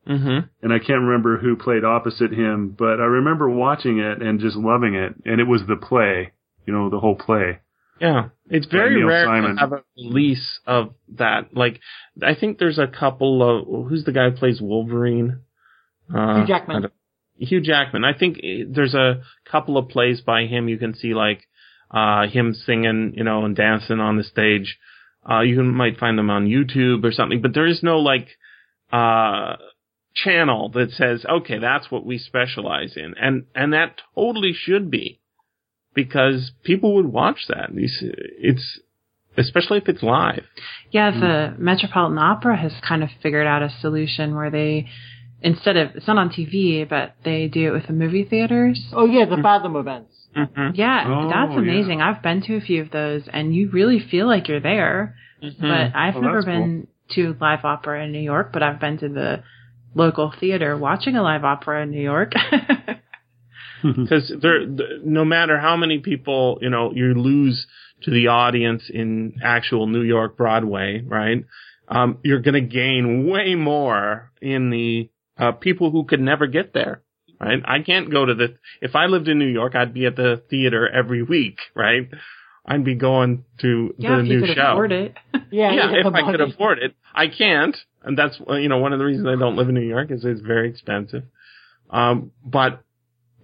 Mm-hmm. 0.06 0.48
and 0.62 0.74
I 0.74 0.80
can't 0.80 1.00
remember 1.04 1.38
who 1.38 1.56
played 1.56 1.86
opposite 1.86 2.34
him, 2.34 2.76
but 2.78 3.00
I 3.00 3.06
remember 3.06 3.50
watching 3.50 4.00
it 4.00 4.22
and 4.22 4.38
just 4.38 4.58
loving 4.58 4.96
it. 4.96 5.14
And 5.24 5.40
it 5.40 5.46
was 5.46 5.62
the 5.66 5.78
play, 5.78 6.34
you 6.68 6.74
know, 6.74 6.90
the 6.90 7.00
whole 7.00 7.16
play. 7.16 7.60
Yeah, 8.02 8.30
it's 8.50 8.66
very 8.66 9.02
rare 9.02 9.24
Simon. 9.26 9.56
to 9.56 9.60
have 9.62 9.72
a 9.72 9.84
release 9.96 10.60
of 10.68 10.94
that. 11.16 11.56
Like, 11.56 11.80
I 12.22 12.36
think 12.36 12.58
there's 12.60 12.80
a 12.80 12.88
couple 12.88 13.42
of 13.42 13.88
who's 13.88 14.04
the 14.04 14.12
guy 14.12 14.30
who 14.30 14.36
plays 14.36 14.60
Wolverine? 14.62 15.40
Uh, 16.14 16.40
Hugh 16.40 16.48
Jackman. 16.48 16.88
Hugh 17.38 17.62
Jackman. 17.62 18.04
I 18.04 18.18
think 18.18 18.40
eh, 18.44 18.64
there's 18.68 18.94
a 18.94 19.22
couple 19.50 19.78
of 19.78 19.90
plays 19.90 20.22
by 20.22 20.46
him. 20.46 20.68
You 20.68 20.78
can 20.78 20.96
see 20.96 21.14
like 21.14 21.42
uh 21.92 22.28
him 22.28 22.54
singing, 22.54 23.14
you 23.16 23.24
know, 23.24 23.46
and 23.46 23.56
dancing 23.56 24.00
on 24.00 24.18
the 24.18 24.24
stage. 24.24 24.78
Uh, 25.30 25.42
you 25.42 25.56
can, 25.56 25.74
might 25.74 25.98
find 25.98 26.18
them 26.18 26.30
on 26.30 26.48
YouTube 26.48 27.06
or 27.06 27.12
something, 27.12 27.42
but 27.42 27.54
there 27.54 27.68
is 27.68 27.82
no 27.82 28.00
like 28.00 28.28
uh 28.92 29.56
channel 30.16 30.70
that 30.70 30.92
says, 30.92 31.26
okay, 31.26 31.58
that's 31.60 31.90
what 31.90 32.06
we 32.06 32.18
specialize 32.18 32.94
in, 32.96 33.14
and 33.20 33.46
and 33.56 33.74
that 33.74 34.02
totally 34.16 34.54
should 34.54 34.92
be 34.92 35.20
because 35.94 36.52
people 36.64 36.96
would 36.96 37.06
watch 37.06 37.46
that. 37.50 37.70
It's, 37.74 37.98
it's 38.02 38.80
especially 39.38 39.80
if 39.80 39.88
it's 39.88 40.04
live. 40.04 40.44
Yeah, 40.92 41.12
the 41.12 41.56
Metropolitan 41.58 42.18
Opera 42.18 42.58
has 42.58 42.74
kind 42.88 43.04
of 43.04 43.10
figured 43.22 43.48
out 43.48 43.64
a 43.64 43.70
solution 43.82 44.36
where 44.36 44.52
they, 44.52 44.88
instead 45.44 45.78
of, 45.78 45.96
it's 45.96 46.08
not 46.08 46.18
on 46.18 46.30
TV, 46.30 46.88
but 46.88 47.16
they 47.24 47.48
do 47.48 47.68
it 47.68 47.72
with 47.72 47.88
the 47.88 47.94
movie 47.94 48.24
theaters. 48.24 48.82
Oh 48.94 49.06
yeah, 49.06 49.26
the 49.26 49.38
Fathom 49.42 49.76
events. 49.76 50.14
Mm-hmm. 50.36 50.70
Yeah, 50.76 51.04
Oh, 51.08 51.30
that's 51.30 51.52
yeah. 51.54 51.60
amazing. 51.60 52.02
I've 52.02 52.24
been 52.24 52.42
to 52.44 52.56
a 52.56 52.62
few 52.62 52.82
of 52.82 52.90
those 52.90 53.24
and 53.32 53.54
you 53.56 53.70
really 53.72 54.00
feel 54.00 54.26
like 54.26 54.48
you're 54.48 54.60
there. 54.60 55.16
But 55.42 55.96
I've 55.96 56.16
Oh, 56.16 56.22
never 56.22 56.42
that's 56.42 56.46
been 56.46 56.88
to 57.12 57.36
live 57.40 57.66
opera 57.66 58.04
in 58.06 58.12
New 58.12 58.22
York, 58.22 58.52
but 58.54 58.64
I've 58.64 58.80
been 58.80 58.98
to 59.00 59.10
the 59.10 59.44
local 59.94 60.34
theater 60.40 60.76
watching 60.78 61.16
a 61.18 61.22
live 61.22 61.44
opera 61.44 61.84
in 61.84 61.92
New 61.92 62.02
York. 62.02 62.32
because 63.84 64.32
there, 64.42 64.66
no 65.04 65.26
matter 65.26 65.60
how 65.60 65.76
many 65.76 66.00
people 66.00 66.58
you 66.62 66.70
know 66.70 66.92
you 66.94 67.14
lose 67.14 67.68
to 68.04 68.12
the 68.12 68.28
audience 68.28 68.90
in 68.90 69.34
actual 69.44 69.88
New 69.88 70.02
York 70.02 70.38
Broadway, 70.38 71.02
right? 71.06 71.44
Um, 71.90 72.18
you're 72.24 72.40
going 72.40 72.54
to 72.54 72.62
gain 72.62 73.30
way 73.30 73.56
more 73.56 74.32
in 74.42 74.70
the 74.70 75.10
uh, 75.38 75.52
people 75.54 75.92
who 75.92 76.06
could 76.06 76.20
never 76.22 76.48
get 76.48 76.74
there, 76.74 77.02
right? 77.40 77.62
I 77.66 77.80
can't 77.80 78.12
go 78.12 78.26
to 78.26 78.34
the. 78.36 78.56
If 78.82 78.96
I 78.96 79.06
lived 79.08 79.28
in 79.28 79.40
New 79.40 79.48
York, 79.48 79.76
I'd 79.76 79.94
be 79.94 80.06
at 80.06 80.16
the 80.16 80.42
theater 80.50 80.88
every 80.90 81.24
week, 81.24 81.58
right? 81.76 82.10
I'd 82.66 82.86
be 82.86 82.96
going 82.96 83.44
to 83.60 83.94
yeah, 83.98 84.16
the 84.16 84.22
if 84.22 84.28
you 84.28 84.40
new 84.40 84.48
could 84.48 84.56
show. 84.56 84.72
afford 84.72 84.92
it. 84.92 85.16
Yeah, 85.52 85.72
yeah, 85.72 85.92
yeah, 85.92 86.00
if 86.00 86.06
I 86.08 86.22
could 86.24 86.40
money. 86.40 86.52
afford 86.52 86.80
it. 86.80 86.96
I 87.14 87.28
can't, 87.28 87.78
and 88.04 88.18
that's 88.18 88.40
uh, 88.50 88.56
you 88.56 88.70
know 88.70 88.80
one 88.80 88.92
of 88.94 88.98
the 89.00 89.06
reasons 89.06 89.28
I 89.28 89.38
don't 89.40 89.56
live 89.56 89.70
in 89.70 89.76
New 89.76 89.82
York 89.82 90.10
is 90.10 90.26
it's 90.26 90.42
very 90.42 90.68
expensive. 90.70 91.24
Um, 91.92 92.32
but 92.44 92.82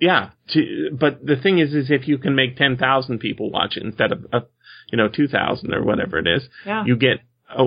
yeah, 0.02 0.30
to, 0.54 0.90
but 1.00 1.24
the 1.24 1.36
thing 1.36 1.60
is, 1.60 1.74
is 1.76 1.92
if 1.92 2.08
you 2.08 2.18
can 2.18 2.34
make 2.34 2.56
ten 2.58 2.78
thousand 2.78 3.20
people 3.20 3.52
watch 3.52 3.78
it 3.78 3.84
instead 3.84 4.12
of 4.12 4.26
uh, 4.34 4.40
you 4.92 4.98
know 4.98 5.08
two 5.08 5.28
thousand 5.28 5.72
or 5.74 5.84
whatever 5.84 6.18
it 6.18 6.26
is, 6.26 6.50
Yeah. 6.66 6.84
you 6.86 6.96
get 6.96 7.20
a 7.56 7.64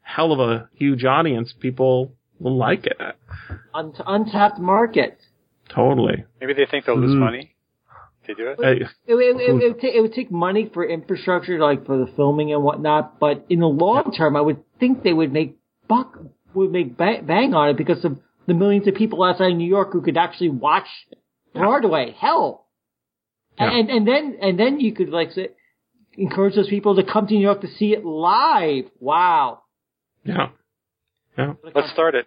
hell 0.00 0.32
of 0.32 0.40
a 0.40 0.68
huge 0.76 1.04
audience. 1.04 1.52
People 1.58 1.86
will 1.86 2.14
like 2.40 2.86
it 2.86 2.96
Un- 3.74 3.92
untapped 4.06 4.58
market. 4.58 5.18
totally. 5.68 6.24
Maybe 6.40 6.52
they 6.54 6.66
think 6.70 6.84
they'll 6.86 6.98
lose 6.98 7.14
Mhm. 7.14 7.18
money 7.20 7.54
if 8.20 8.26
they 8.26 8.34
do 8.34 8.48
it. 8.50 8.58
It, 8.60 8.82
it, 9.06 9.14
it, 9.14 9.40
it, 9.40 9.52
would 9.52 9.80
ta- 9.80 9.92
it 9.94 10.00
would 10.00 10.12
take 10.14 10.30
money 10.30 10.70
for 10.72 10.84
infrastructure, 10.84 11.58
like 11.58 11.84
for 11.86 11.96
the 11.96 12.06
filming 12.16 12.52
and 12.52 12.62
whatnot. 12.62 13.18
But 13.20 13.44
in 13.48 13.60
the 13.60 13.68
long 13.68 14.12
term, 14.16 14.36
I 14.36 14.40
would 14.40 14.62
think 14.80 15.02
they 15.02 15.12
would 15.12 15.32
make 15.32 15.56
buck 15.88 16.18
would 16.54 16.70
make 16.72 16.96
bang, 16.96 17.24
bang 17.26 17.54
on 17.54 17.70
it 17.70 17.76
because 17.76 18.04
of 18.04 18.18
the 18.46 18.54
millions 18.54 18.86
of 18.86 18.94
people 18.94 19.22
outside 19.24 19.50
of 19.52 19.56
New 19.58 19.68
York 19.68 19.92
who 19.92 20.00
could 20.02 20.16
actually 20.16 20.50
watch 20.50 20.86
Broadway. 21.54 22.14
Hell, 22.18 22.66
Yeah. 23.58 23.70
and 23.70 23.90
and 23.90 24.06
then 24.08 24.36
and 24.40 24.58
then 24.58 24.80
you 24.80 24.92
could 24.92 25.08
like 25.10 25.32
say, 25.32 25.48
encourage 26.16 26.54
those 26.54 26.68
people 26.68 26.94
to 26.96 27.02
come 27.02 27.26
to 27.26 27.34
New 27.34 27.40
York 27.40 27.60
to 27.62 27.68
see 27.68 27.92
it 27.92 28.04
live. 28.04 28.84
Wow. 29.00 29.62
yeah, 30.24 30.48
yeah. 31.38 31.54
Let's 31.74 31.90
start 31.92 32.14
it. 32.14 32.26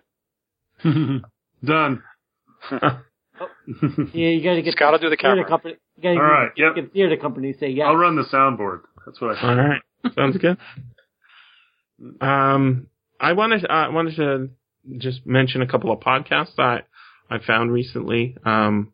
Done. 1.64 2.04
Yeah, 4.14 4.30
you 4.30 4.44
got 4.44 4.56
to 4.56 4.62
get 4.62 4.74
Scott 4.74 4.94
will 4.94 5.00
do 5.00 5.10
the 5.10 5.16
theater 5.16 5.36
camera. 5.36 5.48
company. 5.48 5.76
You 5.98 6.04
got 6.04 6.10
to 6.14 6.16
All 6.16 6.24
right, 6.24 6.52
yep. 6.56 6.74
get 6.76 6.86
the 6.86 6.90
theater 6.92 7.18
company 7.18 7.54
to 7.54 7.60
say 7.60 7.70
yes. 7.70 7.86
I'll 7.88 7.96
run 7.96 8.16
the 8.16 8.24
soundboard. 8.24 8.82
That's 9.06 9.20
what 9.22 9.38
I 9.38 9.42
All 9.48 9.56
right, 9.56 9.82
sounds 10.16 10.38
good. 10.38 10.58
Um, 12.22 12.88
I 13.20 13.34
wanted 13.34 13.66
I 13.68 13.90
wanted 13.90 14.16
to 14.16 14.50
just 14.98 15.26
mention 15.26 15.62
a 15.62 15.68
couple 15.68 15.92
of 15.92 16.00
podcasts 16.00 16.58
I 16.58 16.82
I 17.30 17.40
found 17.46 17.72
recently. 17.72 18.38
Um, 18.46 18.92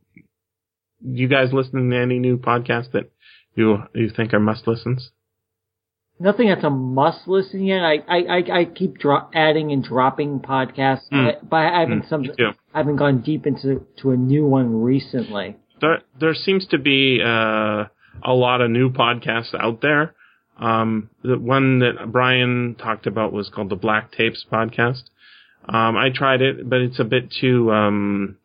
you 1.02 1.28
guys 1.28 1.54
listening 1.54 1.90
to 1.92 1.98
any 1.98 2.20
new 2.20 2.38
podcasts 2.38 2.92
that 2.94 3.12
you 3.56 3.78
you 3.94 4.10
think 4.10 4.34
are 4.34 4.40
must 4.40 4.68
listens? 4.68 5.12
Nothing 6.20 6.48
that's 6.50 6.64
a 6.64 6.70
must 6.70 7.28
listen 7.28 7.64
yet. 7.66 7.84
I 7.84 7.96
I 8.08 8.18
I, 8.18 8.60
I 8.60 8.66
keep 8.66 8.98
dro- 9.00 9.28
adding 9.34 9.72
and 9.72 9.84
dropping 9.84 10.40
podcasts, 10.40 11.10
Mm. 11.12 11.38
but, 11.50 11.58
I 11.58 11.80
haven't 11.82 12.04
Mm, 12.04 12.10
some. 12.10 12.26
I 12.74 12.78
haven't 12.78 12.98
gone 12.98 13.22
deep 13.22 13.46
into 13.48 13.86
to 13.98 14.12
a 14.12 14.18
new 14.18 14.46
one 14.46 14.82
recently. 14.82 15.56
There 15.82 16.02
there 16.20 16.34
seems 16.34 16.68
to 16.68 16.78
be 16.78 17.20
uh, 17.24 17.86
a 18.24 18.34
lot 18.34 18.62
of 18.62 18.70
new 18.72 18.90
podcasts 18.92 19.54
out 19.60 19.82
there. 19.82 20.14
Um, 20.60 21.10
the 21.24 21.38
one 21.38 21.80
that 21.80 22.12
Brian 22.12 22.76
talked 22.76 23.08
about 23.08 23.34
was 23.34 23.50
called 23.50 23.70
the 23.70 23.76
Black 23.76 24.12
Tapes 24.12 24.46
podcast. 24.50 25.04
Um, 25.68 25.98
I 25.98 26.10
tried 26.10 26.42
it, 26.42 26.70
but 26.70 26.80
it's 26.82 27.00
a 27.00 27.04
bit 27.04 27.32
too. 27.42 27.72
Um, 27.72 28.38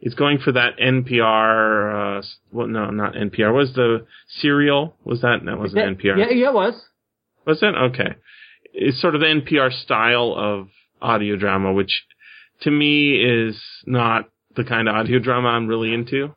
it's 0.00 0.14
going 0.14 0.38
for 0.38 0.52
that 0.52 0.78
NPR. 0.78 2.18
Uh, 2.18 2.22
well, 2.50 2.66
no, 2.66 2.90
not 2.90 3.14
NPR. 3.14 3.52
Was 3.54 3.74
the 3.74 4.06
serial? 4.40 4.96
Was 5.04 5.20
that? 5.20 5.44
That 5.44 5.58
wasn't 5.58 5.82
Yeah, 6.02 6.12
NPR. 6.14 6.18
Yeah, 6.18 6.30
yeah, 6.30 6.48
it 6.48 6.54
was. 6.54 6.82
Was 7.50 7.64
it? 7.64 7.74
Okay. 7.74 8.14
It's 8.72 9.00
sort 9.00 9.16
of 9.16 9.22
the 9.22 9.26
NPR 9.26 9.72
style 9.82 10.32
of 10.36 10.68
audio 11.02 11.34
drama, 11.34 11.72
which 11.72 12.04
to 12.60 12.70
me 12.70 13.16
is 13.16 13.60
not 13.86 14.26
the 14.54 14.62
kind 14.62 14.88
of 14.88 14.94
audio 14.94 15.18
drama 15.18 15.48
I'm 15.48 15.66
really 15.66 15.92
into. 15.92 16.32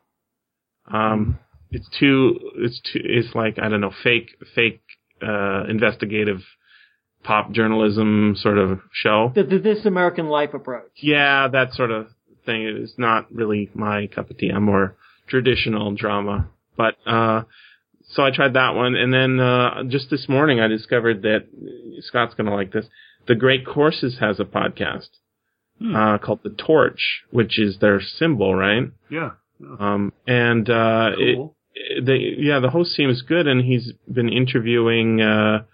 Um, 0.92 1.38
it's 1.70 1.88
too, 2.00 2.40
it's 2.56 2.80
too, 2.80 2.98
it's 3.04 3.32
like, 3.32 3.60
I 3.62 3.68
don't 3.68 3.80
know, 3.80 3.92
fake, 4.02 4.30
fake, 4.56 4.82
uh, 5.22 5.64
investigative 5.68 6.40
pop 7.22 7.52
journalism 7.52 8.34
sort 8.36 8.58
of 8.58 8.80
show. 8.92 9.30
The, 9.36 9.44
the 9.44 9.58
This 9.60 9.86
American 9.86 10.26
Life 10.26 10.52
approach. 10.52 10.90
Yeah, 10.96 11.46
that 11.46 11.74
sort 11.74 11.92
of 11.92 12.08
thing 12.44 12.66
is 12.66 12.94
not 12.98 13.32
really 13.32 13.70
my 13.72 14.08
cup 14.08 14.30
of 14.30 14.38
tea. 14.38 14.50
I'm 14.50 14.64
more 14.64 14.96
traditional 15.28 15.94
drama. 15.94 16.48
But, 16.76 16.96
uh, 17.06 17.42
so 18.14 18.22
I 18.24 18.30
tried 18.30 18.54
that 18.54 18.74
one. 18.74 18.94
And 18.94 19.12
then, 19.12 19.40
uh, 19.40 19.84
just 19.84 20.10
this 20.10 20.28
morning 20.28 20.60
I 20.60 20.68
discovered 20.68 21.22
that 21.22 21.46
Scott's 22.00 22.34
going 22.34 22.46
to 22.46 22.54
like 22.54 22.72
this. 22.72 22.86
The 23.26 23.34
Great 23.34 23.66
Courses 23.66 24.18
has 24.20 24.40
a 24.40 24.44
podcast, 24.44 25.08
Hmm. 25.80 25.94
uh, 25.96 26.18
called 26.18 26.40
The 26.44 26.50
Torch, 26.50 27.24
which 27.30 27.58
is 27.58 27.78
their 27.80 28.00
symbol, 28.00 28.54
right? 28.54 28.84
Yeah. 29.10 29.30
Um, 29.80 30.12
and, 30.26 30.68
uh, 30.70 31.10
it, 31.18 31.36
Cool. 31.36 31.56
the 32.04 32.16
yeah 32.38 32.60
the 32.60 32.70
host 32.70 32.92
seems 32.94 33.22
good 33.22 33.46
and 33.48 33.64
he's 33.64 33.92
been 34.12 34.28
interviewing 34.28 35.20
uh 35.20 35.64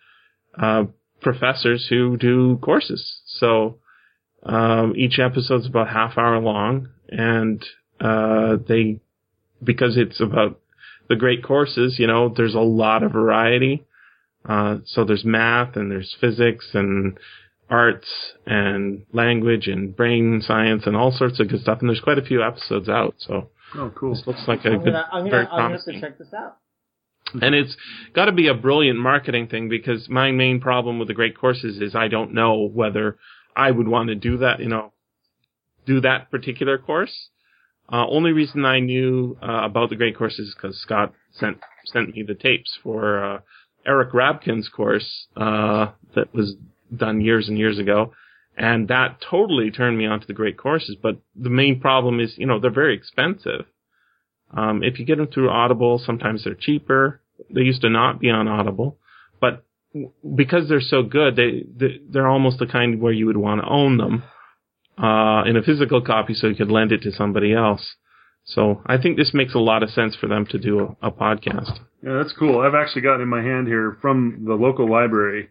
uh 0.59 0.85
professors 1.21 1.87
who 1.91 2.17
do 2.17 2.57
courses 2.63 3.21
so 3.27 3.79
um 4.45 4.95
each 4.97 5.19
episode's 5.19 5.67
about 5.67 5.89
half 5.89 6.17
hour 6.17 6.39
long 6.41 6.89
and 7.11 7.63
uh 8.01 8.57
they 8.69 8.99
because 9.63 9.99
it's 9.99 10.21
about 10.21 10.60
the 11.11 11.17
great 11.17 11.43
courses 11.45 11.97
you 11.99 12.07
know 12.07 12.33
there's 12.35 12.55
a 12.55 12.61
lot 12.61 13.03
of 13.03 13.13
variety 13.13 13.85
uh 14.49 14.79
so 14.87 15.05
there's 15.05 15.25
math 15.25 15.77
and 15.77 15.91
there's 15.91 16.17
physics 16.21 16.71
and 16.73 17.19
arts 17.69 18.09
and 18.47 19.05
language 19.13 19.67
and 19.69 19.95
brain 19.95 20.41
science 20.43 20.85
and 20.87 20.97
all 20.97 21.13
sorts 21.13 21.39
of 21.39 21.49
good 21.49 21.61
stuff 21.61 21.79
and 21.81 21.89
there's 21.91 22.01
quite 22.01 22.19
a 22.19 22.23
few 22.25 22.43
episodes 22.43 22.89
out 22.89 23.15
so 23.19 23.51
Oh, 23.77 23.93
cool. 23.95 24.15
this 24.15 24.25
looks 24.27 24.45
like 24.49 24.65
a 24.65 24.71
I'm 24.71 24.79
good 24.79 24.93
gonna, 24.93 25.09
I'm 25.13 25.31
very 25.31 25.45
gonna, 25.45 25.55
I'm 25.57 25.71
gonna 25.71 25.77
have 25.77 25.85
to 25.95 26.01
check 26.01 26.19
this 26.19 26.33
out. 26.37 26.57
and 27.41 27.55
it's 27.55 27.77
got 28.15 28.25
to 28.25 28.33
be 28.33 28.49
a 28.49 28.55
brilliant 28.55 28.99
marketing 28.99 29.47
thing 29.47 29.69
because 29.69 30.09
my 30.09 30.33
main 30.33 30.61
problem 30.61 30.99
with 30.99 31.07
the 31.07 31.15
great 31.15 31.37
courses 31.39 31.79
is 31.81 31.95
I 31.95 32.09
don't 32.09 32.35
know 32.35 32.69
whether 32.69 33.17
I 33.55 33.71
would 33.71 33.87
want 33.87 34.09
to 34.09 34.17
do 34.17 34.39
that, 34.39 34.59
you 34.59 34.69
know, 34.69 34.93
do 35.87 36.01
that 36.01 36.33
particular 36.33 36.79
course. 36.79 37.29
Uh, 37.93 38.07
only 38.09 38.33
reason 38.33 38.65
I 38.65 38.81
knew 38.81 39.37
uh, 39.43 39.65
about 39.65 39.91
the 39.91 39.97
great 39.97 40.17
courses 40.17 40.49
is 40.49 40.55
because 40.55 40.81
Scott 40.81 41.13
sent 41.33 41.59
sent 41.87 42.15
me 42.15 42.23
the 42.23 42.35
tapes 42.35 42.79
for 42.83 43.25
uh, 43.25 43.41
Eric 43.87 44.13
Rabkin's 44.13 44.69
course 44.69 45.27
uh, 45.37 45.87
that 46.15 46.33
was 46.33 46.55
done 46.95 47.21
years 47.21 47.49
and 47.49 47.59
years 47.59 47.79
ago, 47.79 48.13
and 48.57 48.89
that 48.89 49.17
totally 49.29 49.71
turned 49.71 49.99
me 49.99 50.07
onto 50.07 50.27
the 50.27 50.35
great 50.35 50.57
courses. 50.57 50.97
But 51.01 51.17
the 51.35 51.51
main 51.51 51.81
problem 51.81 52.21
is, 52.21 52.35
you 52.37 52.47
know, 52.47 52.61
they're 52.61 52.71
very 52.71 52.95
expensive. 52.95 53.67
Um, 54.53 54.83
if 54.83 54.99
you 54.99 55.05
get 55.05 55.19
them 55.19 55.29
through 55.29 55.51
Audible, 55.51 56.01
sometimes 56.05 56.45
they're 56.45 56.55
cheaper. 56.55 57.21
They 57.53 57.63
used 57.63 57.83
to 57.83 57.91
not 57.91 58.21
be 58.21 58.31
on 58.31 58.49
Audible, 58.49 58.99
but 59.41 59.65
because 60.37 60.69
they're 60.69 60.81
so 60.81 61.03
good, 61.03 61.37
they 61.37 61.65
they're 62.09 62.29
almost 62.29 62.59
the 62.59 62.67
kind 62.67 63.01
where 63.01 63.13
you 63.13 63.27
would 63.27 63.37
want 63.37 63.61
to 63.61 63.69
own 63.69 63.97
them. 63.97 64.23
Uh, 65.03 65.43
in 65.47 65.57
a 65.57 65.63
physical 65.63 66.01
copy 66.03 66.35
so 66.35 66.49
he 66.49 66.55
could 66.55 66.71
lend 66.71 66.93
it 66.93 67.03
to 67.03 67.13
somebody 67.13 67.53
else. 67.55 67.95
So 68.45 68.83
I 68.87 68.99
think 68.99 69.17
this 69.17 69.33
makes 69.35 69.55
a 69.55 69.59
lot 69.59 69.83
of 69.83 69.91
sense 69.91 70.17
for 70.17 70.27
them 70.27 70.47
to 70.47 70.59
do 70.59 70.97
a, 71.03 71.09
a 71.09 71.11
podcast. 71.11 71.79
Yeah, 72.03 72.15
that's 72.23 72.33
cool. 72.39 72.61
I've 72.61 72.75
actually 72.75 73.03
got 73.03 73.21
in 73.21 73.29
my 73.29 73.43
hand 73.43 73.67
here 73.67 73.99
from 74.01 74.45
the 74.47 74.55
local 74.55 74.91
library, 74.91 75.51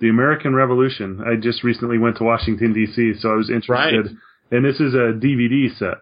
The 0.00 0.08
American 0.08 0.54
Revolution. 0.54 1.22
I 1.24 1.36
just 1.36 1.62
recently 1.64 1.98
went 1.98 2.18
to 2.18 2.24
Washington 2.24 2.72
D.C., 2.72 3.14
so 3.20 3.30
I 3.30 3.34
was 3.36 3.50
interested. 3.50 4.06
Right. 4.06 4.16
And 4.50 4.64
this 4.64 4.80
is 4.80 4.94
a 4.94 5.12
DVD 5.14 5.76
set. 5.76 5.98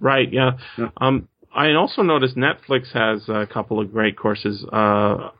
Right. 0.00 0.30
Yeah. 0.30 0.52
Yeah. 0.76 0.88
Um, 0.98 1.28
I 1.54 1.72
also 1.72 2.02
noticed 2.02 2.36
Netflix 2.36 2.92
has 2.92 3.28
a 3.28 3.46
couple 3.46 3.80
of 3.80 3.92
great 3.92 4.18
courses. 4.18 4.64
Uh, 4.70 5.30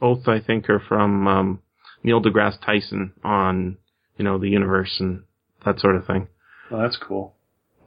both 0.00 0.28
I 0.28 0.40
think 0.40 0.68
are 0.68 0.80
from 0.80 1.26
um, 1.26 1.62
Neil 2.02 2.20
deGrasse 2.20 2.60
Tyson 2.64 3.12
on 3.24 3.78
you 4.22 4.28
know 4.28 4.38
the 4.38 4.48
universe 4.48 4.98
and 5.00 5.24
that 5.64 5.80
sort 5.80 5.96
of 5.96 6.06
thing. 6.06 6.28
Oh, 6.70 6.78
that's 6.80 6.96
cool. 6.96 7.34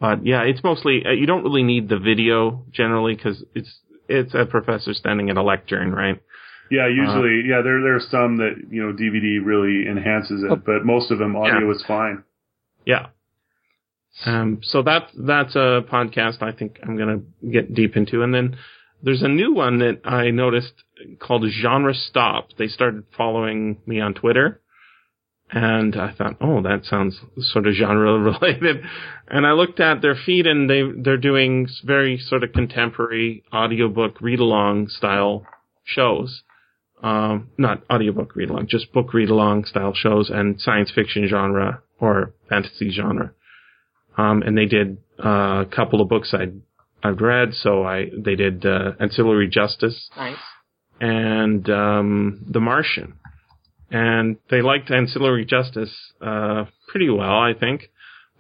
But 0.01 0.25
yeah, 0.25 0.41
it's 0.43 0.61
mostly 0.63 1.03
uh, 1.05 1.11
you 1.11 1.25
don't 1.25 1.43
really 1.43 1.63
need 1.63 1.88
the 1.88 1.97
video 1.97 2.65
generally 2.71 3.15
because 3.15 3.41
it's 3.53 3.79
it's 4.09 4.33
a 4.33 4.45
professor 4.45 4.93
standing 4.93 5.29
at 5.29 5.38
a 5.38 5.41
lectern, 5.41 5.93
right? 5.93 6.21
Yeah, 6.69 6.88
usually, 6.88 7.43
yeah, 7.47 7.61
there 7.63 7.79
there 7.81 7.95
are 7.95 8.01
some 8.11 8.38
that 8.38 8.55
you 8.69 8.86
know 8.86 8.91
DVD 8.91 9.39
really 9.43 9.88
enhances 9.88 10.43
it, 10.43 10.51
Oh. 10.51 10.57
but 10.57 10.83
most 10.83 11.09
of 11.09 11.19
them 11.19 11.36
audio 11.38 11.67
Yeah. 11.69 11.71
is 11.75 11.86
fine. 11.88 12.23
Yeah. 12.86 13.05
Um, 14.25 14.59
so 14.61 14.81
that's 14.83 15.09
that's 15.17 15.55
a 15.55 15.83
podcast 15.89 16.41
I 16.41 16.51
think 16.51 16.79
I'm 16.83 16.97
gonna 16.97 17.21
get 17.49 17.73
deep 17.73 17.95
into, 17.95 18.23
and 18.23 18.33
then 18.33 18.57
there's 19.03 19.23
a 19.23 19.27
new 19.29 19.53
one 19.53 19.79
that 19.79 20.01
I 20.05 20.31
noticed 20.31 20.73
called 21.19 21.45
Genre 21.49 21.93
Stop. 21.93 22.49
They 22.57 22.67
started 22.67 23.03
following 23.17 23.77
me 23.86 23.99
on 24.01 24.13
Twitter, 24.13 24.61
and 25.52 25.96
I 25.96 26.12
thought, 26.14 26.38
oh, 26.41 26.62
that 26.64 26.86
sounds 26.86 27.20
sort 27.39 27.68
of 27.68 27.74
genre 27.76 28.18
related. 28.32 28.78
And 29.28 29.46
I 29.46 29.52
looked 29.52 29.80
at 29.80 30.02
their 30.02 30.16
feed, 30.16 30.48
and 30.48 30.70
they 30.70 30.82
they're 30.98 31.18
doing 31.18 31.68
very 31.84 32.18
sort 32.18 32.43
of 32.43 32.52
contemporary 32.54 33.43
audiobook 33.54 34.22
read 34.22 34.39
along 34.39 34.88
style 34.89 35.46
shows. 35.84 36.41
Um, 37.04 37.50
not 37.58 37.84
audiobook 37.91 38.36
read 38.36 38.50
along, 38.50 38.68
just 38.68 38.91
book 38.91 39.14
read 39.14 39.30
along 39.30 39.66
style 39.66 39.93
shows 39.93 40.30
and 40.30 40.60
science 40.60 40.91
fiction 40.96 41.28
genre 41.28 41.82
or 42.00 42.34
fantasy 42.50 42.89
genre. 42.89 43.32
Um, 44.18 44.41
and 44.41 44.58
they 44.58 44.66
did 44.66 44.98
uh, 45.24 45.66
a 45.66 45.70
couple 45.70 46.02
of 46.02 46.10
books 46.10 46.34
I'd 46.34 46.62
I've 47.04 47.20
read. 47.22 47.54
So 47.54 47.84
I 47.84 48.10
they 48.18 48.36
did 48.36 48.66
uh, 48.66 48.93
Ancillary 49.00 49.48
Justice 49.50 50.10
Nice. 50.18 50.38
and 51.00 51.70
um, 51.70 52.46
The 52.50 52.60
Martian, 52.62 53.20
and 53.91 54.38
they 54.49 54.61
liked 54.61 54.91
Ancillary 54.91 55.45
Justice 55.45 55.93
uh, 56.21 56.65
pretty 56.88 57.09
well, 57.09 57.39
I 57.39 57.53
think. 57.53 57.89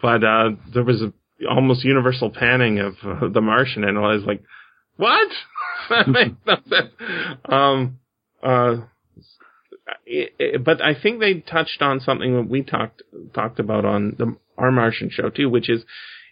But 0.01 0.23
uh, 0.23 0.51
there 0.73 0.83
was 0.83 1.01
a 1.01 1.13
almost 1.49 1.83
universal 1.83 2.29
panning 2.29 2.79
of 2.79 2.95
uh, 3.03 3.27
The 3.29 3.41
Martian, 3.41 3.83
and 3.83 3.97
I 3.97 4.13
was 4.15 4.23
like, 4.23 4.43
"What? 4.97 5.29
that 5.89 6.07
makes 6.07 6.35
no 6.45 6.55
sense." 6.69 6.91
Um, 7.45 7.99
uh, 8.43 8.77
it, 10.05 10.33
it- 10.39 10.63
but 10.63 10.81
I 10.81 10.93
think 10.99 11.19
they 11.19 11.35
touched 11.35 11.81
on 11.81 11.99
something 11.99 12.33
that 12.35 12.49
we 12.49 12.63
talked 12.63 13.01
talked 13.33 13.59
about 13.59 13.85
on 13.85 14.15
the 14.17 14.35
our 14.57 14.71
Martian 14.71 15.09
show 15.09 15.29
too, 15.29 15.49
which 15.49 15.69
is 15.69 15.83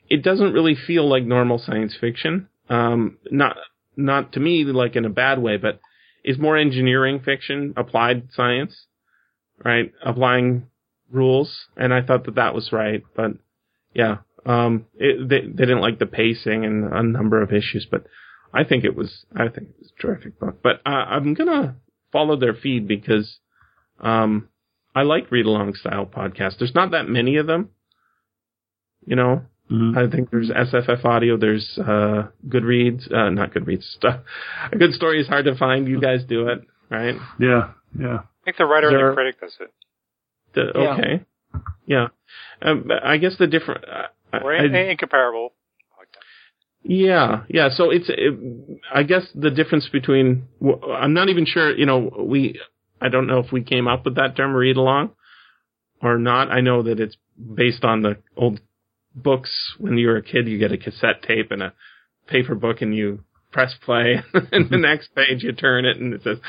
it 0.09 0.23
doesn't 0.23 0.53
really 0.53 0.75
feel 0.75 1.07
like 1.07 1.23
normal 1.23 1.57
science 1.59 1.95
fiction. 1.99 2.47
Um, 2.69 3.17
not 3.31 3.57
not 3.95 4.33
to 4.33 4.39
me 4.39 4.63
like 4.65 4.95
in 4.95 5.05
a 5.05 5.09
bad 5.09 5.39
way, 5.41 5.57
but 5.57 5.79
is 6.23 6.37
more 6.37 6.57
engineering 6.57 7.19
fiction, 7.23 7.73
applied 7.75 8.29
science, 8.33 8.85
right? 9.63 9.91
Applying 10.03 10.67
rules, 11.11 11.67
and 11.77 11.93
I 11.93 12.01
thought 12.01 12.25
that 12.25 12.35
that 12.35 12.53
was 12.53 12.71
right, 12.71 13.03
but 13.15 13.31
yeah, 13.93 14.17
um, 14.45 14.85
it, 14.95 15.27
they 15.29 15.41
they 15.41 15.65
didn't 15.65 15.81
like 15.81 15.99
the 15.99 16.05
pacing 16.05 16.65
and 16.65 16.91
a 16.93 17.03
number 17.03 17.41
of 17.41 17.51
issues, 17.51 17.87
but 17.89 18.05
I 18.53 18.63
think 18.63 18.83
it 18.83 18.95
was 18.95 19.25
I 19.35 19.47
think 19.47 19.69
it 19.69 19.75
was 19.79 19.91
a 19.97 20.01
terrific 20.01 20.39
book. 20.39 20.59
But 20.61 20.81
uh, 20.85 20.89
I'm 20.89 21.33
gonna 21.33 21.75
follow 22.11 22.35
their 22.35 22.53
feed 22.53 22.87
because 22.87 23.39
um, 23.99 24.49
I 24.95 25.03
like 25.03 25.31
read 25.31 25.45
along 25.45 25.75
style 25.75 26.05
podcasts. 26.05 26.57
There's 26.59 26.75
not 26.75 26.91
that 26.91 27.07
many 27.07 27.37
of 27.37 27.47
them, 27.47 27.69
you 29.05 29.15
know. 29.15 29.43
Mm-hmm. 29.71 29.97
I 29.97 30.09
think 30.13 30.29
there's 30.29 30.49
SFF 30.49 31.05
Audio. 31.05 31.37
There's 31.37 31.79
uh, 31.79 32.27
Goodreads. 32.47 33.11
Uh, 33.11 33.29
not 33.29 33.53
Goodreads 33.53 33.83
stuff. 33.95 34.19
A 34.71 34.77
good 34.77 34.93
story 34.93 35.21
is 35.21 35.27
hard 35.27 35.45
to 35.45 35.55
find. 35.55 35.87
You 35.87 36.01
guys 36.01 36.23
do 36.27 36.49
it, 36.49 36.61
right? 36.89 37.15
Yeah, 37.39 37.71
yeah. 37.97 38.19
I 38.43 38.45
think 38.45 38.57
the 38.57 38.65
writer 38.65 38.89
and 38.89 39.09
the 39.11 39.13
critic 39.13 39.39
does 39.39 39.55
it. 39.59 39.71
The, 40.53 40.77
Okay. 40.77 41.25
Yeah. 41.85 42.07
Um, 42.61 42.89
I 43.03 43.17
guess 43.17 43.35
the 43.37 43.47
different. 43.47 43.85
Uh, 43.87 44.39
Or 44.43 44.53
I- 44.53 44.65
in, 44.65 44.75
incomparable. 44.75 45.53
Yeah, 46.85 47.43
yeah. 47.47 47.69
So 47.73 47.91
it's, 47.91 48.07
it, 48.09 48.33
I 48.93 49.03
guess 49.03 49.23
the 49.33 49.49
difference 49.49 49.87
between, 49.87 50.47
I'm 50.61 51.13
not 51.13 51.29
even 51.29 51.45
sure, 51.45 51.73
you 51.73 51.85
know, 51.85 52.11
we, 52.27 52.59
I 52.99 53.07
don't 53.07 53.25
know 53.27 53.39
if 53.39 53.53
we 53.53 53.63
came 53.63 53.87
up 53.87 54.03
with 54.03 54.15
that 54.15 54.35
term 54.35 54.53
read 54.53 54.75
along 54.75 55.11
or 56.01 56.17
not. 56.17 56.51
I 56.51 56.59
know 56.59 56.83
that 56.83 56.99
it's 56.99 57.15
based 57.55 57.85
on 57.85 58.01
the 58.01 58.17
old 58.35 58.59
books. 59.15 59.75
When 59.77 59.97
you 59.97 60.07
were 60.07 60.17
a 60.17 60.21
kid, 60.21 60.49
you 60.49 60.57
get 60.59 60.73
a 60.73 60.77
cassette 60.77 61.23
tape 61.25 61.51
and 61.51 61.63
a 61.63 61.73
paper 62.27 62.53
book 62.53 62.81
and 62.81 62.93
you 62.93 63.23
press 63.53 63.73
play 63.85 64.21
and 64.51 64.69
the 64.69 64.77
next 64.89 65.15
page 65.15 65.41
you 65.41 65.53
turn 65.53 65.85
it 65.85 65.95
and 65.97 66.13
it 66.13 66.23
says, 66.23 66.39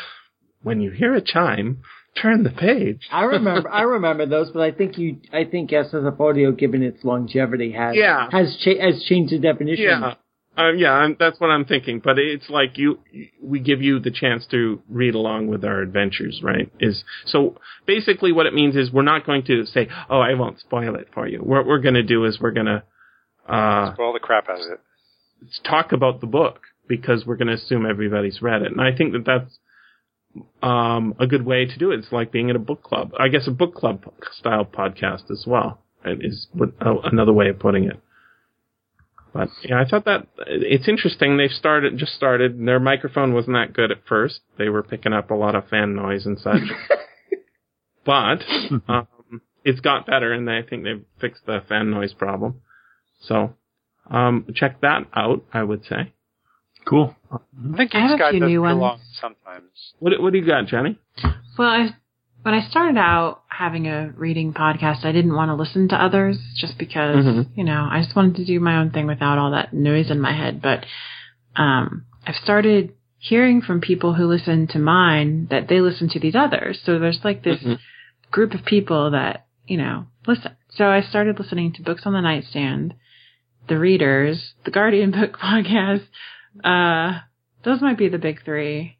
when 0.64 0.80
you 0.80 0.90
hear 0.90 1.14
a 1.14 1.20
chime, 1.20 1.82
turn 2.20 2.42
the 2.42 2.50
page. 2.50 3.02
I 3.12 3.22
remember, 3.24 3.70
I 3.70 3.82
remember 3.82 4.26
those, 4.26 4.50
but 4.50 4.62
I 4.62 4.72
think 4.72 4.98
you, 4.98 5.18
I 5.32 5.44
think 5.44 5.70
SFF 5.70 6.18
Audio, 6.18 6.50
given 6.52 6.82
its 6.82 7.04
longevity, 7.04 7.72
has 7.72 7.94
Yeah. 7.96 8.28
has 8.32 8.56
cha- 8.56 8.80
has 8.80 9.04
changed 9.04 9.32
the 9.32 9.38
definition. 9.38 9.84
Yeah. 9.84 10.14
Um, 10.56 10.78
yeah, 10.78 10.92
I'm, 10.92 11.16
that's 11.18 11.40
what 11.40 11.50
I'm 11.50 11.64
thinking. 11.64 12.00
But 12.02 12.16
it's 12.18 12.48
like 12.48 12.78
you, 12.78 13.00
we 13.42 13.58
give 13.58 13.82
you 13.82 13.98
the 13.98 14.12
chance 14.12 14.46
to 14.52 14.80
read 14.88 15.16
along 15.16 15.48
with 15.48 15.64
our 15.64 15.80
adventures, 15.82 16.40
right? 16.44 16.70
Is 16.78 17.02
so 17.26 17.56
basically 17.86 18.30
what 18.30 18.46
it 18.46 18.54
means 18.54 18.76
is 18.76 18.92
we're 18.92 19.02
not 19.02 19.26
going 19.26 19.42
to 19.46 19.66
say, 19.66 19.88
"Oh, 20.08 20.20
I 20.20 20.34
won't 20.34 20.60
spoil 20.60 20.94
it 20.94 21.08
for 21.12 21.26
you." 21.26 21.38
What 21.38 21.66
we're 21.66 21.80
going 21.80 21.94
to 21.96 22.04
do 22.04 22.24
is 22.24 22.38
we're 22.40 22.52
going 22.52 22.66
to 22.66 22.84
uh, 23.52 23.94
Well, 23.98 24.12
the 24.12 24.20
crap 24.20 24.48
out 24.48 24.60
of 24.60 24.66
it. 24.70 24.80
talk 25.64 25.90
about 25.90 26.20
the 26.20 26.28
book 26.28 26.60
because 26.88 27.26
we're 27.26 27.36
going 27.36 27.48
to 27.48 27.54
assume 27.54 27.84
everybody's 27.84 28.40
read 28.40 28.62
it, 28.62 28.70
and 28.70 28.80
I 28.80 28.96
think 28.96 29.12
that 29.14 29.24
that's 29.26 29.58
um, 30.62 31.14
a 31.18 31.26
good 31.26 31.44
way 31.44 31.64
to 31.66 31.78
do 31.78 31.90
it. 31.92 32.00
It's 32.00 32.12
like 32.12 32.32
being 32.32 32.48
in 32.48 32.56
a 32.56 32.60
book 32.60 32.82
club. 32.82 33.12
I 33.18 33.28
guess 33.28 33.46
a 33.46 33.50
book 33.52 33.74
club 33.74 34.04
style 34.32 34.64
podcast 34.64 35.30
as 35.30 35.44
well 35.46 35.80
It 36.04 36.24
is 36.24 36.48
what- 36.52 36.72
uh, 36.80 36.98
another 37.04 37.32
way 37.32 37.48
of 37.48 37.58
putting 37.58 37.84
it. 37.84 38.00
But 39.32 39.48
yeah, 39.62 39.80
I 39.80 39.84
thought 39.84 40.04
that 40.04 40.28
it's 40.46 40.86
interesting. 40.88 41.36
They've 41.36 41.50
started, 41.50 41.98
just 41.98 42.14
started. 42.14 42.54
and 42.54 42.68
Their 42.68 42.78
microphone 42.78 43.32
wasn't 43.34 43.56
that 43.56 43.72
good 43.72 43.90
at 43.90 44.06
first. 44.06 44.40
They 44.58 44.68
were 44.68 44.84
picking 44.84 45.12
up 45.12 45.30
a 45.30 45.34
lot 45.34 45.56
of 45.56 45.68
fan 45.68 45.96
noise 45.96 46.24
and 46.24 46.38
such. 46.38 46.62
but 48.04 48.42
um, 48.88 49.08
it's 49.64 49.80
got 49.80 50.06
better, 50.06 50.32
and 50.32 50.48
I 50.48 50.62
think 50.62 50.84
they've 50.84 51.04
fixed 51.20 51.46
the 51.46 51.62
fan 51.68 51.90
noise 51.90 52.12
problem. 52.12 52.60
So 53.22 53.54
um, 54.08 54.46
check 54.54 54.80
that 54.82 55.06
out. 55.14 55.42
I 55.52 55.64
would 55.64 55.84
say. 55.84 56.12
Cool. 56.84 57.14
I 57.32 57.76
think 57.76 57.94
I 57.94 58.00
have 58.00 58.18
Geek 58.18 58.26
a 58.26 58.30
few 58.30 58.40
new 58.46 58.62
ones. 58.62 59.00
sometimes. 59.20 59.64
What 59.98 60.12
what 60.20 60.32
do 60.32 60.38
you 60.38 60.46
got, 60.46 60.66
Jenny? 60.66 60.98
Well, 61.58 61.68
I, 61.68 61.88
when 62.42 62.54
I 62.54 62.68
started 62.68 62.98
out 62.98 63.42
having 63.48 63.86
a 63.86 64.12
reading 64.16 64.52
podcast, 64.52 65.04
I 65.04 65.12
didn't 65.12 65.34
want 65.34 65.48
to 65.48 65.54
listen 65.54 65.88
to 65.88 65.96
others 65.96 66.36
just 66.56 66.76
because, 66.78 67.24
Mhm. 67.24 67.46
you 67.56 67.64
know, 67.64 67.88
I 67.90 68.02
just 68.02 68.14
wanted 68.14 68.36
to 68.36 68.44
do 68.44 68.60
my 68.60 68.76
own 68.76 68.90
thing 68.90 69.06
without 69.06 69.38
all 69.38 69.52
that 69.52 69.72
noise 69.72 70.10
in 70.10 70.20
my 70.20 70.32
head. 70.32 70.60
But 70.60 70.84
um, 71.56 72.04
I've 72.26 72.34
started 72.36 72.92
hearing 73.18 73.62
from 73.62 73.80
people 73.80 74.12
who 74.14 74.26
listen 74.26 74.66
to 74.68 74.78
mine 74.78 75.46
that 75.50 75.68
they 75.68 75.80
listen 75.80 76.08
to 76.10 76.20
these 76.20 76.34
others. 76.34 76.80
So 76.84 76.98
there's 76.98 77.20
like 77.24 77.42
this 77.42 77.62
Mhm. 77.62 77.78
group 78.30 78.52
of 78.54 78.64
people 78.64 79.12
that, 79.12 79.46
you 79.66 79.78
know, 79.78 80.06
listen. 80.26 80.52
So 80.70 80.88
I 80.88 81.00
started 81.00 81.38
listening 81.38 81.72
to 81.74 81.82
Books 81.82 82.04
on 82.04 82.12
the 82.12 82.20
Nightstand, 82.20 82.94
The 83.68 83.78
Readers, 83.78 84.54
the 84.64 84.70
Guardian 84.72 85.10
Book 85.18 85.38
Podcast. 85.38 86.02
Uh, 86.62 87.20
those 87.64 87.80
might 87.80 87.98
be 87.98 88.08
the 88.08 88.18
big 88.18 88.44
three. 88.44 88.96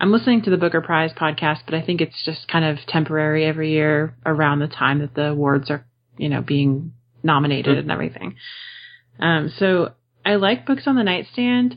I'm 0.00 0.12
listening 0.12 0.42
to 0.42 0.50
the 0.50 0.56
Booker 0.56 0.80
Prize 0.80 1.12
podcast, 1.12 1.58
but 1.66 1.74
I 1.74 1.82
think 1.82 2.00
it's 2.00 2.24
just 2.24 2.48
kind 2.48 2.64
of 2.64 2.78
temporary 2.88 3.44
every 3.44 3.72
year 3.72 4.14
around 4.24 4.60
the 4.60 4.66
time 4.66 5.00
that 5.00 5.14
the 5.14 5.26
awards 5.28 5.70
are, 5.70 5.84
you 6.16 6.30
know, 6.30 6.40
being 6.40 6.92
nominated 7.22 7.76
and 7.76 7.90
everything. 7.90 8.36
Um, 9.18 9.52
so 9.58 9.92
I 10.24 10.36
like 10.36 10.66
Books 10.66 10.84
on 10.86 10.96
the 10.96 11.02
Nightstand. 11.02 11.76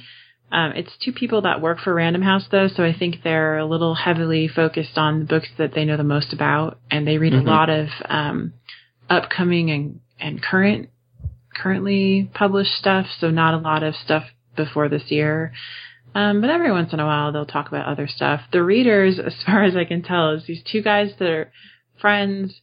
Um, 0.54 0.72
it's 0.76 0.96
two 1.04 1.12
people 1.12 1.42
that 1.42 1.62
work 1.62 1.80
for 1.80 1.94
Random 1.94 2.22
House 2.22 2.46
though, 2.50 2.68
so 2.74 2.84
I 2.84 2.94
think 2.98 3.18
they're 3.24 3.58
a 3.58 3.66
little 3.66 3.96
heavily 3.96 4.48
focused 4.48 4.98
on 4.98 5.20
the 5.20 5.26
books 5.26 5.50
that 5.58 5.74
they 5.74 5.84
know 5.84 5.98
the 5.98 6.04
most 6.04 6.32
about, 6.32 6.80
and 6.92 7.06
they 7.08 7.18
read 7.18 7.34
Mhm. 7.34 7.42
a 7.42 7.50
lot 7.50 7.70
of 7.70 7.90
um, 8.06 8.54
upcoming 9.10 9.72
and 9.72 10.00
and 10.20 10.42
current, 10.42 10.90
currently 11.54 12.30
published 12.34 12.74
stuff. 12.76 13.08
So 13.20 13.32
not 13.32 13.56
a 13.56 13.58
lot 13.58 13.84
of 13.84 13.96
stuff 13.96 14.24
before 14.56 14.90
this 14.90 15.10
year. 15.10 15.54
Um, 16.16 16.42
but 16.42 16.50
every 16.50 16.72
once 16.72 16.94
in 16.94 17.00
a 17.00 17.06
while 17.06 17.32
they'll 17.32 17.46
talk 17.46 17.68
about 17.68 17.88
other 17.88 18.08
stuff. 18.08 18.42
The 18.52 18.64
readers, 18.64 19.20
as 19.26 19.34
far 19.46 19.64
as 19.64 19.76
I 19.76 19.86
can 19.86 20.02
tell, 20.04 20.32
is 20.32 20.46
these 20.46 20.62
two 20.64 20.82
guys 20.82 21.12
that 21.20 21.30
are 21.30 21.52
friends 22.00 22.62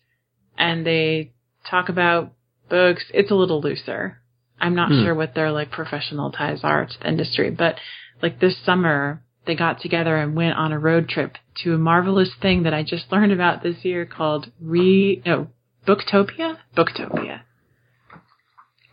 and 0.58 0.86
they 0.86 1.32
talk 1.68 1.88
about 1.88 2.32
books. 2.68 3.04
It's 3.12 3.30
a 3.30 3.34
little 3.34 3.60
looser. 3.60 4.18
I'm 4.60 4.74
not 4.74 4.90
Hmm. 4.90 5.02
sure 5.04 5.14
what 5.14 5.34
their 5.34 5.50
like 5.50 5.70
professional 5.70 6.30
ties 6.30 6.60
are 6.62 6.86
to 6.86 6.98
the 7.00 7.08
industry, 7.08 7.50
but 7.50 7.76
like 8.22 8.40
this 8.40 8.56
summer 8.64 9.22
they 9.46 9.54
got 9.56 9.80
together 9.80 10.16
and 10.16 10.36
went 10.36 10.54
on 10.56 10.70
a 10.70 10.78
road 10.78 11.08
trip 11.08 11.36
to 11.62 11.74
a 11.74 11.78
marvelous 11.78 12.28
thing 12.42 12.64
that 12.64 12.74
I 12.74 12.82
just 12.82 13.10
learned 13.12 13.32
about 13.32 13.62
this 13.62 13.84
year 13.84 14.04
called 14.04 14.50
Re 14.60 15.22
no 15.24 15.48
Booktopia? 15.88 16.58
Booktopia. 16.76 17.40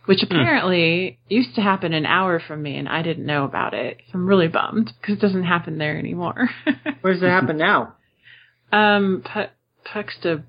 Which 0.08 0.22
apparently 0.22 1.18
used 1.28 1.54
to 1.56 1.60
happen 1.60 1.92
an 1.92 2.06
hour 2.06 2.40
from 2.40 2.62
me 2.62 2.76
and 2.78 2.88
I 2.88 3.02
didn't 3.02 3.26
know 3.26 3.44
about 3.44 3.74
it. 3.74 3.98
So 4.06 4.12
I'm 4.14 4.26
really 4.26 4.48
bummed 4.48 4.90
because 5.00 5.16
it 5.18 5.20
doesn't 5.20 5.44
happen 5.44 5.76
there 5.76 5.98
anymore. 5.98 6.48
Where 7.02 7.12
does 7.12 7.22
it 7.22 7.28
happen 7.28 7.58
now? 7.58 7.94
um, 8.72 9.22
Pu- 9.22 9.50
Puxta, 9.84 10.44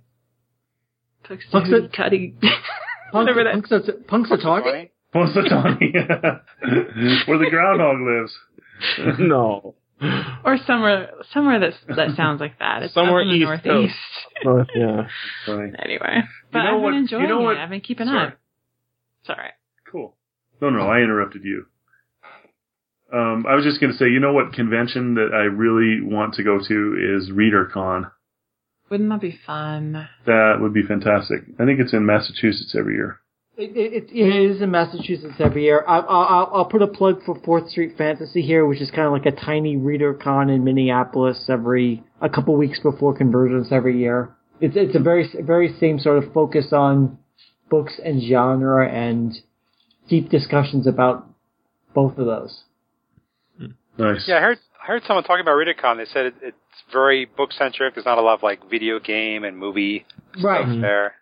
Puxta, 1.26 1.52
Puxta- 1.52 1.90
Cuddy. 1.96 2.36
Punk, 2.42 2.54
Whatever 3.12 3.44
that- 3.44 3.56
Punxsutaw- 3.56 4.06
Punxsutawney? 4.06 4.64
Funny? 4.64 4.92
Positani, 5.14 5.94
where 7.28 7.38
the 7.40 7.50
groundhog 7.50 7.98
lives. 8.00 9.20
no. 9.20 9.76
or 10.46 10.58
somewhere, 10.66 11.10
somewhere 11.34 11.60
that's, 11.60 11.76
that 11.98 12.16
sounds 12.16 12.40
like 12.40 12.60
that. 12.60 12.84
It's 12.84 12.94
Somewhere 12.94 13.22
up 13.22 13.24
in 13.24 13.30
the 13.30 13.36
east 13.36 13.66
northeast. 13.66 13.96
North, 14.46 14.68
yeah. 14.76 15.08
Funny. 15.46 15.72
Anyway, 15.84 16.22
but 16.54 16.64
know 16.64 16.76
I've 16.78 16.82
what- 16.82 16.90
been 16.92 16.94
you 16.94 17.00
enjoying 17.02 17.28
know 17.30 17.42
what- 17.42 17.58
it. 17.58 17.60
I've 17.60 17.70
been 17.70 17.82
keeping 17.82 18.06
Sorry. 18.08 18.28
up. 18.28 18.39
Sorry. 19.26 19.50
Cool. 19.92 20.16
No, 20.62 20.70
no, 20.70 20.88
I 20.88 21.00
interrupted 21.00 21.44
you. 21.44 21.66
Um, 23.12 23.46
I 23.48 23.56
was 23.56 23.66
just 23.66 23.80
going 23.80 23.92
to 23.92 23.98
say, 23.98 24.10
you 24.10 24.20
know 24.20 24.34
what 24.34 24.54
convention 24.54 25.16
that 25.16 25.32
I 25.34 25.46
really 25.46 26.02
want 26.02 26.36
to 26.36 26.44
go 26.44 26.60
to 26.60 27.18
is 27.18 27.32
ReaderCon. 27.32 28.12
Wouldn't 28.90 29.10
that 29.10 29.22
be 29.22 29.40
fun? 29.46 30.08
That 30.26 30.58
would 30.60 30.74
be 30.74 30.84
fantastic. 30.84 31.42
I 31.60 31.66
think 31.66 31.80
it's 31.80 31.94
in 31.94 32.06
Massachusetts 32.06 32.76
every 32.78 32.96
year. 32.96 33.20
It, 33.58 33.76
it, 33.76 34.10
it 34.12 34.52
is 34.52 34.62
in 34.62 34.72
Massachusetts 34.72 35.36
every 35.38 35.66
year. 35.66 35.84
I, 35.86 36.00
I, 36.00 36.24
I'll, 36.24 36.52
I'll 36.54 36.66
put 36.66 36.82
a 36.82 36.88
plug 36.88 37.24
for 37.26 37.38
Fourth 37.44 37.70
Street 37.70 37.98
Fantasy 37.98 38.42
here, 38.42 38.66
which 38.66 38.82
is 38.82 38.90
kind 38.90 39.06
of 39.06 39.12
like 39.12 39.26
a 39.26 39.36
tiny 39.36 39.76
reader 39.76 40.14
con 40.14 40.50
in 40.50 40.64
Minneapolis 40.64 41.46
every 41.50 42.04
a 42.22 42.30
couple 42.30 42.56
weeks 42.56 42.80
before 42.80 43.16
convergence 43.16 43.68
every 43.72 44.00
year. 44.00 44.34
It's 44.62 44.76
it's 44.78 44.96
a 44.96 45.00
very 45.00 45.30
very 45.42 45.76
same 45.80 46.00
sort 46.00 46.24
of 46.24 46.34
focus 46.34 46.72
on 46.72 47.19
books 47.70 48.00
and 48.04 48.22
genre 48.24 48.88
and 48.90 49.34
deep 50.08 50.30
discussions 50.30 50.88
about 50.88 51.28
both 51.94 52.18
of 52.18 52.26
those. 52.26 52.64
Hmm. 53.58 53.66
Nice. 53.98 54.26
Yeah, 54.28 54.38
I 54.38 54.42
heard 54.42 54.58
I 54.82 54.88
heard 54.88 55.04
someone 55.06 55.24
talking 55.24 55.42
about 55.42 55.56
ReaderCon. 55.58 55.98
They 55.98 56.06
said 56.06 56.28
it, 56.28 56.36
it's 56.42 56.58
very 56.92 57.26
book 57.26 57.52
centric. 57.52 57.94
There's 57.96 58.06
not 58.06 58.18
a 58.18 58.22
lot 58.22 58.36
of 58.36 58.44
like 58.44 58.70
video 58.70 59.00
game 59.00 59.44
and 59.44 59.58
movie 59.58 60.06
Right. 60.42 60.66
stuff 60.66 60.82
there. 60.82 61.14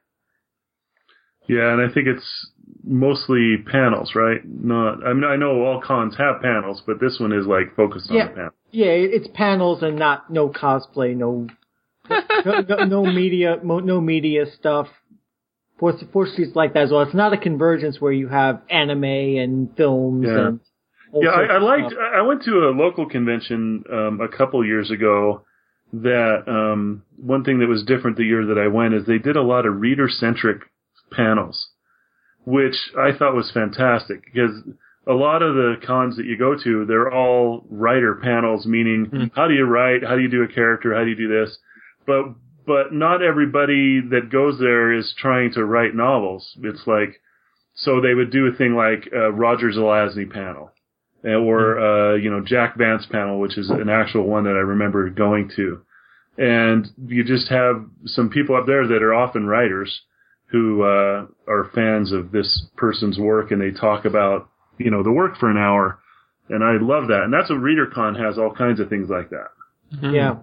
Yeah, 1.47 1.71
and 1.73 1.81
I 1.81 1.93
think 1.93 2.07
it's 2.07 2.51
mostly 2.83 3.57
panels, 3.71 4.13
right? 4.15 4.41
Not. 4.45 5.05
I 5.05 5.13
mean, 5.13 5.23
I 5.23 5.37
know 5.37 5.61
all 5.63 5.81
cons 5.81 6.15
have 6.17 6.41
panels, 6.41 6.81
but 6.85 6.99
this 6.99 7.19
one 7.19 7.31
is 7.31 7.45
like 7.45 7.73
focused 7.75 8.09
on 8.11 8.17
Yeah. 8.17 8.27
the 8.27 8.33
panel. 8.35 8.51
Yeah, 8.71 8.87
it's 8.91 9.27
panels 9.33 9.81
and 9.81 9.97
not 9.97 10.29
no 10.29 10.49
cosplay, 10.49 11.15
no 11.15 11.47
no, 12.45 12.61
no, 12.61 12.75
no 12.85 13.05
media, 13.05 13.59
mo- 13.63 13.79
no 13.79 13.99
media 14.01 14.45
stuff. 14.59 14.87
Fourth 15.79 16.31
Street's 16.33 16.55
like 16.55 16.73
that 16.73 16.83
as 16.83 16.91
well. 16.91 17.01
It's 17.01 17.13
not 17.13 17.33
a 17.33 17.37
convergence 17.37 18.01
where 18.01 18.11
you 18.11 18.27
have 18.29 18.61
anime 18.69 19.03
and 19.03 19.75
films 19.77 20.25
Yeah. 20.27 20.47
and. 20.47 20.59
Yeah, 21.13 21.29
I, 21.29 21.43
I 21.55 21.57
liked. 21.59 21.91
stuff. 21.91 22.03
I 22.15 22.21
went 22.21 22.43
to 22.43 22.51
a 22.67 22.71
local 22.75 23.07
convention 23.07 23.83
um, 23.91 24.19
a 24.21 24.27
couple 24.27 24.63
years 24.65 24.91
ago. 24.91 25.43
That 25.93 26.43
um, 26.47 27.03
one 27.15 27.45
thing 27.45 27.59
that 27.59 27.67
was 27.69 27.85
different 27.85 28.17
the 28.17 28.25
year 28.25 28.45
that 28.47 28.57
I 28.57 28.67
went 28.67 28.93
is 28.93 29.05
they 29.05 29.19
did 29.19 29.37
a 29.37 29.41
lot 29.41 29.65
of 29.65 29.79
reader 29.79 30.09
centric 30.09 30.63
panels, 31.13 31.69
which 32.43 32.75
I 32.99 33.17
thought 33.17 33.33
was 33.35 33.49
fantastic 33.53 34.25
because 34.25 34.51
a 35.07 35.13
lot 35.13 35.41
of 35.41 35.55
the 35.55 35.75
cons 35.85 36.17
that 36.17 36.25
you 36.25 36.37
go 36.37 36.55
to, 36.61 36.85
they're 36.85 37.09
all 37.09 37.65
writer 37.69 38.15
panels, 38.21 38.65
meaning 38.65 39.31
how 39.33 39.47
do 39.47 39.53
you 39.53 39.63
write, 39.63 40.03
how 40.03 40.15
do 40.17 40.21
you 40.21 40.29
do 40.29 40.43
a 40.43 40.47
character, 40.49 40.93
how 40.93 41.05
do 41.05 41.09
you 41.09 41.15
do 41.15 41.29
this, 41.29 41.57
but 42.05 42.25
but 42.67 42.93
not 42.93 43.23
everybody 43.23 44.01
that 44.01 44.29
goes 44.29 44.59
there 44.59 44.91
is 44.91 45.15
trying 45.17 45.53
to 45.53 45.65
write 45.65 45.95
novels. 45.95 46.55
It's 46.61 46.85
like 46.85 47.21
so 47.73 48.01
they 48.01 48.13
would 48.13 48.31
do 48.31 48.47
a 48.47 48.57
thing 48.57 48.75
like 48.75 49.09
uh, 49.15 49.31
Roger 49.31 49.71
Zelazny 49.71 50.29
panel 50.29 50.71
or 51.23 51.79
uh, 51.79 52.15
you 52.15 52.29
know 52.29 52.41
Jack 52.41 52.77
Vance 52.77 53.05
panel, 53.09 53.39
which 53.39 53.57
is 53.57 53.69
an 53.69 53.89
actual 53.89 54.27
one 54.27 54.43
that 54.43 54.51
I 54.51 54.65
remember 54.65 55.09
going 55.09 55.49
to, 55.55 55.81
and 56.37 56.87
you 57.07 57.23
just 57.23 57.49
have 57.49 57.85
some 58.05 58.29
people 58.29 58.55
up 58.55 58.65
there 58.67 58.87
that 58.87 59.01
are 59.01 59.13
often 59.13 59.47
writers 59.47 60.01
who 60.47 60.83
uh, 60.83 61.25
are 61.47 61.71
fans 61.73 62.11
of 62.11 62.31
this 62.31 62.65
person's 62.75 63.17
work, 63.17 63.51
and 63.51 63.61
they 63.61 63.71
talk 63.71 64.05
about 64.05 64.49
you 64.77 64.91
know 64.91 65.03
the 65.03 65.11
work 65.11 65.37
for 65.37 65.49
an 65.49 65.57
hour, 65.57 65.99
and 66.49 66.63
I 66.63 66.77
love 66.83 67.07
that, 67.07 67.23
and 67.23 67.33
that's 67.33 67.49
what 67.49 67.59
ReaderCon 67.59 68.19
has 68.23 68.37
all 68.37 68.53
kinds 68.53 68.79
of 68.79 68.89
things 68.89 69.09
like 69.09 69.29
that, 69.29 69.49
Yeah. 70.13 70.35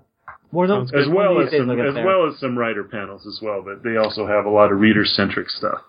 One 0.55 0.71
of 0.71 0.77
Sounds 0.89 0.91
those, 0.93 1.07
as 1.09 1.13
well 1.13 1.41
as 1.41 1.51
some 1.51 1.71
as 1.71 1.95
there. 1.95 2.07
well 2.07 2.29
as 2.29 2.39
some 2.39 2.57
writer 2.57 2.85
panels 2.85 3.27
as 3.27 3.41
well, 3.43 3.63
but 3.63 3.83
they 3.83 3.97
also 3.97 4.27
have 4.27 4.45
a 4.47 4.51
lot 4.51 4.71
of 4.73 4.79
reader 4.81 5.05
centric 5.05 5.51
stuff. 5.51 5.81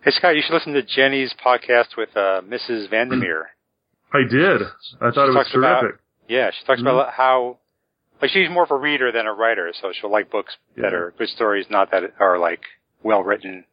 Hey 0.00 0.10
Scott, 0.10 0.34
you 0.34 0.42
should 0.44 0.54
listen 0.54 0.72
to 0.72 0.82
Jenny's 0.82 1.32
podcast 1.44 1.96
with 1.96 2.08
uh, 2.16 2.40
Mrs. 2.42 2.88
Vandermeer. 2.90 3.50
I 4.12 4.22
did. 4.28 4.62
I 5.00 5.10
thought 5.10 5.14
She 5.14 5.20
it 5.20 5.26
was 5.26 5.34
talks 5.36 5.54
about- 5.54 5.80
terrific. 5.82 6.00
Yeah, 6.28 6.50
she 6.50 6.64
talks 6.66 6.80
Mm-hmm. 6.80 6.88
about 6.88 7.12
how 7.12 7.58
like 8.20 8.30
she's 8.30 8.48
more 8.48 8.62
of 8.64 8.70
a 8.70 8.76
reader 8.76 9.10
than 9.12 9.26
a 9.26 9.32
writer, 9.32 9.70
so 9.80 9.92
she'll 9.92 10.10
like 10.10 10.30
books 10.30 10.56
that 10.76 10.92
Yeah. 10.92 10.98
are 10.98 11.14
good 11.18 11.28
stories, 11.28 11.66
not 11.68 11.90
that 11.90 12.02
are 12.20 12.38
like 12.38 12.62
well 13.02 13.22
written. 13.22 13.64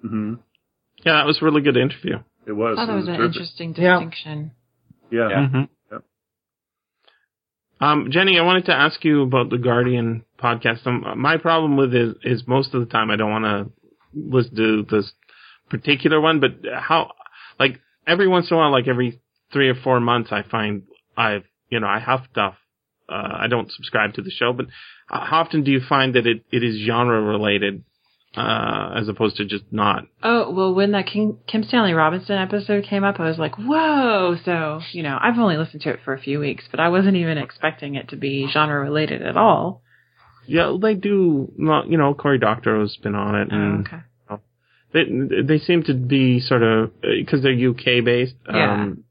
hmm 0.00 0.34
Yeah, 1.04 1.14
that 1.14 1.26
was 1.26 1.42
a 1.42 1.44
really 1.44 1.60
good 1.60 1.76
interview. 1.76 2.18
It 2.46 2.52
was. 2.52 2.78
I 2.78 2.86
thought 2.86 2.92
it 2.92 2.92
that 2.92 2.96
was 2.98 3.08
an 3.08 3.16
terrific. 3.16 3.34
interesting 3.36 3.74
Yeah. 3.76 3.94
distinction. 3.98 4.50
Yeah. 5.10 5.28
Yeah. 5.28 5.48
Mhm. 5.48 5.68
Um, 7.80 8.08
Jenny, 8.10 8.38
I 8.38 8.42
wanted 8.42 8.66
to 8.66 8.74
ask 8.74 9.04
you 9.04 9.22
about 9.22 9.50
the 9.50 9.58
Guardian 9.58 10.24
podcast. 10.42 10.86
Um, 10.86 11.04
my 11.16 11.36
problem 11.36 11.76
with 11.76 11.94
it 11.94 12.16
is 12.24 12.42
most 12.46 12.74
of 12.74 12.80
the 12.80 12.86
time 12.86 13.10
I 13.10 13.16
don't 13.16 13.30
want 13.30 13.44
to 13.44 13.72
listen 14.14 14.56
to 14.56 14.82
this 14.90 15.12
particular 15.70 16.20
one, 16.20 16.40
but 16.40 16.50
how, 16.74 17.12
like, 17.58 17.78
every 18.06 18.26
once 18.26 18.50
in 18.50 18.56
a 18.56 18.58
while, 18.58 18.72
like 18.72 18.88
every 18.88 19.20
three 19.52 19.68
or 19.68 19.74
four 19.76 20.00
months, 20.00 20.30
I 20.32 20.42
find 20.42 20.82
I've, 21.16 21.44
you 21.70 21.78
know, 21.78 21.86
I 21.86 22.00
have 22.00 22.20
stuff. 22.30 22.54
Uh, 23.08 23.38
I 23.40 23.46
don't 23.48 23.70
subscribe 23.72 24.14
to 24.14 24.22
the 24.22 24.30
show, 24.30 24.52
but 24.52 24.66
uh, 25.10 25.24
how 25.24 25.40
often 25.40 25.62
do 25.62 25.70
you 25.70 25.80
find 25.88 26.14
that 26.14 26.26
it, 26.26 26.44
it 26.52 26.62
is 26.62 26.84
genre 26.86 27.20
related, 27.22 27.84
uh, 28.38 28.94
as 28.96 29.08
opposed 29.08 29.36
to 29.36 29.44
just 29.44 29.64
not? 29.70 30.04
Oh, 30.22 30.50
well, 30.52 30.74
when 30.74 30.92
that 30.92 31.06
King, 31.06 31.38
Kim 31.46 31.62
Stanley 31.64 31.92
Robinson 31.92 32.36
episode 32.38 32.84
came 32.84 33.04
up, 33.04 33.18
I 33.20 33.28
was 33.28 33.38
like, 33.38 33.56
whoa. 33.56 34.36
So, 34.44 34.80
you 34.92 35.02
know, 35.02 35.18
I've 35.20 35.38
only 35.38 35.56
listened 35.56 35.82
to 35.82 35.90
it 35.90 36.00
for 36.04 36.12
a 36.14 36.20
few 36.20 36.38
weeks, 36.40 36.64
but 36.70 36.80
I 36.80 36.88
wasn't 36.88 37.16
even 37.16 37.38
expecting 37.38 37.94
it 37.96 38.08
to 38.10 38.16
be 38.16 38.48
genre 38.52 38.80
related 38.80 39.22
at 39.22 39.36
all. 39.36 39.82
Yeah, 40.46 40.76
they 40.80 40.94
do, 40.94 41.52
you 41.58 41.98
know, 41.98 42.14
Cory 42.14 42.38
Doctorow 42.38 42.80
has 42.80 42.96
been 42.96 43.14
on 43.14 43.34
it 43.34 43.48
Oh, 43.52 43.56
and. 43.56 43.86
okay. 43.86 44.02
They 44.90 45.04
they 45.42 45.58
seem 45.58 45.82
to 45.82 45.92
be 45.92 46.40
sort 46.40 46.62
of 46.62 46.92
because 47.02 47.42
they're 47.42 47.52
UK 47.52 48.02
based. 48.02 48.36
Yeah. 48.50 48.72
Um, 48.72 49.04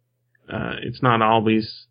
uh, 0.51 0.77
it's 0.81 1.03
not 1.03 1.21
always, 1.21 1.85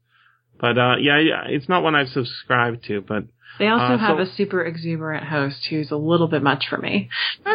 but 0.61 0.77
uh, 0.77 0.97
yeah, 1.01 1.21
yeah, 1.21 1.43
it's 1.47 1.69
not 1.69 1.85
one 1.85 1.95
I've 1.95 2.09
subscribed 2.09 2.83
to. 2.87 3.01
But 3.01 3.27
They 3.59 3.69
also 3.69 3.95
Uh, 3.95 3.99
have 3.99 4.17
so- 4.19 4.23
a 4.23 4.27
super 4.27 4.63
exuberant 4.63 5.25
host 5.25 5.67
who's 5.71 5.91
a 5.91 5.97
little 5.97 6.29
bit 6.29 6.43
much 6.43 6.67
for 6.69 6.79
me. 6.79 7.09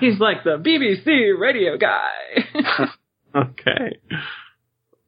He's 0.00 0.18
like 0.18 0.42
the 0.44 0.58
BBC 0.58 1.38
radio 1.38 1.76
guy. 1.76 2.10
okay. 3.34 3.98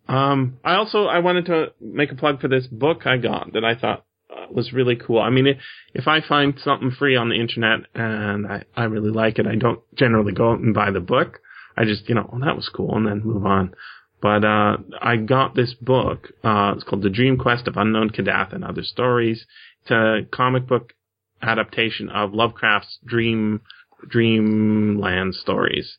Um, 0.09 0.59
I 0.65 0.75
also 0.75 1.05
I 1.05 1.19
wanted 1.21 1.47
to 1.47 1.73
make 1.81 2.13
a 2.13 2.15
plug 2.15 2.41
for 2.41 2.49
this 2.49 2.67
book 2.67 3.07
I 3.07 3.17
got 3.19 3.53
that 3.53 3.65
I 3.65 3.75
thought 3.75 4.05
uh, 4.31 4.47
was 4.51 4.73
really 4.73 4.97
cool. 4.97 5.21
I 5.21 5.31
mean, 5.31 5.47
if, 5.47 5.59
if 5.95 6.09
I 6.09 6.21
find 6.27 6.55
something 6.63 6.91
free 6.91 7.17
on 7.17 7.29
the 7.29 7.41
internet 7.41 7.81
and 7.95 8.47
I, 8.47 8.65
I 8.77 8.85
really 8.85 9.11
like 9.11 9.39
it, 9.39 9.47
I 9.47 9.55
don't 9.57 9.81
generally 9.95 10.33
go 10.33 10.51
out 10.53 10.61
and 10.61 10.75
buy 10.75 10.91
the 10.91 11.01
book. 11.01 11.41
I 11.77 11.85
just, 11.85 12.09
you 12.09 12.15
know, 12.15 12.29
oh, 12.33 12.39
that 12.41 12.57
was 12.57 12.69
cool 12.69 12.95
and 12.97 13.07
then 13.07 13.23
move 13.25 13.47
on. 13.47 13.75
But, 14.21 14.45
uh, 14.45 14.79
I 15.01 15.17
got 15.17 15.55
this 15.55 15.75
book, 15.75 16.33
uh, 16.43 16.75
it's 16.75 16.85
called 16.85 17.03
The 17.03 17.11
Dream 17.11 17.37
Quest 17.37 17.69
of 17.69 17.77
Unknown 17.77 18.11
Kadath 18.11 18.53
and 18.53 18.65
Other 18.65 18.83
Stories. 18.83 19.47
It's 19.83 19.91
a 19.91 20.27
comic 20.31 20.67
book 20.67 20.93
adaptation 21.41 22.09
of 22.09 22.35
Lovecraft's 22.35 22.99
Dream, 23.07 23.61
Dreamland 24.09 25.35
stories. 25.35 25.99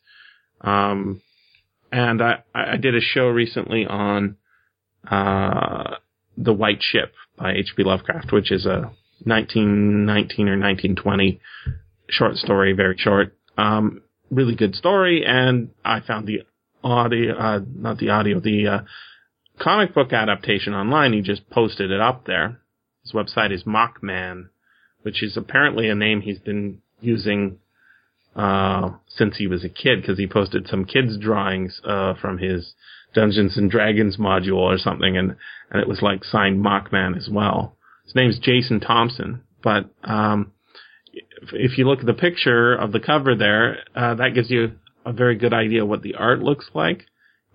Um, 0.61 1.21
and 1.91 2.21
I, 2.21 2.43
I 2.53 2.77
did 2.77 2.95
a 2.95 3.01
show 3.01 3.27
recently 3.27 3.85
on, 3.85 4.35
uh, 5.09 5.95
The 6.37 6.53
White 6.53 6.81
Ship 6.81 7.13
by 7.37 7.53
H.P. 7.53 7.83
Lovecraft, 7.83 8.31
which 8.33 8.51
is 8.51 8.65
a 8.65 8.91
1919 9.23 10.47
or 10.47 10.59
1920 10.59 11.39
short 12.09 12.35
story, 12.35 12.73
very 12.73 12.97
short. 12.97 13.35
Um, 13.57 14.01
really 14.29 14.55
good 14.55 14.75
story, 14.75 15.25
and 15.25 15.69
I 15.83 15.99
found 16.01 16.27
the 16.27 16.41
audio, 16.83 17.37
uh, 17.37 17.59
not 17.75 17.97
the 17.97 18.09
audio, 18.09 18.39
the 18.39 18.67
uh, 18.67 18.79
comic 19.59 19.93
book 19.93 20.13
adaptation 20.13 20.73
online. 20.73 21.13
He 21.13 21.21
just 21.21 21.49
posted 21.49 21.91
it 21.91 21.99
up 21.99 22.25
there. 22.25 22.59
His 23.03 23.13
website 23.13 23.51
is 23.51 23.63
Mockman, 23.63 24.49
which 25.01 25.23
is 25.23 25.37
apparently 25.37 25.89
a 25.89 25.95
name 25.95 26.21
he's 26.21 26.39
been 26.39 26.81
using 27.01 27.59
uh, 28.35 28.91
since 29.07 29.37
he 29.37 29.47
was 29.47 29.63
a 29.63 29.69
kid 29.69 30.01
because 30.01 30.17
he 30.17 30.27
posted 30.27 30.67
some 30.67 30.85
kids 30.85 31.17
drawings 31.17 31.81
uh, 31.83 32.13
from 32.21 32.37
his 32.37 32.73
Dungeons 33.13 33.57
and 33.57 33.71
Dragons 33.71 34.17
module 34.17 34.57
or 34.57 34.77
something, 34.77 35.17
and 35.17 35.35
and 35.71 35.81
it 35.81 35.87
was 35.87 36.01
like 36.01 36.23
signed 36.23 36.63
Mockman 36.63 37.17
as 37.17 37.27
well. 37.29 37.75
His 38.05 38.15
name's 38.15 38.39
Jason 38.39 38.79
Thompson, 38.79 39.41
but 39.63 39.89
um, 40.03 40.51
if, 41.53 41.77
you 41.77 41.87
look 41.87 41.99
at 41.99 42.05
the 42.05 42.13
picture 42.13 42.73
of 42.73 42.91
the 42.91 42.99
cover 42.99 43.35
there, 43.35 43.79
uh, 43.95 44.15
that 44.15 44.33
gives 44.33 44.49
you 44.49 44.73
a 45.09 45.13
very 45.13 45.35
good 45.35 45.53
idea 45.53 45.85
what 45.85 46.03
the 46.03 46.15
art 46.15 46.39
looks 46.39 46.69
like 46.73 47.05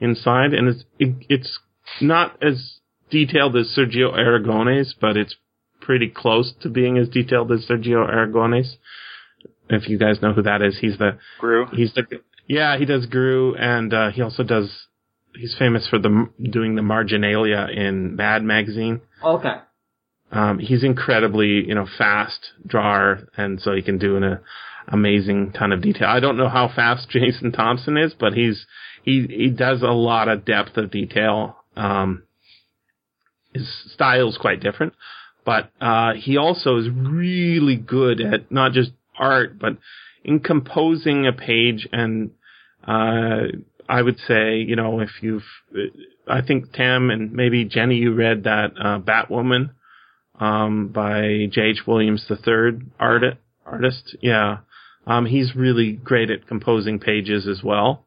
inside, 0.01 0.53
and 0.53 0.69
it's 0.69 0.85
it, 0.99 1.15
it's 1.29 1.59
not 2.01 2.43
as 2.43 2.81
detailed 3.11 3.57
as 3.57 3.75
Sergio 3.79 4.13
Aragones, 4.13 4.95
but 5.01 5.17
it's 5.17 5.37
pretty 5.81 6.09
close 6.09 6.53
to 6.63 6.69
being 6.69 6.99
as 6.99 7.09
detailed 7.09 7.53
as 7.53 7.67
Sergio 7.67 8.11
Aragones. 8.13 8.75
If 9.71 9.89
you 9.89 9.99
guys 9.99 10.21
know 10.21 10.33
who 10.33 10.43
that 10.43 10.63
is, 10.63 10.79
he's 10.81 10.99
the 10.99 11.19
Groo. 11.41 11.73
he's 11.73 11.95
the 11.95 12.05
yeah 12.49 12.77
he 12.77 12.85
does 12.85 13.07
Groo, 13.07 13.55
and 13.59 13.95
uh, 13.95 14.11
he 14.11 14.21
also 14.21 14.43
does 14.43 14.69
he's 15.37 15.55
famous 15.57 15.87
for 15.89 15.99
the 15.99 16.29
doing 16.51 16.75
the 16.75 16.83
marginalia 16.83 17.69
in 17.73 18.17
Mad 18.17 18.43
magazine. 18.43 19.01
Okay. 19.23 19.57
Um, 20.33 20.59
he's 20.59 20.83
incredibly, 20.83 21.67
you 21.67 21.75
know, 21.75 21.87
fast 21.99 22.53
drawer, 22.67 23.29
and 23.37 23.61
so 23.61 23.73
he 23.73 23.83
can 23.83 23.99
do 23.99 24.17
an 24.17 24.25
uh, 24.25 24.39
amazing 24.89 25.53
ton 25.53 25.73
of 25.73 25.81
detail. 25.81 26.09
I 26.09 26.21
don't 26.21 26.37
know 26.37 26.49
how 26.49 26.69
fast 26.75 27.09
Jason 27.11 27.53
Thompson 27.53 27.97
is, 27.97 28.15
but 28.19 28.35
he's 28.35 28.67
he 29.03 29.27
he 29.29 29.51
does 29.51 29.83
a 29.83 29.93
lot 29.93 30.29
of 30.29 30.45
depth 30.45 30.77
of 30.77 30.91
detail. 30.91 31.57
Um, 31.77 32.25
his 33.53 33.69
style 33.93 34.29
is 34.29 34.37
quite 34.37 34.61
different, 34.61 34.95
but 35.45 35.71
uh, 35.81 36.15
he 36.15 36.37
also 36.37 36.77
is 36.79 36.89
really 36.91 37.77
good 37.77 38.21
at 38.21 38.51
not 38.51 38.73
just 38.73 38.91
art, 39.17 39.59
but 39.59 39.77
in 40.25 40.41
composing 40.41 41.27
a 41.27 41.33
page. 41.33 41.87
And 41.93 42.33
uh, 42.87 43.49
I 43.89 44.03
would 44.03 44.19
say, 44.27 44.57
you 44.57 44.77
know, 44.77 45.01
if 45.01 45.11
you've, 45.21 45.45
I 46.27 46.43
think 46.43 46.73
Tam 46.73 47.11
and 47.11 47.33
maybe 47.33 47.65
Jenny, 47.65 47.97
you 47.97 48.15
read 48.15 48.45
that 48.45 48.73
uh, 48.79 48.99
Batwoman 48.99 49.71
um, 50.39 50.89
by 50.89 51.47
J.H. 51.51 51.87
Williams 51.87 52.27
III 52.31 52.81
art 52.99 53.23
artist. 53.65 54.17
Yeah. 54.21 54.59
Um, 55.07 55.27
he's 55.27 55.55
really 55.55 55.93
great 55.93 56.31
at 56.31 56.47
composing 56.47 56.99
pages 56.99 57.47
as 57.47 57.63
well. 57.63 58.07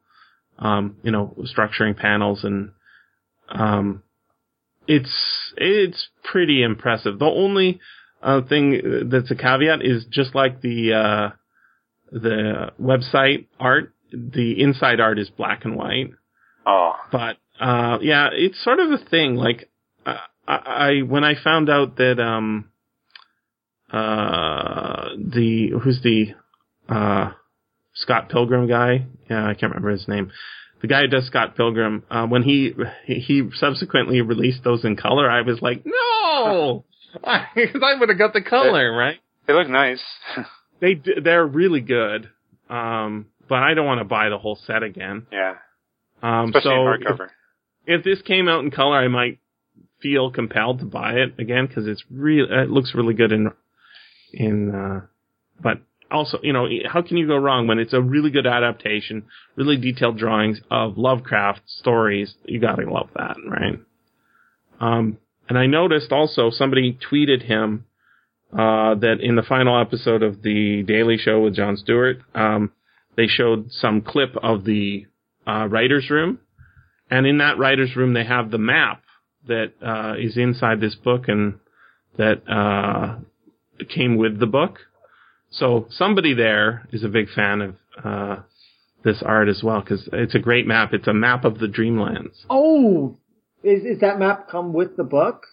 Um, 0.60 0.98
you 1.04 1.12
know, 1.12 1.36
structuring 1.56 1.96
panels 1.96 2.44
and, 2.44 2.72
um, 3.50 4.04
it's, 4.88 5.54
it's 5.58 6.08
pretty 6.24 6.64
impressive. 6.64 7.20
The 7.20 7.26
only, 7.26 7.80
uh, 8.24 8.42
thing 8.42 9.10
that's 9.12 9.30
a 9.30 9.36
caveat 9.36 9.84
is 9.86 10.06
just 10.10 10.34
like 10.34 10.62
the, 10.62 10.94
uh, 10.94 11.30
the 12.12 12.72
website 12.82 13.46
art, 13.60 13.94
the 14.12 14.62
inside 14.62 15.00
art 15.00 15.20
is 15.20 15.30
black 15.30 15.66
and 15.66 15.76
white. 15.76 16.12
Oh, 16.66 16.94
But, 17.12 17.38
uh, 17.60 18.00
yeah, 18.02 18.30
it's 18.32 18.64
sort 18.64 18.80
of 18.80 18.92
a 18.92 18.98
thing. 18.98 19.36
Like, 19.36 19.70
I, 20.48 20.56
I, 20.56 21.02
when 21.02 21.24
I 21.24 21.34
found 21.44 21.70
out 21.70 21.98
that, 21.98 22.20
um, 22.20 22.70
uh, 23.92 25.10
the, 25.18 25.72
who's 25.82 26.02
the, 26.04 26.34
uh, 26.90 27.32
Scott 27.94 28.30
Pilgrim 28.30 28.68
guy? 28.68 29.06
Yeah, 29.30 29.46
I 29.46 29.54
can't 29.54 29.72
remember 29.74 29.90
his 29.90 30.08
name. 30.08 30.32
The 30.82 30.88
guy 30.88 31.02
who 31.02 31.08
does 31.08 31.26
Scott 31.26 31.56
Pilgrim, 31.56 32.04
uh, 32.12 32.28
when 32.28 32.44
he, 32.44 32.74
he 33.06 33.50
subsequently 33.56 34.22
released 34.22 34.64
those 34.64 34.86
in 34.86 34.96
color, 34.96 35.30
I 35.30 35.42
was 35.42 35.62
like, 35.62 35.84
no! 35.86 36.86
Because 37.14 37.82
I 37.84 38.00
would 38.00 38.10
have 38.10 38.18
got 38.18 38.34
the 38.34 38.42
color, 38.44 38.92
right? 38.96 39.18
they 39.48 39.54
look 39.54 39.70
nice. 39.70 40.02
they 40.82 41.02
they're 41.24 41.46
really 41.46 41.82
good. 41.82 42.30
Um, 42.70 43.28
but 43.50 43.64
I 43.64 43.74
don't 43.74 43.86
want 43.88 44.02
to 44.02 44.06
buy 44.06 44.30
the 44.30 44.38
whole 44.38 44.60
set 44.68 44.84
again. 44.84 45.26
yeah, 45.32 45.56
Um, 46.22 46.50
especially 46.50 46.70
so 46.70 46.92
in 46.94 47.02
hardcover. 47.04 47.30
if 47.88 48.04
this 48.04 48.22
came 48.22 48.48
out 48.50 48.64
in 48.64 48.70
color, 48.72 48.98
I 48.98 49.08
might 49.08 49.40
feel 50.02 50.32
compelled 50.32 50.80
to 50.80 50.86
buy 50.86 51.14
it 51.14 51.40
again 51.40 51.68
because 51.68 51.88
it's 51.88 52.04
real. 52.10 52.46
It 52.50 52.70
looks 52.70 52.94
really 52.96 53.14
good 53.14 53.32
in 53.32 53.52
in. 54.34 54.74
Uh, 54.74 55.02
but 55.62 55.80
also, 56.12 56.40
you 56.44 56.54
know, 56.54 56.68
how 56.86 57.02
can 57.02 57.18
you 57.18 57.28
go 57.28 57.38
wrong 57.38 57.68
when 57.68 57.80
it's 57.80 57.94
a 57.94 58.02
really 58.02 58.32
good 58.32 58.48
adaptation, 58.48 59.26
really 59.56 59.78
detailed 59.78 60.18
drawings 60.18 60.62
of 60.72 60.98
Lovecraft 60.98 61.62
stories? 61.66 62.36
You 62.46 62.60
gotta 62.60 62.90
love 62.90 63.10
that, 63.16 63.38
right? 63.48 63.80
Um, 64.80 65.18
and 65.50 65.58
I 65.58 65.66
noticed 65.66 66.12
also 66.12 66.50
somebody 66.50 66.98
tweeted 67.12 67.44
him 67.44 67.86
uh, 68.54 68.96
that 68.96 69.18
in 69.22 69.36
the 69.36 69.44
final 69.44 69.80
episode 69.80 70.24
of 70.24 70.42
the 70.42 70.84
Daily 70.84 71.18
Show 71.18 71.42
with 71.42 71.56
Jon 71.56 71.78
Stewart, 71.78 72.20
um, 72.36 72.72
they 73.16 73.28
showed 73.28 73.72
some 73.72 74.02
clip 74.02 74.36
of 74.42 74.64
the 74.64 75.06
uh, 75.46 75.68
writers' 75.70 76.10
room, 76.10 76.40
and 77.10 77.26
in 77.26 77.40
that 77.40 77.58
writers' 77.58 77.96
room 77.96 78.14
they 78.14 78.24
have 78.24 78.52
the 78.52 78.58
map 78.58 79.02
that 79.48 79.74
uh, 79.86 80.16
is 80.20 80.38
inside 80.38 80.80
this 80.80 80.96
book 80.96 81.28
and 81.28 81.60
that 82.18 82.42
uh, 82.50 83.18
came 83.90 84.18
with 84.18 84.40
the 84.40 84.46
book. 84.46 84.80
So 85.52 85.88
somebody 85.90 86.34
there 86.34 86.88
is 86.92 87.04
a 87.04 87.10
big 87.10 87.30
fan 87.30 87.62
of 87.62 87.76
uh, 88.04 88.42
this 89.04 89.24
art 89.26 89.48
as 89.48 89.62
well 89.64 89.82
because 89.82 90.08
it's 90.12 90.36
a 90.36 90.40
great 90.40 90.68
map. 90.68 90.94
It's 90.94 91.08
a 91.08 91.14
map 91.14 91.46
of 91.46 91.60
the 91.60 91.68
Dreamlands. 91.68 92.46
Oh, 92.50 93.18
is 93.64 93.84
is 93.84 94.00
that 94.02 94.20
map 94.20 94.50
come 94.50 94.74
with 94.74 94.98
the 94.98 95.04
book? 95.04 95.46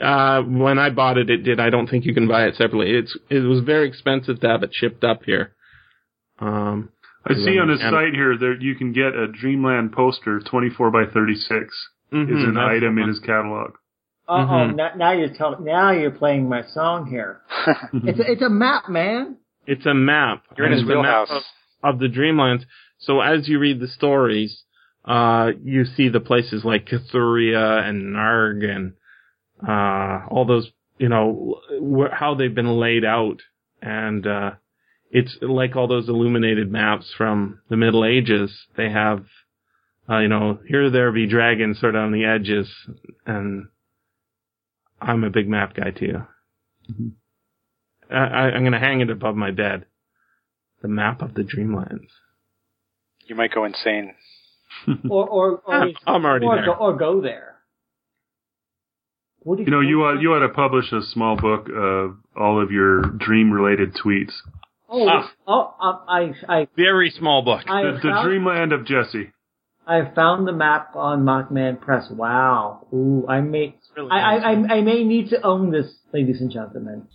Uh, 0.00 0.42
when 0.42 0.78
I 0.78 0.90
bought 0.90 1.18
it, 1.18 1.30
it 1.30 1.38
did. 1.38 1.60
I 1.60 1.70
don't 1.70 1.88
think 1.88 2.04
you 2.04 2.14
can 2.14 2.26
buy 2.26 2.46
it 2.46 2.54
separately. 2.56 2.92
It's 2.92 3.16
it 3.30 3.40
was 3.40 3.60
very 3.60 3.88
expensive 3.88 4.40
to 4.40 4.48
have 4.48 4.62
it 4.62 4.70
shipped 4.72 5.04
up 5.04 5.22
here. 5.24 5.54
Um, 6.38 6.90
I 7.24 7.34
see 7.34 7.58
on 7.58 7.68
his 7.68 7.80
site 7.80 8.14
here 8.14 8.36
that 8.36 8.56
you 8.60 8.74
can 8.74 8.92
get 8.92 9.14
a 9.14 9.28
Dreamland 9.28 9.92
poster, 9.92 10.40
24 10.40 10.90
by 10.90 11.04
36, 11.06 11.88
mhm, 12.12 12.28
is 12.30 12.44
an 12.44 12.56
item 12.56 12.98
in 12.98 13.08
his 13.08 13.20
catalog. 13.20 13.72
Uh 14.28 14.32
oh, 14.32 14.36
Mhm. 14.46 14.76
now, 14.76 14.90
now 14.96 15.12
you're 15.12 15.34
telling. 15.34 15.64
Now 15.64 15.90
you're 15.90 16.10
playing 16.12 16.48
my 16.48 16.62
song 16.62 17.06
here. 17.06 17.40
It's 17.92 18.18
a, 18.20 18.30
it's 18.32 18.42
a 18.42 18.48
map, 18.48 18.88
man. 18.88 19.36
It's 19.66 19.86
a 19.86 19.94
map. 19.94 20.44
You're 20.56 20.66
in 20.66 20.72
his 20.72 20.82
it's 20.82 20.90
a 20.90 20.94
map 20.94 21.28
wheelhouse. 21.28 21.44
of, 21.82 21.94
of 21.94 21.98
the 22.00 22.06
Dreamlands. 22.08 22.64
So 22.98 23.20
as 23.20 23.48
you 23.48 23.58
read 23.58 23.80
the 23.80 23.88
stories, 23.88 24.62
uh, 25.04 25.48
you 25.62 25.84
see 25.84 26.08
the 26.08 26.20
places 26.20 26.64
like 26.64 26.86
Cathuria 26.86 27.82
and 27.88 28.14
Narg 28.14 28.64
and 28.64 28.92
uh, 29.66 30.26
all 30.28 30.44
those, 30.46 30.70
you 30.98 31.08
know, 31.08 31.60
wh- 31.80 32.12
how 32.12 32.34
they've 32.34 32.54
been 32.54 32.76
laid 32.78 33.04
out, 33.04 33.38
and 33.80 34.26
uh, 34.26 34.50
it's 35.10 35.36
like 35.42 35.76
all 35.76 35.88
those 35.88 36.08
illuminated 36.08 36.70
maps 36.70 37.12
from 37.16 37.60
the 37.68 37.76
Middle 37.76 38.04
Ages. 38.04 38.50
They 38.76 38.90
have, 38.90 39.24
uh, 40.08 40.18
you 40.18 40.28
know, 40.28 40.58
here 40.66 40.90
there 40.90 41.12
be 41.12 41.26
dragons 41.26 41.80
sort 41.80 41.94
of 41.94 42.02
on 42.02 42.12
the 42.12 42.24
edges, 42.24 42.68
and 43.26 43.68
I'm 45.00 45.24
a 45.24 45.30
big 45.30 45.48
map 45.48 45.74
guy 45.74 45.90
too. 45.90 46.22
I, 48.10 48.16
I, 48.16 48.40
I'm 48.50 48.62
going 48.62 48.72
to 48.72 48.78
hang 48.78 49.00
it 49.00 49.10
above 49.10 49.36
my 49.36 49.50
bed. 49.50 49.86
The 50.82 50.88
map 50.88 51.22
of 51.22 51.34
the 51.34 51.42
Dreamlands. 51.42 52.08
you 53.26 53.34
might 53.36 53.54
go 53.54 53.64
insane. 53.64 54.14
Or 55.08 55.28
or 55.28 55.62
or, 55.64 55.74
I'm, 55.74 55.94
I'm 56.06 56.24
already 56.24 56.46
or, 56.46 56.56
there. 56.56 56.64
Go, 56.66 56.72
or 56.72 56.96
go 56.96 57.20
there. 57.20 57.56
What 59.40 59.58
do 59.58 59.64
You 59.64 59.70
know, 59.70 59.80
you 59.80 60.02
ought, 60.02 60.20
you 60.20 60.32
ought 60.32 60.40
to 60.46 60.48
publish 60.48 60.90
a 60.92 61.02
small 61.02 61.36
book 61.36 61.68
of 61.68 62.16
all 62.36 62.60
of 62.62 62.70
your 62.70 63.02
dream-related 63.02 63.94
tweets. 63.94 64.32
Oh, 64.88 65.06
Ah. 65.08 65.30
oh, 65.46 65.74
um, 65.80 66.00
I 66.08 66.32
I 66.60 66.68
Very 66.76 67.10
small 67.10 67.42
book. 67.42 67.60
The, 67.66 67.98
the 68.02 68.20
Dreamland 68.24 68.72
of 68.72 68.86
Jesse. 68.86 69.32
I 69.86 70.04
found 70.14 70.46
the 70.46 70.52
map 70.52 70.94
on 70.94 71.24
Mockman 71.24 71.80
Press. 71.80 72.08
Wow. 72.10 72.86
Ooh, 72.92 73.24
I 73.28 73.40
may 73.40 73.74
really 73.96 74.10
I, 74.10 74.36
I. 74.36 74.36
I 74.36 74.52
I 74.76 74.80
may 74.82 75.02
need 75.04 75.30
to 75.30 75.40
own 75.42 75.70
this, 75.70 75.94
ladies 76.12 76.40
and 76.40 76.50
gentlemen. 76.50 77.06